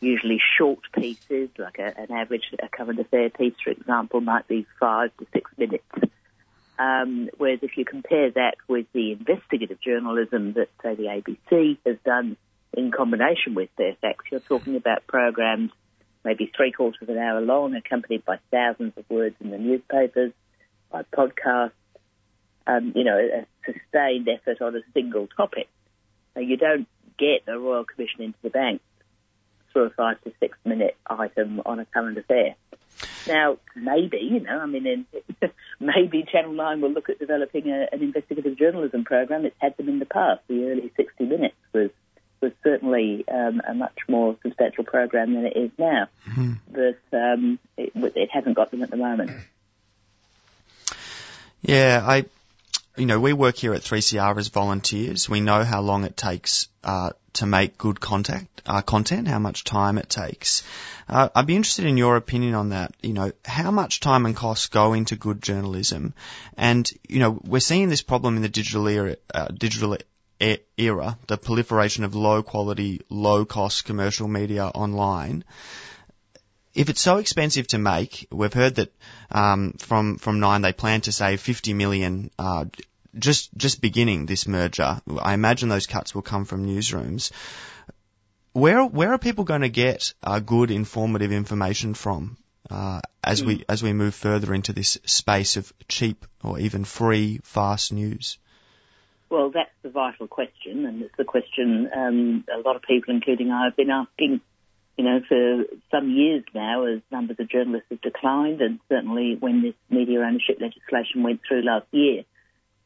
usually 0.00 0.38
short 0.58 0.80
pieces, 0.92 1.48
like 1.58 1.78
a, 1.78 1.98
an 1.98 2.12
average 2.12 2.42
a 2.62 2.68
current 2.68 3.00
affair 3.00 3.30
piece, 3.30 3.54
for 3.62 3.70
example, 3.70 4.20
might 4.20 4.46
be 4.46 4.66
five 4.78 5.10
to 5.18 5.26
six 5.32 5.50
minutes. 5.56 5.84
Um, 6.78 7.30
whereas 7.38 7.60
if 7.62 7.76
you 7.76 7.84
compare 7.84 8.30
that 8.32 8.56
with 8.68 8.86
the 8.92 9.12
investigative 9.12 9.80
journalism 9.80 10.54
that, 10.54 10.68
say, 10.82 10.94
the 10.94 11.04
ABC 11.04 11.78
has 11.86 11.96
done 12.04 12.36
in 12.76 12.90
combination 12.90 13.54
with 13.54 13.70
Fairfax, 13.76 14.24
you're 14.30 14.40
talking 14.40 14.76
about 14.76 15.06
programs 15.06 15.70
maybe 16.24 16.50
three 16.56 16.72
quarters 16.72 16.98
of 17.02 17.08
an 17.10 17.18
hour 17.18 17.40
long, 17.40 17.74
accompanied 17.74 18.24
by 18.24 18.38
thousands 18.50 18.94
of 18.96 19.04
words 19.10 19.36
in 19.40 19.50
the 19.50 19.58
newspapers, 19.58 20.32
by 20.90 21.02
podcasts, 21.02 21.72
um, 22.66 22.92
you 22.96 23.04
know, 23.04 23.18
a 23.18 23.46
sustained 23.66 24.28
effort 24.28 24.62
on 24.62 24.74
a 24.74 24.80
single 24.94 25.28
topic. 25.36 25.68
Now, 26.34 26.42
you 26.42 26.56
don't 26.56 26.88
get 27.18 27.42
a 27.46 27.58
Royal 27.58 27.84
Commission 27.84 28.22
into 28.22 28.38
the 28.42 28.50
bank 28.50 28.80
through 29.72 29.84
a 29.84 29.90
five 29.90 30.20
to 30.22 30.32
six 30.40 30.56
minute 30.64 30.96
item 31.06 31.60
on 31.66 31.80
a 31.80 31.84
current 31.84 32.18
affair. 32.18 32.54
Now, 33.26 33.58
maybe, 33.74 34.18
you 34.18 34.40
know, 34.40 34.60
I 34.60 34.66
mean, 34.66 34.86
in, 34.86 35.06
maybe 35.80 36.24
Channel 36.30 36.52
9 36.52 36.80
will 36.80 36.90
look 36.90 37.08
at 37.08 37.18
developing 37.18 37.70
a, 37.70 37.88
an 37.90 38.02
investigative 38.02 38.56
journalism 38.56 39.04
program. 39.04 39.46
It's 39.46 39.56
had 39.58 39.76
them 39.76 39.88
in 39.88 39.98
the 39.98 40.06
past. 40.06 40.42
The 40.46 40.64
early 40.64 40.92
60 40.96 41.24
Minutes 41.24 41.56
was 41.72 41.90
was 42.40 42.52
certainly 42.62 43.24
um, 43.26 43.62
a 43.66 43.72
much 43.72 43.98
more 44.06 44.36
substantial 44.42 44.84
program 44.84 45.32
than 45.32 45.46
it 45.46 45.56
is 45.56 45.70
now. 45.78 46.08
Mm-hmm. 46.28 46.52
But 46.70 47.16
um, 47.16 47.58
it, 47.78 47.92
it 47.94 48.28
hasn't 48.30 48.54
got 48.54 48.70
them 48.70 48.82
at 48.82 48.90
the 48.90 48.98
moment. 48.98 49.30
Yeah, 51.62 52.04
I, 52.06 52.26
you 52.96 53.06
know, 53.06 53.18
we 53.18 53.32
work 53.32 53.56
here 53.56 53.74
at 53.74 53.82
3CR 53.82 54.36
as 54.38 54.48
volunteers. 54.48 55.28
We 55.28 55.40
know 55.40 55.64
how 55.64 55.80
long 55.80 56.04
it 56.04 56.16
takes 56.16 56.68
uh, 56.84 57.10
to 57.34 57.46
make 57.46 57.76
good 57.76 58.00
contact, 58.00 58.62
uh, 58.66 58.82
content, 58.82 59.26
how 59.26 59.40
much 59.40 59.64
time 59.64 59.98
it 59.98 60.08
takes. 60.08 60.62
Uh, 61.08 61.28
I'd 61.34 61.46
be 61.46 61.56
interested 61.56 61.86
in 61.86 61.96
your 61.96 62.16
opinion 62.16 62.54
on 62.54 62.68
that. 62.68 62.94
You 63.02 63.12
know, 63.12 63.32
how 63.44 63.72
much 63.72 64.00
time 64.00 64.26
and 64.26 64.36
cost 64.36 64.70
go 64.70 64.92
into 64.92 65.16
good 65.16 65.42
journalism? 65.42 66.14
And, 66.56 66.88
you 67.08 67.18
know, 67.18 67.40
we're 67.42 67.60
seeing 67.60 67.88
this 67.88 68.02
problem 68.02 68.36
in 68.36 68.42
the 68.42 68.48
digital 68.48 68.86
era, 68.86 69.16
uh, 69.32 69.48
digital 69.48 69.96
era, 70.76 71.18
the 71.26 71.36
proliferation 71.36 72.04
of 72.04 72.14
low 72.14 72.42
quality, 72.42 73.00
low 73.08 73.44
cost 73.44 73.84
commercial 73.84 74.28
media 74.28 74.66
online 74.66 75.44
if 76.74 76.88
it's 76.88 77.00
so 77.00 77.18
expensive 77.18 77.66
to 77.68 77.78
make, 77.78 78.26
we've 78.30 78.52
heard 78.52 78.76
that 78.76 78.92
um, 79.30 79.72
from 79.78 80.18
from 80.18 80.40
Nine 80.40 80.62
they 80.62 80.72
plan 80.72 81.00
to 81.02 81.12
save 81.12 81.40
50 81.40 81.72
million 81.74 82.30
uh, 82.38 82.64
just 83.16 83.56
just 83.56 83.80
beginning 83.80 84.26
this 84.26 84.46
merger. 84.46 85.00
I 85.20 85.34
imagine 85.34 85.68
those 85.68 85.86
cuts 85.86 86.14
will 86.14 86.22
come 86.22 86.44
from 86.44 86.66
newsrooms. 86.66 87.30
Where 88.52 88.84
where 88.84 89.12
are 89.12 89.18
people 89.18 89.44
going 89.44 89.62
to 89.62 89.68
get 89.68 90.14
uh, 90.22 90.40
good 90.40 90.70
informative 90.70 91.32
information 91.32 91.94
from 91.94 92.36
uh, 92.70 93.00
as 93.22 93.44
we 93.44 93.64
as 93.68 93.82
we 93.82 93.92
move 93.92 94.14
further 94.14 94.52
into 94.54 94.72
this 94.72 94.98
space 95.04 95.56
of 95.56 95.72
cheap 95.88 96.24
or 96.42 96.58
even 96.58 96.84
free 96.84 97.40
fast 97.42 97.92
news? 97.92 98.38
Well, 99.30 99.50
that's 99.50 99.70
the 99.82 99.90
vital 99.90 100.28
question, 100.28 100.86
and 100.86 101.02
it's 101.02 101.16
the 101.16 101.24
question 101.24 101.90
um, 101.96 102.44
a 102.52 102.58
lot 102.58 102.76
of 102.76 102.82
people, 102.82 103.14
including 103.14 103.50
I, 103.50 103.64
have 103.64 103.76
been 103.76 103.90
asking 103.90 104.40
you 104.96 105.04
know, 105.04 105.20
for 105.28 105.64
some 105.90 106.10
years 106.10 106.44
now 106.54 106.84
as 106.86 107.00
numbers 107.10 107.36
of 107.40 107.48
journalists 107.48 107.88
have 107.90 108.00
declined 108.00 108.60
and 108.60 108.78
certainly 108.88 109.36
when 109.38 109.62
this 109.62 109.74
media 109.90 110.20
ownership 110.20 110.58
legislation 110.60 111.22
went 111.22 111.40
through 111.46 111.62
last 111.62 111.86
year, 111.90 112.24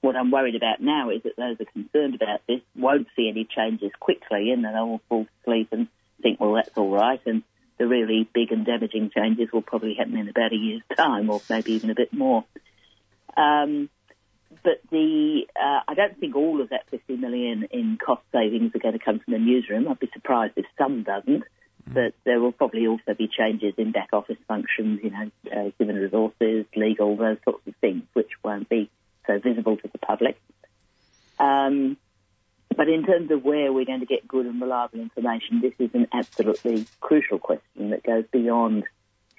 What 0.00 0.16
I'm 0.16 0.30
worried 0.30 0.54
about 0.54 0.80
now 0.80 1.10
is 1.10 1.22
that 1.24 1.36
those 1.36 1.60
are 1.60 1.72
concerned 1.72 2.14
about 2.14 2.40
this 2.46 2.60
won't 2.76 3.08
see 3.16 3.28
any 3.28 3.44
changes 3.44 3.90
quickly 3.98 4.52
and 4.52 4.64
then 4.64 4.72
they 4.72 4.80
will 4.80 5.00
fall 5.08 5.26
asleep 5.42 5.68
and 5.72 5.88
think, 6.22 6.40
well, 6.40 6.54
that's 6.54 6.76
all 6.76 6.90
right. 6.90 7.20
And 7.26 7.42
the 7.78 7.86
really 7.86 8.28
big 8.32 8.52
and 8.52 8.64
damaging 8.64 9.10
changes 9.14 9.48
will 9.52 9.62
probably 9.62 9.94
happen 9.94 10.16
in 10.16 10.28
about 10.28 10.52
a 10.52 10.56
year's 10.56 10.82
time 10.96 11.30
or 11.30 11.40
maybe 11.50 11.72
even 11.72 11.90
a 11.90 11.94
bit 11.94 12.12
more. 12.12 12.44
Um, 13.36 13.90
but 14.62 14.80
the 14.90 15.42
uh, 15.54 15.80
I 15.86 15.94
don't 15.94 16.18
think 16.18 16.34
all 16.34 16.60
of 16.60 16.70
that 16.70 16.88
50 16.90 17.16
million 17.16 17.68
in 17.70 17.98
cost 18.04 18.22
savings 18.32 18.74
are 18.74 18.80
going 18.80 18.98
to 18.98 19.04
come 19.04 19.20
from 19.20 19.32
the 19.32 19.38
newsroom. 19.38 19.88
I'd 19.88 19.98
be 19.98 20.10
surprised 20.12 20.54
if 20.56 20.64
some 20.76 21.02
doesn't. 21.02 21.44
But 21.92 22.14
there 22.24 22.40
will 22.40 22.52
probably 22.52 22.86
also 22.86 23.14
be 23.14 23.28
changes 23.28 23.74
in 23.78 23.92
back 23.92 24.10
office 24.12 24.38
functions, 24.46 25.00
you 25.02 25.10
know, 25.10 25.30
uh, 25.52 25.70
human 25.78 25.96
resources, 25.96 26.66
legal, 26.76 27.16
those 27.16 27.38
sorts 27.44 27.66
of 27.66 27.74
things, 27.76 28.02
which 28.12 28.30
won't 28.42 28.68
be 28.68 28.90
so 29.26 29.38
visible 29.38 29.76
to 29.76 29.88
the 29.88 29.98
public. 29.98 30.40
Um, 31.38 31.96
but 32.76 32.88
in 32.88 33.04
terms 33.04 33.30
of 33.30 33.44
where 33.44 33.72
we're 33.72 33.84
going 33.84 34.00
to 34.00 34.06
get 34.06 34.26
good 34.28 34.46
and 34.46 34.60
reliable 34.60 35.00
information, 35.00 35.60
this 35.60 35.74
is 35.78 35.90
an 35.94 36.06
absolutely 36.12 36.86
crucial 37.00 37.38
question 37.38 37.90
that 37.90 38.02
goes 38.02 38.24
beyond 38.30 38.84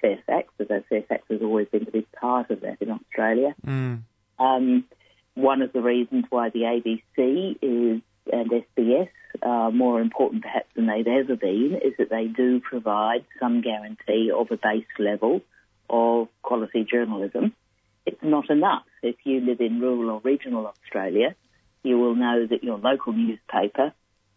Fairfax, 0.00 0.48
although 0.58 0.82
Fairfax 0.88 1.24
has 1.30 1.42
always 1.42 1.68
been 1.68 1.82
a 1.82 1.90
big 1.90 2.10
part 2.12 2.50
of 2.50 2.60
that 2.62 2.78
in 2.80 2.90
Australia. 2.90 3.54
Mm. 3.66 4.00
Um, 4.38 4.84
one 5.34 5.62
of 5.62 5.72
the 5.72 5.80
reasons 5.80 6.24
why 6.30 6.50
the 6.50 6.60
ABC 6.60 7.58
is 7.62 8.02
and 8.32 8.50
SBS 8.50 9.08
are 9.42 9.70
more 9.70 10.00
important 10.00 10.42
perhaps 10.42 10.68
than 10.74 10.86
they've 10.86 11.06
ever 11.06 11.36
been 11.36 11.78
is 11.82 11.94
that 11.98 12.10
they 12.10 12.26
do 12.26 12.60
provide 12.60 13.24
some 13.38 13.60
guarantee 13.62 14.30
of 14.34 14.50
a 14.50 14.56
base 14.56 14.84
level 14.98 15.42
of 15.88 16.28
quality 16.42 16.84
journalism. 16.84 17.54
It's 18.06 18.22
not 18.22 18.50
enough. 18.50 18.84
If 19.02 19.16
you 19.24 19.40
live 19.40 19.60
in 19.60 19.80
rural 19.80 20.10
or 20.10 20.20
regional 20.24 20.66
Australia, 20.66 21.34
you 21.82 21.98
will 21.98 22.14
know 22.14 22.46
that 22.46 22.64
your 22.64 22.78
local 22.78 23.12
newspaper 23.12 23.92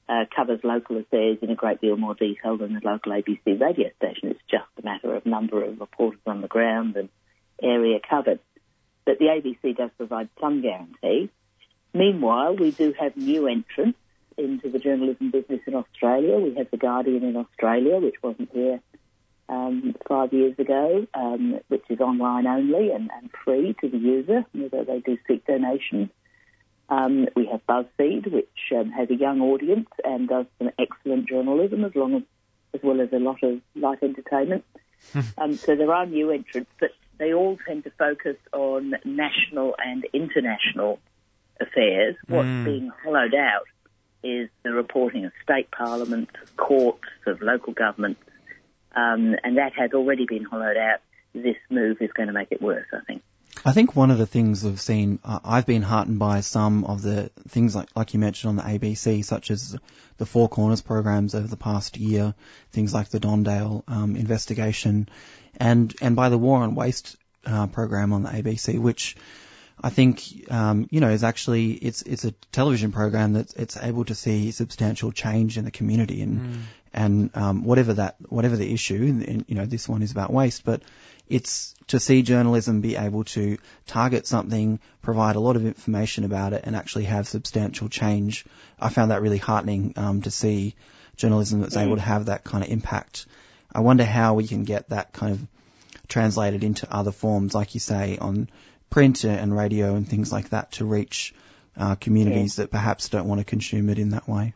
uh, 0.08 0.26
covers 0.36 0.60
local 0.64 0.98
affairs 0.98 1.38
in 1.41 1.50
a 1.50 1.56
great 1.56 1.82
deal 1.82 1.96
more 1.96 2.16
detail 2.16 2.58
than 2.58 2.74
the 2.74 2.82
local 2.84 3.12
ABC 3.12 3.60
radio 3.60 3.89
station. 3.98 4.30
It's 4.30 4.41
just 4.50 4.68
a 4.78 4.84
matter 4.84 5.16
of 5.16 5.26
number 5.26 5.64
of 5.64 5.80
reporters 5.80 6.20
on 6.26 6.41
the 6.41 6.48
ground 6.48 6.96
and 6.98 7.10
area 7.62 8.00
covered. 8.08 8.39
But 9.06 9.20
the 9.20 9.26
ABC 9.26 9.78
does 9.78 9.91
provide 9.98 10.30
some 10.39 10.62
guarantee. 10.62 11.30
Meanwhile, 11.94 12.56
we 12.56 12.72
do 12.72 12.94
have 13.00 13.16
new 13.16 13.48
entrants 13.48 14.00
into 14.38 14.70
the 14.70 14.80
journalism 14.80 15.30
business 15.30 15.62
in 15.68 15.76
Australia. 15.76 16.38
We 16.38 16.56
have 16.56 16.72
The 16.72 16.78
Guardian 16.78 17.24
in 17.24 17.36
Australia, 17.36 17.98
which 17.98 18.16
wasn't 18.24 18.52
here 18.52 18.80
um, 19.48 19.96
five 20.08 20.34
years 20.34 20.58
ago, 20.58 21.06
um, 21.14 21.60
which 21.68 21.84
is 21.89 22.00
online 22.00 22.48
only 22.48 22.91
and, 22.91 23.10
and 23.16 23.30
free 23.44 23.76
to 23.82 23.89
the 23.89 23.98
user, 23.98 24.46
although 24.60 24.84
they 24.84 25.00
do 25.00 25.18
seek 25.28 25.46
donations. 25.46 26.10
Um, 26.89 27.28
we 27.36 27.46
have 27.48 27.66
BuzzFeed, 27.68 28.32
which 28.32 28.48
um, 28.76 28.91
has 28.91 29.10
a 29.10 29.16
young 29.16 29.41
audience 29.41 29.89
and 30.04 30.28
does 30.28 30.46
some 30.60 30.72
excellent 30.80 31.28
journalism, 31.30 31.86
as 31.86 31.96
long 31.96 32.16
as 32.16 32.24
as 32.74 32.82
well 32.82 33.02
as 33.02 33.10
a 33.14 33.20
lot 33.20 33.44
of 33.44 33.62
light 33.76 34.02
entertainment. 34.02 34.66
um, 35.38 35.56
so 35.56 35.76
there 35.76 35.94
are 35.94 36.08
new 36.08 36.32
entrants, 36.32 36.72
but 36.80 36.89
they 37.20 37.32
all 37.32 37.58
tend 37.68 37.84
to 37.84 37.91
focus 37.91 38.38
on 38.52 38.96
national 39.06 39.76
and 39.78 40.08
international 40.12 41.00
affairs. 41.60 42.16
What's 42.28 42.47
Mm. 42.47 42.66
being 42.66 42.91
hollowed 43.04 43.36
out 43.36 43.66
is 44.24 44.49
the 44.64 44.72
reporting 44.72 45.26
of 45.26 45.32
state 45.43 45.70
parliaments, 45.72 46.32
of 46.41 46.56
courts, 46.58 47.04
of 47.28 47.41
local 47.41 47.74
governments, 47.74 48.22
um, 48.95 49.36
and 49.43 49.58
that 49.58 49.74
has 49.74 49.91
already 49.93 50.26
been 50.26 50.43
hollowed 50.43 50.78
out. 50.78 50.99
This 51.34 51.58
move 51.70 51.97
is 52.01 52.12
going 52.14 52.28
to 52.28 52.34
make 52.34 52.51
it 52.51 52.62
worse, 52.62 52.86
I 52.93 52.99
think. 53.06 53.22
I 53.66 53.72
think 53.72 53.95
one 53.95 54.12
of 54.12 54.18
the 54.18 54.26
things 54.26 54.64
we've 54.64 54.80
seen, 54.82 55.20
uh, 55.24 55.39
I've 55.43 55.66
been 55.66 55.84
heartened 55.84 56.20
by 56.20 56.41
some 56.41 56.86
of 56.86 57.01
the 57.01 57.30
things 57.47 57.76
like, 57.76 57.89
like 57.95 58.14
you 58.14 58.20
mentioned 58.20 58.49
on 58.49 58.56
the 58.56 58.64
ABC, 58.80 59.24
such 59.24 59.51
as 59.51 59.78
the 60.18 60.26
Four 60.26 60.49
Corners 60.49 60.82
programs 60.82 61.36
over 61.36 61.47
the 61.47 61.58
past 61.58 61.97
year, 61.97 62.34
things 62.72 62.93
like 62.93 63.10
the 63.10 63.20
Don 63.20 63.43
Dale 63.43 63.84
um, 63.88 64.16
investigation, 64.16 65.08
and 65.58 65.93
and 66.01 66.16
by 66.16 66.30
the 66.30 66.38
War 66.38 66.64
on 66.64 66.76
Waste 66.76 67.16
uh, 67.45 67.68
program 67.68 68.12
on 68.12 68.24
the 68.24 68.30
ABC, 68.30 68.80
which 68.80 69.16
I 69.82 69.89
think 69.89 70.51
um, 70.51 70.88
you 70.91 70.99
know 70.99 71.09
is 71.09 71.24
actually 71.24 71.71
it's 71.71 72.01
it's 72.03 72.26
a 72.26 72.32
television 72.51 72.91
program 72.91 73.34
that 73.34 73.53
it's 73.55 73.78
able 73.78 74.05
to 74.05 74.15
see 74.15 74.51
substantial 74.51 75.11
change 75.11 75.57
in 75.57 75.65
the 75.65 75.71
community 75.71 76.21
and 76.21 76.65
and 76.93 77.32
um, 77.36 77.63
whatever 77.63 77.93
that 77.95 78.15
whatever 78.30 78.55
the 78.55 78.71
issue, 78.71 79.24
and, 79.28 79.45
you 79.47 79.55
know 79.55 79.65
this 79.65 79.89
one 79.89 80.03
is 80.03 80.11
about 80.11 80.32
waste, 80.32 80.63
but 80.63 80.84
it's 81.28 81.74
to 81.88 81.99
see 81.99 82.21
journalism 82.21 82.82
be 82.82 82.95
able 82.95 83.24
to 83.24 83.57
target 83.88 84.28
something, 84.28 84.80
provide 85.01 85.36
a 85.36 85.39
lot 85.39 85.55
of 85.55 85.65
information 85.65 86.24
about 86.24 86.53
it, 86.53 86.61
and 86.65 86.76
actually 86.76 87.05
have 87.05 87.28
substantial 87.28 87.89
change. 87.89 88.45
I 88.80 88.89
found 88.89 89.11
that 89.11 89.21
really 89.21 89.38
heartening 89.38 89.93
um, 89.95 90.21
to 90.21 90.32
see 90.32 90.76
journalism 91.15 91.61
that's 91.61 91.78
able 91.78 91.95
to 91.95 92.01
have 92.01 92.26
that 92.26 92.43
kind 92.43 92.63
of 92.63 92.69
impact. 92.69 93.26
I 93.74 93.80
wonder 93.80 94.05
how 94.05 94.36
we 94.36 94.47
can 94.47 94.63
get 94.63 94.89
that 94.89 95.13
kind 95.13 95.34
of 95.34 95.47
translated 96.07 96.63
into 96.63 96.91
other 96.93 97.11
forms, 97.11 97.55
like 97.55 97.74
you 97.74 97.80
say, 97.80 98.17
on 98.19 98.49
print 98.94 99.24
and 99.24 99.58
radio 99.58 99.96
and 99.96 100.08
things 100.08 100.32
like 100.32 100.50
that 100.50 100.72
to 100.74 100.86
reach 100.86 101.34
uh, 101.76 101.96
communities 101.96 102.58
that 102.58 102.70
perhaps 102.70 103.10
don't 103.10 103.28
want 103.28 103.39
to 103.39 103.44
consume 103.44 103.89
it 103.89 103.98
in 103.98 104.10
that 104.10 104.30
way. 104.30 104.54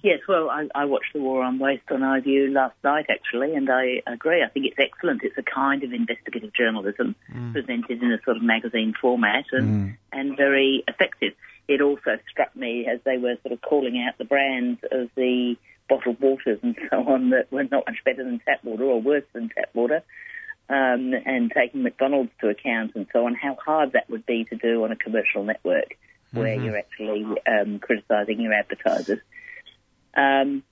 Yes, 0.00 0.20
well, 0.28 0.48
I, 0.48 0.68
I 0.72 0.84
watched 0.84 1.12
the 1.12 1.20
War 1.20 1.42
on 1.42 1.58
Waste 1.58 1.90
on 1.90 2.02
iView 2.02 2.52
last 2.52 2.76
night, 2.84 3.06
actually, 3.10 3.56
and 3.56 3.68
I 3.68 4.00
agree. 4.06 4.44
I 4.44 4.48
think 4.48 4.66
it's 4.66 4.78
excellent. 4.78 5.22
It's 5.24 5.36
a 5.38 5.42
kind 5.42 5.82
of 5.82 5.92
investigative 5.92 6.52
journalism 6.54 7.16
presented 7.52 8.00
in 8.00 8.12
a 8.12 8.20
sort 8.24 8.36
of 8.36 8.44
magazine 8.44 8.94
format 9.00 9.46
and, 9.50 9.96
and 10.12 10.36
very 10.36 10.84
effective. 10.86 11.32
It 11.66 11.80
also 11.80 12.18
struck 12.30 12.54
me 12.54 12.86
as 12.86 13.00
they 13.04 13.18
were 13.18 13.34
sort 13.42 13.52
of 13.52 13.60
calling 13.60 14.04
out 14.06 14.18
the 14.18 14.24
brands 14.24 14.80
of 14.92 15.10
the 15.16 15.56
bottled 15.88 16.20
waters 16.20 16.60
and 16.62 16.76
so 16.90 16.96
on 17.08 17.30
that 17.30 17.50
were 17.50 17.64
not 17.64 17.86
much 17.88 18.04
better 18.04 18.22
than 18.22 18.40
tap 18.46 18.62
water 18.62 18.84
or 18.84 19.00
worse 19.00 19.24
than 19.32 19.48
tap 19.48 19.70
water, 19.74 20.04
um, 20.72 21.12
and 21.12 21.52
taking 21.54 21.82
McDonald's 21.82 22.30
to 22.40 22.48
account 22.48 22.92
and 22.94 23.06
so 23.12 23.26
on, 23.26 23.34
how 23.34 23.56
hard 23.62 23.92
that 23.92 24.08
would 24.08 24.24
be 24.24 24.44
to 24.44 24.56
do 24.56 24.82
on 24.84 24.90
a 24.90 24.96
commercial 24.96 25.44
network 25.44 25.98
where 26.32 26.56
Mhm. 26.56 26.64
you're 26.64 26.78
actually 26.78 27.26
um, 27.46 27.78
criticising 27.78 28.40
your 28.40 28.54
advertisers. 28.54 29.20
Um, 30.14 30.62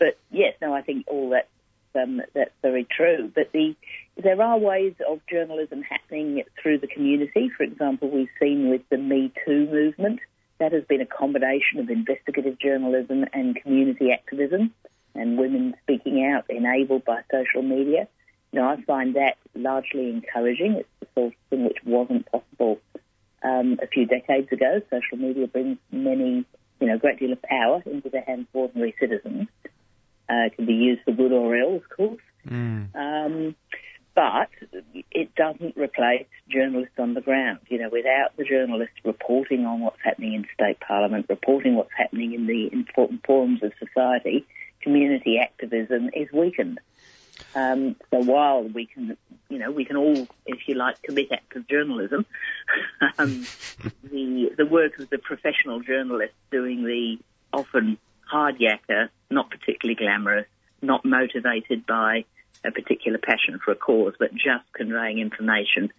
but 0.00 0.18
yes, 0.32 0.54
no, 0.60 0.74
I 0.74 0.82
think 0.82 1.06
all 1.06 1.30
that 1.30 1.46
um, 1.94 2.20
that's 2.34 2.50
very 2.60 2.84
true. 2.84 3.30
But 3.34 3.52
the 3.52 3.76
there 4.16 4.40
are 4.42 4.58
ways 4.58 4.94
of 5.08 5.20
journalism 5.30 5.82
happening 5.82 6.42
through 6.60 6.78
the 6.78 6.86
community. 6.88 7.48
For 7.56 7.62
example, 7.62 8.10
we've 8.10 8.28
seen 8.40 8.68
with 8.68 8.82
the 8.88 8.98
Me 8.98 9.32
Too 9.44 9.66
movement 9.66 10.20
that 10.58 10.72
has 10.72 10.84
been 10.84 11.00
a 11.00 11.06
combination 11.06 11.78
of 11.78 11.88
investigative 11.88 12.58
journalism 12.58 13.26
and 13.32 13.56
community 13.62 14.10
activism, 14.10 14.72
and 15.14 15.38
women 15.38 15.74
speaking 15.82 16.24
out 16.24 16.44
enabled 16.50 17.04
by 17.04 17.22
social 17.30 17.62
media. 17.62 18.08
Now, 18.52 18.70
I 18.70 18.82
find 18.82 19.16
that 19.16 19.36
largely 19.54 20.10
encouraging. 20.10 20.74
It's 20.74 20.88
the 21.00 21.06
sort 21.14 21.26
of 21.32 21.38
thing 21.50 21.64
which 21.64 21.78
wasn't 21.84 22.30
possible 22.30 22.78
um, 23.42 23.78
a 23.82 23.86
few 23.86 24.06
decades 24.06 24.50
ago. 24.52 24.80
Social 24.90 25.18
media 25.18 25.46
brings 25.46 25.78
many, 25.90 26.44
you 26.80 26.86
know, 26.86 26.94
a 26.94 26.98
great 26.98 27.18
deal 27.18 27.32
of 27.32 27.42
power 27.42 27.82
into 27.86 28.08
the 28.08 28.20
hands 28.20 28.46
of 28.52 28.60
ordinary 28.60 28.94
citizens. 28.98 29.48
Uh, 30.28 30.46
it 30.46 30.56
can 30.56 30.66
be 30.66 30.74
used 30.74 31.02
for 31.04 31.12
good 31.12 31.32
or 31.32 31.56
ill, 31.56 31.76
of 31.76 31.88
course. 31.88 32.22
Mm. 32.48 32.94
Um, 32.94 33.54
but 34.14 34.48
it 35.10 35.34
doesn't 35.34 35.76
replace 35.76 36.26
journalists 36.48 36.98
on 36.98 37.12
the 37.12 37.20
ground. 37.20 37.60
You 37.68 37.78
know, 37.78 37.90
without 37.90 38.34
the 38.36 38.44
journalists 38.44 38.96
reporting 39.04 39.66
on 39.66 39.80
what's 39.80 40.00
happening 40.02 40.32
in 40.32 40.46
state 40.54 40.80
parliament, 40.80 41.26
reporting 41.28 41.76
what's 41.76 41.92
happening 41.96 42.32
in 42.32 42.46
the 42.46 42.72
important 42.72 43.24
forums 43.26 43.62
of 43.62 43.72
society, 43.78 44.46
community 44.80 45.38
activism 45.38 46.08
is 46.14 46.32
weakened. 46.32 46.80
Um, 47.54 47.96
so 48.10 48.18
while 48.20 48.62
we 48.62 48.86
can, 48.86 49.16
you 49.48 49.58
know, 49.58 49.70
we 49.70 49.84
can 49.84 49.96
all, 49.96 50.26
if 50.46 50.66
you 50.66 50.74
like, 50.74 51.02
commit 51.02 51.32
acts 51.32 51.56
of 51.56 51.68
journalism, 51.68 52.26
um, 53.18 53.46
the 54.04 54.52
the 54.56 54.66
work 54.66 54.98
of 54.98 55.10
the 55.10 55.18
professional 55.18 55.80
journalist 55.80 56.34
doing 56.50 56.84
the 56.84 57.18
often 57.52 57.98
hard 58.26 58.58
yakka, 58.58 59.08
not 59.30 59.50
particularly 59.50 59.96
glamorous, 59.96 60.46
not 60.82 61.04
motivated 61.04 61.86
by 61.86 62.24
a 62.64 62.70
particular 62.70 63.18
passion 63.18 63.58
for 63.64 63.72
a 63.72 63.76
cause, 63.76 64.14
but 64.18 64.32
just 64.32 64.64
conveying 64.74 65.18
information. 65.18 65.92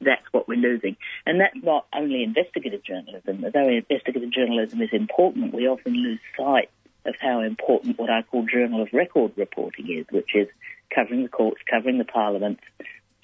That's 0.00 0.24
what 0.32 0.48
we're 0.48 0.58
losing. 0.58 0.96
And 1.24 1.40
that's 1.40 1.56
not 1.62 1.86
only 1.94 2.22
investigative 2.22 2.82
journalism. 2.82 3.44
Although 3.44 3.68
investigative 3.68 4.30
journalism 4.30 4.82
is 4.82 4.90
important, 4.92 5.54
we 5.54 5.68
often 5.68 5.92
lose 5.92 6.18
sight 6.36 6.70
of 7.06 7.14
how 7.20 7.40
important 7.40 7.98
what 7.98 8.10
I 8.10 8.22
call 8.22 8.46
journal 8.46 8.82
of 8.82 8.88
record 8.92 9.32
reporting 9.36 9.90
is, 9.90 10.06
which 10.10 10.34
is 10.34 10.48
covering 10.94 11.22
the 11.22 11.28
courts, 11.28 11.60
covering 11.70 11.98
the 11.98 12.04
parliament, 12.04 12.60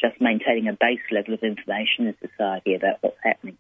just 0.01 0.21
maintaining 0.21 0.69
a 0.69 0.73
base 0.73 1.01
level 1.11 1.35
of 1.35 1.43
information 1.43 2.07
in 2.07 2.15
society 2.21 2.75
about 2.75 2.99
what's 3.03 3.19
happening. 3.23 3.57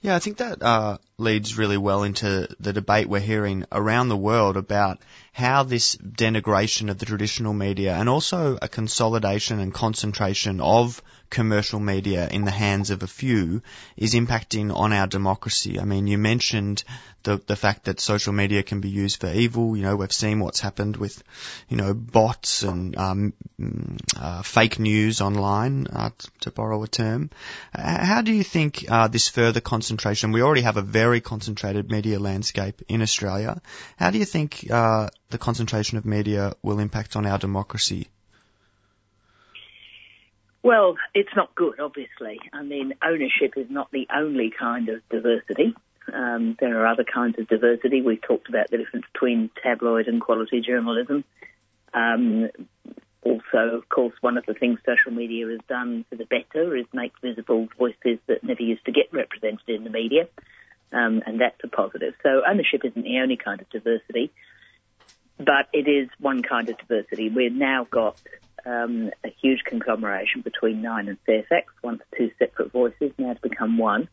Yeah, 0.00 0.16
I 0.16 0.18
think 0.18 0.38
that 0.38 0.62
uh, 0.62 0.98
leads 1.18 1.56
really 1.56 1.78
well 1.78 2.02
into 2.02 2.46
the 2.60 2.74
debate 2.74 3.08
we're 3.08 3.18
hearing 3.18 3.64
around 3.72 4.08
the 4.10 4.16
world 4.16 4.58
about 4.58 4.98
how 5.32 5.62
this 5.62 5.96
denigration 5.96 6.90
of 6.90 6.98
the 6.98 7.06
traditional 7.06 7.54
media 7.54 7.94
and 7.94 8.06
also 8.06 8.58
a 8.60 8.68
consolidation 8.68 9.58
and 9.58 9.72
concentration 9.72 10.60
of 10.60 11.02
commercial 11.30 11.80
media 11.80 12.28
in 12.28 12.44
the 12.44 12.50
hands 12.50 12.90
of 12.90 13.02
a 13.02 13.06
few 13.06 13.62
is 13.96 14.14
impacting 14.14 14.74
on 14.74 14.92
our 14.92 15.06
democracy. 15.06 15.80
I 15.80 15.84
mean, 15.84 16.06
you 16.06 16.18
mentioned 16.18 16.84
the 17.24 17.40
the 17.46 17.56
fact 17.56 17.84
that 17.84 18.00
social 18.00 18.32
media 18.32 18.62
can 18.62 18.80
be 18.80 18.88
used 18.88 19.20
for 19.20 19.30
evil. 19.30 19.76
You 19.76 19.82
know, 19.82 19.96
we've 19.96 20.12
seen 20.12 20.40
what's 20.40 20.60
happened 20.60 20.96
with, 20.96 21.22
you 21.68 21.76
know, 21.76 21.92
bots 21.92 22.62
and 22.62 22.96
um, 22.96 23.32
mm, 23.60 23.98
uh, 24.16 24.42
fake 24.42 24.78
news 24.78 25.20
online, 25.20 25.88
uh, 25.88 26.10
to 26.40 26.50
borrow 26.50 26.82
a 26.82 26.88
term. 26.88 27.30
How 27.74 28.22
do 28.22 28.32
you 28.32 28.44
think 28.44 28.86
uh, 28.88 29.08
this 29.08 29.28
further 29.28 29.60
concentration? 29.60 30.32
We 30.32 30.42
already 30.42 30.62
have 30.62 30.76
a 30.76 30.82
very 30.82 31.05
concentrated 31.20 31.90
media 31.90 32.18
landscape 32.18 32.82
in 32.88 33.02
Australia. 33.02 33.60
How 33.96 34.10
do 34.10 34.18
you 34.18 34.24
think 34.24 34.66
uh, 34.70 35.08
the 35.30 35.38
concentration 35.38 35.98
of 35.98 36.04
media 36.04 36.54
will 36.62 36.78
impact 36.78 37.16
on 37.16 37.26
our 37.26 37.38
democracy? 37.38 38.08
Well, 40.62 40.96
it's 41.14 41.34
not 41.36 41.54
good, 41.54 41.78
obviously. 41.78 42.40
I 42.52 42.62
mean, 42.62 42.94
ownership 43.00 43.54
is 43.56 43.70
not 43.70 43.90
the 43.92 44.08
only 44.12 44.50
kind 44.50 44.88
of 44.88 45.08
diversity. 45.08 45.74
Um, 46.12 46.56
there 46.58 46.80
are 46.80 46.86
other 46.86 47.04
kinds 47.04 47.38
of 47.38 47.46
diversity. 47.48 48.02
We've 48.02 48.20
talked 48.20 48.48
about 48.48 48.70
the 48.70 48.78
difference 48.78 49.06
between 49.12 49.50
tabloid 49.62 50.08
and 50.08 50.20
quality 50.20 50.60
journalism. 50.60 51.24
Um, 51.94 52.50
also, 53.22 53.76
of 53.76 53.88
course, 53.88 54.14
one 54.20 54.38
of 54.38 54.46
the 54.46 54.54
things 54.54 54.78
social 54.86 55.12
media 55.12 55.46
has 55.48 55.60
done 55.68 56.04
for 56.08 56.16
the 56.16 56.26
better 56.26 56.76
is 56.76 56.86
make 56.92 57.12
visible 57.22 57.68
voices 57.78 58.18
that 58.26 58.44
never 58.44 58.62
used 58.62 58.84
to 58.86 58.92
get 58.92 59.12
represented 59.12 59.68
in 59.68 59.84
the 59.84 59.90
media, 59.90 60.28
um, 60.92 61.22
and 61.26 61.40
that's 61.40 61.62
a 61.64 61.68
positive. 61.68 62.14
So 62.22 62.42
ownership 62.48 62.84
isn't 62.84 63.02
the 63.02 63.18
only 63.18 63.36
kind 63.36 63.60
of 63.60 63.68
diversity, 63.70 64.32
but 65.38 65.68
it 65.72 65.88
is 65.88 66.08
one 66.20 66.42
kind 66.42 66.68
of 66.68 66.78
diversity. 66.78 67.28
We've 67.28 67.52
now 67.52 67.86
got 67.90 68.16
um, 68.64 69.10
a 69.24 69.28
huge 69.40 69.60
conglomeration 69.64 70.40
between 70.42 70.82
Nine 70.82 71.08
and 71.08 71.18
Fairfax, 71.26 71.72
once 71.82 72.02
two 72.16 72.30
separate 72.38 72.72
voices, 72.72 73.12
now 73.18 73.34
to 73.34 73.40
become 73.40 73.78
one. 73.78 74.08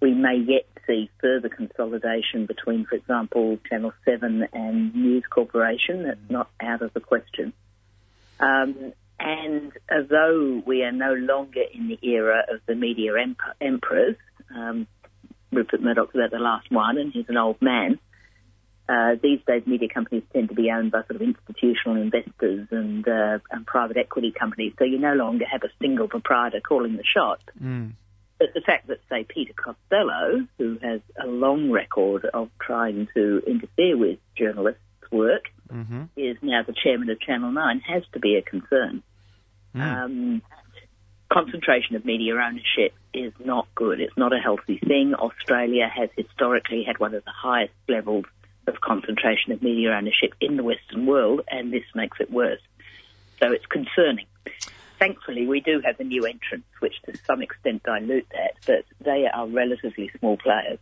We 0.00 0.12
may 0.12 0.36
yet 0.36 0.66
see 0.86 1.10
further 1.20 1.48
consolidation 1.48 2.46
between, 2.46 2.84
for 2.84 2.96
example, 2.96 3.58
Channel 3.68 3.92
7 4.04 4.48
and 4.52 4.94
News 4.94 5.24
Corporation. 5.28 6.04
That's 6.04 6.30
not 6.30 6.50
out 6.60 6.82
of 6.82 6.92
the 6.92 7.00
question. 7.00 7.52
Um, 8.38 8.92
and 9.18 9.72
although 9.90 10.62
we 10.66 10.82
are 10.82 10.92
no 10.92 11.14
longer 11.14 11.62
in 11.72 11.88
the 11.88 11.98
era 12.06 12.44
of 12.52 12.60
the 12.66 12.74
media 12.74 13.14
emp- 13.14 13.38
emperors, 13.60 14.16
um, 14.54 14.86
Rupert 15.52 15.82
Murdoch's 15.82 16.14
about 16.14 16.30
the 16.30 16.38
last 16.38 16.70
one, 16.70 16.98
and 16.98 17.12
he's 17.12 17.28
an 17.28 17.36
old 17.36 17.60
man. 17.60 17.98
Uh, 18.88 19.16
these 19.20 19.40
days, 19.46 19.62
media 19.66 19.88
companies 19.92 20.22
tend 20.32 20.48
to 20.48 20.54
be 20.54 20.70
owned 20.70 20.92
by 20.92 21.00
sort 21.00 21.16
of 21.16 21.22
institutional 21.22 22.00
investors 22.00 22.68
and, 22.70 23.06
uh, 23.08 23.38
and 23.50 23.66
private 23.66 23.96
equity 23.96 24.32
companies, 24.38 24.74
so 24.78 24.84
you 24.84 24.98
no 24.98 25.14
longer 25.14 25.44
have 25.50 25.62
a 25.64 25.70
single 25.80 26.08
proprietor 26.08 26.60
calling 26.60 26.96
the 26.96 27.04
shots. 27.04 27.42
Mm. 27.60 27.92
But 28.38 28.48
the 28.54 28.60
fact 28.60 28.86
that, 28.88 28.98
say, 29.08 29.24
Peter 29.28 29.54
Costello, 29.54 30.46
who 30.58 30.78
has 30.82 31.00
a 31.20 31.26
long 31.26 31.70
record 31.70 32.26
of 32.26 32.50
trying 32.60 33.08
to 33.14 33.42
interfere 33.46 33.96
with 33.96 34.18
journalists' 34.36 34.80
work, 35.10 35.44
Mm-hmm. 35.72 36.04
is 36.16 36.36
now 36.42 36.62
the 36.64 36.72
chairman 36.72 37.10
of 37.10 37.20
Channel 37.20 37.50
9 37.50 37.80
has 37.88 38.04
to 38.12 38.20
be 38.20 38.36
a 38.36 38.42
concern. 38.42 39.02
Mm. 39.74 39.80
Um, 39.80 40.42
concentration 41.28 41.96
of 41.96 42.04
media 42.04 42.34
ownership 42.34 42.94
is 43.12 43.32
not 43.44 43.66
good. 43.74 44.00
It's 44.00 44.16
not 44.16 44.32
a 44.32 44.38
healthy 44.38 44.78
thing. 44.78 45.14
Australia 45.14 45.88
has 45.88 46.10
historically 46.16 46.84
had 46.84 46.98
one 46.98 47.14
of 47.14 47.24
the 47.24 47.30
highest 47.30 47.74
levels 47.88 48.26
of 48.66 48.80
concentration 48.80 49.52
of 49.52 49.62
media 49.62 49.92
ownership 49.92 50.34
in 50.40 50.56
the 50.56 50.62
Western 50.62 51.06
world, 51.06 51.42
and 51.48 51.72
this 51.72 51.84
makes 51.94 52.20
it 52.20 52.30
worse. 52.30 52.60
So 53.40 53.52
it's 53.52 53.66
concerning. 53.66 54.26
Thankfully, 54.98 55.46
we 55.46 55.60
do 55.60 55.80
have 55.84 55.98
the 55.98 56.04
new 56.04 56.24
entrants, 56.24 56.68
which 56.80 56.94
to 57.02 57.16
some 57.26 57.42
extent 57.42 57.82
dilute 57.82 58.26
that, 58.30 58.54
but 58.66 58.84
they 59.04 59.26
are 59.32 59.46
relatively 59.46 60.10
small 60.18 60.36
players. 60.36 60.78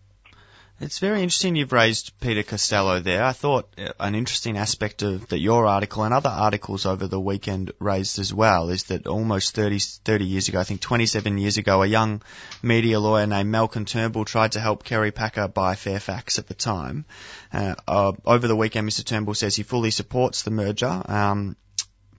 It's 0.81 0.99
very 0.99 1.23
interesting 1.23 1.55
you've 1.55 1.73
raised 1.73 2.19
Peter 2.19 2.43
Costello 2.43 2.99
there. 2.99 3.23
I 3.23 3.31
thought 3.33 3.73
uh, 3.79 3.93
an 4.01 4.17
interesting 4.17 4.59
aspect 4.59 5.03
of 5.03 5.29
that 5.29 5.39
your 5.39 5.67
article 5.67 6.03
and 6.03 6.13
other 6.13 6.29
articles 6.29 6.85
over 6.85 7.07
the 7.07 7.21
weekend 7.21 7.71
raised 7.79 8.19
as 8.19 8.35
well 8.35 8.71
is 8.71 8.85
that 8.85 9.07
almost 9.07 9.55
30, 9.55 9.79
30 9.79 10.25
years 10.25 10.49
ago, 10.49 10.59
I 10.59 10.65
think 10.65 10.81
27 10.81 11.39
years 11.39 11.59
ago, 11.59 11.85
a 11.85 11.87
young 11.87 12.23
media 12.61 12.99
lawyer 12.99 13.27
named 13.27 13.51
Malcolm 13.51 13.85
Turnbull 13.85 14.25
tried 14.25 14.53
to 14.53 14.61
help 14.61 14.83
Kerry 14.83 15.13
Packer 15.13 15.47
buy 15.47 15.77
Fairfax 15.77 16.41
at 16.41 16.49
the 16.49 16.55
time. 16.55 17.05
Uh, 17.53 17.77
uh, 17.87 18.13
over 18.27 18.49
the 18.49 18.57
weekend, 18.57 18.89
Mr. 18.89 19.05
Turnbull 19.05 19.35
says 19.35 19.55
he 19.55 19.63
fully 19.63 19.93
supports 19.93 20.43
the 20.43 20.51
merger. 20.51 21.03
Um, 21.07 21.57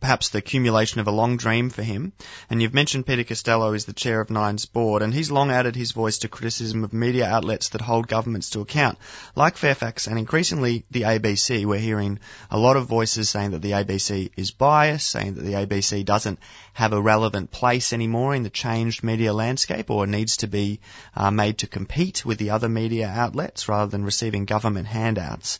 perhaps 0.05 0.29
the 0.29 0.37
accumulation 0.37 1.01
of 1.01 1.07
a 1.07 1.11
long 1.11 1.35
dream 1.35 1.71
for 1.71 1.81
him. 1.81 2.13
And 2.47 2.61
you've 2.61 2.75
mentioned 2.75 3.07
Peter 3.07 3.23
Costello 3.23 3.73
is 3.73 3.85
the 3.85 3.91
chair 3.93 4.21
of 4.21 4.29
Nine's 4.29 4.67
board, 4.67 5.01
and 5.01 5.11
he's 5.11 5.31
long 5.31 5.49
added 5.49 5.75
his 5.75 5.93
voice 5.93 6.19
to 6.19 6.27
criticism 6.27 6.83
of 6.83 6.93
media 6.93 7.25
outlets 7.27 7.69
that 7.69 7.81
hold 7.81 8.07
governments 8.07 8.51
to 8.51 8.61
account, 8.61 8.99
like 9.35 9.57
Fairfax 9.57 10.05
and 10.05 10.19
increasingly 10.19 10.85
the 10.91 11.01
ABC. 11.01 11.65
We're 11.65 11.79
hearing 11.79 12.19
a 12.51 12.59
lot 12.59 12.77
of 12.77 12.85
voices 12.85 13.31
saying 13.31 13.49
that 13.51 13.63
the 13.63 13.71
ABC 13.71 14.29
is 14.37 14.51
biased, 14.51 15.09
saying 15.09 15.33
that 15.33 15.41
the 15.41 15.53
ABC 15.53 16.05
doesn't 16.05 16.37
have 16.73 16.93
a 16.93 17.01
relevant 17.01 17.49
place 17.49 17.91
anymore 17.91 18.35
in 18.35 18.43
the 18.43 18.51
changed 18.51 19.03
media 19.03 19.33
landscape 19.33 19.89
or 19.89 20.05
needs 20.05 20.37
to 20.37 20.47
be 20.47 20.81
uh, 21.15 21.31
made 21.31 21.57
to 21.57 21.67
compete 21.67 22.23
with 22.23 22.37
the 22.37 22.51
other 22.51 22.69
media 22.69 23.07
outlets 23.07 23.67
rather 23.67 23.89
than 23.89 24.05
receiving 24.05 24.45
government 24.45 24.85
handouts. 24.85 25.57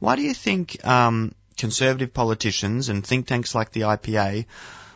Why 0.00 0.16
do 0.16 0.22
you 0.22 0.34
think 0.34 0.84
um, 0.84 1.32
conservative 1.56 2.12
politicians 2.12 2.88
and 2.88 3.06
think 3.06 3.26
tanks 3.26 3.54
like 3.54 3.70
the 3.70 3.82
IPA 3.82 4.46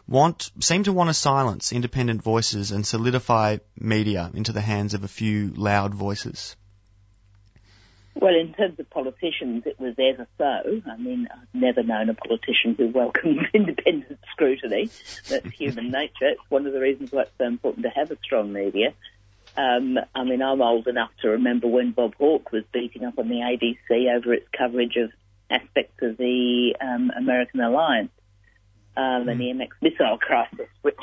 want 0.07 0.51
seem 0.61 0.85
to 0.85 0.93
want 0.93 1.11
to 1.11 1.15
silence 1.15 1.73
independent 1.73 2.23
voices 2.23 2.71
and 2.73 2.87
solidify 2.87 3.59
media 3.79 4.31
into 4.35 4.53
the 4.53 4.61
hands 4.61 4.95
of 4.95 5.05
a 5.05 5.09
few 5.09 5.53
loud 5.55 5.95
voices. 5.95 6.57
Well, 8.21 8.35
in 8.35 8.53
terms 8.53 8.81
of 8.81 8.91
politicians, 8.91 9.63
it 9.65 9.79
was 9.79 9.95
ever 9.97 10.27
so. 10.39 10.83
I 10.91 10.97
mean, 10.97 11.29
I've 11.31 11.55
never 11.55 11.85
known 11.85 12.09
a 12.09 12.15
politician 12.15 12.75
who 12.77 12.89
welcomes 12.89 13.43
independent 13.55 14.19
scrutiny. 14.33 14.91
That's 15.29 15.49
human 15.53 15.91
nature. 15.91 16.29
It's 16.31 16.51
one 16.51 16.67
of 16.67 16.73
the 16.73 16.81
reasons 16.81 17.13
why 17.13 17.23
it's 17.23 17.31
so 17.39 17.45
important 17.45 17.85
to 17.85 17.91
have 17.91 18.11
a 18.11 18.19
strong 18.25 18.53
media. 18.53 18.95
Um, 19.57 19.99
I 20.15 20.25
mean, 20.25 20.43
I'm 20.43 20.61
old 20.61 20.89
enough 20.89 21.11
to 21.23 21.31
remember 21.31 21.69
when 21.69 21.93
Bob 21.93 22.15
Hawke 22.17 22.51
was 22.51 22.65
beating 22.73 23.05
up 23.05 23.19
on 23.19 23.29
the 23.29 23.37
ABC 23.37 24.17
over 24.17 24.35
its 24.35 24.49
coverage 24.57 24.97
of 24.97 25.11
aspects 25.51 26.03
of 26.03 26.17
the 26.17 26.75
um, 26.81 27.11
American 27.17 27.61
alliance 27.61 28.11
um, 28.97 29.29
and 29.29 29.41
the 29.41 29.47
MX 29.47 29.69
missile 29.81 30.19
crisis, 30.19 30.69
which 30.83 30.97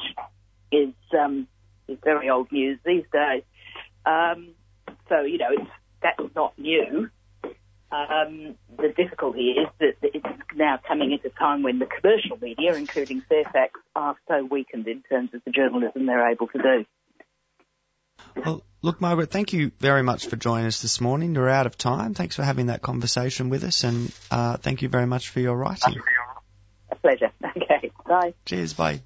is 0.72 0.94
um, 1.18 1.48
is 1.88 1.98
very 2.04 2.30
old 2.30 2.52
news 2.52 2.80
these 2.86 3.06
days. 3.12 3.44
Um, 4.06 4.50
so 5.10 5.22
you 5.22 5.38
know, 5.38 5.50
it's, 5.52 5.72
that's 6.02 6.36
not 6.36 6.58
new. 6.58 7.10
Um, 7.92 8.56
the 8.78 8.90
difficulty 8.96 9.52
is 9.52 9.68
that 9.80 9.96
it's 10.02 10.26
now 10.56 10.80
coming 10.86 11.14
at 11.14 11.24
a 11.26 11.30
time 11.30 11.64
when 11.64 11.80
the 11.80 11.86
commercial 11.86 12.38
media, 12.42 12.74
including 12.74 13.22
Fairfax, 13.30 13.80
are 13.96 14.16
so 14.28 14.44
weakened 14.44 14.88
in 14.88 15.02
terms 15.04 15.30
of 15.34 15.42
the 15.46 15.52
journalism 15.52 16.06
they're 16.06 16.30
able 16.30 16.48
to 16.48 16.58
do. 16.58 16.86
Well, 18.44 18.64
look, 18.82 19.02
Margaret, 19.02 19.32
thank 19.32 19.54
you 19.54 19.72
very 19.80 20.04
much 20.04 20.28
for 20.28 20.36
joining 20.36 20.68
us 20.68 20.82
this 20.82 21.02
morning. 21.02 21.36
You're 21.36 21.50
out 21.50 21.66
of 21.66 21.78
time. 21.78 22.14
Thanks 22.14 22.36
for 22.36 22.44
having 22.44 22.68
that 22.68 22.82
conversation 22.82 23.50
with 23.50 23.64
us, 23.64 23.84
and 23.84 24.12
uh, 24.32 24.58
thank 24.58 24.82
you 24.82 24.90
very 24.90 25.08
much 25.08 25.30
for 25.30 25.40
your 25.40 25.56
writing. 25.56 25.96
A 26.92 26.96
pleasure. 26.96 27.32
Okay, 27.58 27.90
bye. 28.06 28.34
Cheers, 28.46 28.74
bye. 28.74 29.02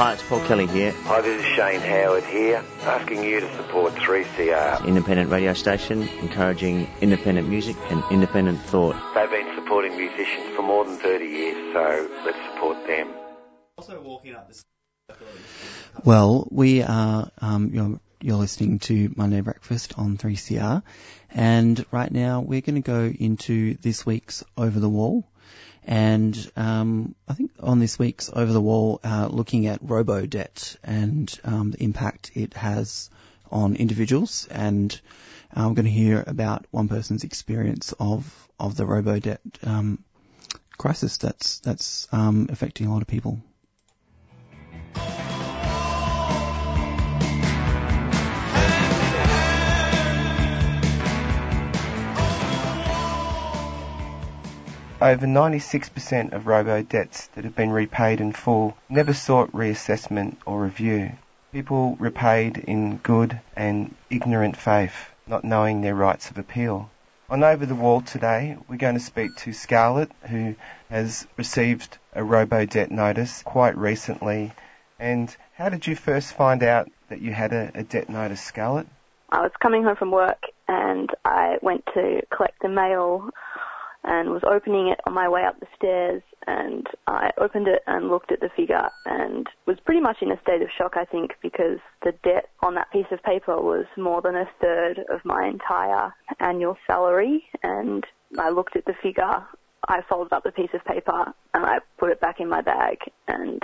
Hi, 0.00 0.14
it's 0.14 0.22
Paul 0.22 0.40
Kelly 0.46 0.66
here. 0.66 0.92
Hi, 1.02 1.20
this 1.20 1.44
is 1.44 1.46
Shane 1.54 1.82
Howard 1.82 2.24
here, 2.24 2.64
asking 2.84 3.22
you 3.22 3.40
to 3.40 3.56
support 3.56 3.92
3CR. 3.96 4.86
Independent 4.86 5.28
radio 5.28 5.52
station 5.52 6.08
encouraging 6.22 6.88
independent 7.02 7.50
music 7.50 7.76
and 7.90 8.02
independent 8.10 8.60
thought. 8.60 8.96
They've 9.14 9.28
been 9.28 9.54
supporting 9.56 9.98
musicians 9.98 10.56
for 10.56 10.62
more 10.62 10.86
than 10.86 10.96
30 10.96 11.24
years, 11.26 11.74
so 11.74 12.08
let's 12.24 12.38
support 12.50 12.86
them. 12.86 13.10
Also 13.76 14.00
walking 14.00 14.34
up 14.34 14.48
this. 14.48 14.64
Well, 16.02 16.48
we 16.50 16.82
are, 16.82 17.30
um, 17.42 17.70
you're, 17.74 18.00
you're 18.22 18.38
listening 18.38 18.78
to 18.78 19.12
Monday 19.16 19.42
Breakfast 19.42 19.98
on 19.98 20.16
3CR, 20.16 20.82
and 21.28 21.84
right 21.90 22.10
now 22.10 22.40
we're 22.40 22.62
going 22.62 22.76
to 22.76 22.90
go 22.90 23.04
into 23.04 23.74
this 23.74 24.06
week's 24.06 24.44
Over 24.56 24.80
the 24.80 24.88
Wall. 24.88 25.26
And 25.86 26.50
um, 26.56 27.14
I 27.28 27.34
think 27.34 27.52
on 27.60 27.78
this 27.78 27.98
week's 27.98 28.30
Over 28.32 28.52
the 28.52 28.60
Wall, 28.60 29.00
uh, 29.02 29.28
looking 29.30 29.66
at 29.66 29.80
robo 29.82 30.26
debt 30.26 30.76
and 30.84 31.32
um, 31.44 31.70
the 31.72 31.82
impact 31.82 32.32
it 32.34 32.54
has 32.54 33.10
on 33.50 33.74
individuals, 33.74 34.46
and 34.50 34.98
I'm 35.52 35.74
going 35.74 35.86
to 35.86 35.90
hear 35.90 36.22
about 36.26 36.66
one 36.70 36.88
person's 36.88 37.24
experience 37.24 37.92
of 37.98 38.48
of 38.58 38.76
the 38.76 38.86
robo 38.86 39.18
debt 39.18 39.40
um, 39.64 40.04
crisis 40.76 41.16
that's 41.16 41.58
that's 41.60 42.06
um, 42.12 42.46
affecting 42.50 42.86
a 42.86 42.92
lot 42.92 43.02
of 43.02 43.08
people. 43.08 43.40
Over 55.02 55.24
96% 55.24 56.34
of 56.34 56.46
robo 56.46 56.82
debts 56.82 57.28
that 57.28 57.44
have 57.44 57.56
been 57.56 57.70
repaid 57.70 58.20
in 58.20 58.34
full 58.34 58.76
never 58.90 59.14
sought 59.14 59.50
reassessment 59.52 60.36
or 60.44 60.60
review. 60.62 61.12
People 61.52 61.96
repaid 61.98 62.58
in 62.58 62.98
good 62.98 63.40
and 63.56 63.94
ignorant 64.10 64.58
faith, 64.58 65.10
not 65.26 65.42
knowing 65.42 65.80
their 65.80 65.94
rights 65.94 66.30
of 66.30 66.36
appeal. 66.36 66.90
On 67.30 67.42
Over 67.42 67.64
the 67.64 67.74
Wall 67.74 68.02
today, 68.02 68.58
we're 68.68 68.76
going 68.76 68.92
to 68.92 69.00
speak 69.00 69.34
to 69.36 69.54
Scarlett, 69.54 70.12
who 70.28 70.54
has 70.90 71.26
received 71.38 71.96
a 72.12 72.22
robo 72.22 72.66
debt 72.66 72.90
notice 72.90 73.42
quite 73.42 73.78
recently. 73.78 74.52
And 74.98 75.34
how 75.54 75.70
did 75.70 75.86
you 75.86 75.96
first 75.96 76.34
find 76.34 76.62
out 76.62 76.90
that 77.08 77.22
you 77.22 77.32
had 77.32 77.54
a, 77.54 77.70
a 77.74 77.84
debt 77.84 78.10
notice, 78.10 78.42
Scarlett? 78.42 78.86
I 79.30 79.40
was 79.40 79.52
coming 79.62 79.82
home 79.82 79.96
from 79.96 80.10
work 80.10 80.42
and 80.68 81.08
I 81.24 81.56
went 81.62 81.86
to 81.94 82.20
collect 82.30 82.60
the 82.60 82.68
mail 82.68 83.30
and 84.04 84.30
was 84.30 84.42
opening 84.46 84.88
it 84.88 85.00
on 85.06 85.12
my 85.12 85.28
way 85.28 85.44
up 85.44 85.58
the 85.60 85.66
stairs 85.76 86.22
and 86.46 86.86
I 87.06 87.30
opened 87.38 87.68
it 87.68 87.82
and 87.86 88.08
looked 88.08 88.32
at 88.32 88.40
the 88.40 88.48
figure 88.56 88.88
and 89.04 89.46
was 89.66 89.78
pretty 89.84 90.00
much 90.00 90.18
in 90.22 90.32
a 90.32 90.40
state 90.40 90.62
of 90.62 90.68
shock 90.76 90.94
I 90.96 91.04
think 91.04 91.32
because 91.42 91.78
the 92.02 92.12
debt 92.24 92.48
on 92.62 92.74
that 92.74 92.90
piece 92.92 93.06
of 93.10 93.22
paper 93.22 93.60
was 93.60 93.86
more 93.96 94.22
than 94.22 94.36
a 94.36 94.48
third 94.60 95.00
of 95.10 95.24
my 95.24 95.46
entire 95.46 96.14
annual 96.40 96.76
salary 96.86 97.44
and 97.62 98.04
I 98.38 98.50
looked 98.50 98.76
at 98.76 98.84
the 98.84 98.94
figure, 99.02 99.44
I 99.88 100.02
folded 100.08 100.32
up 100.32 100.44
the 100.44 100.52
piece 100.52 100.70
of 100.72 100.84
paper 100.84 101.32
and 101.54 101.66
I 101.66 101.78
put 101.98 102.10
it 102.10 102.20
back 102.20 102.40
in 102.40 102.48
my 102.48 102.62
bag 102.62 102.98
and 103.28 103.62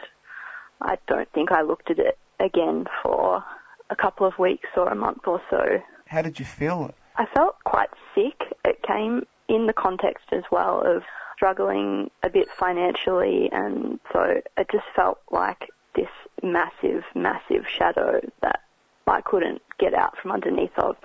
I 0.82 0.98
don't 1.08 1.30
think 1.32 1.52
I 1.52 1.62
looked 1.62 1.90
at 1.90 1.98
it 1.98 2.18
again 2.40 2.86
for 3.02 3.42
a 3.90 3.96
couple 3.96 4.26
of 4.26 4.38
weeks 4.38 4.68
or 4.76 4.88
a 4.88 4.94
month 4.94 5.26
or 5.26 5.40
so. 5.50 5.80
How 6.06 6.22
did 6.22 6.38
you 6.38 6.44
feel? 6.44 6.92
I 7.16 7.26
felt 7.34 7.56
quite 7.64 7.88
sick. 8.14 8.34
It 8.64 8.82
came 8.82 9.26
in 9.48 9.66
the 9.66 9.72
context 9.72 10.26
as 10.32 10.44
well 10.50 10.82
of 10.84 11.02
struggling 11.34 12.10
a 12.22 12.30
bit 12.30 12.48
financially, 12.58 13.50
and 13.52 14.00
so 14.12 14.40
it 14.56 14.68
just 14.70 14.86
felt 14.94 15.20
like 15.30 15.68
this 15.94 16.08
massive, 16.42 17.04
massive 17.14 17.64
shadow 17.68 18.20
that 18.42 18.60
I 19.06 19.20
couldn't 19.20 19.62
get 19.78 19.94
out 19.94 20.16
from 20.18 20.32
underneath 20.32 20.76
of. 20.78 20.96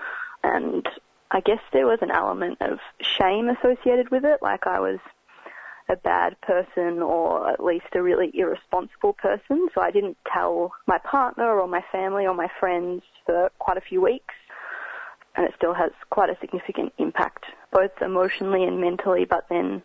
And 0.43 0.87
I 1.31 1.41
guess 1.41 1.59
there 1.71 1.87
was 1.87 1.99
an 2.01 2.11
element 2.11 2.57
of 2.61 2.79
shame 3.01 3.49
associated 3.49 4.09
with 4.09 4.25
it, 4.25 4.41
like 4.41 4.67
I 4.67 4.79
was 4.79 4.99
a 5.89 5.95
bad 5.97 6.39
person 6.41 7.01
or 7.01 7.49
at 7.49 7.63
least 7.63 7.87
a 7.93 8.01
really 8.01 8.31
irresponsible 8.33 9.13
person. 9.13 9.67
So 9.75 9.81
I 9.81 9.91
didn't 9.91 10.17
tell 10.31 10.73
my 10.87 10.97
partner 10.97 11.59
or 11.59 11.67
my 11.67 11.83
family 11.91 12.25
or 12.25 12.33
my 12.33 12.47
friends 12.59 13.03
for 13.25 13.51
quite 13.59 13.77
a 13.77 13.81
few 13.81 14.01
weeks. 14.01 14.33
And 15.35 15.45
it 15.45 15.53
still 15.55 15.73
has 15.73 15.91
quite 16.09 16.29
a 16.29 16.37
significant 16.41 16.93
impact, 16.97 17.45
both 17.71 17.91
emotionally 18.01 18.63
and 18.63 18.81
mentally. 18.81 19.25
But 19.25 19.45
then 19.49 19.81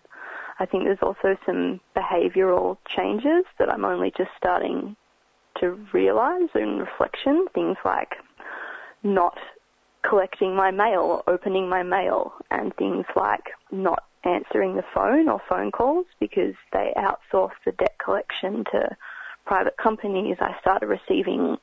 I 0.58 0.66
think 0.66 0.84
there's 0.84 1.02
also 1.02 1.36
some 1.46 1.80
behavioural 1.96 2.78
changes 2.88 3.44
that 3.58 3.70
I'm 3.70 3.84
only 3.84 4.12
just 4.16 4.30
starting 4.36 4.96
to 5.60 5.78
realise 5.92 6.50
in 6.54 6.78
reflection. 6.78 7.46
Things 7.54 7.76
like 7.84 8.16
not 9.02 9.38
collecting 10.02 10.54
my 10.54 10.70
mail 10.70 11.00
or 11.00 11.32
opening 11.32 11.68
my 11.68 11.82
mail 11.82 12.32
and 12.50 12.74
things 12.76 13.06
like 13.14 13.50
not 13.70 14.04
answering 14.24 14.76
the 14.76 14.84
phone 14.94 15.28
or 15.28 15.40
phone 15.48 15.70
calls 15.70 16.06
because 16.20 16.54
they 16.72 16.92
outsource 16.96 17.52
the 17.64 17.72
debt 17.72 17.96
collection 18.04 18.64
to 18.72 18.96
private 19.44 19.76
companies. 19.76 20.36
I 20.40 20.56
started 20.60 20.86
receiving 20.86 21.56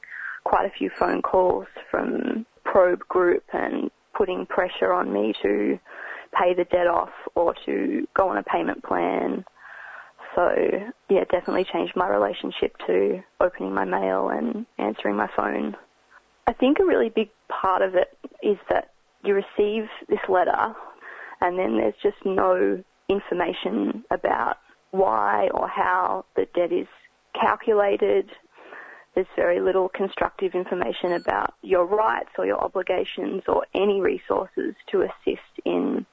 quite 0.44 0.66
a 0.66 0.70
few 0.78 0.90
phone 0.90 1.22
calls 1.22 1.68
from 1.92 2.46
Probe 2.74 3.08
Group 3.08 3.44
and 3.54 3.92
putting 4.18 4.48
pressure 4.48 4.92
on 4.92 5.14
me 5.14 5.32
to 5.44 5.78
pay 6.34 6.56
the 6.56 6.64
debt 6.66 6.88
off 6.88 7.12
or 7.36 7.54
to 7.68 8.08
go 8.16 8.30
on 8.30 8.38
a 8.38 8.44
payment 8.44 8.84
plan. 8.84 9.46
So 10.34 10.50
yeah, 11.08 11.24
definitely 11.32 11.66
changed 11.72 11.94
my 11.96 12.08
relationship 12.08 12.76
to 12.88 13.22
opening 13.40 13.76
my 13.76 13.86
mail 13.86 14.30
and 14.30 14.66
answering 14.80 15.16
my 15.16 15.30
phone. 15.38 15.76
I 16.48 16.54
think 16.54 16.80
a 16.80 16.86
really 16.86 17.10
big 17.10 17.30
part 17.48 17.84
of 17.84 17.94
it 17.94 18.18
is 18.42 18.58
that 18.72 18.90
you 19.24 19.36
receive 19.36 19.88
this 20.10 20.20
letter 20.28 20.74
and 21.42 21.60
then 21.60 21.78
there's 21.78 21.94
just 22.02 22.18
no 22.26 22.84
information 23.08 24.04
about 24.10 24.56
why 24.90 25.50
or 25.54 25.68
how 25.68 26.26
the 26.36 26.48
debt 26.56 26.72
is 26.72 26.88
calculated. 27.40 28.32
There's 29.16 29.28
very 29.36 29.60
little 29.60 29.90
constructive 29.90 30.56
information 30.56 31.14
about 31.14 31.54
your 31.62 31.86
rights 31.86 32.30
or 32.38 32.46
your 32.46 32.64
obligations 32.64 33.44
or 33.48 33.66
any 33.76 34.02
resources 34.02 34.76
to 34.92 35.04
assist 35.04 35.66
in 35.66 36.06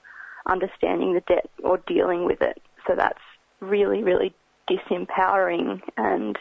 understanding 0.46 1.14
the 1.14 1.20
debt 1.20 1.48
or 1.62 1.78
dealing 1.86 2.24
with 2.24 2.42
it. 2.42 2.60
So 2.86 2.94
that's 2.96 3.20
really, 3.60 4.02
really 4.02 4.34
disempowering. 4.68 5.80
And 5.96 6.38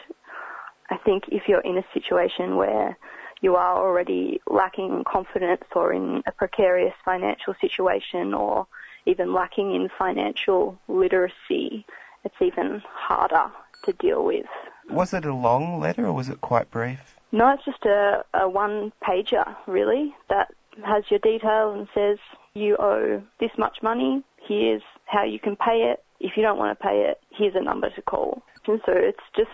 I 0.90 0.96
think 0.98 1.24
if 1.28 1.44
you're 1.48 1.60
in 1.60 1.78
a 1.78 1.84
situation 1.94 2.56
where 2.56 2.96
you 3.40 3.56
are 3.56 3.76
already 3.76 4.40
lacking 4.46 5.04
confidence 5.10 5.64
or 5.74 5.92
in 5.92 6.22
a 6.26 6.32
precarious 6.32 6.94
financial 7.04 7.54
situation 7.60 8.34
or 8.34 8.66
even 9.06 9.32
lacking 9.32 9.74
in 9.74 9.88
financial 9.98 10.78
literacy, 10.88 11.86
it's 12.24 12.34
even 12.40 12.82
harder 12.84 13.50
to 13.84 13.92
deal 13.94 14.24
with. 14.24 14.46
Was 14.90 15.14
it 15.14 15.24
a 15.24 15.34
long 15.34 15.80
letter 15.80 16.06
or 16.06 16.12
was 16.12 16.28
it 16.28 16.40
quite 16.40 16.70
brief? 16.70 17.16
No, 17.32 17.52
it's 17.52 17.64
just 17.64 17.84
a, 17.84 18.24
a 18.34 18.48
one 18.48 18.92
pager, 19.02 19.56
really, 19.66 20.14
that 20.28 20.52
has 20.84 21.04
your 21.10 21.20
detail 21.20 21.72
and 21.72 21.88
says 21.94 22.18
you 22.54 22.76
owe 22.78 23.22
this 23.38 23.50
much 23.56 23.78
money, 23.82 24.22
here's 24.46 24.82
how 25.04 25.24
you 25.24 25.38
can 25.38 25.56
pay 25.56 25.92
it. 25.92 26.02
If 26.18 26.36
you 26.36 26.42
don't 26.42 26.58
want 26.58 26.78
to 26.78 26.82
pay 26.82 27.02
it, 27.02 27.20
here's 27.30 27.54
a 27.54 27.62
number 27.62 27.90
to 27.90 28.02
call. 28.02 28.42
And 28.66 28.80
so 28.84 28.92
it's 28.92 29.22
just 29.34 29.50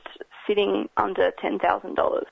sitting 0.47 0.89
under 0.97 1.33
$10,000. 1.43 2.25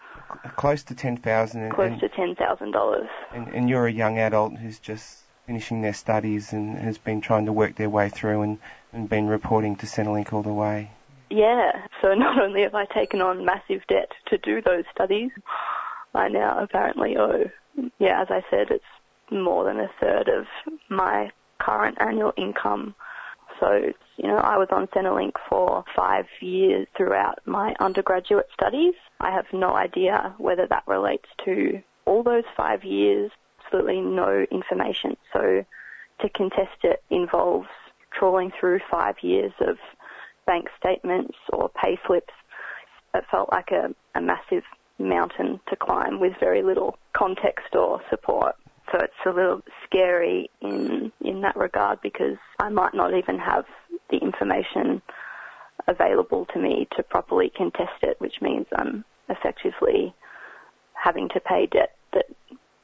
Close 0.57 0.83
to 0.85 0.95
10000 0.95 1.71
Close 1.71 2.01
to 2.01 2.09
$10,000. 2.09 3.09
And, 3.33 3.49
and 3.49 3.69
you're 3.69 3.87
a 3.87 3.93
young 3.93 4.19
adult 4.19 4.57
who's 4.57 4.79
just 4.79 5.21
finishing 5.47 5.83
their 5.83 5.93
studies 5.93 6.53
and 6.53 6.77
has 6.79 6.99
been 6.99 7.21
trying 7.21 7.47
to 7.47 7.53
work 7.53 7.77
their 7.77 7.91
way 7.91 8.09
through 8.09 8.43
and, 8.43 8.59
and 8.93 9.09
been 9.09 9.27
reporting 9.27 9.77
to 9.77 9.87
Centrelink 9.87 10.33
all 10.33 10.43
the 10.43 10.53
way. 10.53 10.91
Yeah, 11.35 11.73
so 12.01 12.15
not 12.15 12.41
only 12.41 12.63
have 12.63 12.77
I 12.77 12.85
taken 12.87 13.21
on 13.21 13.45
massive 13.45 13.83
debt 13.89 14.13
to 14.27 14.39
do 14.39 14.63
those 14.63 14.85
studies, 14.95 15.31
I 16.15 16.29
now 16.29 16.63
apparently 16.63 17.17
owe, 17.17 17.51
yeah, 17.99 18.23
as 18.23 18.29
I 18.31 18.43
said, 18.51 18.69
it's 18.71 18.85
more 19.33 19.65
than 19.65 19.81
a 19.81 19.91
third 20.01 20.29
of 20.29 20.47
my 20.89 21.31
current 21.59 21.99
annual 22.01 22.33
income. 22.37 22.95
So, 23.59 23.93
you 24.17 24.29
know, 24.29 24.37
I 24.37 24.59
was 24.59 24.69
on 24.71 24.87
Centrelink 24.89 25.33
for 25.49 25.85
five 25.97 26.27
years 26.41 26.87
throughout 26.97 27.41
my 27.47 27.75
undergraduate 27.81 28.49
studies. 28.53 28.95
I 29.21 29.33
have 29.33 29.47
no 29.53 29.75
idea 29.75 30.35
whether 30.39 30.67
that 30.69 30.85
relates 30.87 31.29
to 31.45 31.83
all 32.05 32.23
those 32.23 32.45
five 32.57 32.85
years. 32.85 33.31
Absolutely 33.65 34.01
no 34.03 34.47
information. 34.53 35.17
So 35.33 35.65
to 36.21 36.29
contest 36.29 36.85
it 36.85 37.03
involves 37.11 37.69
trawling 38.13 38.53
through 38.61 38.81
five 38.91 39.17
years 39.23 39.53
of 39.61 39.79
bank 40.47 40.69
statements 40.79 41.37
or 41.53 41.71
pay 41.71 41.99
slips. 42.07 42.33
It 43.15 43.25
felt 43.31 43.51
like 43.53 43.71
a, 43.71 43.95
a 44.17 44.21
massive 44.21 44.65
mountain 44.99 45.61
to 45.69 45.77
climb 45.77 46.21
with 46.21 46.33
very 46.41 46.63
little 46.63 46.97
context 47.13 47.75
or 47.75 48.01
support. 48.11 48.57
So 48.93 48.99
it's 49.01 49.13
a 49.27 49.31
little 49.31 49.63
scary 49.85 50.51
in 50.61 51.11
in 51.21 51.41
that 51.41 51.57
regard 51.57 52.01
because 52.03 52.37
I 52.61 52.69
might 52.69 52.95
not 52.95 53.15
even 53.15 53.39
have 53.39 53.65
the 54.11 54.19
information 54.19 55.01
available 55.89 56.47
to 56.53 56.59
me 56.59 56.87
to 56.97 57.03
properly 57.03 57.51
contest 57.57 58.03
it, 58.03 58.21
which 58.21 58.41
means 58.41 58.67
I'm 58.77 59.05
effectively 59.29 60.15
having 60.93 61.29
to 61.31 61.41
pay 61.41 61.67
debt 61.67 61.97
that 62.13 62.27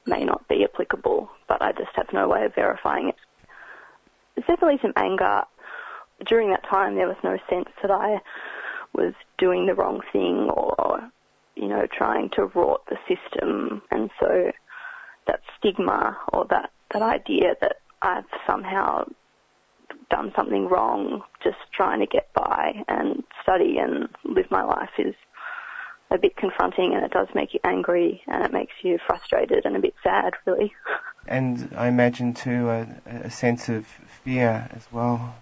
may 0.06 0.24
not 0.24 0.46
be 0.48 0.64
applicable, 0.64 1.28
but 1.48 1.62
I 1.62 1.72
just 1.72 1.94
have 1.94 2.12
no 2.12 2.28
way 2.28 2.44
of 2.44 2.54
verifying 2.54 3.08
it. 3.08 3.16
There's 4.34 4.46
definitely 4.46 4.78
some 4.82 4.92
anger. 4.96 5.42
During 6.26 6.50
that 6.50 6.64
time, 6.68 6.96
there 6.96 7.08
was 7.08 7.16
no 7.24 7.38
sense 7.48 7.68
that 7.82 7.90
I 7.90 8.20
was 8.92 9.14
doing 9.38 9.66
the 9.66 9.74
wrong 9.74 10.00
thing 10.12 10.50
or, 10.50 11.00
you 11.56 11.68
know, 11.68 11.86
trying 11.86 12.30
to 12.30 12.46
rot 12.46 12.82
the 12.88 12.98
system. 13.08 13.82
And 13.90 14.10
so 14.20 14.50
that 15.26 15.40
stigma 15.58 16.18
or 16.32 16.46
that, 16.50 16.70
that 16.92 17.02
idea 17.02 17.54
that 17.60 17.76
I've 18.02 18.24
somehow 18.46 19.04
done 20.10 20.32
something 20.36 20.68
wrong 20.68 21.22
just 21.42 21.58
trying 21.72 22.00
to 22.00 22.06
get 22.06 22.32
by 22.34 22.82
and 22.88 23.22
study 23.42 23.78
and 23.78 24.08
live 24.24 24.50
my 24.50 24.62
life 24.62 24.90
is 24.98 25.14
a 26.10 26.18
bit 26.18 26.36
confronting 26.36 26.92
and 26.94 27.04
it 27.04 27.12
does 27.12 27.28
make 27.34 27.54
you 27.54 27.60
angry 27.64 28.22
and 28.26 28.44
it 28.44 28.52
makes 28.52 28.72
you 28.82 28.98
frustrated 29.06 29.64
and 29.64 29.76
a 29.76 29.80
bit 29.80 29.94
sad 30.02 30.34
really. 30.46 30.72
And 31.28 31.72
I 31.76 31.86
imagine 31.86 32.34
too 32.34 32.68
a, 32.68 32.88
a 33.06 33.30
sense 33.30 33.68
of 33.68 33.86
fear 34.24 34.68
as 34.74 34.88
well. 34.90 35.36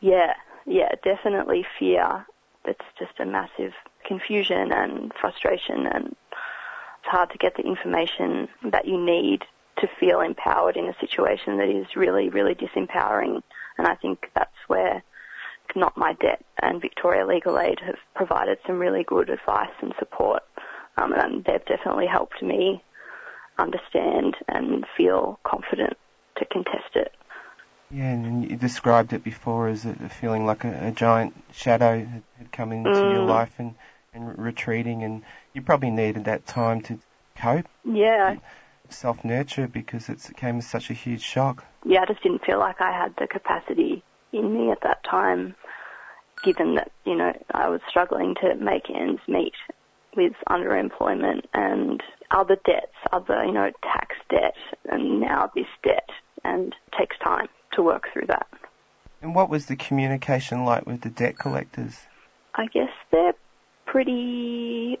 Yeah, 0.00 0.34
yeah, 0.66 0.90
definitely 1.02 1.66
fear. 1.78 2.26
It's 2.64 2.84
just 2.98 3.18
a 3.18 3.24
massive 3.26 3.72
confusion 4.06 4.72
and 4.72 5.12
frustration 5.20 5.86
and 5.86 6.06
it's 6.08 7.06
hard 7.06 7.30
to 7.30 7.38
get 7.38 7.56
the 7.56 7.62
information 7.62 8.48
that 8.70 8.86
you 8.86 9.02
need 9.02 9.44
to 9.78 9.88
feel 10.00 10.20
empowered 10.20 10.76
in 10.76 10.86
a 10.86 10.98
situation 10.98 11.58
that 11.58 11.68
is 11.68 11.96
really, 11.96 12.28
really 12.28 12.54
disempowering. 12.54 13.42
And 13.78 13.86
I 13.86 13.94
think 13.94 14.30
that's 14.34 14.50
where 14.66 15.02
Not 15.76 15.96
My 15.96 16.14
Debt 16.14 16.44
and 16.60 16.80
Victoria 16.80 17.26
Legal 17.26 17.58
Aid 17.58 17.80
have 17.80 17.98
provided 18.14 18.58
some 18.66 18.78
really 18.78 19.04
good 19.04 19.30
advice 19.30 19.72
and 19.80 19.94
support, 19.98 20.42
um, 20.96 21.12
and 21.12 21.44
they've 21.44 21.64
definitely 21.64 22.06
helped 22.06 22.42
me 22.42 22.82
understand 23.58 24.36
and 24.48 24.84
feel 24.96 25.38
confident 25.44 25.96
to 26.36 26.44
contest 26.46 26.94
it. 26.94 27.12
Yeah, 27.90 28.10
and 28.10 28.48
you 28.48 28.56
described 28.56 29.12
it 29.14 29.24
before 29.24 29.68
as 29.68 29.86
a, 29.86 29.94
feeling 30.08 30.44
like 30.44 30.64
a, 30.64 30.88
a, 30.88 30.90
giant 30.90 31.34
shadow 31.52 32.04
had, 32.04 32.22
had 32.36 32.52
come 32.52 32.70
into 32.72 33.06
Mm. 33.06 33.12
your 33.12 33.22
life 33.22 33.52
and, 33.58 33.74
and 34.12 34.38
retreating, 34.38 35.02
and 35.04 35.22
you 35.54 35.62
probably 35.62 35.90
needed 35.90 36.24
that 36.24 36.46
time 36.46 36.82
to 36.82 36.98
cope, 37.36 37.66
Yeah, 37.84 38.36
self 38.90 39.24
nurture, 39.24 39.68
because 39.68 40.10
it's, 40.10 40.28
it 40.28 40.36
came 40.36 40.58
as 40.58 40.66
such 40.66 40.90
a 40.90 40.92
huge 40.94 41.22
shock. 41.22 41.64
yeah, 41.84 42.02
I 42.02 42.06
just 42.06 42.22
didn't 42.22 42.44
feel 42.44 42.58
like 42.58 42.80
I 42.80 42.92
had 42.92 43.14
the 43.16 43.26
capacity 43.26 44.02
in 44.32 44.52
me 44.52 44.70
at 44.70 44.82
that 44.82 45.02
time, 45.04 45.54
given 46.44 46.74
that, 46.74 46.90
you 47.06 47.14
know, 47.16 47.32
I 47.52 47.68
was 47.68 47.80
struggling 47.88 48.34
to 48.42 48.54
make 48.56 48.90
ends 48.90 49.22
meet 49.26 49.54
with 50.14 50.34
underemployment 50.48 51.44
and 51.54 52.02
other 52.30 52.56
debts, 52.66 52.96
other, 53.12 53.44
you 53.44 53.52
know, 53.52 53.70
tax 53.82 54.14
debt 54.28 54.56
and 54.90 55.20
now 55.20 55.50
this 55.54 55.66
debt 55.82 56.08
and 56.44 56.74
takes 56.98 57.16
time 57.18 57.48
to 57.72 57.82
work 57.82 58.08
through 58.12 58.26
that. 58.28 58.46
And 59.22 59.34
what 59.34 59.50
was 59.50 59.66
the 59.66 59.76
communication 59.76 60.64
like 60.64 60.86
with 60.86 61.00
the 61.00 61.10
debt 61.10 61.38
collectors? 61.38 61.96
I 62.54 62.66
guess 62.66 62.90
they're 63.10 63.34
pretty 63.86 64.98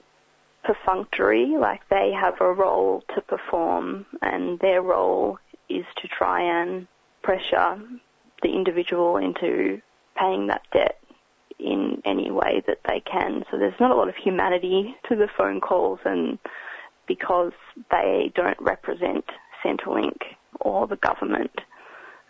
perfunctory, 0.64 1.56
like 1.58 1.80
they 1.88 2.12
have 2.12 2.40
a 2.40 2.52
role 2.52 3.04
to 3.14 3.20
perform 3.20 4.06
and 4.22 4.58
their 4.60 4.82
role 4.82 5.38
is 5.68 5.84
to 5.96 6.08
try 6.08 6.40
and 6.40 6.86
pressure 7.22 7.80
the 8.42 8.48
individual 8.54 9.16
into 9.16 9.80
paying 10.16 10.46
that 10.48 10.62
debt 10.72 11.00
in 11.58 12.00
any 12.04 12.30
way 12.30 12.62
that 12.66 12.80
they 12.86 13.00
can. 13.00 13.44
So 13.50 13.58
there's 13.58 13.78
not 13.80 13.90
a 13.90 13.94
lot 13.94 14.08
of 14.08 14.16
humanity 14.16 14.94
to 15.08 15.16
the 15.16 15.28
phone 15.36 15.60
calls 15.60 16.00
and 16.04 16.38
because 17.06 17.52
they 17.90 18.32
don't 18.34 18.60
represent 18.60 19.24
Centrelink 19.64 20.18
or 20.60 20.86
the 20.86 20.96
government, 20.96 21.60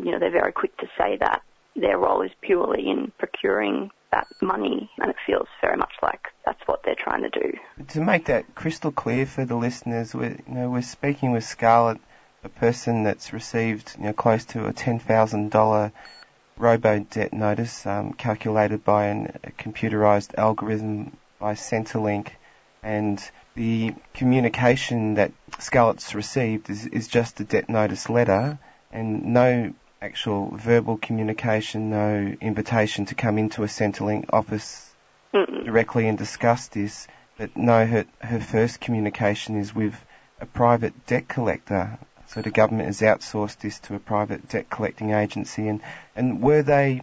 you 0.03 0.13
know, 0.13 0.19
they're 0.19 0.31
very 0.31 0.53
quick 0.53 0.77
to 0.79 0.87
say 0.97 1.17
that 1.19 1.43
their 1.75 1.99
role 1.99 2.23
is 2.23 2.31
purely 2.41 2.89
in 2.89 3.13
procuring 3.19 3.91
that 4.11 4.27
money 4.41 4.91
and 4.99 5.11
it 5.11 5.17
feels 5.27 5.49
very 5.61 5.77
much 5.77 5.93
like 6.03 6.21
that's 6.45 6.61
what 6.67 6.83
they're 6.83 6.97
trying 6.97 7.23
to 7.23 7.31
do. 7.31 7.53
To 7.89 8.01
make 8.01 8.27
that 8.27 8.55
crystal 8.55 8.91
clear 8.91 9.27
for 9.27 9.45
the 9.45 9.57
listeners, 9.57 10.15
we're, 10.15 10.39
you 10.49 10.55
know, 10.55 10.71
we're 10.71 10.83
speaking 10.83 11.33
with 11.33 11.45
Scarlett, 11.45 11.99
a 12.43 12.49
person 12.49 13.05
that's 13.05 13.33
received 13.33 13.97
you 13.99 14.05
know, 14.05 14.13
close 14.13 14.45
to 14.47 14.67
a 14.67 14.73
$10,000 14.73 15.93
robo 16.57 16.99
debt 17.01 17.33
notice 17.33 17.87
um, 17.87 18.13
calculated 18.13 18.85
by 18.85 19.07
an, 19.07 19.39
a 19.45 19.51
computerized 19.51 20.37
algorithm 20.37 21.17
by 21.39 21.55
Centrelink. 21.55 22.29
And 22.83 23.23
the 23.55 23.95
communication 24.15 25.15
that 25.15 25.33
Scarlett's 25.59 26.15
received 26.15 26.71
is, 26.71 26.87
is 26.87 27.09
just 27.09 27.41
a 27.41 27.45
debt 27.45 27.69
notice 27.69 28.09
letter 28.09 28.59
and 28.91 29.35
no 29.35 29.75
actual 30.01 30.51
verbal 30.57 30.97
communication, 30.97 31.91
no 31.91 32.35
invitation 32.41 33.07
to 33.07 33.15
come 33.15 33.39
into 33.39 33.63
a 33.63 33.67
Centrelink 33.67 34.27
office 34.33 34.95
directly 35.33 36.09
and 36.09 36.17
discuss 36.17 36.69
this. 36.69 37.09
But 37.37 37.57
no, 37.57 37.85
her, 37.87 38.05
her 38.21 38.41
first 38.41 38.81
communication 38.81 39.57
is 39.59 39.75
with 39.75 39.95
a 40.41 40.47
private 40.47 41.07
debt 41.07 41.29
collector. 41.29 41.99
So 42.27 42.43
the 42.43 42.51
government 42.51 42.87
has 42.87 43.01
outsourced 43.01 43.59
this 43.59 43.79
to 43.81 43.95
a 43.95 43.99
private 43.99 44.49
debt 44.49 44.69
collecting 44.71 45.13
agency. 45.13 45.69
And, 45.69 45.81
and 46.15 46.43
were 46.43 46.63
they 46.63 47.03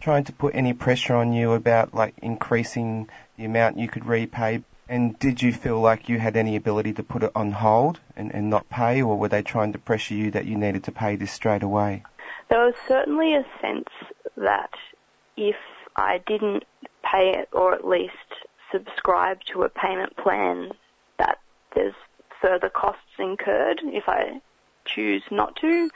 trying 0.00 0.24
to 0.24 0.32
put 0.32 0.54
any 0.54 0.74
pressure 0.74 1.14
on 1.14 1.32
you 1.32 1.52
about 1.52 1.94
like 1.94 2.14
increasing 2.22 3.08
the 3.36 3.44
amount 3.44 3.78
you 3.78 3.88
could 3.88 4.06
repay? 4.06 4.62
And 4.88 5.18
did 5.18 5.42
you 5.42 5.52
feel 5.52 5.80
like 5.80 6.08
you 6.08 6.18
had 6.18 6.36
any 6.36 6.56
ability 6.56 6.94
to 6.94 7.02
put 7.02 7.22
it 7.22 7.32
on 7.34 7.52
hold 7.52 8.00
and, 8.16 8.32
and 8.34 8.48
not 8.48 8.68
pay, 8.70 9.02
or 9.02 9.18
were 9.18 9.28
they 9.28 9.42
trying 9.42 9.72
to 9.72 9.78
pressure 9.78 10.14
you 10.14 10.30
that 10.30 10.46
you 10.46 10.56
needed 10.56 10.84
to 10.84 10.92
pay 10.92 11.16
this 11.16 11.30
straight 11.30 11.62
away? 11.62 12.04
There 12.50 12.64
was 12.64 12.74
certainly 12.86 13.34
a 13.34 13.44
sense 13.60 13.88
that 14.36 14.72
if 15.36 15.56
I 15.96 16.18
didn't 16.26 16.64
pay 17.04 17.34
it 17.38 17.48
or 17.52 17.74
at 17.74 17.86
least 17.86 18.14
subscribe 18.72 19.42
to 19.52 19.62
a 19.62 19.68
payment 19.68 20.16
plan 20.16 20.72
that 21.18 21.38
there's 21.74 21.94
further 22.40 22.68
costs 22.68 23.18
incurred 23.18 23.80
if 23.84 24.08
I 24.08 24.40
choose 24.84 25.22
not 25.30 25.56
to. 25.56 25.90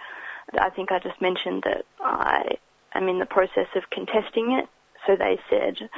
I 0.59 0.70
think 0.70 0.92
I 0.92 0.98
just 0.98 1.20
mentioned 1.20 1.62
that 1.64 1.84
I 2.00 2.57
am 2.94 3.09
in 3.09 3.18
the 3.18 3.26
process 3.26 3.68
of 3.74 3.90
contesting 3.90 4.53
it. 4.53 4.68
So 5.07 5.16
they 5.16 5.38
said, 5.48 5.88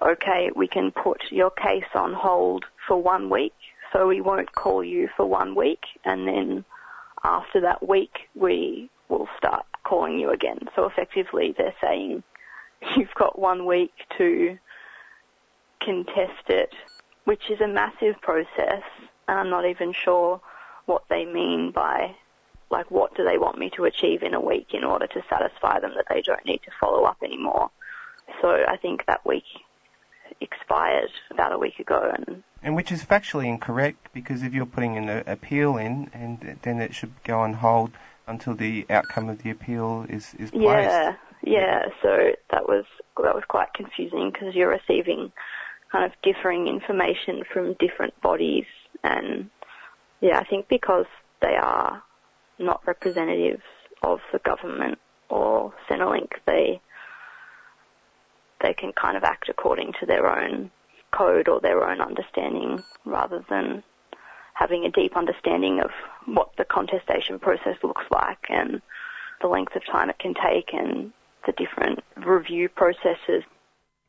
okay, 0.00 0.50
we 0.54 0.68
can 0.68 0.90
put 0.90 1.30
your 1.30 1.50
case 1.50 1.90
on 1.94 2.14
hold 2.14 2.64
for 2.86 2.96
one 3.00 3.28
week. 3.28 3.54
So 3.92 4.06
we 4.06 4.20
won't 4.20 4.52
call 4.52 4.82
you 4.84 5.08
for 5.16 5.26
one 5.26 5.54
week 5.54 5.84
and 6.04 6.26
then 6.26 6.64
after 7.24 7.60
that 7.62 7.86
week 7.86 8.28
we 8.34 8.90
will 9.08 9.28
start 9.36 9.64
calling 9.88 10.18
you 10.18 10.30
again. 10.30 10.58
So 10.74 10.86
effectively 10.86 11.54
they're 11.56 11.74
saying 11.80 12.22
you've 12.96 13.14
got 13.14 13.38
one 13.38 13.66
week 13.66 13.92
to 14.18 14.58
contest 15.80 16.48
it, 16.48 16.74
which 17.24 17.50
is 17.50 17.60
a 17.60 17.68
massive 17.68 18.20
process 18.20 18.82
and 19.28 19.38
I'm 19.38 19.50
not 19.50 19.66
even 19.66 19.92
sure 19.92 20.40
what 20.86 21.04
they 21.08 21.24
mean 21.24 21.70
by 21.70 22.14
like 22.70 22.90
what 22.90 23.14
do 23.14 23.24
they 23.24 23.38
want 23.38 23.58
me 23.58 23.70
to 23.70 23.84
achieve 23.84 24.22
in 24.22 24.34
a 24.34 24.40
week 24.40 24.68
in 24.74 24.84
order 24.84 25.06
to 25.06 25.22
satisfy 25.28 25.80
them 25.80 25.92
that 25.96 26.06
they 26.10 26.20
don't 26.20 26.44
need 26.44 26.60
to 26.64 26.70
follow 26.78 27.04
up 27.04 27.16
anymore. 27.22 27.70
So 28.42 28.64
I 28.68 28.76
think 28.76 29.06
that 29.06 29.24
week 29.24 29.44
expired 30.40 31.10
about 31.30 31.52
a 31.52 31.58
week 31.58 31.78
ago 31.78 32.12
and 32.14 32.42
And 32.62 32.76
which 32.76 32.92
is 32.92 33.04
factually 33.04 33.46
incorrect 33.46 34.08
because 34.12 34.42
if 34.42 34.52
you're 34.52 34.66
putting 34.66 34.96
an 34.96 35.08
appeal 35.26 35.76
in, 35.76 36.10
and 36.12 36.58
then 36.62 36.80
it 36.80 36.94
should 36.94 37.12
go 37.24 37.40
on 37.40 37.54
hold 37.54 37.92
until 38.28 38.54
the 38.54 38.86
outcome 38.90 39.28
of 39.28 39.42
the 39.42 39.50
appeal 39.50 40.06
is 40.08 40.34
is 40.38 40.50
placed. 40.50 40.62
Yeah, 40.62 41.16
yeah. 41.42 41.86
So 42.02 42.32
that 42.50 42.68
was 42.68 42.84
that 43.16 43.34
was 43.34 43.44
quite 43.48 43.72
confusing 43.74 44.30
because 44.32 44.54
you're 44.54 44.68
receiving 44.68 45.32
kind 45.90 46.04
of 46.04 46.12
differing 46.22 46.68
information 46.68 47.42
from 47.52 47.74
different 47.80 48.20
bodies, 48.20 48.66
and 49.02 49.50
yeah, 50.20 50.38
I 50.38 50.44
think 50.44 50.68
because 50.68 51.06
they 51.40 51.56
are 51.60 52.02
not 52.58 52.86
representatives 52.86 53.62
of 54.02 54.20
the 54.32 54.38
government 54.40 54.98
or 55.28 55.72
Centrelink, 55.88 56.32
they 56.46 56.80
they 58.60 58.74
can 58.74 58.92
kind 58.92 59.16
of 59.16 59.24
act 59.24 59.48
according 59.48 59.92
to 60.00 60.06
their 60.06 60.26
own 60.26 60.70
code 61.12 61.48
or 61.48 61.60
their 61.60 61.88
own 61.88 62.00
understanding 62.00 62.82
rather 63.04 63.44
than 63.48 63.82
having 64.58 64.84
a 64.84 64.90
deep 64.90 65.16
understanding 65.16 65.80
of 65.80 65.90
what 66.26 66.50
the 66.56 66.64
contestation 66.64 67.38
process 67.38 67.76
looks 67.84 68.04
like 68.10 68.38
and 68.48 68.82
the 69.40 69.46
length 69.46 69.76
of 69.76 69.82
time 69.86 70.10
it 70.10 70.18
can 70.18 70.34
take 70.34 70.72
and 70.72 71.12
the 71.46 71.52
different 71.52 72.00
review 72.16 72.68
processes. 72.68 73.44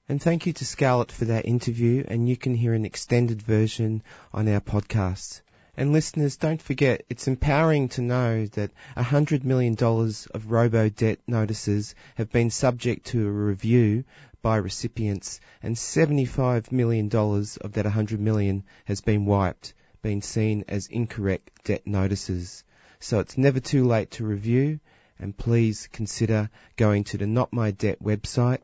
And 0.08 0.20
thank 0.20 0.48
you 0.48 0.54
to 0.54 0.66
Scarlett 0.66 1.12
for 1.12 1.26
that 1.26 1.46
interview, 1.46 2.04
and 2.08 2.28
you 2.28 2.36
can 2.36 2.56
hear 2.56 2.74
an 2.74 2.84
extended 2.84 3.44
version 3.44 4.02
on 4.34 4.48
our 4.48 4.60
podcast. 4.60 5.42
And 5.78 5.94
listeners, 5.94 6.36
don't 6.38 6.62
forget, 6.62 7.04
it's 7.10 7.28
empowering 7.28 7.90
to 7.90 8.02
know 8.02 8.48
that 8.48 8.72
$100 8.98 9.44
million 9.44 9.76
of 9.80 10.52
robo 10.52 10.90
debt 10.90 11.20
notices 11.28 11.94
have 12.16 12.32
been 12.32 12.50
subject 12.50 13.06
to 13.08 13.28
a 13.28 13.32
review 13.32 14.04
by 14.42 14.58
recipients, 14.58 15.40
and 15.62 15.76
$75 15.76 16.72
million 16.72 17.06
of 17.14 17.74
that 17.74 17.86
100 17.86 18.20
million 18.20 18.64
has 18.86 19.02
been 19.02 19.26
wiped, 19.26 19.76
been 20.02 20.22
seen 20.22 20.66
as 20.68 20.88
incorrect 20.88 21.50
debt 21.64 21.86
notices. 21.86 22.64
So 23.00 23.20
it's 23.20 23.38
never 23.38 23.60
too 23.60 23.86
late 23.86 24.12
to 24.12 24.26
review, 24.26 24.80
and 25.20 25.36
please 25.36 25.88
consider 25.92 26.50
going 26.78 27.04
to 27.06 27.18
the 27.18 27.28
Not 27.28 27.54
My 27.54 27.72
Debt 27.72 28.02
website 28.02 28.62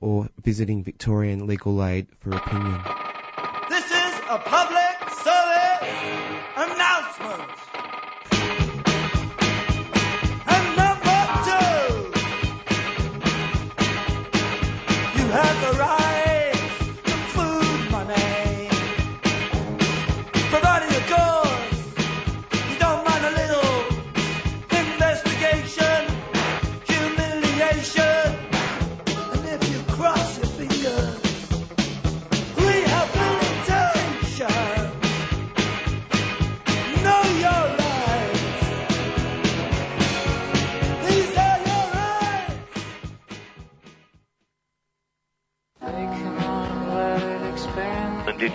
or 0.00 0.28
visiting 0.42 0.84
Victorian 0.84 1.46
Legal 1.46 1.84
Aid 1.84 2.06
for 2.20 2.30
opinion. 2.30 2.82
This 3.68 3.84
is 3.84 4.20
a 4.28 4.38
public 4.38 4.67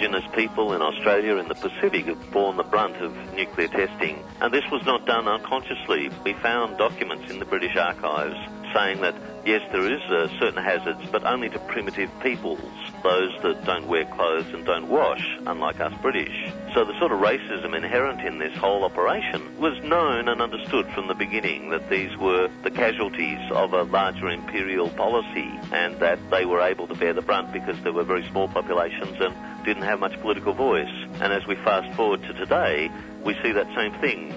indigenous 0.04 0.24
people 0.36 0.74
in 0.74 0.82
Australia 0.82 1.38
and 1.38 1.50
the 1.50 1.56
Pacific 1.56 2.06
have 2.06 2.32
borne 2.32 2.58
the 2.58 2.64
brunt 2.64 2.96
of 2.98 3.14
nuclear 3.34 3.68
testing. 3.68 4.24
And 4.42 4.54
this 4.54 4.64
was 4.72 4.84
not 4.86 5.06
done 5.06 5.28
unconsciously. 5.28 6.10
We 6.24 6.34
found 6.34 6.78
documents 6.78 7.30
in 7.30 7.40
the 7.40 7.46
British 7.46 7.76
archives 7.76 8.63
saying 8.74 9.02
that 9.02 9.16
yes, 9.46 9.62
there 9.72 9.92
is 9.92 10.02
uh, 10.04 10.28
certain 10.40 10.64
hazards, 10.64 11.02
but 11.12 11.24
only 11.26 11.50
to 11.50 11.60
primitive 11.60 12.10
peoples, 12.22 12.60
those 13.04 13.32
that 13.44 13.64
don't 13.66 13.88
wear 13.88 14.06
clothes 14.06 14.48
and 14.54 14.66
don't 14.66 14.88
wash, 14.88 15.26
unlike 15.46 15.80
us 15.80 15.94
British. 16.02 16.52
So 16.74 16.86
the 16.86 16.98
sort 17.00 17.12
of 17.12 17.20
racism 17.20 17.76
inherent 17.76 18.22
in 18.22 18.40
this 18.40 18.56
whole 18.58 18.84
operation 18.84 19.60
was 19.60 19.82
known 19.84 20.28
and 20.28 20.42
understood 20.42 20.88
from 20.94 21.08
the 21.08 21.14
beginning 21.14 21.70
that 21.70 21.90
these 21.90 22.16
were 22.18 22.50
the 22.64 22.72
casualties 22.72 23.40
of 23.52 23.74
a 23.74 23.84
larger 23.84 24.30
imperial 24.30 24.90
policy 24.90 25.52
and 25.72 26.00
that 26.00 26.20
they 26.32 26.46
were 26.46 26.62
able 26.62 26.88
to 26.88 26.96
bear 26.96 27.14
the 27.14 27.22
brunt 27.22 27.52
because 27.52 27.80
they 27.84 27.92
were 27.92 28.04
very 28.04 28.28
small 28.30 28.48
populations 28.48 29.18
and 29.20 29.36
didn't 29.66 29.84
have 29.84 30.00
much 30.00 30.20
political 30.22 30.54
voice. 30.54 30.92
And 31.22 31.34
as 31.34 31.46
we 31.46 31.56
fast 31.56 31.94
forward 31.96 32.22
to 32.24 32.34
today, 32.34 32.90
we 33.24 33.34
see 33.44 33.52
that 33.52 33.68
same 33.76 33.94
thing. 34.02 34.34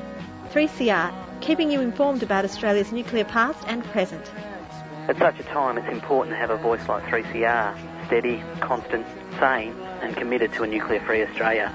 3CR, 0.57 1.12
keeping 1.42 1.70
you 1.70 1.82
informed 1.82 2.22
about 2.22 2.42
Australia's 2.42 2.90
nuclear 2.90 3.26
past 3.26 3.62
and 3.66 3.84
present. 3.84 4.24
At 5.07 5.18
such 5.18 5.38
a 5.38 5.42
time, 5.42 5.76
it's 5.76 5.92
important 5.92 6.32
to 6.32 6.38
have 6.38 6.48
a 6.48 6.57
voice 6.57 6.80
like 6.88 7.02
3CR, 7.02 8.07
steady, 8.07 8.42
constant, 8.61 9.07
sane, 9.38 9.74
and 10.00 10.16
committed 10.16 10.54
to 10.54 10.62
a 10.62 10.66
nuclear 10.66 11.00
free 11.00 11.22
Australia. 11.24 11.70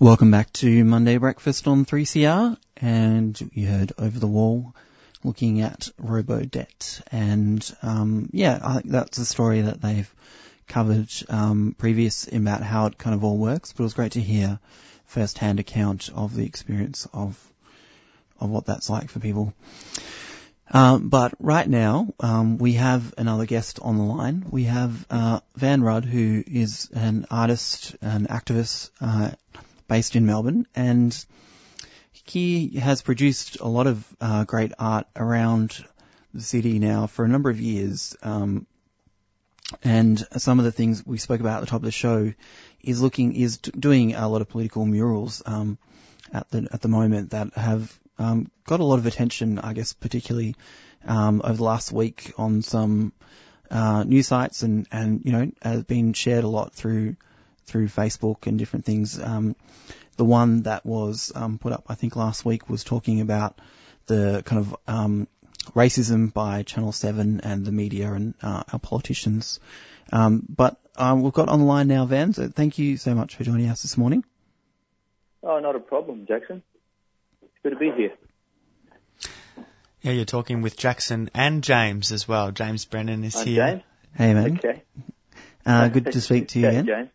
Welcome 0.00 0.32
back 0.32 0.52
to 0.54 0.84
Monday 0.84 1.18
Breakfast 1.18 1.68
on 1.68 1.84
3CR, 1.84 2.56
and 2.78 3.50
you 3.54 3.68
heard 3.68 3.92
Over 3.96 4.18
the 4.18 4.26
Wall 4.26 4.74
looking 5.22 5.60
at 5.60 5.88
robo 5.98 6.42
debt. 6.42 7.00
And 7.12 7.64
um, 7.80 8.28
yeah, 8.32 8.58
I 8.60 8.72
think 8.72 8.86
that's 8.86 9.18
a 9.18 9.24
story 9.24 9.60
that 9.60 9.80
they've 9.80 10.12
covered 10.72 11.10
um, 11.28 11.74
previous 11.76 12.26
about 12.32 12.62
how 12.62 12.86
it 12.86 12.96
kind 12.96 13.14
of 13.14 13.22
all 13.24 13.36
works, 13.36 13.72
but 13.72 13.82
it 13.82 13.84
was 13.84 13.94
great 13.94 14.12
to 14.12 14.20
hear 14.20 14.58
first-hand 15.04 15.60
account 15.60 16.08
of 16.14 16.34
the 16.34 16.46
experience 16.46 17.06
of 17.12 17.38
of 18.40 18.48
what 18.48 18.64
that's 18.64 18.88
like 18.88 19.10
for 19.10 19.20
people. 19.20 19.52
Um, 20.70 21.10
but 21.10 21.34
right 21.38 21.68
now, 21.68 22.08
um, 22.18 22.56
we 22.56 22.72
have 22.72 23.12
another 23.18 23.44
guest 23.44 23.80
on 23.82 23.98
the 23.98 24.04
line. 24.04 24.46
We 24.50 24.64
have 24.64 25.06
uh, 25.10 25.40
Van 25.54 25.82
Rudd, 25.82 26.06
who 26.06 26.42
is 26.46 26.88
an 26.94 27.26
artist 27.30 27.94
and 28.00 28.26
activist 28.28 28.90
uh, 29.00 29.32
based 29.86 30.16
in 30.16 30.24
Melbourne, 30.24 30.66
and 30.74 31.12
he 32.24 32.78
has 32.78 33.02
produced 33.02 33.60
a 33.60 33.68
lot 33.68 33.86
of 33.86 34.16
uh, 34.20 34.44
great 34.44 34.72
art 34.78 35.06
around 35.14 35.84
the 36.32 36.40
city 36.40 36.78
now 36.78 37.06
for 37.06 37.26
a 37.26 37.28
number 37.28 37.50
of 37.50 37.60
years. 37.60 38.16
Um, 38.22 38.66
and 39.82 40.24
some 40.38 40.58
of 40.58 40.64
the 40.64 40.72
things 40.72 41.04
we 41.04 41.18
spoke 41.18 41.40
about 41.40 41.58
at 41.58 41.60
the 41.60 41.66
top 41.66 41.80
of 41.80 41.84
the 41.84 41.92
show 41.92 42.32
is 42.82 43.02
looking 43.02 43.34
is 43.34 43.58
doing 43.58 44.14
a 44.14 44.28
lot 44.28 44.40
of 44.40 44.48
political 44.48 44.84
murals 44.86 45.42
um, 45.46 45.78
at 46.32 46.48
the 46.50 46.68
at 46.72 46.80
the 46.80 46.88
moment 46.88 47.30
that 47.30 47.54
have 47.54 47.98
um, 48.18 48.50
got 48.64 48.80
a 48.80 48.84
lot 48.84 48.98
of 48.98 49.06
attention. 49.06 49.58
I 49.58 49.72
guess 49.72 49.92
particularly 49.92 50.56
um, 51.04 51.40
over 51.44 51.54
the 51.54 51.64
last 51.64 51.92
week 51.92 52.32
on 52.38 52.62
some 52.62 53.12
uh, 53.70 54.04
news 54.04 54.28
sites 54.28 54.62
and 54.62 54.86
and 54.92 55.22
you 55.24 55.32
know 55.32 55.50
has 55.62 55.84
been 55.84 56.12
shared 56.12 56.44
a 56.44 56.48
lot 56.48 56.72
through 56.72 57.16
through 57.66 57.88
Facebook 57.88 58.46
and 58.46 58.58
different 58.58 58.84
things. 58.84 59.20
Um, 59.20 59.56
the 60.16 60.24
one 60.24 60.62
that 60.62 60.84
was 60.84 61.32
um, 61.34 61.58
put 61.58 61.72
up 61.72 61.84
I 61.88 61.94
think 61.94 62.16
last 62.16 62.44
week 62.44 62.68
was 62.68 62.84
talking 62.84 63.20
about 63.20 63.58
the 64.06 64.42
kind 64.44 64.60
of 64.60 64.76
um, 64.86 65.28
racism 65.74 66.32
by 66.32 66.62
Channel 66.62 66.92
7 66.92 67.40
and 67.42 67.64
the 67.64 67.72
media 67.72 68.12
and 68.12 68.34
uh, 68.42 68.62
our 68.72 68.78
politicians. 68.78 69.60
Um, 70.12 70.44
but 70.48 70.76
um, 70.96 71.22
we've 71.22 71.32
got 71.32 71.48
on 71.48 71.60
the 71.60 71.64
line 71.64 71.88
now, 71.88 72.04
Van, 72.04 72.32
so 72.32 72.48
thank 72.48 72.78
you 72.78 72.96
so 72.96 73.14
much 73.14 73.36
for 73.36 73.44
joining 73.44 73.68
us 73.68 73.82
this 73.82 73.96
morning. 73.96 74.24
Oh, 75.42 75.58
not 75.58 75.74
a 75.74 75.80
problem, 75.80 76.26
Jackson. 76.26 76.62
It's 77.42 77.52
good 77.62 77.70
to 77.70 77.76
be 77.76 77.90
here. 77.96 78.12
Yeah, 80.02 80.12
you're 80.12 80.24
talking 80.24 80.62
with 80.62 80.76
Jackson 80.76 81.30
and 81.34 81.62
James 81.62 82.10
as 82.12 82.26
well. 82.26 82.50
James 82.50 82.84
Brennan 82.84 83.22
is 83.24 83.36
I'm 83.36 83.46
here. 83.46 83.66
James. 83.66 83.82
Hey, 84.16 84.34
man. 84.34 84.58
Okay. 84.58 84.82
Uh, 85.64 85.88
good 85.88 86.06
to 86.12 86.20
speak 86.20 86.48
to 86.48 86.58
you 86.58 86.64
Yeah, 86.66 86.70
again. 86.72 86.86
James. 86.86 87.10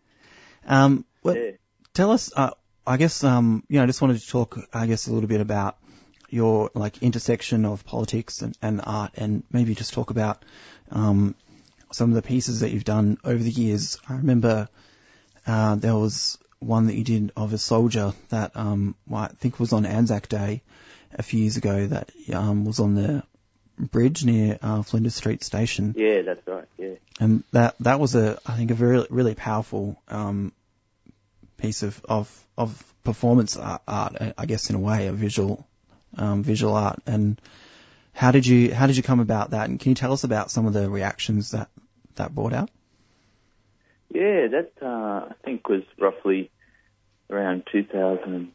Um, 0.65 1.05
well, 1.21 1.35
Yeah. 1.35 1.51
tell 1.93 2.11
us, 2.11 2.31
uh, 2.35 2.51
I 2.85 2.95
guess, 2.97 3.23
um, 3.23 3.63
you 3.67 3.77
know, 3.77 3.83
I 3.83 3.87
just 3.87 4.01
wanted 4.01 4.19
to 4.19 4.27
talk, 4.27 4.57
I 4.73 4.87
guess, 4.87 5.07
a 5.07 5.13
little 5.13 5.27
bit 5.27 5.41
about 5.41 5.77
your, 6.29 6.69
like, 6.73 7.01
intersection 7.03 7.65
of 7.65 7.85
politics 7.85 8.41
and, 8.41 8.57
and 8.61 8.81
art 8.83 9.11
and 9.15 9.43
maybe 9.51 9.75
just 9.75 9.93
talk 9.93 10.09
about, 10.09 10.43
um, 10.91 11.35
some 11.91 12.09
of 12.09 12.15
the 12.15 12.21
pieces 12.21 12.59
that 12.59 12.71
you've 12.71 12.83
done 12.83 13.17
over 13.23 13.41
the 13.41 13.51
years. 13.51 13.97
I 14.09 14.15
remember, 14.15 14.67
uh, 15.45 15.75
there 15.75 15.95
was 15.95 16.37
one 16.59 16.87
that 16.87 16.95
you 16.95 17.03
did 17.03 17.31
of 17.35 17.53
a 17.53 17.57
soldier 17.57 18.13
that, 18.29 18.51
um, 18.55 18.95
well, 19.07 19.23
I 19.23 19.27
think 19.27 19.59
was 19.59 19.73
on 19.73 19.85
Anzac 19.85 20.27
Day 20.27 20.63
a 21.13 21.23
few 21.23 21.41
years 21.41 21.57
ago 21.57 21.87
that, 21.87 22.11
um, 22.33 22.65
was 22.65 22.79
on 22.79 22.95
the 22.95 23.23
bridge 23.79 24.25
near, 24.25 24.57
uh, 24.61 24.81
Flinders 24.81 25.15
Street 25.15 25.43
Station. 25.43 25.93
Yeah, 25.95 26.23
that's 26.23 26.45
right. 26.47 26.67
Yeah. 26.77 26.95
And 27.19 27.43
that 27.51 27.75
that 27.79 27.99
was 27.99 28.15
a 28.15 28.39
I 28.45 28.57
think 28.57 28.71
a 28.71 28.73
very 28.73 29.05
really 29.09 29.35
powerful 29.35 30.01
um, 30.07 30.51
piece 31.57 31.83
of 31.83 32.03
of 32.09 32.47
of 32.57 32.83
performance 33.03 33.55
art, 33.55 33.81
art, 33.87 34.33
I 34.37 34.45
guess 34.47 34.69
in 34.69 34.75
a 34.75 34.79
way, 34.79 35.07
a 35.07 35.13
visual 35.13 35.66
um, 36.17 36.43
visual 36.43 36.75
art. 36.75 36.99
And 37.05 37.39
how 38.13 38.31
did 38.31 38.45
you 38.45 38.73
how 38.73 38.87
did 38.87 38.97
you 38.97 39.03
come 39.03 39.19
about 39.19 39.51
that? 39.51 39.69
And 39.69 39.79
can 39.79 39.91
you 39.91 39.95
tell 39.95 40.13
us 40.13 40.23
about 40.23 40.51
some 40.51 40.65
of 40.65 40.73
the 40.73 40.89
reactions 40.89 41.51
that 41.51 41.69
that 42.15 42.33
brought 42.33 42.53
out? 42.53 42.69
Yeah, 44.13 44.47
that 44.47 44.71
uh, 44.81 45.29
I 45.29 45.33
think 45.43 45.67
was 45.67 45.83
roughly 45.99 46.49
around 47.29 47.63
2012 47.71 48.51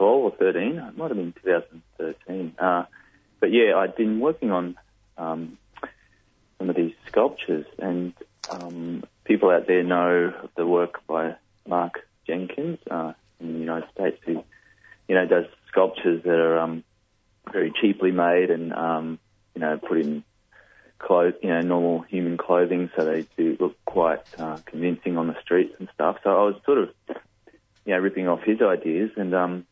or 0.00 0.30
13. 0.32 0.78
It 0.78 0.96
might 0.96 1.08
have 1.08 1.16
been 1.16 1.34
2013. 1.44 2.54
Uh, 2.58 2.84
but 3.40 3.52
yeah, 3.52 3.76
I'd 3.76 3.96
been 3.96 4.20
working 4.20 4.50
on 4.50 4.76
um, 5.18 5.58
some 6.58 6.70
of 6.70 6.76
these 6.76 6.94
sculptures, 7.06 7.66
and 7.78 8.14
um, 8.50 9.04
people 9.24 9.50
out 9.50 9.66
there 9.66 9.82
know 9.82 10.32
the 10.56 10.66
work 10.66 11.06
by 11.06 11.36
Mark 11.68 12.00
Jenkins 12.26 12.78
uh, 12.90 13.12
in 13.40 13.52
the 13.52 13.58
United 13.58 13.88
States, 13.92 14.18
who 14.24 14.42
you 15.08 15.14
know 15.14 15.26
does 15.26 15.44
sculptures 15.68 16.22
that 16.24 16.30
are 16.30 16.58
um, 16.58 16.84
very 17.52 17.72
cheaply 17.80 18.10
made 18.10 18.50
and 18.50 18.72
um, 18.72 19.18
you 19.54 19.60
know 19.60 19.78
put 19.78 19.98
in 19.98 20.24
clothes, 20.98 21.34
you 21.42 21.50
know, 21.50 21.60
normal 21.62 22.00
human 22.02 22.36
clothing, 22.36 22.90
so 22.96 23.04
they 23.04 23.26
do 23.36 23.56
look 23.60 23.76
quite 23.84 24.20
uh, 24.38 24.58
convincing 24.66 25.18
on 25.18 25.26
the 25.26 25.36
streets 25.42 25.74
and 25.78 25.88
stuff. 25.94 26.16
So 26.24 26.30
I 26.30 26.42
was 26.44 26.54
sort 26.64 26.78
of, 26.78 26.88
you 27.84 27.94
know, 27.94 27.98
ripping 27.98 28.28
off 28.28 28.42
his 28.42 28.60
ideas, 28.62 29.10
and 29.16 29.34
um, 29.34 29.66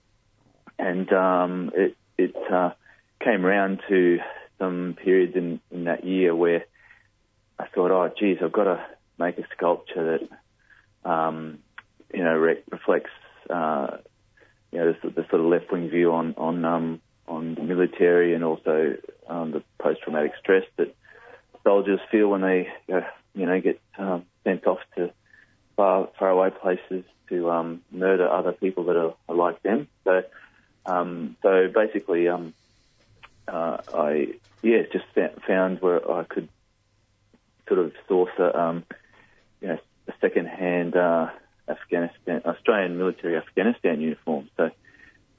and 0.79 1.11
um, 1.13 1.71
it 1.75 1.97
it 2.19 2.37
uh, 2.53 2.73
came 3.21 3.47
around 3.47 3.81
to 3.89 4.19
some 4.59 4.97
periods 5.03 5.35
in, 5.35 5.61
in 5.71 5.85
that 5.85 6.05
year 6.05 6.35
where 6.35 6.67
I 7.59 7.67
thought, 7.67 7.91
oh, 7.91 8.13
geez, 8.17 8.39
I've 8.43 8.53
got 8.53 8.65
to 8.65 8.85
make 9.19 9.39
a 9.39 9.47
sculpture 9.57 10.19
that, 10.19 11.11
um, 11.11 11.59
you 12.15 12.23
know, 12.23 12.35
re- 12.37 12.63
reflects, 12.71 13.11
uh, 13.51 13.99
you 14.71 14.79
know, 14.79 14.95
the, 15.03 15.11
the 15.11 15.27
sort 15.31 15.41
of 15.41 15.47
left-wing 15.47 15.89
view 15.89 16.13
on 16.13 16.35
on 16.37 16.65
um, 16.65 17.01
on 17.29 17.55
the 17.55 17.63
military 17.63 18.35
and 18.35 18.45
also 18.45 18.97
um, 19.29 19.53
the 19.53 19.63
post-traumatic 19.79 20.33
stress 20.41 20.65
that 20.77 20.95
soldiers 21.65 22.01
feel 22.11 22.29
when 22.29 22.41
they, 22.41 22.69
uh, 22.93 23.01
you 23.35 23.47
know, 23.47 23.61
get 23.61 23.81
um, 23.99 24.25
sent 24.45 24.67
off 24.67 24.81
to 24.97 25.11
far 25.77 26.09
far 26.19 26.31
away 26.31 26.51
places 26.51 27.05
to 27.29 27.51
um, 27.51 27.83
murder 27.91 28.29
other 28.29 28.53
people 28.53 28.85
that 28.85 28.97
are, 28.97 29.15
are 29.29 29.35
like 29.35 29.63
them. 29.63 29.89
So, 30.05 30.23
um, 30.85 31.37
so 31.43 31.69
basically, 31.73 32.29
um, 32.29 32.55
uh, 33.49 33.79
I 33.95 34.35
yeah 34.63 34.83
just 34.93 35.05
found 35.47 35.81
where 35.81 36.11
I 36.11 36.25
could 36.25 36.49
sort 37.69 37.81
of 37.81 37.93
source 38.09 38.33
a, 38.39 38.61
um, 38.61 38.85
you 39.61 39.69
know, 39.69 39.79
a 40.09 40.13
second-hand 40.21 40.97
uh, 40.97 41.31
Afghanistan 41.69 42.43
Australian 42.45 42.99
military 42.99 43.37
Afghanistan 43.37 44.01
uniform. 44.01 44.51
So 44.57 44.71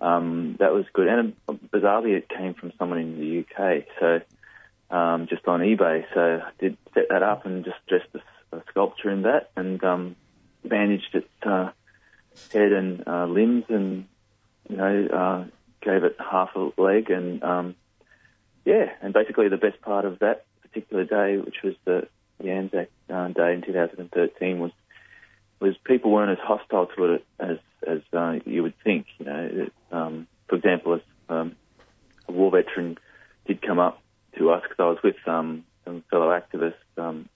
um, 0.04 0.58
that 0.60 0.74
was 0.74 0.86
good, 0.94 1.08
and 1.08 1.34
uh, 1.48 1.54
bizarrely, 1.54 2.18
it 2.18 2.28
came 2.28 2.54
from 2.54 2.74
someone 2.78 3.00
in 3.00 3.18
the 3.18 3.40
UK. 3.40 3.86
So 4.00 4.96
um, 4.96 5.28
just 5.28 5.48
on 5.48 5.62
eBay. 5.62 6.06
So 6.14 6.42
I 6.46 6.52
did 6.60 6.78
set 6.94 7.08
that 7.10 7.24
up 7.24 7.46
and 7.46 7.64
just 7.64 7.78
dressed 7.88 8.10
a, 8.14 8.58
a 8.58 8.64
sculpture 8.70 9.10
in 9.10 9.24
that, 9.24 9.52
and 9.56 9.84
um, 9.84 10.16
bandaged 10.66 11.14
its 11.14 11.28
uh, 11.44 11.72
head 12.52 12.74
and 12.74 13.08
uh, 13.08 13.26
limbs, 13.26 13.66
and 13.70 14.08
you 14.70 14.78
know, 14.78 15.08
uh, 15.08 15.46
gave 15.82 16.04
it 16.04 16.18
half 16.20 16.50
a 16.56 16.70
leg, 16.82 17.10
and 17.10 17.42
um, 17.42 17.76
yeah, 18.66 18.92
and 19.02 19.14
basically 19.14 19.48
the 19.48 19.58
best 19.58 19.82
part 19.82 20.06
of 20.06 20.20
that 20.20 20.46
particular 20.62 21.06
day, 21.06 21.38
which 21.38 21.58
was 21.64 21.76
the, 21.86 22.08
the 22.40 22.50
Anzac 22.50 22.90
uh, 23.10 23.28
Day 23.30 23.54
in 23.54 23.62
2013, 23.62 24.60
was 24.60 24.72
was 25.64 25.76
people 25.86 26.12
weren't 26.12 26.38
as 26.38 26.46
hostile 26.46 26.88
to 26.88 27.14
it 27.14 27.26
as 27.40 27.58
as 27.88 28.02
uh, 28.14 28.40
you 28.46 28.64
would 28.64 28.74
think. 28.84 29.08
You 29.18 29.26
know, 29.26 29.50
it, 29.52 29.74
um, 29.92 30.28
for 30.48 30.56
example, 30.58 30.96
if 30.96 31.02
um, 31.30 31.56
a 32.28 32.32
war 32.32 32.52
veteran 32.52 32.98
did 33.46 33.62
come 33.62 33.80
up 33.80 34.02
to 34.38 34.52
us 34.52 34.64
because 34.64 34.78
I 34.80 34.90
was 34.90 34.98
with 35.04 35.28
um, 35.28 35.64
some 35.86 36.04
fellow 36.12 36.28
activists, 36.28 36.74
um, 36.98 37.30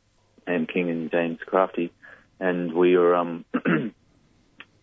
Anne 0.46 0.68
King 0.68 0.90
and 0.90 1.10
James 1.10 1.40
Crafty, 1.46 1.92
and 2.40 2.74
we 2.74 2.98
were 2.98 3.16
um, 3.16 3.46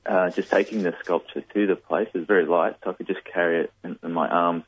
uh, 0.06 0.30
just 0.30 0.50
taking 0.50 0.82
the 0.82 0.94
sculpture 1.02 1.42
to 1.42 1.66
the 1.66 1.76
place. 1.76 2.08
It 2.14 2.18
was 2.18 2.26
very 2.26 2.46
light, 2.46 2.76
so 2.82 2.90
I 2.90 2.92
could 2.94 3.06
just 3.06 3.24
carry 3.24 3.64
it 3.64 3.72
in, 3.84 3.98
in 4.02 4.12
my 4.12 4.28
arms. 4.28 4.64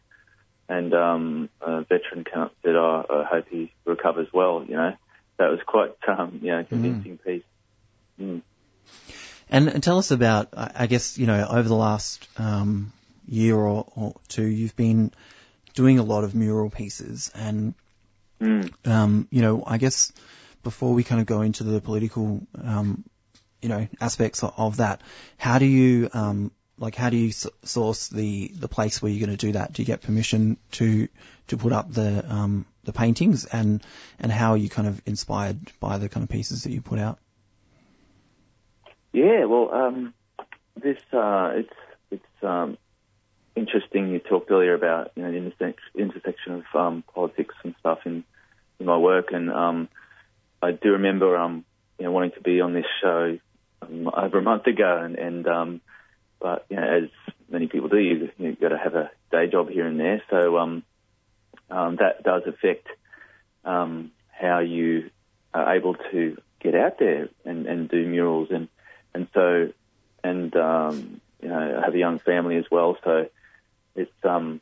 And 0.68 0.92
um, 0.92 1.48
a 1.60 1.82
veteran 1.82 2.24
came 2.24 2.42
up 2.42 2.50
and 2.50 2.56
said, 2.62 2.76
"Oh, 2.76 3.06
I 3.08 3.24
hope 3.24 3.46
he 3.48 3.72
recovers 3.86 4.28
well." 4.32 4.64
You 4.68 4.74
know, 4.74 4.92
that 5.38 5.50
was 5.50 5.60
quite 5.64 5.94
um, 6.08 6.40
you 6.42 6.50
know 6.50 6.64
convincing 6.64 7.18
piece. 7.18 7.44
Mm. 8.20 8.42
And, 9.48 9.68
and 9.68 9.82
tell 9.82 9.98
us 9.98 10.10
about, 10.10 10.48
I 10.56 10.86
guess, 10.86 11.18
you 11.18 11.26
know, 11.26 11.46
over 11.48 11.68
the 11.68 11.74
last 11.76 12.26
um, 12.36 12.92
year 13.28 13.54
or, 13.56 13.86
or 13.94 14.14
two, 14.28 14.44
you've 14.44 14.74
been 14.74 15.12
doing 15.74 15.98
a 15.98 16.02
lot 16.02 16.24
of 16.24 16.34
mural 16.34 16.70
pieces, 16.70 17.30
and 17.34 17.74
Mm. 18.38 18.70
um, 18.86 19.28
you 19.30 19.40
know, 19.40 19.64
I 19.66 19.78
guess 19.78 20.12
before 20.62 20.92
we 20.92 21.04
kind 21.04 21.22
of 21.22 21.26
go 21.26 21.40
into 21.40 21.64
the 21.64 21.80
political, 21.80 22.46
um, 22.62 23.02
you 23.62 23.70
know, 23.70 23.88
aspects 23.98 24.42
of, 24.42 24.52
of 24.58 24.76
that, 24.76 25.00
how 25.38 25.58
do 25.58 25.64
you, 25.64 26.10
um, 26.12 26.50
like, 26.78 26.94
how 26.94 27.08
do 27.08 27.16
you 27.16 27.28
s- 27.30 27.46
source 27.62 28.08
the, 28.08 28.48
the 28.48 28.68
place 28.68 29.00
where 29.00 29.10
you're 29.10 29.26
going 29.26 29.34
to 29.38 29.46
do 29.46 29.52
that? 29.52 29.72
Do 29.72 29.80
you 29.80 29.86
get 29.86 30.02
permission 30.02 30.58
to, 30.72 31.08
to 31.46 31.56
put 31.56 31.72
up 31.72 31.90
the, 31.90 32.30
um, 32.30 32.66
the 32.84 32.92
paintings 32.92 33.46
and, 33.46 33.82
and 34.18 34.30
how 34.30 34.50
are 34.50 34.58
you 34.58 34.68
kind 34.68 34.86
of 34.86 35.00
inspired 35.06 35.58
by 35.80 35.96
the 35.96 36.10
kind 36.10 36.22
of 36.22 36.28
pieces 36.28 36.64
that 36.64 36.72
you 36.72 36.82
put 36.82 36.98
out? 36.98 37.18
Yeah, 39.12 39.44
well, 39.46 39.72
um, 39.72 40.14
this 40.76 40.98
uh, 41.12 41.52
it's 41.54 41.72
it's 42.10 42.42
um, 42.44 42.76
interesting. 43.54 44.08
You 44.08 44.18
talked 44.18 44.50
earlier 44.50 44.74
about 44.74 45.12
you 45.16 45.22
know 45.22 45.32
the 45.32 45.38
intersec- 45.38 45.74
intersection 45.96 46.54
of 46.54 46.64
um, 46.74 47.04
politics 47.14 47.54
and 47.64 47.74
stuff 47.80 48.00
in 48.04 48.24
in 48.78 48.86
my 48.86 48.96
work, 48.96 49.32
and 49.32 49.50
um, 49.50 49.88
I 50.62 50.72
do 50.72 50.92
remember 50.92 51.36
um, 51.36 51.64
you 51.98 52.04
know 52.04 52.12
wanting 52.12 52.32
to 52.32 52.40
be 52.40 52.60
on 52.60 52.74
this 52.74 52.86
show 53.00 53.38
um, 53.82 54.10
over 54.14 54.38
a 54.38 54.42
month 54.42 54.66
ago, 54.66 55.00
and, 55.02 55.16
and 55.16 55.46
um, 55.48 55.80
but 56.40 56.66
you 56.68 56.76
know 56.76 56.82
as 57.04 57.10
many 57.48 57.66
people 57.68 57.88
do, 57.88 57.98
you 57.98 58.30
you've 58.38 58.60
got 58.60 58.68
to 58.68 58.78
have 58.78 58.94
a 58.94 59.10
day 59.30 59.46
job 59.50 59.70
here 59.70 59.86
and 59.86 59.98
there, 59.98 60.22
so 60.30 60.58
um, 60.58 60.82
um, 61.70 61.96
that 61.96 62.22
does 62.22 62.42
affect 62.46 62.86
um, 63.64 64.10
how 64.30 64.60
you 64.60 65.10
are 65.54 65.74
able 65.74 65.94
to 66.12 66.36
get 66.60 66.74
out 66.74 66.98
there 66.98 67.28
and, 67.44 67.66
and 67.66 67.88
do 67.88 68.06
murals. 68.06 68.48
And 68.50 68.68
and 69.16 69.28
so 69.32 69.72
and 70.22 70.54
um, 70.56 71.20
you 71.42 71.48
know 71.48 71.78
I 71.78 71.84
have 71.84 71.94
a 71.94 71.98
young 71.98 72.18
family 72.18 72.56
as 72.56 72.66
well, 72.70 72.96
so 73.02 73.28
it's 73.94 74.12
um 74.24 74.60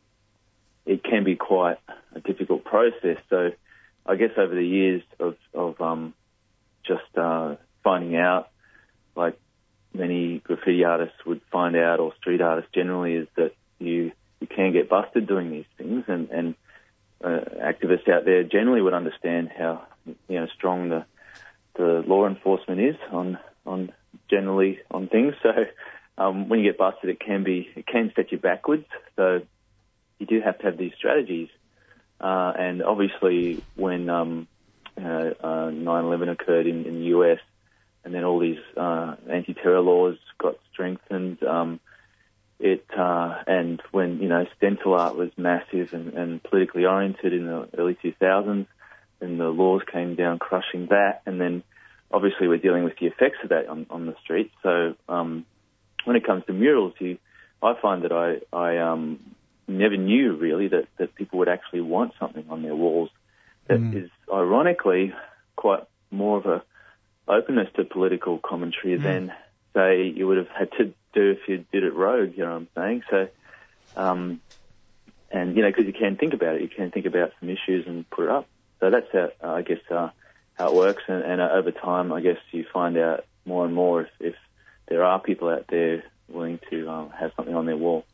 it 0.86 1.02
can 1.02 1.24
be 1.24 1.34
quite 1.34 1.78
a 2.14 2.20
difficult 2.20 2.64
process. 2.64 3.18
So 3.30 3.50
I 4.06 4.14
guess 4.16 4.30
over 4.36 4.54
the 4.54 4.66
years 4.66 5.02
of 5.18 5.36
of 5.52 5.80
um 5.80 6.14
just 6.86 7.16
uh, 7.16 7.56
finding 7.82 8.16
out, 8.16 8.50
like 9.16 9.38
many 9.92 10.38
graffiti 10.38 10.84
artists 10.84 11.16
would 11.26 11.40
find 11.50 11.74
out, 11.76 11.98
or 11.98 12.14
street 12.16 12.40
artists 12.40 12.70
generally, 12.72 13.14
is 13.14 13.28
that 13.36 13.54
you 13.78 14.12
you 14.40 14.46
can 14.46 14.72
get 14.72 14.88
busted 14.88 15.26
doing 15.26 15.50
these 15.50 15.70
things, 15.76 16.04
and 16.06 16.30
and 16.30 16.54
uh, 17.24 17.40
activists 17.72 18.08
out 18.08 18.24
there 18.24 18.44
generally 18.44 18.82
would 18.82 18.94
understand 18.94 19.50
how 19.56 19.82
you 20.28 20.38
know 20.38 20.46
strong 20.54 20.90
the 20.90 21.04
the 21.74 22.04
law 22.06 22.28
enforcement 22.28 22.80
is 22.80 22.96
on 23.10 23.38
on 23.66 23.92
generally 24.34 24.78
on 24.90 25.08
things. 25.08 25.34
So 26.16 26.22
um, 26.22 26.48
when 26.48 26.60
you 26.60 26.70
get 26.70 26.78
busted, 26.78 27.10
it 27.10 27.18
can 27.18 27.42
be 27.42 27.68
it 27.74 27.86
can 27.86 28.12
set 28.14 28.30
you 28.30 28.38
backwards. 28.38 28.86
So 29.16 29.42
you 30.18 30.26
do 30.26 30.40
have 30.40 30.58
to 30.58 30.66
have 30.66 30.78
these 30.78 30.92
strategies. 30.96 31.48
Uh, 32.20 32.52
and 32.56 32.82
obviously, 32.82 33.64
when 33.74 34.08
um, 34.08 34.46
uh, 34.96 35.02
uh, 35.02 35.70
9/11 35.70 36.30
occurred 36.30 36.66
in, 36.68 36.84
in 36.84 37.00
the 37.00 37.06
US, 37.16 37.40
and 38.04 38.14
then 38.14 38.22
all 38.22 38.38
these 38.38 38.62
uh, 38.76 39.16
anti-terror 39.28 39.80
laws 39.80 40.16
got 40.38 40.54
strengthened, 40.72 41.42
um, 41.42 41.80
it 42.60 42.84
uh, 42.96 43.42
and 43.48 43.82
when 43.90 44.20
you 44.20 44.28
know 44.28 44.46
stencil 44.56 44.94
art 44.94 45.16
was 45.16 45.30
massive 45.36 45.92
and, 45.92 46.14
and 46.14 46.42
politically 46.44 46.84
oriented 46.84 47.32
in 47.32 47.46
the 47.46 47.68
early 47.76 47.96
2000s, 48.02 48.66
and 49.20 49.40
the 49.40 49.48
laws 49.48 49.82
came 49.92 50.14
down 50.14 50.38
crushing 50.38 50.86
that, 50.90 51.22
and 51.26 51.40
then 51.40 51.64
obviously 52.14 52.46
we're 52.46 52.58
dealing 52.58 52.84
with 52.84 52.96
the 53.00 53.06
effects 53.06 53.38
of 53.42 53.48
that 53.48 53.68
on, 53.68 53.86
on 53.90 54.06
the 54.06 54.14
streets. 54.22 54.54
So 54.62 54.94
um, 55.08 55.44
when 56.04 56.14
it 56.14 56.24
comes 56.24 56.44
to 56.46 56.52
murals, 56.52 56.94
you, 57.00 57.18
I 57.60 57.74
find 57.82 58.04
that 58.04 58.12
I, 58.12 58.56
I 58.56 58.78
um, 58.78 59.18
never 59.66 59.96
knew 59.96 60.36
really 60.36 60.68
that, 60.68 60.86
that 60.98 61.14
people 61.16 61.40
would 61.40 61.48
actually 61.48 61.80
want 61.80 62.12
something 62.20 62.44
on 62.48 62.62
their 62.62 62.76
walls 62.76 63.10
that 63.66 63.80
is 63.94 64.10
ironically 64.32 65.12
quite 65.56 65.84
more 66.10 66.38
of 66.38 66.46
a 66.46 66.62
openness 67.26 67.68
to 67.74 67.84
political 67.84 68.38
commentary 68.38 68.96
than 68.96 69.32
say 69.74 70.04
you 70.04 70.26
would 70.26 70.36
have 70.36 70.48
had 70.48 70.70
to 70.72 70.84
do 71.14 71.30
if 71.30 71.48
you 71.48 71.64
did 71.72 71.82
it 71.82 71.94
rogue. 71.94 72.34
You 72.36 72.44
know 72.44 72.50
what 72.50 72.56
I'm 72.56 72.68
saying? 72.76 73.02
So, 73.10 73.28
um, 73.96 74.40
and 75.30 75.56
you 75.56 75.62
know, 75.62 75.70
because 75.70 75.86
you 75.86 75.94
can 75.94 76.16
think 76.16 76.34
about 76.34 76.56
it, 76.56 76.62
you 76.62 76.68
can 76.68 76.90
think 76.90 77.06
about 77.06 77.32
some 77.40 77.48
issues 77.48 77.86
and 77.86 78.08
put 78.10 78.24
it 78.24 78.30
up. 78.30 78.46
So 78.80 78.90
that's 78.90 79.06
how 79.12 79.30
uh, 79.42 79.52
I 79.54 79.62
guess 79.62 79.78
uh, 79.90 80.10
how 80.54 80.68
it 80.68 80.74
works, 80.74 81.02
and, 81.08 81.22
and 81.22 81.40
uh, 81.40 81.50
over 81.52 81.70
time, 81.70 82.12
I 82.12 82.20
guess 82.20 82.38
you 82.52 82.64
find 82.72 82.96
out 82.96 83.24
more 83.44 83.64
and 83.64 83.74
more 83.74 84.02
if, 84.02 84.08
if 84.20 84.34
there 84.88 85.04
are 85.04 85.18
people 85.20 85.48
out 85.48 85.66
there 85.68 86.04
willing 86.28 86.60
to 86.70 86.88
um, 86.88 87.10
have 87.10 87.32
something 87.36 87.54
on 87.54 87.66
their 87.66 87.76
wall. 87.76 88.04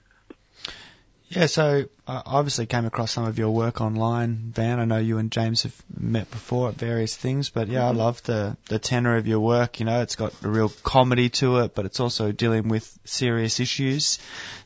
Yeah, 1.30 1.46
so 1.46 1.84
I 2.08 2.22
obviously 2.26 2.66
came 2.66 2.86
across 2.86 3.12
some 3.12 3.24
of 3.24 3.38
your 3.38 3.50
work 3.50 3.80
online, 3.80 4.50
Van. 4.52 4.80
I 4.80 4.84
know 4.84 4.98
you 4.98 5.18
and 5.18 5.30
James 5.30 5.62
have 5.62 5.80
met 5.96 6.28
before 6.28 6.70
at 6.70 6.74
various 6.74 7.16
things, 7.16 7.50
but 7.50 7.68
yeah, 7.68 7.86
I 7.86 7.92
love 7.92 8.20
the 8.24 8.56
the 8.68 8.80
tenor 8.80 9.16
of 9.16 9.28
your 9.28 9.38
work. 9.38 9.78
You 9.78 9.86
know, 9.86 10.02
it's 10.02 10.16
got 10.16 10.34
a 10.42 10.48
real 10.48 10.70
comedy 10.82 11.28
to 11.38 11.60
it, 11.60 11.76
but 11.76 11.86
it's 11.86 12.00
also 12.00 12.32
dealing 12.32 12.66
with 12.66 12.98
serious 13.04 13.60
issues. 13.60 14.18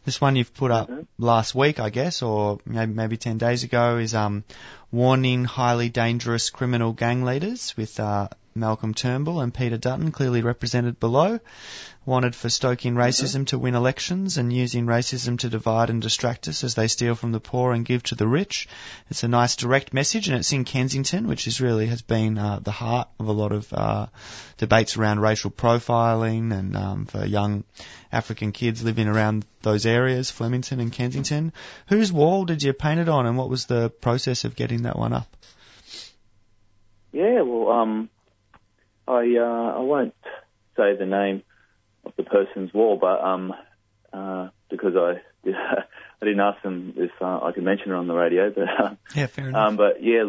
This 0.06 0.22
one 0.22 0.36
you've 0.36 0.54
put 0.54 0.70
up 0.70 0.90
last 1.18 1.54
week, 1.54 1.80
I 1.80 1.90
guess, 1.90 2.22
or 2.22 2.60
maybe 2.64 2.94
maybe 2.94 3.16
ten 3.18 3.36
days 3.36 3.62
ago, 3.64 3.98
is 3.98 4.14
um 4.14 4.42
warning 4.90 5.44
highly 5.44 5.90
dangerous 5.90 6.48
criminal 6.48 6.92
gang 6.92 7.24
leaders 7.24 7.76
with 7.76 8.00
uh, 8.00 8.28
Malcolm 8.57 8.94
Turnbull 8.94 9.40
and 9.40 9.52
Peter 9.52 9.76
Dutton 9.76 10.12
clearly 10.12 10.40
represented 10.40 11.00
below. 11.00 11.40
Wanted 12.07 12.36
for 12.36 12.48
stoking 12.48 12.94
racism 12.94 13.46
to 13.48 13.59
win 13.59 13.74
elections 13.74 14.38
and 14.38 14.52
using 14.52 14.86
racism 14.86 15.38
to 15.40 15.48
divide 15.48 15.90
and 15.90 16.00
distract 16.00 16.46
us 16.46 16.62
as 16.62 16.74
they 16.74 16.86
steal 16.86 17.14
from 17.14 17.32
the 17.32 17.40
poor 17.40 17.72
and 17.72 17.84
give 17.84 18.02
to 18.05 18.14
the 18.14 18.28
rich. 18.28 18.68
It's 19.11 19.24
a 19.24 19.28
nice 19.28 19.57
direct 19.57 19.92
message 19.92 20.28
and 20.28 20.36
it's 20.36 20.52
in 20.52 20.64
Kensington, 20.64 21.26
which 21.26 21.48
is 21.48 21.61
really 21.61 21.86
has 21.86 22.02
been 22.02 22.38
uh, 22.38 22.61
the 22.61 22.70
heart 22.70 23.09
of 23.18 23.26
a 23.26 23.32
lot 23.32 23.50
of 23.50 23.72
uh, 23.72 24.07
debates 24.59 24.96
around 24.96 25.20
racial 25.20 25.50
profiling 25.50 26.57
and 26.57 26.76
um, 26.76 27.07
for 27.07 27.24
young 27.24 27.64
African 28.12 28.52
kids 28.52 28.84
living 28.84 29.09
around 29.09 29.44
those 29.62 29.84
areas, 29.84 30.30
Flemington 30.30 30.78
and 30.78 30.92
Kensington. 30.92 31.52
Whose 31.88 32.12
wall 32.12 32.44
did 32.44 32.62
you 32.62 32.72
paint 32.72 33.00
it 33.00 33.09
on 33.09 33.26
and 33.26 33.36
what 33.36 33.48
was 33.48 33.66
the 33.66 33.90
process 33.90 34.44
of 34.44 34.55
getting 34.55 34.82
that 34.82 34.96
one 34.96 35.12
up? 35.12 35.36
Yeah, 37.12 37.42
well, 37.42 37.70
um, 37.70 38.11
I 39.07 39.37
uh, 39.39 39.76
I 39.76 39.81
won't 39.81 40.14
say 40.76 40.97
the 40.97 41.07
name 41.07 41.43
of 42.05 42.13
the 42.17 42.22
person's 42.22 42.72
wall, 42.72 42.97
but 43.01 43.21
um, 43.22 43.53
uh, 44.13 44.49
because 44.71 44.95
I 44.97 45.21
I 45.51 46.25
didn't 46.25 46.41
ask 46.41 46.63
them 46.63 46.95
if 46.97 47.11
uh, 47.21 47.41
I 47.43 47.53
could 47.53 47.64
mention 47.64 47.91
it 47.93 47.95
on 47.95 48.07
the 48.07 48.14
radio, 48.14 48.51
but 48.51 48.64
uh, 48.64 48.95
Yeah, 49.14 49.26
fair 49.26 49.49
enough. 49.49 49.68
um, 49.68 49.76
but 49.76 50.03
yeah, 50.03 50.25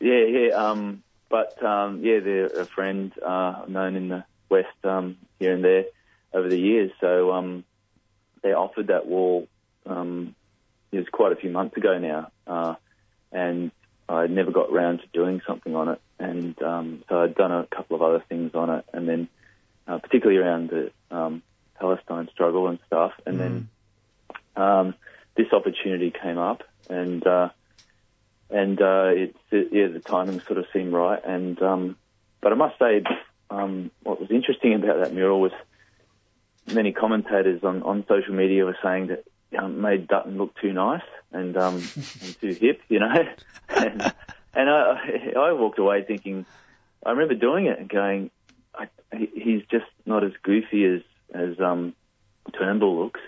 yeah, 0.00 0.24
yeah. 0.24 0.54
Um, 0.54 1.02
but 1.28 1.62
um, 1.64 2.00
yeah, 2.04 2.20
they're 2.20 2.60
a 2.62 2.66
friend 2.66 3.12
uh, 3.24 3.64
known 3.68 3.96
in 3.96 4.08
the 4.08 4.24
West 4.48 4.68
um, 4.84 5.16
here 5.38 5.52
and 5.52 5.64
there 5.64 5.84
over 6.32 6.48
the 6.48 6.58
years. 6.58 6.90
So 7.00 7.32
um, 7.32 7.64
they 8.42 8.52
offered 8.52 8.88
that 8.88 9.06
wall. 9.06 9.48
Um, 9.86 10.34
it 10.92 10.98
was 10.98 11.06
quite 11.12 11.32
a 11.32 11.36
few 11.36 11.50
months 11.50 11.76
ago 11.76 11.98
now, 11.98 12.30
uh, 12.46 12.74
and 13.32 13.72
I 14.08 14.26
never 14.26 14.50
got 14.50 14.72
round 14.72 15.00
to 15.00 15.06
doing 15.12 15.40
something 15.46 15.74
on 15.74 15.88
it. 15.88 16.00
And 16.18 16.60
um, 16.62 17.04
so 17.08 17.22
I'd 17.22 17.34
done 17.34 17.52
a 17.52 17.66
couple 17.66 17.96
of 17.96 18.02
other 18.02 18.22
things 18.28 18.54
on 18.54 18.70
it, 18.70 18.84
and 18.92 19.08
then 19.08 19.28
uh, 19.86 19.98
particularly 19.98 20.40
around 20.40 20.70
the 20.70 20.90
um, 21.10 21.42
Palestine 21.78 22.28
struggle 22.32 22.68
and 22.68 22.78
stuff. 22.86 23.12
And 23.26 23.40
then 23.40 23.68
um, 24.56 24.94
this 25.36 25.52
opportunity 25.52 26.12
came 26.12 26.38
up, 26.38 26.62
and 26.88 27.26
uh, 27.26 27.48
and 28.50 28.80
uh, 28.80 29.08
it, 29.08 29.36
it, 29.50 29.68
yeah, 29.72 29.88
the 29.88 30.00
timing 30.00 30.40
sort 30.40 30.58
of 30.58 30.66
seemed 30.72 30.92
right. 30.92 31.20
And 31.24 31.60
um, 31.62 31.96
but 32.40 32.52
I 32.52 32.56
must 32.56 32.78
say, 32.78 33.02
um, 33.50 33.90
what 34.02 34.20
was 34.20 34.30
interesting 34.30 34.74
about 34.74 35.00
that 35.00 35.14
mural 35.14 35.40
was 35.40 35.52
many 36.72 36.92
commentators 36.92 37.62
on, 37.64 37.82
on 37.82 38.04
social 38.08 38.34
media 38.34 38.64
were 38.64 38.78
saying 38.82 39.08
that 39.08 39.24
um, 39.58 39.80
made 39.80 40.08
Dutton 40.08 40.38
look 40.38 40.54
too 40.60 40.72
nice 40.72 41.02
and 41.32 41.56
um, 41.56 41.74
and 41.74 42.40
too 42.40 42.54
hip, 42.54 42.80
you 42.88 43.00
know. 43.00 43.12
and 43.76 44.12
and 44.54 44.70
I 44.70 45.32
I 45.36 45.52
walked 45.52 45.78
away 45.78 46.04
thinking, 46.04 46.46
I 47.04 47.10
remember 47.10 47.34
doing 47.34 47.66
it 47.66 47.78
and 47.78 47.88
going, 47.88 48.30
I, 48.74 48.88
he- 49.16 49.30
he's 49.34 49.62
just 49.70 49.86
not 50.06 50.24
as 50.24 50.32
goofy 50.42 50.84
as 50.84 51.00
as 51.34 51.60
um, 51.60 51.94
Turnbull 52.58 53.02
looks, 53.04 53.20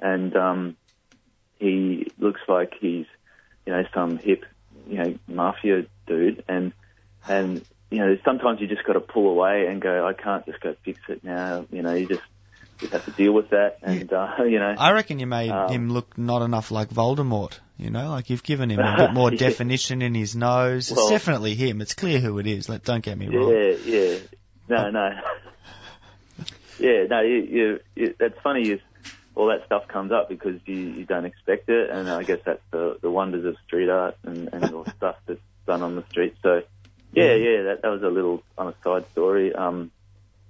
and 0.00 0.34
um, 0.36 0.76
he 1.58 2.12
looks 2.18 2.40
like 2.48 2.74
he's 2.80 3.06
you 3.66 3.72
know 3.72 3.84
some 3.94 4.18
hip 4.18 4.44
you 4.88 4.96
know 4.98 5.18
mafia 5.28 5.86
dude, 6.06 6.44
and 6.48 6.72
and 7.28 7.64
you 7.90 7.98
know 7.98 8.16
sometimes 8.24 8.60
you 8.60 8.66
just 8.66 8.84
got 8.84 8.94
to 8.94 9.00
pull 9.00 9.28
away 9.30 9.66
and 9.66 9.80
go, 9.80 10.06
I 10.06 10.12
can't 10.12 10.44
just 10.46 10.60
go 10.60 10.74
fix 10.84 11.00
it 11.08 11.22
now. 11.24 11.66
You 11.70 11.82
know, 11.82 11.94
you 11.94 12.06
just 12.06 12.22
you 12.80 12.88
have 12.88 13.04
to 13.04 13.10
deal 13.12 13.32
with 13.32 13.50
that, 13.50 13.78
and 13.82 14.12
uh, 14.12 14.34
you 14.44 14.58
know. 14.58 14.74
I 14.78 14.92
reckon 14.92 15.18
you 15.18 15.26
made 15.26 15.50
Um, 15.50 15.70
him 15.72 15.90
look 15.90 16.16
not 16.18 16.42
enough 16.42 16.70
like 16.70 16.90
Voldemort. 16.90 17.58
You 17.76 17.90
know, 17.90 18.10
like 18.10 18.30
you've 18.30 18.44
given 18.44 18.70
him 18.70 18.78
a 18.78 18.96
bit 19.06 19.12
more 19.12 19.32
Yeah. 19.32 19.38
definition 19.38 20.00
in 20.02 20.14
his 20.14 20.36
nose. 20.36 20.90
Well- 20.92 21.00
it's 21.06 21.10
definitely 21.10 21.54
him. 21.54 21.80
It's 21.80 21.94
clear 21.94 22.20
who 22.20 22.38
it 22.38 22.46
is. 22.46 22.68
Like, 22.68 22.84
don't 22.84 23.02
get 23.02 23.18
me 23.18 23.26
wrong. 23.28 23.48
Yeah, 23.50 23.74
yeah. 23.84 24.18
No, 24.68 24.90
no. 24.90 25.10
yeah, 26.78 27.04
no. 27.10 27.20
You, 27.20 27.36
you, 27.36 27.80
you, 27.94 28.14
that's 28.18 28.38
funny. 28.42 28.66
You, 28.68 28.80
all 29.34 29.48
that 29.48 29.66
stuff 29.66 29.88
comes 29.88 30.12
up 30.12 30.28
because 30.28 30.60
you, 30.66 30.76
you 30.76 31.04
don't 31.04 31.24
expect 31.24 31.68
it, 31.68 31.90
and 31.90 32.08
I 32.08 32.22
guess 32.22 32.38
that's 32.44 32.62
the 32.70 32.98
the 33.02 33.10
wonders 33.10 33.44
of 33.44 33.56
street 33.66 33.88
art 33.88 34.16
and 34.22 34.48
and 34.52 34.72
all 34.72 34.86
stuff 34.96 35.16
that's 35.26 35.40
done 35.66 35.82
on 35.82 35.96
the 35.96 36.04
street. 36.10 36.36
So, 36.42 36.62
yeah, 37.12 37.34
yeah. 37.34 37.62
That 37.64 37.80
that 37.82 37.88
was 37.88 38.02
a 38.02 38.08
little 38.08 38.42
on 38.56 38.68
a 38.68 38.74
side 38.84 39.04
story. 39.12 39.52
Um, 39.54 39.90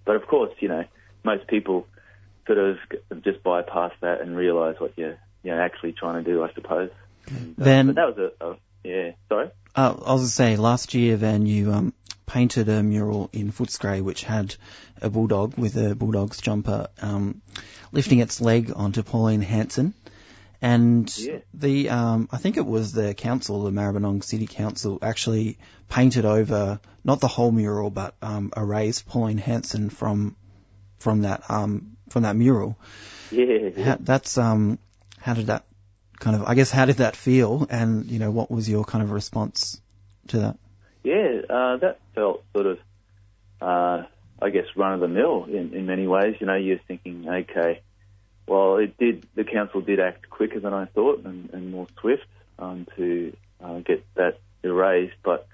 but 0.05 0.17
of 0.17 0.27
course, 0.27 0.53
you 0.61 0.69
know, 0.69 0.85
most 1.25 1.47
people 1.47 1.87
sort 2.47 2.59
of 2.59 2.77
just 3.23 3.43
bypass 3.43 3.93
that 4.01 4.21
and 4.21 4.37
realise 4.37 4.79
what 4.81 4.93
you're 4.97 5.19
you're 5.43 5.61
actually 5.61 5.93
trying 5.93 6.25
to 6.25 6.31
do, 6.31 6.43
I 6.43 6.53
suppose. 6.55 6.91
Then, 7.59 7.87
But 7.89 7.97
that 7.97 8.17
was 8.17 8.33
a, 8.41 8.47
a 8.47 8.57
yeah. 8.83 9.13
Sorry. 9.29 9.51
uh, 9.75 9.95
I 10.07 10.13
was 10.13 10.21
going 10.21 10.21
to 10.21 10.27
say, 10.27 10.57
last 10.57 10.95
year, 10.95 11.17
Van, 11.17 11.47
you 11.47 11.73
um, 11.73 11.95
painted 12.27 12.69
a 12.69 12.83
mural 12.83 13.29
in 13.33 13.53
Footscray 13.53 14.03
which 14.03 14.25
had 14.25 14.55
a 15.03 15.11
bulldog 15.11 15.57
with 15.59 15.77
a 15.77 15.95
bulldog's 15.95 16.41
jumper 16.41 16.89
um, 17.01 17.43
lifting 17.93 18.19
its 18.21 18.41
leg 18.41 18.73
onto 18.75 19.03
Pauline 19.03 19.43
Hanson. 19.43 19.95
And 20.63 21.15
Yeah. 21.19 21.39
the, 21.53 21.91
um, 21.91 22.29
I 22.33 22.39
think 22.39 22.57
it 22.57 22.65
was 22.65 22.93
the 22.93 23.13
council, 23.13 23.65
the 23.65 23.71
Maribyrnong 23.71 24.25
City 24.25 24.47
Council, 24.47 24.99
actually 25.03 25.59
painted 25.91 26.25
over 26.25 26.81
not 27.05 27.21
the 27.21 27.29
whole 27.29 27.53
mural, 27.53 27.91
but 27.91 28.15
um, 28.23 28.51
erased 28.57 29.07
Pauline 29.07 29.39
Hanson 29.39 29.91
from 29.91 30.37
from 30.99 31.23
that 31.23 31.43
um, 31.51 31.94
from 32.09 32.23
that 32.23 32.37
mural. 32.37 32.77
Yeah. 33.31 33.71
yeah. 33.77 33.85
How, 33.85 33.97
that's 34.01 34.39
um, 34.39 34.79
how 35.19 35.35
did 35.35 35.47
that 35.47 35.65
kind 36.19 36.37
of? 36.37 36.45
I 36.45 36.55
guess 36.55 36.71
how 36.71 36.85
did 36.85 36.97
that 36.97 37.17
feel? 37.17 37.67
And 37.71 38.07
you 38.07 38.19
know, 38.19 38.31
what 38.31 38.51
was 38.51 38.69
your 38.69 38.85
kind 38.85 39.03
of 39.03 39.11
response 39.11 39.81
to 40.29 40.39
that? 40.41 40.59
Yeah, 41.03 41.43
uh, 41.51 41.77
that 41.79 41.99
felt 42.15 42.45
sort 42.55 42.67
of, 42.67 42.79
uh, 43.61 44.05
I 44.41 44.51
guess, 44.51 44.65
run 44.75 44.95
of 44.95 45.01
the 45.01 45.09
mill 45.09 45.45
in, 45.45 45.75
in 45.75 45.87
many 45.87 46.07
ways. 46.07 46.37
You 46.41 46.47
know, 46.47 46.55
you're 46.55 46.81
thinking, 46.89 47.29
okay, 47.29 47.83
well, 48.47 48.79
it 48.79 48.97
did. 48.99 49.27
The 49.35 49.45
council 49.45 49.81
did 49.81 50.01
act 50.01 50.31
quicker 50.31 50.61
than 50.61 50.73
I 50.73 50.87
thought 50.87 51.25
and, 51.25 51.51
and 51.53 51.71
more 51.71 51.87
swift 52.01 52.27
um, 52.59 52.87
to 52.97 53.37
uh, 53.63 53.81
get 53.81 54.05
that 54.15 54.39
erased. 54.63 55.17
But 55.23 55.47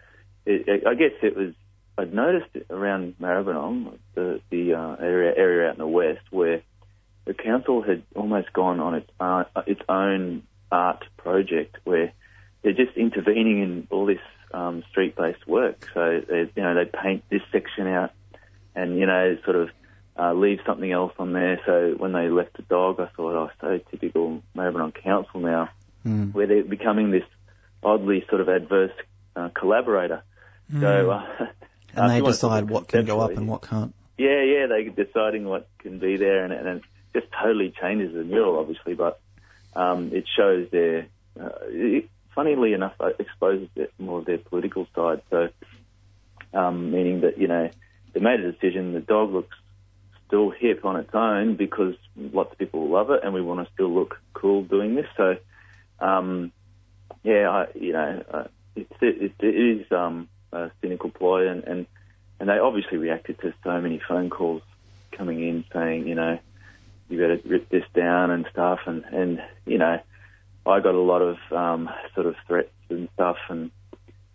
it, 0.47 0.69
it, 0.69 0.87
I 0.87 0.95
guess 0.95 1.13
it 1.23 1.37
was. 1.37 1.55
I'd 2.01 2.15
noticed 2.15 2.57
around 2.71 3.17
Maribyrnong, 3.21 3.99
the 4.15 4.41
the 4.51 4.75
uh, 4.75 4.97
area 5.01 5.33
area 5.37 5.69
out 5.69 5.75
in 5.75 5.79
the 5.79 5.87
west, 5.87 6.23
where 6.31 6.63
the 7.27 7.35
council 7.35 7.83
had 7.83 8.03
almost 8.17 8.53
gone 8.53 8.81
on 8.81 8.95
its 8.95 9.11
uh, 9.21 9.45
its 9.67 9.83
own 9.89 10.43
art 10.73 11.05
project 11.19 11.77
where 11.85 12.13
they're 12.63 12.73
just 12.73 12.97
intervening 12.97 13.63
in 13.63 13.89
all 13.91 14.07
this 14.07 14.21
um, 14.53 14.83
street-based 14.91 15.47
work. 15.47 15.89
So 15.95 16.21
they, 16.29 16.51
you 16.55 16.63
know, 16.63 16.75
they 16.75 16.85
paint 16.85 17.25
this 17.31 17.43
section 17.53 17.87
out, 17.87 18.13
and 18.75 18.99
you 18.99 19.07
know, 19.07 19.37
sort 19.45 19.57
of 19.57 19.71
uh, 20.19 20.33
leave 20.33 20.61
something 20.67 20.91
else 20.91 21.13
on 21.19 21.33
there. 21.33 21.61
So 21.67 21.95
when 21.99 22.13
they 22.13 22.29
left 22.29 22.57
the 22.57 22.63
dog, 22.63 22.99
I 23.01 23.07
thought, 23.15 23.35
oh, 23.35 23.51
so 23.61 23.79
typical 23.91 24.43
Maribyrnong 24.57 24.95
Council 25.03 25.41
now, 25.41 25.69
Mm. 26.07 26.33
where 26.33 26.47
they're 26.47 26.65
becoming 26.65 27.11
this 27.11 27.25
oddly 27.83 28.25
sort 28.31 28.41
of 28.41 28.49
adverse 28.49 28.93
uh, 29.37 29.51
collaborator. 29.51 30.23
So, 30.81 31.11
uh, 31.11 31.27
And 31.95 32.07
if 32.07 32.11
they 32.11 32.17
you 32.19 32.23
want 32.23 32.35
to 32.35 32.41
decide 32.41 32.71
what 32.71 32.89
can 32.89 33.05
go 33.05 33.21
up 33.21 33.33
and 33.33 33.49
what 33.49 33.63
can't. 33.63 33.95
yeah, 34.19 34.43
yeah, 34.43 34.67
they're 34.67 35.05
deciding 35.05 35.45
what 35.45 35.69
can 35.79 35.99
be 35.99 36.17
there, 36.17 36.45
and, 36.45 36.53
and 36.53 36.69
it 36.79 36.83
just 37.13 37.27
totally 37.33 37.73
changes 37.81 38.15
the 38.15 38.25
mural, 38.25 38.59
obviously, 38.59 38.95
but 38.95 39.21
um, 39.75 40.11
it 40.13 40.25
shows 40.37 40.69
their, 40.71 41.07
uh, 41.41 41.49
it, 41.69 42.09
funnily 42.35 42.73
enough, 42.73 42.95
uh, 43.01 43.11
exposes 43.19 43.69
it, 43.77 43.93
more 43.99 44.19
of 44.21 44.27
their 44.27 44.39
political 44.39 44.87
side. 44.95 45.23
So, 45.31 45.49
um, 46.53 46.91
meaning 46.91 47.23
that, 47.23 47.39
you 47.39 47.49
know, 47.49 47.71
they 48.13 48.21
made 48.21 48.41
a 48.41 48.53
decision, 48.53 48.93
the 48.93 49.01
dog 49.01 49.33
looks 49.33 49.57
still 50.27 50.51
hip 50.51 50.85
on 50.85 50.97
its 50.97 51.11
own 51.15 51.57
because 51.57 51.95
lots 52.17 52.53
of 52.53 52.59
people 52.59 52.89
love 52.89 53.11
it, 53.11 53.21
and 53.25 53.35
we 53.35 53.43
want 53.43 53.67
to 53.67 53.73
still 53.73 53.93
look 53.93 54.19
cool 54.33 54.63
doing 54.63 54.95
this. 54.95 55.07
So, 55.17 55.37
um, 55.99 56.53
yeah, 57.23 57.49
I, 57.49 57.67
you 57.75 57.93
know, 57.93 58.25
uh, 58.33 58.45
it's, 58.77 58.93
it, 59.01 59.33
it 59.41 59.47
is 59.47 59.93
um, 59.93 60.29
a 60.53 60.71
cynical 60.83 61.11
ploy, 61.11 61.49
and, 61.49 61.65
and 61.65 61.87
and 62.39 62.49
they 62.49 62.59
obviously 62.59 62.99
reacted 62.99 63.39
to 63.41 63.53
so 63.65 63.81
many 63.81 64.01
phone 64.09 64.31
calls 64.31 64.63
coming 65.17 65.41
in 65.47 65.65
saying, 65.75 66.07
you 66.09 66.15
know, 66.15 66.39
you 67.09 67.19
better 67.19 67.39
rip 67.45 67.69
this 67.69 67.85
down 67.95 68.31
and 68.31 68.47
stuff, 68.51 68.81
and 68.87 69.05
and 69.05 69.41
you 69.67 69.79
know, 69.79 69.99
I 70.67 70.81
got 70.81 70.95
a 70.95 71.01
lot 71.01 71.23
of 71.23 71.37
um, 71.51 71.91
sort 72.15 72.27
of 72.27 72.35
threats 72.47 72.71
and 72.89 73.09
stuff, 73.15 73.37
and 73.49 73.71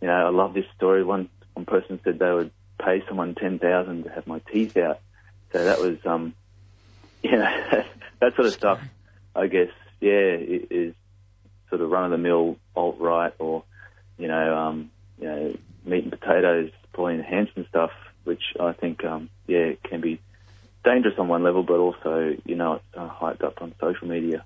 you 0.01 0.07
know, 0.07 0.13
I 0.13 0.29
love 0.29 0.53
this 0.53 0.65
story. 0.75 1.03
One 1.03 1.29
one 1.53 1.65
person 1.65 1.99
said 2.03 2.19
they 2.19 2.31
would 2.31 2.51
pay 2.83 3.03
someone 3.07 3.35
ten 3.35 3.59
thousand 3.59 4.03
to 4.03 4.09
have 4.09 4.27
my 4.27 4.39
teeth 4.51 4.75
out, 4.77 4.99
so 5.51 5.63
that 5.63 5.79
was 5.79 5.97
um, 6.05 6.33
you 7.23 7.31
know, 7.31 7.45
that 8.21 8.35
sort 8.35 8.47
of 8.47 8.55
stuff. 8.55 8.79
I 9.35 9.47
guess, 9.47 9.69
yeah, 9.99 10.37
i- 10.37 10.67
is 10.69 10.93
sort 11.69 11.81
of 11.81 11.89
run 11.89 12.05
of 12.05 12.11
the 12.11 12.17
mill 12.17 12.57
alt 12.75 12.97
right 12.99 13.33
or 13.39 13.63
you 14.17 14.27
know, 14.27 14.55
um, 14.55 14.91
you 15.19 15.27
know, 15.27 15.57
meat 15.85 16.03
and 16.03 16.11
potatoes, 16.11 16.71
Pauline 16.93 17.21
Hanson 17.21 17.65
stuff, 17.69 17.91
which 18.23 18.41
I 18.59 18.73
think, 18.73 19.03
um, 19.03 19.29
yeah, 19.47 19.73
can 19.83 20.01
be 20.01 20.19
dangerous 20.83 21.15
on 21.17 21.27
one 21.27 21.43
level, 21.43 21.63
but 21.63 21.77
also, 21.77 22.35
you 22.45 22.55
know, 22.55 22.73
it's 22.75 22.85
uh, 22.95 23.09
hyped 23.09 23.43
up 23.43 23.61
on 23.61 23.73
social 23.79 24.07
media. 24.07 24.43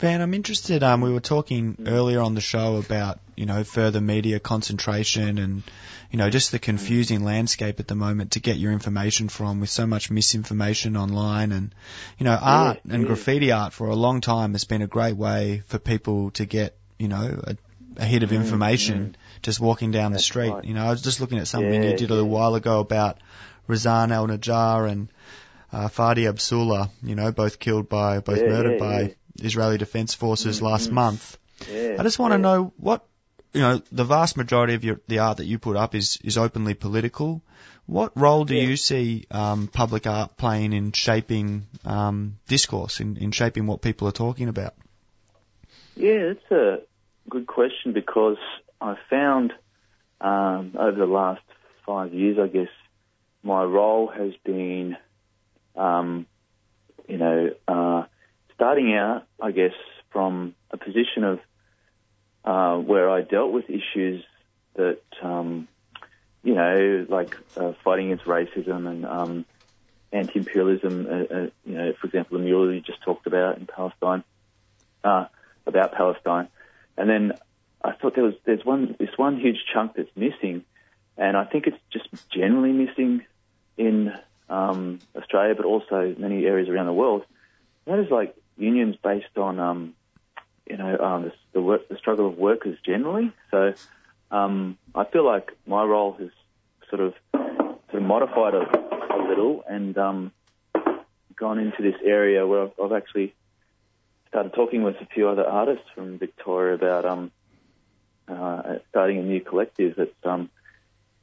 Van, 0.00 0.22
I'm 0.22 0.32
interested. 0.32 0.82
Um, 0.82 1.02
we 1.02 1.12
were 1.12 1.20
talking 1.20 1.76
earlier 1.86 2.20
on 2.20 2.34
the 2.34 2.40
show 2.40 2.76
about 2.76 3.20
you 3.36 3.44
know 3.44 3.64
further 3.64 4.00
media 4.00 4.40
concentration 4.40 5.36
and 5.36 5.62
you 6.10 6.18
know 6.18 6.30
just 6.30 6.52
the 6.52 6.58
confusing 6.58 7.22
landscape 7.22 7.80
at 7.80 7.86
the 7.86 7.94
moment 7.94 8.32
to 8.32 8.40
get 8.40 8.56
your 8.56 8.72
information 8.72 9.28
from 9.28 9.60
with 9.60 9.68
so 9.68 9.86
much 9.86 10.10
misinformation 10.10 10.96
online 10.96 11.52
and 11.52 11.74
you 12.18 12.24
know 12.24 12.38
art 12.40 12.80
and 12.88 13.02
yeah. 13.02 13.08
graffiti 13.08 13.52
art 13.52 13.74
for 13.74 13.88
a 13.88 13.94
long 13.94 14.22
time 14.22 14.52
has 14.52 14.64
been 14.64 14.80
a 14.80 14.86
great 14.86 15.16
way 15.18 15.62
for 15.66 15.78
people 15.78 16.30
to 16.30 16.46
get 16.46 16.74
you 16.98 17.08
know 17.08 17.38
a, 17.44 17.56
a 17.98 18.04
hit 18.06 18.22
of 18.22 18.30
Mm, 18.30 18.36
information 18.36 19.16
just 19.42 19.60
walking 19.60 19.90
down 19.90 20.12
the 20.12 20.18
street. 20.18 20.50
right. 20.50 20.64
You 20.64 20.74
know, 20.74 20.84
I 20.84 20.90
was 20.90 21.02
just 21.02 21.20
looking 21.20 21.38
at 21.38 21.48
something 21.48 21.82
Yeah, 21.82 21.90
you 21.90 21.96
did 21.96 22.10
a 22.10 22.14
little 22.14 22.28
while 22.28 22.54
ago 22.54 22.80
about 22.80 23.18
Razan 23.68 24.12
Al 24.12 24.26
Najjar 24.26 24.90
and 24.90 25.08
uh, 25.72 25.88
Fadi 25.88 26.28
Abu 26.28 26.38
Salah, 26.38 26.90
you 27.02 27.14
know, 27.14 27.32
both 27.32 27.58
killed 27.58 27.88
by, 27.88 28.20
both 28.20 28.38
Yeah, 28.38 28.48
murdered 28.48 28.78
by. 28.78 29.14
Israeli 29.42 29.78
Defense 29.78 30.14
Forces 30.14 30.60
Mm, 30.60 30.62
last 30.62 30.92
month. 30.92 31.38
I 31.98 32.02
just 32.02 32.18
want 32.18 32.32
to 32.32 32.38
know 32.38 32.72
what, 32.76 33.04
you 33.52 33.60
know, 33.60 33.80
the 33.92 34.04
vast 34.04 34.36
majority 34.36 34.74
of 34.74 34.84
your, 34.84 35.00
the 35.08 35.20
art 35.20 35.38
that 35.38 35.46
you 35.46 35.58
put 35.58 35.76
up 35.76 35.94
is, 35.94 36.18
is 36.22 36.38
openly 36.38 36.74
political. 36.74 37.42
What 37.86 38.16
role 38.16 38.44
do 38.44 38.54
you 38.54 38.76
see 38.76 39.26
um, 39.30 39.66
public 39.66 40.06
art 40.06 40.36
playing 40.36 40.72
in 40.72 40.92
shaping 40.92 41.66
um, 41.84 42.38
discourse, 42.46 43.00
in, 43.00 43.16
in 43.16 43.32
shaping 43.32 43.66
what 43.66 43.82
people 43.82 44.08
are 44.08 44.12
talking 44.12 44.48
about? 44.48 44.74
Yeah, 45.96 46.32
it's 46.32 46.50
a 46.50 46.80
good 47.28 47.46
question 47.46 47.92
because 47.92 48.38
I 48.80 48.96
found 49.08 49.52
um, 50.20 50.74
over 50.78 50.96
the 50.98 51.06
last 51.06 51.42
five 51.86 52.12
years, 52.12 52.38
I 52.38 52.46
guess, 52.46 52.68
my 53.42 53.62
role 53.62 54.08
has 54.08 54.32
been, 54.44 54.96
um, 55.76 56.26
you 57.08 57.18
know, 57.18 57.50
uh, 57.66 58.04
starting 58.54 58.94
out, 58.94 59.26
I 59.40 59.50
guess, 59.52 59.72
from 60.10 60.54
a 60.70 60.76
position 60.76 61.24
of 61.24 61.40
uh, 62.44 62.76
where 62.78 63.10
I 63.10 63.22
dealt 63.22 63.52
with 63.52 63.64
issues 63.68 64.24
that, 64.74 65.00
um, 65.22 65.68
you 66.42 66.54
know, 66.54 67.06
like 67.08 67.34
uh, 67.56 67.72
fighting 67.84 68.12
against 68.12 68.24
racism 68.24 68.86
and 68.86 69.06
um, 69.06 69.44
anti-imperialism. 70.12 71.06
Uh, 71.06 71.34
uh, 71.34 71.46
you 71.64 71.74
know, 71.74 71.92
for 72.00 72.06
example, 72.06 72.38
the 72.38 72.44
mural 72.44 72.72
you 72.72 72.80
just 72.80 73.02
talked 73.02 73.26
about 73.26 73.58
in 73.58 73.66
Palestine, 73.66 74.24
uh, 75.04 75.26
about 75.66 75.92
Palestine, 75.92 76.48
and 76.96 77.08
then 77.08 77.32
I 77.82 77.92
thought 77.92 78.14
there 78.14 78.24
was 78.24 78.34
there's 78.44 78.64
one 78.64 78.96
this 78.98 79.16
one 79.16 79.38
huge 79.38 79.58
chunk 79.72 79.94
that's 79.94 80.10
missing, 80.14 80.64
and 81.16 81.36
I 81.36 81.44
think 81.44 81.66
it's 81.66 81.78
just 81.90 82.08
generally 82.30 82.72
missing 82.72 83.24
in 83.76 84.12
um, 84.48 84.98
Australia, 85.16 85.54
but 85.54 85.64
also 85.64 86.14
many 86.18 86.44
areas 86.44 86.68
around 86.68 86.86
the 86.86 86.92
world. 86.92 87.24
That 87.86 87.98
is 87.98 88.10
like 88.10 88.36
unions 88.58 88.96
based 89.02 89.36
on 89.36 89.58
um, 89.58 89.94
you 90.68 90.76
know 90.76 90.98
um, 90.98 91.22
the, 91.24 91.32
the, 91.52 91.62
work, 91.62 91.88
the 91.88 91.96
struggle 91.96 92.28
of 92.28 92.36
workers 92.36 92.78
generally. 92.84 93.32
So 93.50 93.74
um, 94.30 94.76
I 94.94 95.04
feel 95.04 95.24
like 95.24 95.52
my 95.66 95.82
role 95.82 96.12
has 96.18 96.30
sort 96.90 97.00
of 97.00 97.14
sort 97.32 97.94
of 97.94 98.02
modified 98.02 98.54
a, 98.54 98.66
a 99.14 99.20
little 99.28 99.64
and 99.68 99.96
um, 99.96 100.32
gone 101.36 101.58
into 101.58 101.82
this 101.82 102.00
area 102.04 102.46
where 102.46 102.64
I've, 102.64 102.72
I've 102.82 102.92
actually 102.92 103.34
started 104.28 104.52
talking 104.52 104.82
with 104.82 104.96
a 105.00 105.06
few 105.06 105.28
other 105.28 105.44
artists 105.44 105.86
from 105.94 106.18
Victoria 106.18 106.74
about 106.74 107.04
um, 107.04 107.32
uh, 108.30 108.78
starting 108.90 109.18
a 109.18 109.22
new 109.22 109.40
collective 109.40 109.94
that's 109.96 110.10
um, 110.24 110.50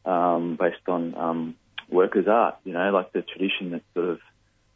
um, 0.06 0.56
based 0.56 0.88
on 0.88 1.16
um, 1.16 1.56
workers' 1.90 2.28
art. 2.28 2.58
You 2.64 2.74
know, 2.74 2.92
like 2.92 3.12
the 3.14 3.22
tradition 3.22 3.72
that 3.72 3.82
sort 3.94 4.10
of 4.10 4.20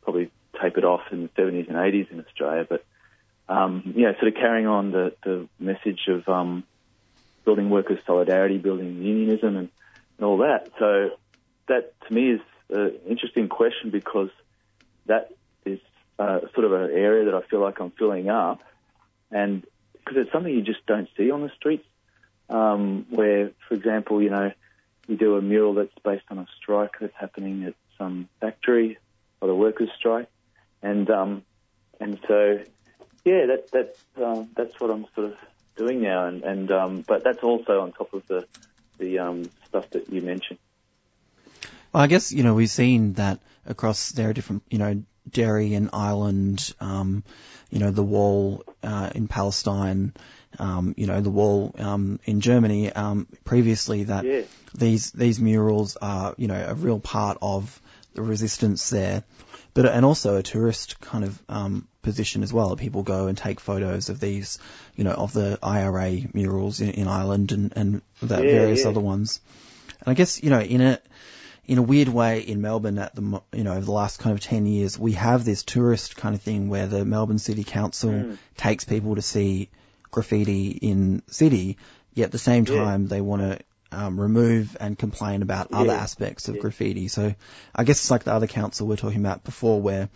probably 0.02 0.32
tapered 0.62 0.86
off 0.86 1.02
in 1.12 1.24
the 1.24 1.30
70s 1.30 1.68
and 1.68 1.78
80s 1.78 2.12
in 2.12 2.20
Australia, 2.20 2.66
but 2.68 2.84
um, 3.48 3.94
you 3.95 4.03
know, 4.03 4.14
sort 4.14 4.30
of 4.30 4.36
carrying 4.36 4.68
on 4.68 4.91
the, 4.91 5.14
the 5.24 5.48
message 5.60 6.08
of 6.08 6.28
um, 6.30 6.64
building 7.44 7.70
workers' 7.70 7.99
solidarity, 8.06 8.58
building 8.58 9.02
unionism, 9.02 9.58
and, 9.58 9.70
and 10.18 10.26
all 10.26 10.38
that. 10.38 10.70
So 10.80 11.12
that 11.68 11.94
to 12.08 12.14
me 12.14 12.32
is 12.32 12.41
an 12.70 12.94
interesting 13.08 13.49
question 13.49 13.90
because 13.90 14.30
that 15.08 15.32
is 15.66 15.80
uh, 16.18 16.40
sort 16.53 16.66
of 16.66 16.74
an 16.74 16.91
area 16.91 17.26
that 17.26 17.36
I 17.36 17.41
feel 17.41 17.60
like 17.60 17.80
I'm 17.82 17.91
filling 17.91 18.30
up, 18.30 18.62
and 19.32 19.66
because 19.94 20.18
it's 20.18 20.32
something 20.32 20.53
you 20.53 20.62
just 20.62 20.86
don't 20.86 21.10
see 21.18 21.32
on 21.32 21.41
the 21.41 21.52
streets. 21.58 21.86
Um, 22.52 23.06
where, 23.10 23.52
for 23.68 23.76
example, 23.76 24.22
you 24.22 24.30
know, 24.30 24.52
you 25.07 25.18
do 25.18 25.38
a 25.38 25.41
mural 25.41 25.73
that's 25.73 25.98
based 26.03 26.26
on 26.30 26.38
a 26.38 26.48
strike 26.61 26.99
that's 26.99 27.15
happening 27.15 27.64
at 27.64 27.76
some 27.98 28.28
factory 28.40 28.98
or 29.40 29.48
the 29.48 29.56
workers' 29.56 29.90
strike, 29.98 30.28
and 30.82 31.10
um, 31.10 31.44
and 31.99 32.19
so 32.28 32.60
yeah, 33.23 33.45
that 33.48 33.72
that 33.72 33.95
uh, 34.22 34.44
that's 34.56 34.80
what 34.80 34.91
I'm 34.91 35.06
sort 35.15 35.32
of 35.32 35.38
doing 35.76 36.02
now, 36.02 36.28
and 36.28 36.44
and 36.44 36.72
um, 36.72 37.03
but 37.07 37.23
that's 37.23 37.44
also 37.44 37.82
on 37.82 37.91
top 37.94 38.14
of 38.14 38.28
the 38.28 38.45
the 38.98 39.19
um, 39.19 39.49
stuff 39.68 39.90
that 39.91 40.11
you 40.11 40.22
mentioned. 40.22 40.60
Well, 41.94 42.03
I 42.03 42.07
guess 42.07 42.32
you 42.32 42.44
know 42.44 42.53
we've 42.53 42.69
seen 42.69 43.14
that 43.14 43.40
across 43.65 44.10
there 44.10 44.30
are 44.30 44.34
different 44.34 44.64
you 44.69 44.78
know 44.78 45.03
Derry 45.30 45.73
and 45.73 45.89
Ireland, 45.93 46.73
um, 46.80 47.23
you 47.69 47.80
know 47.80 47.91
the 47.91 48.03
wall 48.03 48.64
uh, 48.84 49.11
in 49.14 49.27
Palestine, 49.27 50.14
um, 50.60 50.93
you 50.98 51.07
know 51.07 51.22
the 51.22 51.30
wall 51.30 51.73
um, 51.77 52.19
in 52.26 52.41
Germany. 52.41 52.91
Um, 52.91 53.27
previously, 53.45 54.06
that 54.06 54.26
Yeah. 54.26 54.41
these 54.73 55.11
these 55.11 55.39
murals 55.39 55.98
are 56.02 56.34
you 56.38 56.48
know 56.48 56.65
a 56.68 56.73
real 56.73 56.99
part 56.99 57.38
of 57.41 57.80
the 58.14 58.22
resistance 58.22 58.89
there, 58.89 59.23
but 59.73 59.85
and 59.85 60.06
also 60.06 60.35
a 60.35 60.43
tourist 60.43 60.99
kind 60.99 61.23
of 61.23 61.41
um, 61.48 61.88
position 62.02 62.43
as 62.43 62.52
well. 62.52 62.76
People 62.76 63.03
go 63.03 63.27
and 63.27 63.38
take 63.38 63.60
photos 63.60 64.10
of 64.10 64.19
these, 64.19 64.60
you 64.95 65.03
know, 65.03 65.11
of 65.14 65.31
the 65.34 65.57
IRA 65.64 66.18
murals 66.34 66.81
in, 66.81 66.89
in 66.89 67.07
Ireland 67.07 67.52
and 67.52 67.72
and 67.76 68.02
the 68.22 68.35
Yeah, 68.43 68.52
various 68.52 68.84
yeah. 68.84 68.89
other 68.89 68.99
ones. 68.99 69.39
And 70.02 70.10
I 70.10 70.14
guess 70.14 70.43
you 70.43 70.49
know 70.49 70.60
in 70.60 70.81
a 70.81 70.99
in 71.65 71.77
a 71.77 71.81
weird 71.81 72.07
way 72.09 72.41
in 72.41 72.61
Melbourne 72.61 72.97
at 72.97 73.15
the 73.15 73.41
you 73.53 73.63
know 73.63 73.71
over 73.73 73.85
the 73.85 73.91
last 73.91 74.19
kind 74.19 74.33
of 74.33 74.41
10 74.43 74.65
years 74.65 74.97
we 74.97 75.13
have 75.13 75.45
this 75.45 75.63
tourist 75.63 76.15
kind 76.17 76.35
of 76.35 76.41
thing 76.41 76.69
where 76.69 76.88
the 76.88 77.05
Melbourne 77.05 77.39
City 77.39 77.63
Council 77.63 78.11
Mm. 78.11 78.38
takes 78.57 78.83
people 78.83 79.15
to 79.15 79.21
see 79.21 79.69
graffiti 80.09 80.69
in 80.69 81.21
city 81.27 81.77
yet 82.13 82.25
at 82.25 82.31
the 82.31 82.38
same 82.38 82.65
Yeah. 82.67 82.75
time 82.75 83.07
they 83.07 83.21
want 83.21 83.41
to 83.43 83.59
um, 83.93 84.19
remove 84.19 84.75
and 84.79 84.97
complain 84.97 85.41
about 85.41 85.67
other 85.73 85.91
aspects 85.91 86.47
of 86.47 86.59
graffiti 86.59 87.07
so 87.09 87.33
I 87.75 87.83
guess 87.83 87.99
it's 87.99 88.11
like 88.11 88.23
the 88.23 88.33
other 88.33 88.47
council 88.47 88.88
we 88.88 88.93
are 88.93 88.97
talking 88.97 89.19
about 89.19 89.43
before 89.43 89.81
where 89.81 90.09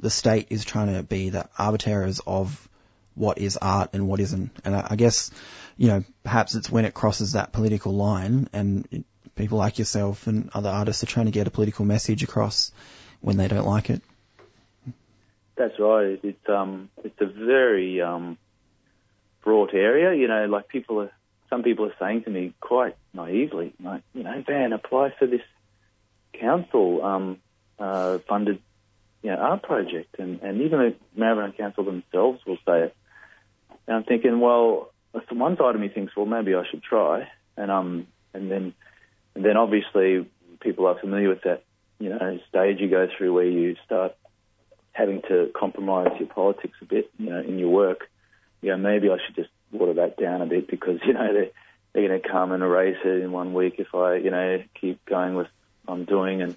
the 0.00 0.10
state 0.10 0.48
is 0.50 0.64
trying 0.64 0.94
to 0.94 1.02
be 1.02 1.30
the 1.30 1.48
arbiters 1.58 2.20
of 2.26 2.68
what 3.14 3.38
is 3.38 3.56
art 3.56 3.90
and 3.94 4.06
what 4.08 4.20
isn't 4.20 4.50
and 4.64 4.76
I, 4.76 4.86
I 4.90 4.96
guess 4.96 5.30
you 5.76 5.88
know 5.88 6.04
perhaps 6.22 6.54
it's 6.54 6.70
when 6.70 6.84
it 6.84 6.94
crosses 6.94 7.32
that 7.32 7.52
political 7.52 7.92
line 7.94 8.48
and 8.52 9.04
people 9.36 9.58
like 9.58 9.78
yourself 9.78 10.26
and 10.26 10.50
other 10.52 10.68
artists 10.70 11.02
are 11.02 11.06
trying 11.06 11.26
to 11.26 11.32
get 11.32 11.46
a 11.46 11.50
political 11.50 11.84
message 11.84 12.22
across 12.22 12.72
when 13.20 13.36
they 13.36 13.48
don't 13.48 13.66
like 13.66 13.90
it. 13.90 14.02
That's 15.56 15.78
right. 15.78 16.18
It's 16.22 16.48
um, 16.48 16.90
it's 17.04 17.20
a 17.20 17.26
very 17.26 18.02
um, 18.02 18.36
fraught 19.42 19.72
area. 19.72 20.14
You 20.14 20.28
know, 20.28 20.44
like 20.46 20.68
people 20.68 21.00
are, 21.00 21.12
some 21.48 21.62
people 21.62 21.86
are 21.86 21.94
saying 21.98 22.24
to 22.24 22.30
me 22.30 22.52
quite 22.60 22.96
naively, 23.14 23.72
like, 23.82 24.02
you 24.12 24.22
know, 24.22 24.42
Van, 24.46 24.72
apply 24.72 25.14
for 25.18 25.26
this 25.26 25.40
council 26.34 27.02
um, 27.02 27.38
uh, 27.78 28.18
funded, 28.28 28.60
you 29.22 29.30
know, 29.30 29.36
art 29.36 29.62
project, 29.62 30.16
and 30.18 30.40
and 30.42 30.60
even 30.60 30.78
the 30.78 31.20
Maribyrnong 31.20 31.56
Council 31.56 31.84
themselves 31.84 32.40
will 32.46 32.58
say 32.66 32.82
it. 32.84 32.96
And 33.86 33.96
I'm 33.96 34.04
thinking, 34.04 34.40
well, 34.40 34.90
one 35.30 35.56
side 35.56 35.74
of 35.74 35.80
me 35.80 35.88
thinks, 35.88 36.14
well, 36.16 36.26
maybe 36.26 36.54
I 36.54 36.64
should 36.70 36.82
try, 36.82 37.28
and 37.56 37.70
um, 37.70 38.06
and 38.34 38.50
then, 38.50 38.74
then 39.44 39.56
obviously 39.56 40.26
people 40.60 40.86
are 40.86 40.98
familiar 40.98 41.28
with 41.28 41.42
that, 41.42 41.62
you 41.98 42.08
know, 42.08 42.38
stage 42.48 42.80
you 42.80 42.88
go 42.88 43.08
through 43.16 43.32
where 43.32 43.44
you 43.44 43.76
start 43.84 44.14
having 44.92 45.22
to 45.22 45.50
compromise 45.54 46.18
your 46.18 46.28
politics 46.28 46.76
a 46.80 46.84
bit, 46.84 47.10
you 47.18 47.30
know, 47.30 47.40
in 47.40 47.58
your 47.58 47.68
work, 47.68 48.08
you 48.62 48.70
know, 48.70 48.76
maybe 48.76 49.10
I 49.10 49.18
should 49.24 49.36
just 49.36 49.50
water 49.70 49.94
that 49.94 50.16
down 50.16 50.42
a 50.42 50.46
bit 50.46 50.68
because, 50.68 51.00
you 51.06 51.12
know, 51.12 51.32
they're, 51.32 51.50
they're 51.92 52.08
going 52.08 52.20
to 52.20 52.28
come 52.28 52.52
and 52.52 52.62
erase 52.62 52.98
it 53.04 53.22
in 53.22 53.32
one 53.32 53.54
week 53.54 53.74
if 53.78 53.94
I, 53.94 54.16
you 54.16 54.30
know, 54.30 54.62
keep 54.80 55.04
going 55.06 55.34
with 55.34 55.48
what 55.84 55.94
I'm 55.94 56.04
doing 56.04 56.42
and 56.42 56.56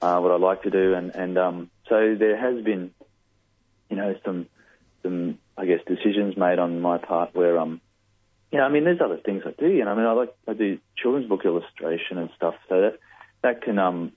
uh, 0.00 0.18
what 0.18 0.32
I 0.32 0.36
like 0.36 0.62
to 0.62 0.70
do. 0.70 0.94
And, 0.94 1.14
and 1.14 1.38
um, 1.38 1.70
so 1.88 2.14
there 2.18 2.36
has 2.36 2.62
been, 2.64 2.92
you 3.90 3.96
know, 3.96 4.14
some, 4.24 4.46
some, 5.02 5.38
I 5.56 5.66
guess, 5.66 5.80
decisions 5.86 6.36
made 6.36 6.58
on 6.58 6.80
my 6.80 6.98
part 6.98 7.34
where, 7.34 7.58
um, 7.58 7.80
you 8.54 8.60
know, 8.60 8.66
I 8.66 8.68
mean, 8.68 8.84
there's 8.84 9.00
other 9.00 9.16
things 9.16 9.42
I 9.44 9.50
do, 9.50 9.66
you 9.66 9.84
know, 9.84 9.90
I 9.90 9.94
mean, 9.96 10.06
I 10.06 10.12
like, 10.12 10.32
I 10.46 10.52
do 10.52 10.78
children's 10.96 11.28
book 11.28 11.44
illustration 11.44 12.18
and 12.18 12.30
stuff, 12.36 12.54
so 12.68 12.82
that, 12.82 13.00
that 13.42 13.62
can, 13.62 13.80
um, 13.80 14.12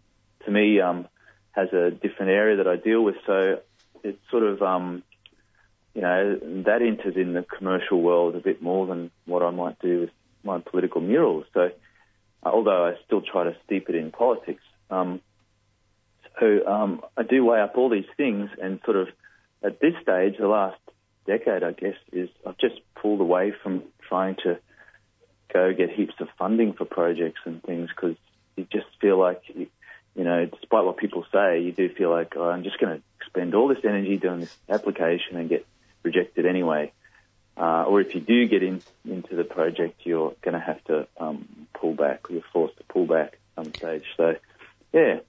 to 0.46 0.52
me, 0.52 0.80
um, 0.80 1.08
has 1.54 1.70
a 1.74 1.90
different 1.90 2.30
area 2.30 2.58
that 2.58 2.68
I 2.68 2.76
deal 2.76 3.04
with. 3.04 3.16
So 3.26 3.62
it's 4.04 4.20
sort 4.30 4.44
of, 4.44 4.62
um, 4.62 5.02
you 5.96 6.04
know, 6.04 6.36
that 6.66 6.84
enters 6.84 7.16
in 7.16 7.34
the 7.34 7.42
commercial 7.42 8.00
world 8.00 8.36
a 8.36 8.40
bit 8.40 8.62
more 8.62 8.86
than 8.86 9.10
what 9.26 9.42
I 9.42 9.50
might 9.50 9.80
do 9.80 10.02
with 10.02 10.12
my 10.44 10.60
political 10.60 11.02
murals. 11.02 11.46
So 11.56 11.72
uh, 12.46 12.50
although 12.50 12.86
I 12.86 12.94
still 13.08 13.22
try 13.22 13.46
to 13.46 13.56
steep 13.66 13.90
it 13.90 13.96
in 13.96 14.12
politics, 14.12 14.62
um, 14.92 15.20
so 16.40 16.64
um, 16.68 17.02
I 17.18 17.24
do 17.24 17.44
weigh 17.44 17.62
up 17.62 17.76
all 17.76 17.90
these 17.90 18.06
things 18.18 18.52
and 18.62 18.80
sort 18.86 18.98
of 18.98 19.08
at 19.64 19.80
this 19.80 19.94
stage, 20.04 20.36
the 20.38 20.48
last 20.48 20.78
decade, 21.28 21.64
I 21.64 21.72
guess, 21.72 21.96
is 22.12 22.30
I've 22.46 22.58
just 22.58 22.80
pulled 22.96 23.22
away 23.22 23.54
from 23.64 23.84
trying 24.08 24.36
to 24.44 24.58
go 25.54 25.74
get 25.74 25.92
heaps 25.92 26.16
of 26.20 26.30
funding 26.38 26.74
for 26.74 26.86
projects 26.86 27.42
and 27.46 27.62
things 27.64 27.90
because 27.90 28.16
you 28.56 28.66
just 28.72 28.88
feel 29.00 29.20
like 29.20 29.44
you, 29.48 29.68
you 30.16 30.24
know, 30.24 30.46
despite 30.46 30.84
what 30.84 30.98
people 30.98 31.26
say, 31.32 31.62
you 31.62 31.72
do 31.72 31.90
feel 31.94 32.10
like 32.10 32.34
oh, 32.36 32.50
I'm 32.50 32.64
just 32.64 32.80
going 32.80 32.98
to 32.98 33.04
spend 33.28 33.54
all 33.54 33.68
this 33.68 33.84
energy 33.84 34.18
doing 34.18 34.42
this 34.42 34.56
application 34.70 35.38
and 35.38 35.50
get 35.50 35.66
rejected 36.04 36.46
anyway. 36.46 36.92
Uh, 37.56 37.84
or 37.88 38.02
if 38.02 38.14
you 38.14 38.22
do 38.22 38.48
get 38.48 38.62
in, 38.62 38.82
into 39.04 39.36
the 39.36 39.44
project, 39.44 40.02
you're 40.04 40.34
going 40.42 40.54
to 40.54 40.60
have 40.60 40.84
to 40.86 41.08
um, 41.20 41.68
pull 41.74 41.94
back. 41.94 42.22
You're 42.30 42.44
forced 42.54 42.78
to 42.78 42.84
pull 42.84 43.08
back 43.08 43.34
at 43.58 43.64
some 43.64 43.74
stage. 43.74 44.04
So, 44.16 44.36
yeah, 44.94 45.20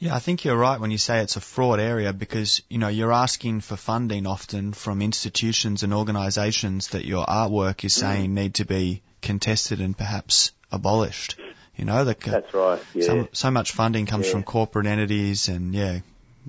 Yeah, 0.00 0.14
I 0.14 0.18
think 0.18 0.46
you're 0.46 0.56
right 0.56 0.80
when 0.80 0.90
you 0.90 0.96
say 0.96 1.20
it's 1.20 1.36
a 1.36 1.42
fraud 1.42 1.78
area 1.78 2.14
because, 2.14 2.62
you 2.70 2.78
know, 2.78 2.88
you're 2.88 3.12
asking 3.12 3.60
for 3.60 3.76
funding 3.76 4.26
often 4.26 4.72
from 4.72 5.02
institutions 5.02 5.82
and 5.82 5.92
organisations 5.92 6.88
that 6.88 7.04
your 7.04 7.26
artwork 7.26 7.84
is 7.84 7.92
mm. 7.92 8.00
saying 8.00 8.34
need 8.34 8.54
to 8.54 8.64
be 8.64 9.02
contested 9.20 9.80
and 9.80 9.96
perhaps 9.96 10.52
abolished. 10.72 11.38
You 11.76 11.84
know, 11.84 12.06
the, 12.06 12.16
that's 12.18 12.54
right. 12.54 12.80
Yeah. 12.94 13.06
so, 13.06 13.28
so 13.32 13.50
much 13.50 13.72
funding 13.72 14.06
comes 14.06 14.26
Yeah. 14.26 14.32
from 14.32 14.42
corporate 14.42 14.86
entities 14.86 15.48
and, 15.48 15.74
yeah, 15.74 16.00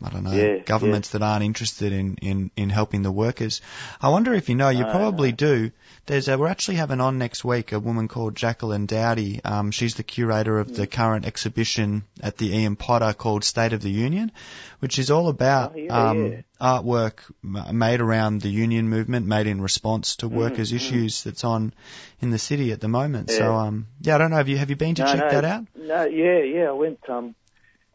I 0.03 0.09
don't 0.09 0.23
know, 0.23 0.31
Yeah, 0.31 0.57
governments 0.59 1.09
that 1.09 1.21
aren't 1.21 1.43
interested 1.43 1.91
in, 1.93 2.15
in, 2.21 2.51
in 2.55 2.69
helping 2.69 3.01
the 3.03 3.11
workers. 3.11 3.61
I 4.01 4.09
wonder 4.09 4.33
if 4.33 4.49
you 4.49 4.55
know, 4.55 4.69
you 4.69 4.83
No, 4.83 4.91
probably 4.91 5.31
do. 5.31 5.71
There's 6.05 6.27
a, 6.27 6.37
we're 6.37 6.47
actually 6.47 6.77
having 6.77 7.01
on 7.01 7.17
next 7.17 7.43
week 7.45 7.71
a 7.71 7.79
woman 7.79 8.07
called 8.07 8.35
Jacqueline 8.35 8.85
Doughty. 8.87 9.41
Um, 9.43 9.71
she's 9.71 9.95
the 9.95 10.03
curator 10.03 10.59
of 10.59 10.67
Mm. 10.71 10.75
the 10.75 10.87
current 10.87 11.25
exhibition 11.25 12.03
at 12.21 12.37
the 12.37 12.55
Ian 12.55 12.75
Potter 12.75 13.13
called 13.13 13.43
State 13.43 13.73
of 13.73 13.81
the 13.81 13.91
Union, 13.91 14.31
which 14.79 14.97
is 14.97 15.11
all 15.11 15.27
about 15.27 15.73
Oh, 15.75 15.77
yeah, 15.77 16.09
um, 16.09 16.31
yeah. 16.31 16.41
artwork 16.59 17.19
made 17.43 18.01
around 18.01 18.41
the 18.41 18.49
union 18.49 18.89
movement, 18.89 19.25
made 19.27 19.47
in 19.47 19.61
response 19.61 20.15
to 20.17 20.29
Mm, 20.29 20.31
workers' 20.35 20.71
mm. 20.71 20.75
issues 20.77 21.23
that's 21.23 21.43
on 21.43 21.73
in 22.21 22.31
the 22.31 22.39
city 22.39 22.71
at 22.71 22.79
the 22.81 22.87
moment. 22.87 23.29
So, 23.29 23.43
Yeah. 23.43 23.61
um, 23.61 23.87
yeah, 24.01 24.15
I 24.15 24.17
don't 24.17 24.31
know. 24.31 24.37
Have 24.37 24.49
you 24.49 24.57
have 24.57 24.69
you 24.69 24.75
been 24.75 24.95
to 24.95 25.03
no, 25.03 25.11
check 25.11 25.19
no, 25.21 25.29
that 25.29 25.45
out? 25.45 25.65
No, 25.75 26.03
yeah, 26.05 26.39
yeah. 26.39 26.69
I 26.69 26.71
went 26.73 26.99
um, 27.09 27.35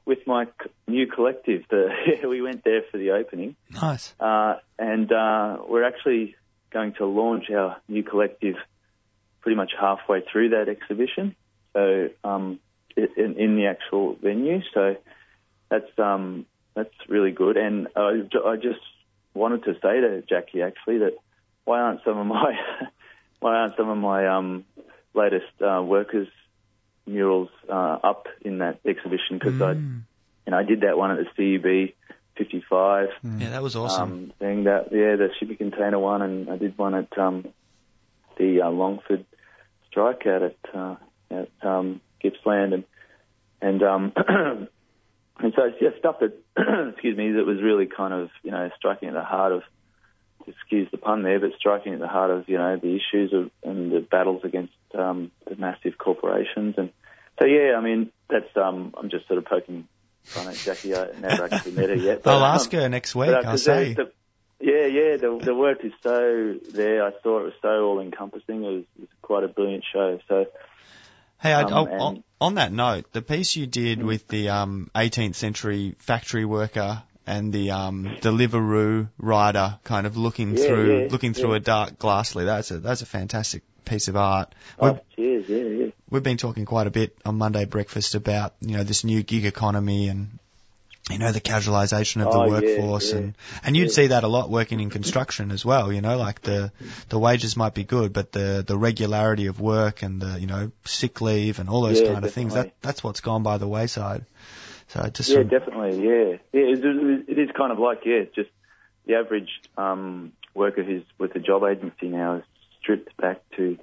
with 0.07 0.27
my 0.27 0.47
c- 0.47 0.71
new 0.89 1.07
collective. 1.07 1.65
The 1.69 1.89
we 2.29 2.41
went 2.41 2.65
there 2.65 2.83
for 2.91 2.97
the 2.97 3.11
opening. 3.11 3.57
Nice. 3.71 4.15
Uh, 4.19 4.57
and 4.79 5.13
uh, 5.13 5.59
we're 5.69 5.85
actually 5.85 6.37
going 6.71 6.95
to 6.95 7.07
launch 7.07 7.51
our 7.51 7.77
new 7.89 8.03
collective 8.03 8.57
pretty 9.43 9.57
much 9.57 9.73
halfway 9.79 10.23
through 10.23 10.51
that 10.51 10.69
exhibition. 10.69 11.37
So 11.75 12.09
um, 12.25 12.61
in, 12.97 13.35
in 13.39 13.57
the 13.57 13.67
actual 13.67 14.15
venue. 14.15 14.61
So 14.73 14.97
that's 15.71 15.99
um, 15.99 16.47
that's 16.75 16.95
really 17.09 17.33
good. 17.33 17.57
And 17.57 17.89
I, 17.97 18.23
I 18.45 18.57
just 18.57 18.81
wanted 19.35 19.65
to 19.65 19.75
say 19.75 20.01
to 20.01 20.23
Jackie 20.29 20.63
actually 20.63 20.99
that 20.99 21.17
why 21.65 21.81
aren't 21.81 22.03
some 22.05 22.19
of 22.19 22.27
my 22.27 22.59
why 23.41 23.57
aren't 23.57 23.77
some 23.77 23.89
of 23.89 23.99
my 23.99 24.27
um, 24.27 24.65
latest 25.15 25.61
uh, 25.61 25.83
workers 25.83 26.29
murals 27.07 27.49
uh, 27.69 27.99
up 28.03 28.27
in 28.43 28.59
that 28.59 28.81
exhibition 28.85 29.39
because 29.39 29.61
I 29.61 29.75
Mm. 29.75 30.03
you 30.47 30.51
know 30.53 30.59
I 30.59 30.63
did 30.65 30.81
that 30.83 30.97
one 30.99 31.11
at 31.13 31.19
the 31.19 31.59
CUB 31.59 31.95
55 32.37 33.09
Yeah, 33.39 33.51
that 33.51 33.63
was 33.63 33.77
awesome. 33.77 34.03
um, 34.13 34.33
thing 34.39 34.65
that 34.65 34.89
yeah 34.93 35.17
the 35.17 35.29
shipping 35.39 35.57
container 35.57 35.99
one, 35.99 36.23
and 36.23 36.51
I 36.51 36.57
did 36.57 36.77
one 36.79 36.95
at 36.95 37.17
um, 37.19 37.47
the 38.39 38.63
uh, 38.63 38.71
Longford 38.71 39.25
strike 39.91 40.27
out 40.27 40.43
at 40.43 40.57
uh, 40.75 40.97
at 41.31 41.51
um, 41.63 42.01
Gippsland, 42.23 42.75
and 42.75 42.85
and 43.61 43.83
um, 43.83 44.13
and 45.39 45.53
so 45.55 45.65
it's 45.65 45.79
just 45.81 45.99
stuff 45.99 46.17
that 46.21 46.33
excuse 46.93 47.17
me 47.17 47.33
that 47.33 47.47
was 47.47 47.63
really 47.63 47.87
kind 47.87 48.13
of 48.15 48.31
you 48.43 48.51
know 48.51 48.71
striking 48.77 49.09
at 49.09 49.15
the 49.15 49.23
heart 49.25 49.53
of 49.53 49.63
excuse 50.47 50.89
the 50.91 50.99
pun 50.99 51.23
there, 51.23 51.39
but 51.41 51.51
striking 51.59 51.95
at 51.95 52.01
the 52.01 52.09
heart 52.09 52.31
of 52.31 52.49
you 52.49 52.59
know 52.59 52.77
the 52.77 52.97
issues 52.97 53.33
of 53.33 53.51
and 53.63 53.93
the 53.93 54.01
battles 54.01 54.43
against 54.45 54.73
um, 54.95 55.31
the 55.49 55.57
massive 55.57 55.99
corporations, 55.99 56.75
and 56.79 56.91
so 57.39 57.47
yeah, 57.47 57.75
I 57.77 57.81
mean 57.81 58.11
that's 58.29 58.57
um, 58.57 58.95
I'm 58.97 59.11
just 59.11 59.27
sort 59.27 59.39
of 59.39 59.45
poking 59.47 59.87
fun 60.25 60.49
at 60.49 60.55
Jackie. 60.57 60.95
I 60.95 61.09
never 61.21 61.45
actually 61.45 61.73
met 61.73 61.89
her 61.91 61.97
yet. 61.97 62.23
I'll 62.27 62.39
um, 62.43 62.55
ask 62.55 62.71
her 62.73 62.89
next 62.89 63.15
week. 63.15 63.31
but, 63.31 63.45
uh, 63.45 63.51
I'll 63.51 63.59
say. 63.59 63.95
the- 63.95 64.13
yeah, 64.59 64.87
yeah, 64.87 65.17
the 65.19 65.39
the 65.45 65.55
work 65.55 65.85
is 65.85 65.93
so 66.03 66.55
there. 66.73 67.05
I 67.05 67.11
saw 67.23 67.41
it 67.41 67.45
was 67.45 67.53
so 67.61 67.69
all 67.69 68.01
encompassing. 68.01 68.65
It 68.65 68.69
was, 68.69 68.85
it 68.97 69.01
was 69.01 69.09
quite 69.21 69.45
a 69.45 69.49
brilliant 69.49 69.85
show. 69.93 70.19
So 70.29 70.47
Hey, 71.39 71.53
I, 71.53 71.63
Um, 71.65 71.75
I'll- 71.75 71.87
and- 71.87 72.01
on, 72.01 72.25
on 72.41 72.55
that 72.55 72.73
note, 72.73 73.13
the 73.13 73.23
piece 73.23 73.55
you 73.57 73.67
did 73.67 74.03
with 74.03 74.27
the 74.29 74.49
um, 74.49 74.91
18th 74.95 75.35
century 75.35 75.95
factory 75.99 76.45
worker 76.47 77.03
and 77.27 77.53
the 77.53 77.71
um, 77.73 78.05
Deliveroo 78.21 79.09
rider, 79.19 79.79
kind 79.85 80.07
of 80.07 80.17
looking 80.17 80.57
Yeah, 80.57 80.67
through 80.67 81.03
yeah, 81.03 81.09
looking 81.11 81.35
through 81.35 81.51
yeah. 81.51 81.57
a 81.57 81.61
dark 81.61 81.99
glassly. 81.99 82.45
That's 82.45 82.71
a 82.71 82.79
that's 82.79 83.03
a 83.03 83.07
fantastic 83.07 83.63
piece 83.85 84.09
of 84.09 84.17
art. 84.17 84.55
oh, 84.79 84.93
We've, 84.93 85.01
cheers, 85.17 85.49
yeah, 85.49 85.85
yeah. 85.85 85.91
we've 86.11 86.23
been 86.23 86.37
talking 86.39 86.65
quite 86.65 86.87
a 86.87 86.91
bit 86.91 87.17
on 87.25 87.37
Monday 87.39 87.65
breakfast 87.65 88.15
about 88.15 88.55
you 88.61 88.77
know 88.77 88.85
this 88.85 89.05
new 89.05 89.23
gig 89.23 89.45
economy 89.47 90.09
and 90.09 90.39
you 91.09 91.19
know 91.19 91.31
the 91.31 91.41
casualisation 91.41 92.21
of 92.27 92.33
the 92.33 92.39
Oh, 92.41 92.49
workforce 92.49 93.13
and 93.13 93.37
and 93.63 93.77
you'd 93.77 93.93
see 93.93 94.09
that 94.09 94.25
a 94.25 94.29
lot 94.29 94.51
working 94.51 94.81
in 94.81 94.91
construction 94.91 95.53
as 95.53 95.65
well. 95.65 95.93
You 95.93 96.01
know, 96.01 96.17
like 96.19 96.43
the 96.43 96.73
the 97.09 97.19
wages 97.19 97.57
might 97.57 97.75
be 97.75 97.85
good, 97.85 98.13
but 98.13 98.33
the 98.33 98.65
the 98.67 98.77
regularity 98.77 99.47
of 99.47 99.61
work 99.61 100.03
and 100.03 100.21
the 100.21 100.41
you 100.41 100.49
know 100.49 100.73
sick 100.85 101.21
leave 101.21 101.61
and 101.61 101.69
all 101.69 101.83
those 101.83 102.01
kind 102.03 102.25
of 102.25 102.33
things 102.33 102.55
that 102.55 102.75
that's 102.83 103.05
what's 103.05 103.21
gone 103.21 103.45
by 103.45 103.59
the 103.59 103.69
wayside. 103.69 104.25
So 104.89 105.03
it 105.03 105.15
just 105.15 105.29
yeah, 105.29 105.35
sort 105.35 105.45
of- 105.47 105.51
definitely, 105.51 106.07
yeah, 106.07 106.39
yeah. 106.53 106.75
It, 106.75 107.29
it, 107.29 107.39
is 107.39 107.51
kind 107.57 107.73
of 107.73 107.79
like 107.79 108.01
yeah, 108.05 108.25
just 108.35 108.51
the 109.07 109.15
average 109.15 109.51
um, 109.77 110.33
worker 110.55 110.83
who's 110.83 111.05
with 111.19 111.35
a 111.35 111.41
job 111.41 111.65
agency 111.65 112.09
now 112.09 112.37
is 112.37 112.45
stripped 112.81 113.17
back 113.17 113.43
to 113.57 113.79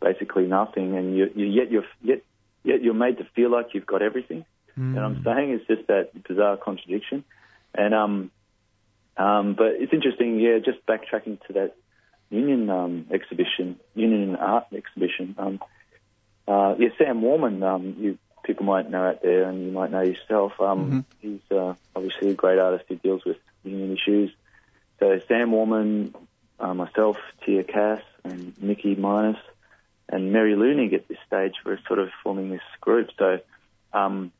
basically 0.00 0.46
nothing, 0.46 0.96
and 0.96 1.16
you, 1.16 1.30
you 1.34 1.46
yet 1.46 1.70
you're 1.70 1.84
yet 2.02 2.22
yet 2.64 2.82
you're 2.82 2.94
made 2.94 3.18
to 3.18 3.24
feel 3.34 3.50
like 3.50 3.68
you've 3.72 3.86
got 3.86 4.02
everything. 4.02 4.44
Mm. 4.78 4.96
And 4.96 4.98
I'm 4.98 5.24
saying 5.24 5.50
it's 5.50 5.66
just 5.66 5.86
that 5.88 6.10
bizarre 6.26 6.56
contradiction. 6.56 7.24
And 7.74 7.94
um, 7.94 8.30
um, 9.16 9.54
but 9.54 9.72
it's 9.78 9.92
interesting, 9.92 10.38
yeah. 10.38 10.58
Just 10.58 10.84
backtracking 10.86 11.44
to 11.46 11.52
that 11.54 11.74
Union 12.30 12.68
um, 12.70 13.06
exhibition, 13.10 13.78
Union 13.94 14.36
art 14.36 14.66
exhibition. 14.72 15.34
Um, 15.38 15.60
uh, 16.46 16.74
yeah, 16.78 16.88
Sam 16.98 17.20
Wallman, 17.20 17.62
um, 17.62 17.96
you 17.98 18.18
people 18.48 18.64
might 18.64 18.90
know 18.90 19.06
out 19.06 19.22
there, 19.22 19.44
and 19.44 19.62
you 19.66 19.70
might 19.70 19.92
know 19.92 20.00
yourself. 20.00 20.58
Um, 20.58 21.04
He's 21.20 21.40
uh, 21.50 21.74
obviously 21.94 22.30
a 22.30 22.34
great 22.34 22.58
artist 22.58 22.86
who 22.88 22.96
deals 22.96 23.22
with 23.24 23.36
union 23.62 23.92
issues. 23.92 24.32
So 24.98 25.20
Sam 25.28 25.50
Wallman, 25.50 26.14
uh, 26.58 26.72
myself, 26.72 27.18
Tia 27.44 27.62
Cass, 27.62 28.00
and 28.24 28.60
Nikki 28.60 28.94
Minus, 28.96 29.36
and 30.08 30.32
Mary 30.32 30.54
Leunig 30.54 30.94
at 30.94 31.06
this 31.08 31.18
stage 31.26 31.52
were 31.64 31.78
sort 31.86 31.98
of 31.98 32.08
forming 32.24 32.48
this 32.50 32.62
group. 32.80 33.10
So, 33.18 33.40
um, 33.92 34.32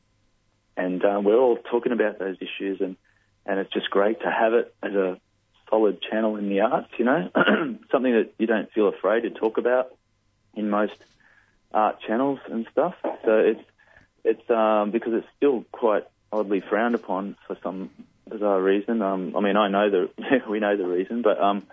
and 0.74 1.04
uh, 1.04 1.20
we're 1.22 1.38
all 1.38 1.58
talking 1.58 1.92
about 1.92 2.18
those 2.18 2.38
issues, 2.40 2.80
and 2.80 2.96
and 3.44 3.60
it's 3.60 3.72
just 3.72 3.90
great 3.90 4.20
to 4.22 4.30
have 4.30 4.54
it 4.54 4.74
as 4.82 4.94
a 4.94 5.20
solid 5.68 6.00
channel 6.00 6.36
in 6.36 6.48
the 6.48 6.60
arts. 6.60 6.88
You 6.96 7.04
know, 7.04 7.28
something 7.92 8.12
that 8.12 8.30
you 8.38 8.46
don't 8.46 8.72
feel 8.72 8.88
afraid 8.88 9.20
to 9.24 9.30
talk 9.30 9.58
about 9.58 9.94
in 10.54 10.70
most 10.70 10.96
art 11.72 12.00
channels 12.06 12.38
and 12.50 12.66
stuff. 12.72 12.94
So 13.02 13.38
it's 13.38 13.60
it's 14.28 14.50
um, 14.50 14.90
because 14.90 15.14
it's 15.14 15.26
still 15.36 15.64
quite 15.72 16.04
oddly 16.30 16.60
frowned 16.60 16.94
upon 16.94 17.36
for 17.46 17.56
some 17.62 17.90
bizarre 18.28 18.60
reason. 18.60 19.00
Um, 19.02 19.34
I 19.34 19.40
mean, 19.40 19.56
I 19.56 19.68
know 19.68 19.90
the 19.90 20.10
we 20.50 20.60
know 20.60 20.76
the 20.76 20.86
reason, 20.86 21.22
but 21.22 21.40
um, 21.40 21.66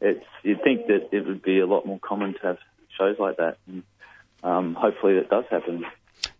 it's 0.00 0.24
you'd 0.42 0.62
think 0.62 0.86
that 0.88 1.08
it 1.12 1.26
would 1.26 1.42
be 1.42 1.60
a 1.60 1.66
lot 1.66 1.86
more 1.86 1.98
common 1.98 2.34
to 2.34 2.40
have 2.40 2.58
shows 2.98 3.16
like 3.18 3.38
that. 3.38 3.58
And, 3.66 3.82
um, 4.42 4.74
hopefully, 4.74 5.14
that 5.14 5.30
does 5.30 5.44
happen. 5.50 5.84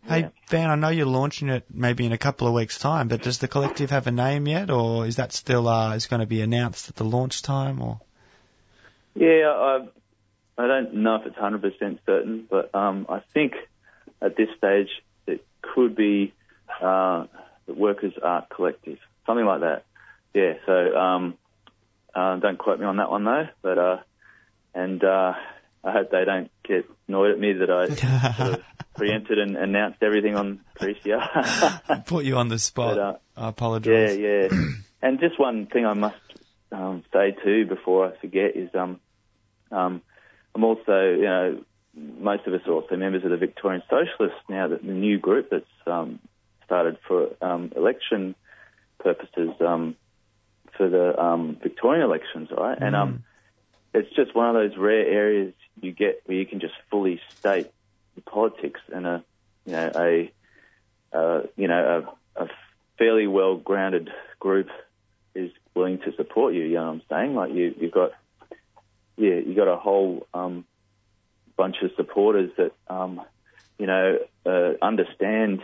Hey 0.06 0.30
Van, 0.48 0.70
I 0.70 0.76
know 0.76 0.88
you're 0.88 1.06
launching 1.06 1.48
it 1.48 1.64
maybe 1.72 2.06
in 2.06 2.12
a 2.12 2.18
couple 2.18 2.46
of 2.46 2.54
weeks' 2.54 2.78
time, 2.78 3.08
but 3.08 3.22
does 3.22 3.38
the 3.38 3.48
collective 3.48 3.90
have 3.90 4.06
a 4.06 4.12
name 4.12 4.46
yet, 4.46 4.70
or 4.70 5.06
is 5.06 5.16
that 5.16 5.32
still 5.32 5.66
uh, 5.68 5.94
is 5.94 6.06
going 6.06 6.20
to 6.20 6.26
be 6.26 6.42
announced 6.42 6.88
at 6.88 6.96
the 6.96 7.04
launch 7.04 7.42
time? 7.42 7.82
Or 7.82 8.00
Yeah, 9.14 9.48
I, 9.48 9.88
I 10.56 10.66
don't 10.66 10.94
know 10.94 11.16
if 11.16 11.26
it's 11.26 11.36
100% 11.36 11.98
certain, 12.06 12.46
but 12.48 12.72
um, 12.74 13.06
I 13.08 13.20
think 13.34 13.54
at 14.22 14.36
this 14.36 14.48
stage 14.56 14.88
could 15.74 15.96
be 15.96 16.32
uh, 16.80 17.26
the 17.66 17.74
Workers 17.74 18.14
Art 18.22 18.48
Collective, 18.54 18.98
something 19.26 19.44
like 19.44 19.60
that. 19.60 19.84
Yeah, 20.34 20.54
so 20.66 20.96
um, 20.96 21.34
uh, 22.14 22.36
don't 22.36 22.58
quote 22.58 22.78
me 22.78 22.86
on 22.86 22.96
that 22.98 23.10
one 23.10 23.24
though, 23.24 23.48
but 23.62 23.78
uh, 23.78 23.96
and 24.74 25.02
uh, 25.02 25.32
I 25.82 25.92
hope 25.92 26.10
they 26.10 26.24
don't 26.24 26.50
get 26.66 26.84
annoyed 27.08 27.30
at 27.32 27.38
me 27.38 27.54
that 27.54 27.70
I 27.70 28.34
sort 28.34 28.54
of 28.54 28.64
preempted 28.94 29.38
and 29.38 29.56
announced 29.56 30.02
everything 30.02 30.36
on 30.36 30.60
3CR. 30.80 32.06
put 32.06 32.24
you 32.24 32.36
on 32.36 32.48
the 32.48 32.58
spot? 32.58 32.96
But, 32.96 33.00
uh, 33.00 33.16
I 33.36 33.48
apologise. 33.48 34.18
Yeah, 34.18 34.48
yeah. 34.50 34.72
and 35.02 35.20
just 35.20 35.38
one 35.38 35.66
thing 35.66 35.86
I 35.86 35.94
must 35.94 36.16
um, 36.72 37.04
say 37.12 37.36
too 37.44 37.66
before 37.66 38.12
I 38.12 38.16
forget 38.20 38.56
is 38.56 38.70
um, 38.74 39.00
um, 39.70 40.02
I'm 40.54 40.64
also, 40.64 41.12
you 41.12 41.22
know, 41.22 41.64
most 41.96 42.46
of 42.46 42.52
us 42.52 42.60
are 42.66 42.72
also 42.72 42.96
members 42.96 43.24
of 43.24 43.30
the 43.30 43.36
Victorian 43.36 43.82
Socialists 43.88 44.38
now 44.48 44.68
that 44.68 44.84
the 44.84 44.92
new 44.92 45.18
group 45.18 45.48
that's 45.50 45.64
um, 45.86 46.18
started 46.66 46.98
for 47.08 47.28
um, 47.40 47.72
election 47.74 48.34
purposes 48.98 49.50
um, 49.60 49.96
for 50.76 50.88
the 50.88 51.18
um, 51.18 51.56
Victorian 51.62 52.02
elections, 52.02 52.50
right? 52.56 52.76
And 52.78 52.94
um, 52.94 53.24
it's 53.94 54.14
just 54.14 54.34
one 54.34 54.48
of 54.48 54.54
those 54.54 54.76
rare 54.76 55.06
areas 55.06 55.54
you 55.80 55.92
get 55.92 56.22
where 56.26 56.36
you 56.36 56.46
can 56.46 56.60
just 56.60 56.74
fully 56.90 57.20
state 57.38 57.70
the 58.14 58.20
politics 58.20 58.80
and 58.92 59.06
a, 59.06 59.24
you 59.64 59.72
know, 59.72 59.90
a, 59.94 60.32
uh, 61.12 61.42
you 61.56 61.68
know, 61.68 62.04
a, 62.36 62.44
a 62.44 62.48
fairly 62.98 63.26
well 63.26 63.56
grounded 63.56 64.10
group 64.38 64.68
is 65.34 65.50
willing 65.74 65.98
to 65.98 66.14
support 66.16 66.54
you. 66.54 66.64
You 66.64 66.74
know 66.74 66.86
what 66.86 66.92
I'm 66.92 67.02
saying? 67.08 67.34
Like 67.34 67.52
you, 67.52 67.74
you've 67.78 67.92
got, 67.92 68.12
yeah, 69.16 69.34
you 69.34 69.54
got 69.54 69.68
a 69.68 69.76
whole 69.76 70.26
um, 70.34 70.66
bunch 71.56 71.76
of 71.82 71.90
supporters 71.96 72.50
that, 72.56 72.72
um, 72.88 73.22
you 73.78 73.86
know, 73.86 74.18
uh, 74.44 74.72
understand 74.82 75.60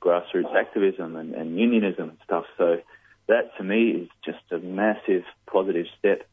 grassroots 0.00 0.54
activism 0.54 1.16
and, 1.16 1.34
and 1.34 1.58
unionism 1.58 2.10
and 2.10 2.18
stuff. 2.24 2.44
So 2.58 2.80
that 3.28 3.56
to 3.58 3.64
me 3.64 3.90
is 3.90 4.08
just 4.24 4.40
a 4.50 4.58
massive 4.58 5.24
positive 5.46 5.86
step 5.98 6.28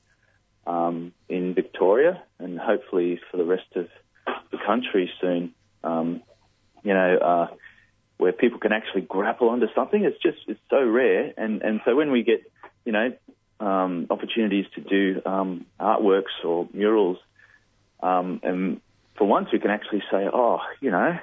um, 0.65 1.13
in 1.27 1.53
Victoria 1.53 2.21
and 2.39 2.59
hopefully 2.59 3.19
for 3.29 3.37
the 3.37 3.45
rest 3.45 3.75
of 3.75 3.87
the 4.51 4.57
country 4.65 5.11
soon. 5.21 5.53
Um, 5.83 6.21
you 6.83 6.93
know, 6.93 7.17
uh, 7.17 7.47
where 8.17 8.33
people 8.33 8.59
can 8.59 8.73
actually 8.73 9.01
grapple 9.01 9.49
onto 9.49 9.67
something. 9.73 10.03
It's 10.03 10.21
just 10.21 10.37
it's 10.47 10.59
so 10.69 10.83
rare, 10.83 11.33
and 11.37 11.61
and 11.61 11.81
so 11.85 11.95
when 11.95 12.11
we 12.11 12.23
get 12.23 12.41
you 12.85 12.91
know 12.91 13.13
um, 13.59 14.07
opportunities 14.09 14.65
to 14.75 14.81
do 14.81 15.21
um, 15.25 15.65
artworks 15.79 16.43
or 16.43 16.67
murals, 16.73 17.17
um, 18.01 18.39
and 18.43 18.81
for 19.17 19.27
once 19.27 19.49
we 19.51 19.59
can 19.59 19.71
actually 19.71 20.03
say, 20.11 20.27
oh, 20.31 20.59
you 20.81 20.91
know, 20.91 21.17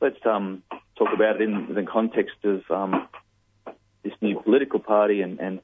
let's 0.00 0.24
um, 0.24 0.62
talk 0.96 1.08
about 1.14 1.36
it 1.36 1.42
in 1.42 1.74
the 1.74 1.82
context 1.82 2.36
of 2.44 2.62
um, 2.70 3.08
this 4.02 4.12
new 4.20 4.40
political 4.40 4.80
party 4.80 5.20
and 5.22 5.38
and 5.40 5.60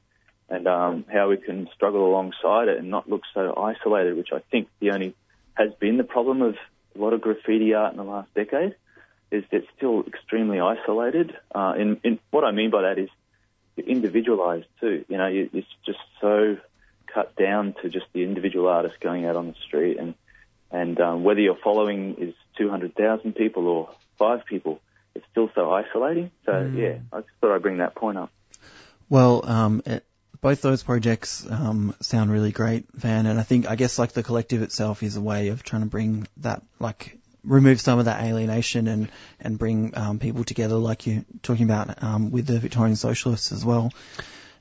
and 0.49 0.67
um, 0.67 1.05
how 1.11 1.29
we 1.29 1.37
can 1.37 1.69
struggle 1.73 2.05
alongside 2.07 2.67
it 2.67 2.77
and 2.77 2.89
not 2.89 3.09
look 3.09 3.21
so 3.33 3.55
isolated, 3.55 4.17
which 4.17 4.33
I 4.33 4.39
think 4.51 4.67
the 4.81 4.91
only 4.91 5.15
has 5.53 5.73
been 5.79 5.97
the 5.97 6.03
problem 6.03 6.41
of 6.41 6.55
a 6.95 6.99
lot 6.99 7.13
of 7.13 7.21
graffiti 7.21 7.73
art 7.73 7.91
in 7.91 7.97
the 7.97 8.03
last 8.03 8.33
decade 8.33 8.75
is 9.31 9.45
it's 9.51 9.67
still 9.77 10.03
extremely 10.05 10.59
isolated. 10.59 11.33
Uh, 11.55 11.73
in, 11.77 12.01
in 12.03 12.19
what 12.31 12.43
I 12.43 12.51
mean 12.51 12.69
by 12.69 12.81
that 12.81 12.99
is 12.99 13.09
individualized 13.77 14.67
too. 14.81 15.05
You 15.07 15.17
know, 15.17 15.29
it's 15.31 15.67
just 15.85 15.99
so 16.19 16.57
cut 17.07 17.35
down 17.35 17.73
to 17.81 17.89
just 17.89 18.05
the 18.13 18.23
individual 18.23 18.67
artist 18.67 18.99
going 18.99 19.25
out 19.25 19.37
on 19.37 19.47
the 19.47 19.55
street, 19.65 19.97
and 19.97 20.15
and 20.71 20.99
um, 20.99 21.23
whether 21.23 21.39
your 21.41 21.57
following 21.63 22.15
is 22.17 22.33
200,000 22.57 23.33
people 23.33 23.67
or 23.67 23.89
five 24.17 24.45
people, 24.45 24.79
it's 25.15 25.25
still 25.31 25.49
so 25.55 25.71
isolating. 25.71 26.31
So 26.45 26.51
Mm. 26.51 26.75
yeah, 26.75 26.99
I 27.11 27.21
just 27.21 27.31
thought 27.39 27.55
I'd 27.55 27.61
bring 27.61 27.77
that 27.77 27.95
point 27.95 28.17
up. 28.17 28.31
Well, 29.09 29.43
um, 29.45 29.81
it, 29.85 30.05
both 30.39 30.61
those 30.61 30.83
projects 30.83 31.45
um, 31.49 31.93
sound 32.01 32.31
really 32.31 32.51
great, 32.51 32.85
Van, 32.93 33.25
and 33.25 33.39
I 33.39 33.43
think 33.43 33.69
I 33.69 33.75
guess 33.75 33.99
like 33.99 34.13
the 34.13 34.23
collective 34.23 34.61
itself 34.61 35.03
is 35.03 35.15
a 35.17 35.21
way 35.21 35.49
of 35.49 35.63
trying 35.63 35.83
to 35.83 35.87
bring 35.87 36.27
that 36.37 36.63
like 36.79 37.17
remove 37.43 37.81
some 37.81 37.99
of 37.99 38.05
that 38.05 38.23
alienation 38.23 38.87
and 38.87 39.11
and 39.39 39.57
bring 39.59 39.95
um, 39.97 40.19
people 40.19 40.43
together, 40.43 40.75
like 40.75 41.05
you're 41.05 41.23
talking 41.43 41.65
about 41.65 42.01
um, 42.03 42.31
with 42.31 42.47
the 42.47 42.59
Victorian 42.59 42.95
Socialists 42.95 43.51
as 43.51 43.63
well. 43.63 43.91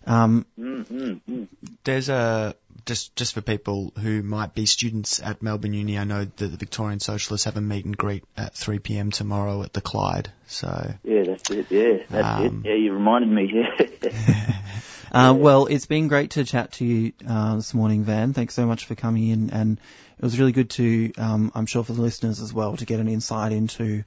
Um, 0.06 0.46
Mm, 0.58 0.84
mm, 0.86 1.20
mm. 1.28 1.48
There's 1.84 2.08
a 2.08 2.54
just 2.86 3.14
just 3.16 3.34
for 3.34 3.42
people 3.42 3.92
who 4.00 4.22
might 4.22 4.54
be 4.54 4.64
students 4.66 5.20
at 5.20 5.42
Melbourne 5.42 5.74
Uni. 5.74 5.98
I 5.98 6.04
know 6.04 6.24
that 6.24 6.46
the 6.46 6.56
Victorian 6.56 7.00
Socialists 7.00 7.44
have 7.44 7.56
a 7.56 7.60
meet 7.60 7.84
and 7.84 7.96
greet 7.96 8.24
at 8.36 8.54
3 8.54 8.78
p.m. 8.78 9.10
tomorrow 9.10 9.62
at 9.62 9.72
the 9.72 9.80
Clyde. 9.82 10.32
So 10.46 10.94
Yeah, 11.04 11.24
that's 11.24 11.50
it. 11.50 11.66
Yeah, 11.70 11.98
that's 12.08 12.40
Um, 12.40 12.62
it. 12.64 12.68
Yeah, 12.68 12.74
you 12.76 12.92
reminded 12.92 13.30
me. 13.30 13.50
Yeah. 14.02 14.56
Uh, 15.12 15.34
well, 15.36 15.66
it's 15.66 15.86
been 15.86 16.06
great 16.06 16.30
to 16.30 16.44
chat 16.44 16.70
to 16.70 16.84
you 16.84 17.12
uh, 17.28 17.56
this 17.56 17.74
morning, 17.74 18.04
Van. 18.04 18.32
Thanks 18.32 18.54
so 18.54 18.64
much 18.64 18.84
for 18.84 18.94
coming 18.94 19.26
in, 19.26 19.50
and 19.50 19.76
it 20.16 20.22
was 20.22 20.38
really 20.38 20.52
good 20.52 20.70
to, 20.70 21.12
um, 21.18 21.50
I'm 21.52 21.66
sure 21.66 21.82
for 21.82 21.92
the 21.94 22.00
listeners 22.00 22.40
as 22.40 22.52
well, 22.54 22.76
to 22.76 22.84
get 22.86 23.00
an 23.00 23.08
insight 23.08 23.50
into, 23.50 24.04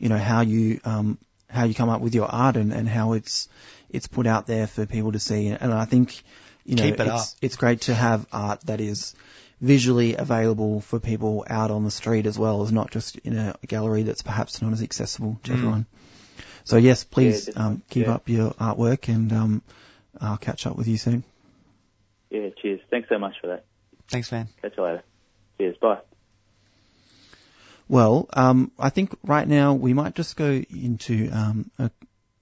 you 0.00 0.08
know, 0.08 0.18
how 0.18 0.40
you 0.40 0.80
um, 0.84 1.18
how 1.48 1.66
you 1.66 1.74
come 1.74 1.88
up 1.88 2.00
with 2.00 2.16
your 2.16 2.26
art 2.26 2.56
and, 2.56 2.72
and 2.72 2.88
how 2.88 3.12
it's 3.12 3.48
it's 3.90 4.06
put 4.06 4.26
out 4.26 4.46
there 4.46 4.66
for 4.66 4.86
people 4.86 5.12
to 5.12 5.18
see. 5.18 5.48
And 5.48 5.72
I 5.72 5.84
think, 5.84 6.22
you 6.64 6.76
know, 6.76 6.82
Keep 6.84 6.94
it 7.00 7.06
it's 7.08 7.10
up. 7.32 7.38
it's 7.42 7.56
great 7.56 7.82
to 7.82 7.94
have 7.94 8.26
art 8.32 8.60
that 8.66 8.80
is 8.80 9.14
visually 9.60 10.16
available 10.16 10.80
for 10.80 10.98
people 11.00 11.44
out 11.48 11.70
on 11.70 11.84
the 11.84 11.90
street 11.90 12.26
as 12.26 12.38
well 12.38 12.62
as 12.62 12.72
not 12.72 12.90
just 12.90 13.16
in 13.18 13.36
a 13.36 13.54
gallery 13.66 14.02
that's 14.04 14.22
perhaps 14.22 14.62
not 14.62 14.72
as 14.72 14.82
accessible 14.82 15.38
to 15.44 15.50
Mm. 15.50 15.54
everyone. 15.54 15.86
So 16.64 16.76
yes, 16.76 17.04
please 17.04 17.46
definitely. 17.46 17.62
um, 17.74 17.82
keep 17.90 18.06
Yeah. 18.06 18.14
up 18.14 18.28
your 18.28 18.50
artwork 18.52 19.08
and 19.12 19.32
um, 19.32 19.62
I'll 20.20 20.36
catch 20.38 20.66
up 20.66 20.76
with 20.76 20.88
you 20.88 20.96
soon. 20.96 21.24
yeah, 22.30 22.48
cheers. 22.62 22.80
Thanks 22.90 23.08
so 23.08 23.18
much 23.18 23.34
for 23.40 23.48
that. 23.48 23.64
thanks, 24.08 24.28
Van. 24.30 24.48
Catch 24.62 24.76
you 24.76 24.82
later. 24.84 25.02
Cheers. 25.58 25.76
Bye. 25.80 25.98
Well, 27.88 28.28
um, 28.32 28.70
I 28.78 28.90
think 28.90 29.12
right 29.24 29.46
now 29.46 29.74
we 29.74 29.94
might 29.94 30.14
just 30.14 30.36
go 30.36 30.50
into 30.70 31.28
um, 31.32 31.70
a 31.78 31.90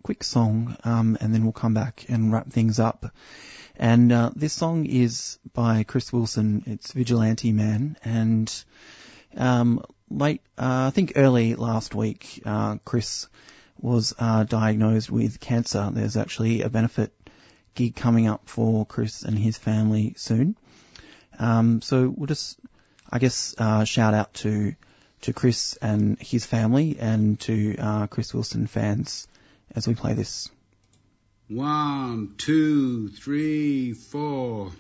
quick 0.09 0.25
song, 0.25 0.75
um, 0.85 1.19
and 1.21 1.35
then 1.35 1.43
we'll 1.43 1.53
come 1.53 1.75
back 1.75 2.07
and 2.09 2.33
wrap 2.33 2.49
things 2.49 2.81
up. 2.81 3.13
And 3.77 4.11
uh, 4.11 4.31
this 4.35 4.55
song 4.55 4.87
is 4.87 5.39
by 5.53 5.83
Chris 5.83 6.11
Wilson. 6.11 6.63
It's 6.65 6.93
Vigilante 6.93 7.53
Man, 7.53 7.99
and 8.03 8.65
um, 9.37 9.85
late, 10.09 10.41
uh, 10.57 10.87
I 10.87 10.91
think 10.95 11.13
early 11.17 11.57
last 11.57 11.95
week, 11.95 12.41
uh, 12.47 12.79
Chris 12.87 13.29
was 13.79 14.15
uh, 14.19 14.45
diagnosed 14.45 15.11
with 15.11 15.41
cancer. 15.41 15.91
There's 15.93 16.17
actually 16.17 16.63
a 16.63 16.71
benefit 16.71 17.13
gig 17.75 17.95
coming 17.95 18.29
up 18.29 18.49
for 18.49 18.87
Chris 18.87 19.25
and 19.25 19.39
his 19.39 19.59
family 19.59 20.15
soon. 20.17 20.57
Um, 21.39 21.83
so 21.83 22.09
we'll 22.09 22.29
just, 22.29 22.59
I 23.13 23.19
guess, 23.19 23.55
uh, 23.59 23.85
shout 23.85 24.15
out 24.15 24.33
to 24.41 24.75
to 25.21 25.35
Chris 25.35 25.77
and 25.83 26.19
his 26.19 26.47
family 26.47 26.97
and 26.99 27.39
to 27.41 27.77
uh, 27.77 28.07
Chris 28.07 28.33
Wilson 28.33 28.67
fans 28.67 29.29
as 29.75 29.89
we 29.89 29.95
play 29.95 30.15
this. 30.15 30.51
One, 31.49 32.35
two, 32.37 33.09
three, 33.09 33.93
four. 33.95 34.71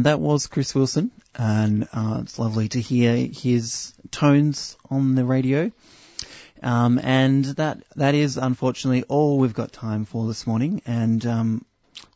And 0.00 0.06
that 0.06 0.18
was 0.18 0.46
Chris 0.46 0.74
Wilson, 0.74 1.10
and 1.34 1.86
uh, 1.92 2.20
it's 2.22 2.38
lovely 2.38 2.70
to 2.70 2.80
hear 2.80 3.14
his 3.14 3.92
tones 4.10 4.78
on 4.88 5.14
the 5.14 5.26
radio. 5.26 5.72
Um, 6.62 6.98
and 6.98 7.44
that 7.44 7.82
that 7.96 8.14
is 8.14 8.38
unfortunately 8.38 9.02
all 9.08 9.36
we've 9.36 9.52
got 9.52 9.74
time 9.74 10.06
for 10.06 10.26
this 10.26 10.46
morning. 10.46 10.80
And 10.86 11.26
um, 11.26 11.66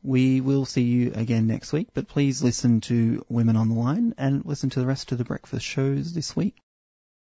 we 0.02 0.40
will 0.40 0.64
see 0.64 0.80
you 0.80 1.12
again 1.14 1.46
next 1.46 1.74
week. 1.74 1.88
But 1.92 2.08
please 2.08 2.42
listen 2.42 2.80
to 2.88 3.22
Women 3.28 3.56
on 3.56 3.68
the 3.68 3.74
Line 3.74 4.14
and 4.16 4.46
listen 4.46 4.70
to 4.70 4.80
the 4.80 4.86
rest 4.86 5.12
of 5.12 5.18
the 5.18 5.24
breakfast 5.24 5.66
shows 5.66 6.14
this 6.14 6.34
week. 6.34 6.56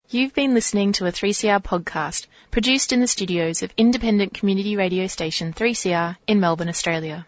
You've 0.09 0.33
been 0.33 0.53
listening 0.53 0.93
to 0.93 1.05
a 1.05 1.11
3CR 1.11 1.61
podcast 1.61 2.27
produced 2.49 2.93
in 2.93 3.01
the 3.01 3.07
studios 3.07 3.61
of 3.61 3.73
independent 3.75 4.33
community 4.33 4.77
radio 4.77 5.07
station 5.07 5.51
3CR 5.51 6.15
in 6.27 6.39
Melbourne, 6.39 6.69
Australia. 6.69 7.27